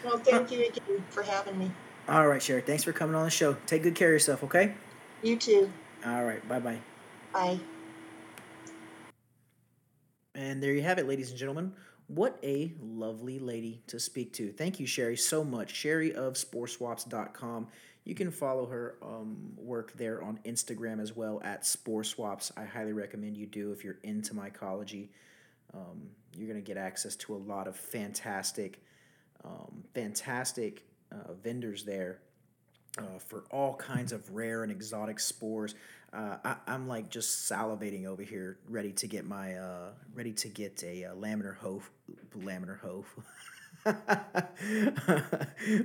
Well, 0.03 0.17
thank 0.17 0.51
you 0.51 0.67
again 0.67 1.03
for 1.09 1.23
having 1.23 1.57
me. 1.57 1.71
All 2.07 2.27
right, 2.27 2.41
Sheri. 2.41 2.65
Thanks 2.65 2.83
for 2.83 2.91
coming 2.91 3.15
on 3.15 3.23
the 3.23 3.29
show. 3.29 3.55
Take 3.65 3.83
good 3.83 3.95
care 3.95 4.09
of 4.09 4.13
yourself, 4.13 4.43
okay? 4.43 4.73
You 5.21 5.37
too. 5.37 5.71
All 6.05 6.23
right. 6.23 6.47
Bye-bye. 6.47 6.79
Bye. 7.33 7.59
And 10.35 10.63
there 10.63 10.73
you 10.73 10.81
have 10.81 10.99
it, 10.99 11.07
ladies 11.07 11.29
and 11.29 11.37
gentlemen. 11.37 11.73
What 12.09 12.39
a 12.43 12.73
lovely 12.81 13.37
lady 13.37 13.83
to 13.85 13.99
speak 13.99 14.33
to. 14.33 14.51
Thank 14.51 14.79
you, 14.79 14.87
Sheri, 14.87 15.17
so 15.17 15.43
much. 15.43 15.75
Sheri 15.75 16.11
of 16.11 16.33
sporeswaps.com. 16.33 17.67
You 18.03 18.15
can 18.15 18.31
follow 18.31 18.65
her 18.65 18.95
um, 19.03 19.53
work 19.55 19.93
there 19.95 20.23
on 20.23 20.39
Instagram 20.43 20.99
as 20.99 21.15
well 21.15 21.39
at 21.43 21.61
sporeswaps. 21.61 22.51
I 22.57 22.65
highly 22.65 22.93
recommend 22.93 23.37
you 23.37 23.45
do 23.45 23.71
if 23.71 23.83
you're 23.83 23.99
into 24.01 24.33
mycology. 24.33 25.09
Um, 25.75 26.09
you're 26.35 26.47
going 26.47 26.59
to 26.59 26.65
get 26.65 26.77
access 26.77 27.15
to 27.17 27.35
a 27.35 27.37
lot 27.37 27.67
of 27.67 27.75
fantastic, 27.75 28.81
um, 29.45 29.83
fantastic 29.93 30.87
uh, 31.11 31.33
vendors 31.33 31.83
there 31.83 32.21
uh, 32.97 33.19
for 33.19 33.43
all 33.51 33.75
kinds 33.75 34.11
of 34.11 34.27
rare 34.31 34.63
and 34.63 34.71
exotic 34.71 35.19
spores. 35.19 35.75
Uh, 36.11 36.37
I, 36.43 36.55
I'm 36.65 36.87
like 36.87 37.09
just 37.09 37.47
salivating 37.47 38.07
over 38.07 38.23
here, 38.23 38.57
ready 38.67 38.93
to 38.93 39.07
get 39.07 39.25
my 39.25 39.55
uh, 39.55 39.91
ready 40.15 40.33
to 40.33 40.47
get 40.47 40.83
a, 40.83 41.05
uh 41.05 41.13
laminar 41.13 41.55
hoe, 41.55 41.83
laminar 42.37 42.79
hoe, 42.79 43.05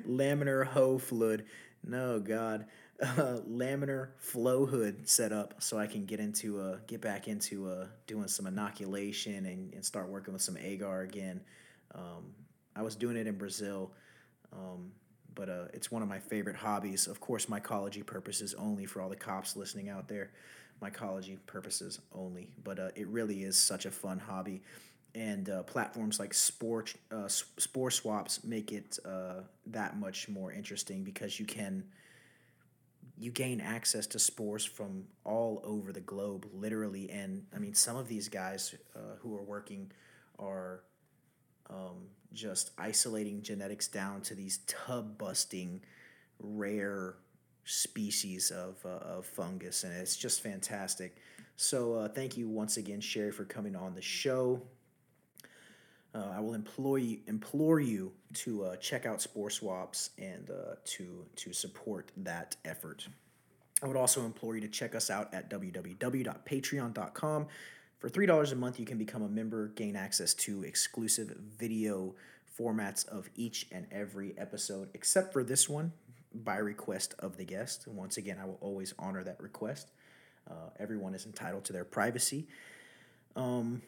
laminar 0.08 0.66
hoe 0.66 0.98
fluid. 0.98 1.44
No 1.86 2.18
God, 2.18 2.66
uh, 3.02 3.06
laminar 3.48 4.08
flow 4.18 4.66
hood 4.66 5.08
set 5.08 5.32
up 5.32 5.54
so 5.58 5.78
I 5.78 5.86
can 5.86 6.06
get 6.06 6.20
into 6.20 6.60
uh, 6.60 6.78
get 6.86 7.00
back 7.00 7.28
into 7.28 7.68
uh, 7.68 7.86
doing 8.06 8.28
some 8.28 8.46
inoculation 8.46 9.46
and, 9.46 9.74
and 9.74 9.84
start 9.84 10.08
working 10.08 10.32
with 10.32 10.42
some 10.42 10.56
agar 10.56 11.02
again. 11.02 11.40
Um, 11.94 12.32
I 12.74 12.82
was 12.82 12.96
doing 12.96 13.16
it 13.16 13.26
in 13.26 13.36
Brazil. 13.36 13.92
Um, 14.52 14.92
but 15.34 15.48
uh, 15.48 15.64
it's 15.72 15.90
one 15.90 16.02
of 16.02 16.08
my 16.08 16.18
favorite 16.18 16.56
hobbies. 16.56 17.06
Of 17.06 17.20
course, 17.20 17.46
mycology 17.46 18.04
purposes 18.04 18.54
only 18.54 18.86
for 18.86 19.00
all 19.00 19.08
the 19.08 19.16
cops 19.16 19.56
listening 19.56 19.88
out 19.88 20.08
there. 20.08 20.30
Mycology 20.82 21.38
purposes 21.46 22.00
only, 22.12 22.48
but 22.62 22.78
uh, 22.78 22.88
it 22.94 23.06
really 23.08 23.42
is 23.42 23.56
such 23.56 23.86
a 23.86 23.90
fun 23.90 24.18
hobby. 24.18 24.62
And 25.14 25.48
uh, 25.48 25.62
platforms 25.62 26.18
like 26.18 26.34
Spore, 26.34 26.84
uh, 27.12 27.28
Spore 27.28 27.90
Swaps 27.90 28.42
make 28.42 28.72
it 28.72 28.98
uh, 29.04 29.42
that 29.66 29.96
much 29.96 30.28
more 30.28 30.52
interesting 30.52 31.04
because 31.04 31.38
you 31.38 31.46
can 31.46 31.84
you 33.16 33.30
gain 33.30 33.60
access 33.60 34.08
to 34.08 34.18
spores 34.18 34.64
from 34.64 35.04
all 35.22 35.62
over 35.64 35.92
the 35.92 36.00
globe, 36.00 36.48
literally. 36.52 37.08
And 37.10 37.46
I 37.54 37.58
mean, 37.58 37.72
some 37.72 37.96
of 37.96 38.08
these 38.08 38.28
guys 38.28 38.74
uh, 38.96 39.16
who 39.20 39.36
are 39.36 39.42
working 39.42 39.92
are 40.36 40.82
um, 41.70 42.08
just 42.32 42.72
isolating 42.76 43.42
genetics 43.42 43.88
down 43.88 44.20
to 44.22 44.34
these 44.34 44.58
tub 44.66 45.16
busting 45.16 45.80
rare 46.38 47.14
species 47.64 48.50
of, 48.50 48.76
uh, 48.84 48.88
of 48.88 49.24
fungus 49.24 49.84
and 49.84 49.92
it's 49.94 50.16
just 50.16 50.42
fantastic 50.42 51.16
so 51.56 51.94
uh, 51.94 52.08
thank 52.08 52.36
you 52.36 52.46
once 52.46 52.76
again 52.76 53.00
sheri 53.00 53.32
for 53.32 53.44
coming 53.44 53.74
on 53.74 53.94
the 53.94 54.02
show 54.02 54.60
uh, 56.14 56.32
I 56.36 56.40
will 56.40 56.54
implore 56.54 56.98
you, 56.98 57.18
implore 57.26 57.80
you 57.80 58.12
to 58.34 58.64
uh, 58.64 58.76
check 58.76 59.06
out 59.06 59.20
Spore 59.20 59.50
Swaps 59.50 60.10
and 60.18 60.50
uh, 60.50 60.76
to 60.84 61.26
to 61.36 61.52
support 61.52 62.12
that 62.18 62.56
effort. 62.64 63.08
I 63.82 63.86
would 63.86 63.96
also 63.96 64.24
implore 64.24 64.54
you 64.54 64.60
to 64.62 64.68
check 64.68 64.94
us 64.94 65.10
out 65.10 65.34
at 65.34 65.50
www.patreon.com 65.50 67.46
for 68.04 68.10
$3 68.10 68.52
a 68.52 68.54
month, 68.54 68.78
you 68.78 68.84
can 68.84 68.98
become 68.98 69.22
a 69.22 69.28
member, 69.30 69.68
gain 69.68 69.96
access 69.96 70.34
to 70.34 70.62
exclusive 70.62 71.34
video 71.58 72.14
formats 72.60 73.08
of 73.08 73.30
each 73.34 73.66
and 73.72 73.86
every 73.90 74.34
episode, 74.36 74.90
except 74.92 75.32
for 75.32 75.42
this 75.42 75.70
one 75.70 75.90
by 76.34 76.56
request 76.56 77.14
of 77.20 77.38
the 77.38 77.46
guest. 77.46 77.86
And 77.86 77.96
Once 77.96 78.18
again, 78.18 78.36
I 78.38 78.44
will 78.44 78.58
always 78.60 78.92
honor 78.98 79.24
that 79.24 79.40
request. 79.40 79.90
Uh, 80.46 80.68
everyone 80.78 81.14
is 81.14 81.24
entitled 81.24 81.64
to 81.64 81.72
their 81.72 81.86
privacy. 81.86 82.46
Um, 83.36 83.80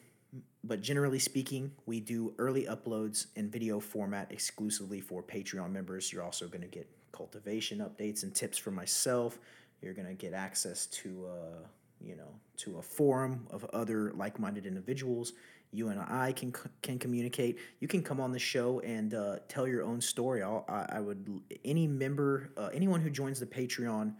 but 0.64 0.80
generally 0.80 1.18
speaking, 1.18 1.70
we 1.86 2.00
do 2.00 2.34
early 2.38 2.64
uploads 2.64 3.26
in 3.36 3.50
video 3.50 3.78
format 3.80 4.32
exclusively 4.32 5.00
for 5.00 5.22
Patreon 5.22 5.70
members. 5.70 6.12
You're 6.12 6.24
also 6.24 6.48
going 6.48 6.62
to 6.62 6.68
get 6.68 6.88
cultivation 7.12 7.78
updates 7.78 8.22
and 8.22 8.34
tips 8.34 8.58
from 8.58 8.74
myself. 8.74 9.38
You're 9.80 9.94
going 9.94 10.08
to 10.08 10.14
get 10.14 10.32
access 10.32 10.86
to 10.86 11.26
uh, 11.26 11.66
you 12.00 12.16
know, 12.16 12.28
to 12.58 12.78
a 12.78 12.82
forum 12.82 13.46
of 13.50 13.64
other 13.66 14.12
like-minded 14.12 14.66
individuals. 14.66 15.32
You 15.72 15.88
and 15.88 16.00
I 16.00 16.32
can 16.32 16.52
can 16.82 16.98
communicate. 16.98 17.58
You 17.80 17.88
can 17.88 18.02
come 18.02 18.20
on 18.20 18.32
the 18.32 18.38
show 18.38 18.80
and 18.80 19.14
uh, 19.14 19.36
tell 19.48 19.66
your 19.66 19.82
own 19.82 20.00
story. 20.00 20.42
I'll, 20.42 20.64
I, 20.68 20.86
I 20.96 21.00
would 21.00 21.40
any 21.64 21.86
member, 21.86 22.50
uh, 22.56 22.70
anyone 22.72 23.00
who 23.00 23.10
joins 23.10 23.40
the 23.40 23.46
Patreon, 23.46 24.14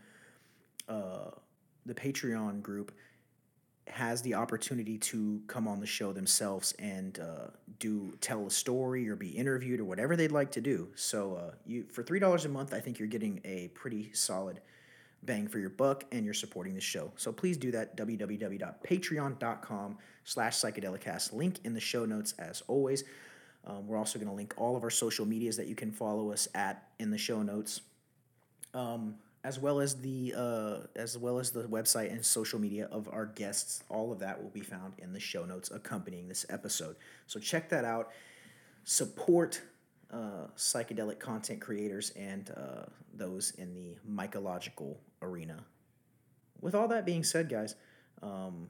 uh, 0.89 1.31
the 1.87 1.95
Patreon 1.95 2.63
group 2.63 2.93
has 3.89 4.21
the 4.23 4.35
opportunity 4.35 4.99
to 4.99 5.41
come 5.47 5.69
on 5.69 5.81
the 5.81 5.87
show 5.87 6.13
themselves 6.13 6.75
and 6.79 7.21
uh, 7.21 7.49
do 7.79 8.13
tell 8.21 8.47
a 8.47 8.51
story 8.51 9.09
or 9.09 9.17
be 9.17 9.29
interviewed 9.29 9.81
or 9.81 9.85
whatever 9.85 10.17
they'd 10.17 10.33
like 10.33 10.51
to 10.51 10.61
do. 10.61 10.89
So 10.97 11.37
uh, 11.37 11.55
you 11.65 11.87
for 11.93 12.03
three 12.03 12.19
dollars 12.19 12.45
a 12.45 12.49
month, 12.49 12.75
I 12.75 12.81
think 12.81 12.99
you're 12.99 13.09
getting 13.09 13.41
a 13.45 13.69
pretty 13.69 14.13
solid 14.13 14.61
bang 15.23 15.49
for 15.49 15.59
your 15.59 15.71
buck 15.71 16.05
and 16.13 16.25
you're 16.25 16.35
supporting 16.35 16.75
the 16.75 16.81
show. 16.81 17.11
So 17.17 17.33
please 17.33 17.57
do 17.57 17.71
that, 17.73 17.97
www.patreon.com 17.97 19.99
slash 20.25 20.57
psychedelicast. 20.57 21.33
Link 21.33 21.59
in 21.65 21.75
the 21.75 21.81
show 21.81 22.05
notes 22.05 22.35
as 22.39 22.63
always. 22.69 23.05
Um, 23.67 23.89
we're 23.89 23.97
also 23.97 24.19
going 24.19 24.29
to 24.29 24.35
link 24.35 24.55
all 24.57 24.77
of 24.77 24.85
our 24.85 24.91
social 24.91 25.27
medias 25.27 25.57
that 25.57 25.67
you 25.67 25.75
can 25.75 25.91
follow 25.91 26.33
us 26.33 26.47
at 26.55 26.89
in 26.99 27.11
the 27.11 27.19
show 27.19 27.43
notes, 27.43 27.81
um, 28.75 29.17
as 29.47 29.61
well 29.61 29.79
as 29.79 29.95
the 30.01 30.35
uh, 30.37 30.79
as 30.97 31.17
well 31.17 31.39
as 31.39 31.53
the 31.53 31.63
website 31.63 32.11
and 32.11 32.25
social 32.27 32.59
media 32.59 32.89
of 32.91 33.09
our 33.13 33.27
guests. 33.27 33.85
All 33.89 34.11
of 34.11 34.19
that 34.19 34.43
will 34.43 34.51
be 34.51 34.61
found 34.61 34.95
in 34.99 35.13
the 35.13 35.21
show 35.21 35.45
notes 35.45 35.71
accompanying 35.71 36.27
this 36.27 36.45
episode. 36.49 36.97
So 37.29 37.39
check 37.39 37.69
that 37.69 37.85
out. 37.85 38.11
Support 38.83 39.63
uh, 40.13 40.49
psychedelic 40.57 41.21
content 41.21 41.61
creators 41.61 42.11
and 42.17 42.51
uh, 42.57 42.87
those 43.15 43.53
in 43.53 43.73
the 43.73 43.97
mycological 44.11 44.97
arena. 45.23 45.63
With 46.61 46.75
all 46.75 46.89
that 46.89 47.07
being 47.07 47.23
said, 47.23 47.49
guys, 47.49 47.77
um, 48.25 48.67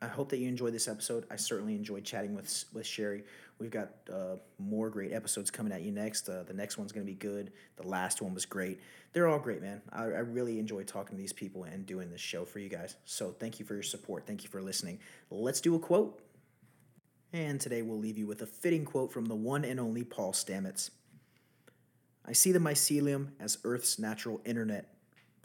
I 0.00 0.06
hope 0.06 0.28
that 0.28 0.38
you 0.38 0.48
enjoyed 0.48 0.72
this 0.72 0.86
episode. 0.86 1.26
I 1.30 1.36
certainly 1.36 1.74
enjoyed 1.74 2.04
chatting 2.04 2.34
with 2.34 2.64
with 2.72 2.84
Sheri. 2.84 3.22
We've 3.58 3.70
got 3.70 3.90
uh, 4.12 4.36
more 4.58 4.88
great 4.88 5.12
episodes 5.12 5.50
coming 5.50 5.72
at 5.72 5.82
you 5.82 5.90
next. 5.90 6.28
Uh, 6.28 6.44
the 6.44 6.54
next 6.54 6.78
one's 6.78 6.92
going 6.92 7.04
to 7.04 7.12
be 7.12 7.18
good. 7.18 7.52
The 7.76 7.88
last 7.88 8.22
one 8.22 8.32
was 8.32 8.46
great. 8.46 8.80
They're 9.12 9.26
all 9.26 9.40
great, 9.40 9.60
man. 9.60 9.82
I, 9.92 10.04
I 10.04 10.20
really 10.20 10.60
enjoy 10.60 10.84
talking 10.84 11.16
to 11.16 11.20
these 11.20 11.32
people 11.32 11.64
and 11.64 11.84
doing 11.84 12.10
this 12.10 12.20
show 12.20 12.44
for 12.44 12.60
you 12.60 12.68
guys. 12.68 12.94
So 13.04 13.34
thank 13.40 13.58
you 13.58 13.64
for 13.64 13.74
your 13.74 13.82
support. 13.82 14.26
Thank 14.26 14.44
you 14.44 14.48
for 14.48 14.62
listening. 14.62 15.00
Let's 15.30 15.60
do 15.60 15.74
a 15.74 15.78
quote. 15.80 16.20
And 17.32 17.60
today 17.60 17.82
we'll 17.82 17.98
leave 17.98 18.16
you 18.16 18.26
with 18.26 18.42
a 18.42 18.46
fitting 18.46 18.84
quote 18.84 19.12
from 19.12 19.26
the 19.26 19.34
one 19.34 19.64
and 19.64 19.80
only 19.80 20.04
Paul 20.04 20.32
Stamets. 20.32 20.90
I 22.24 22.32
see 22.32 22.52
the 22.52 22.58
mycelium 22.58 23.30
as 23.40 23.58
Earth's 23.64 23.98
natural 23.98 24.40
internet, 24.44 24.94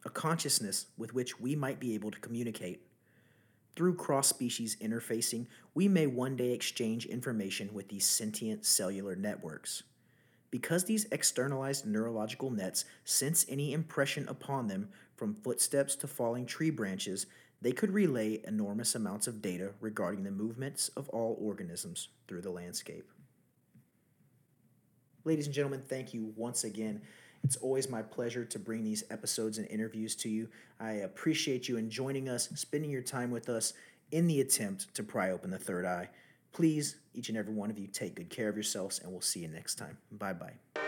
a 0.06 0.10
consciousness 0.10 0.86
with 0.98 1.14
which 1.14 1.40
we 1.40 1.56
might 1.56 1.80
be 1.80 1.96
able 1.96 2.12
to 2.12 2.20
communicate. 2.20 2.82
Through 3.76 3.96
cross 3.96 4.28
species 4.28 4.78
interfacing, 4.82 5.48
we 5.74 5.88
may 5.88 6.06
one 6.06 6.36
day 6.36 6.52
exchange 6.52 7.06
information 7.06 7.74
with 7.74 7.90
these 7.90 8.06
sentient 8.06 8.66
cellular 8.66 9.16
networks. 9.16 9.84
Because 10.52 10.86
these 10.86 11.08
externalized 11.12 11.88
neurological 11.88 12.52
nets 12.52 12.86
sense 13.04 13.46
any 13.50 13.74
impression 13.74 14.28
upon 14.30 14.68
them, 14.68 14.90
from 15.16 15.36
footsteps 15.36 15.96
to 15.96 16.08
falling 16.08 16.46
tree 16.46 16.70
branches, 16.70 17.26
they 17.62 17.72
could 17.72 17.92
relay 17.92 18.42
enormous 18.46 18.94
amounts 18.94 19.26
of 19.26 19.42
data 19.42 19.72
regarding 19.80 20.24
the 20.24 20.32
movements 20.32 20.90
of 20.90 21.10
all 21.10 21.38
organisms 21.40 22.10
through 22.28 22.42
the 22.42 22.52
landscape. 22.52 23.10
Ladies 25.24 25.46
and 25.46 25.56
gentlemen, 25.56 25.82
thank 25.88 26.14
you 26.14 26.34
once 26.36 26.66
again. 26.66 27.02
It's 27.44 27.58
always 27.58 27.90
my 27.90 28.02
pleasure 28.02 28.46
to 28.46 28.60
bring 28.60 28.84
these 28.84 29.04
episodes 29.10 29.58
and 29.58 29.68
interviews 29.68 30.16
to 30.18 30.30
you. 30.30 30.48
I 30.80 30.92
appreciate 30.92 31.68
you 31.68 31.78
in 31.78 31.90
joining 31.90 32.30
us, 32.30 32.50
spending 32.56 32.90
your 32.90 33.02
time 33.02 33.32
with 33.32 33.50
us 33.50 33.74
in 34.12 34.28
the 34.28 34.42
attempt 34.42 34.94
to 34.96 35.04
pry 35.04 35.32
open 35.32 35.50
the 35.50 35.58
third 35.58 35.86
eye. 35.86 36.10
Please, 36.54 36.98
each 37.14 37.30
and 37.30 37.38
every 37.38 37.54
one 37.54 37.70
of 37.70 37.78
you, 37.78 37.88
take 37.88 38.16
good 38.16 38.30
care 38.30 38.48
of 38.48 38.56
yourselves, 38.56 39.00
and 39.00 39.12
we'll 39.12 39.22
see 39.22 39.42
you 39.42 39.48
next 39.48 39.76
time. 39.76 39.98
Bye 40.12 40.34
bye. 40.34 40.83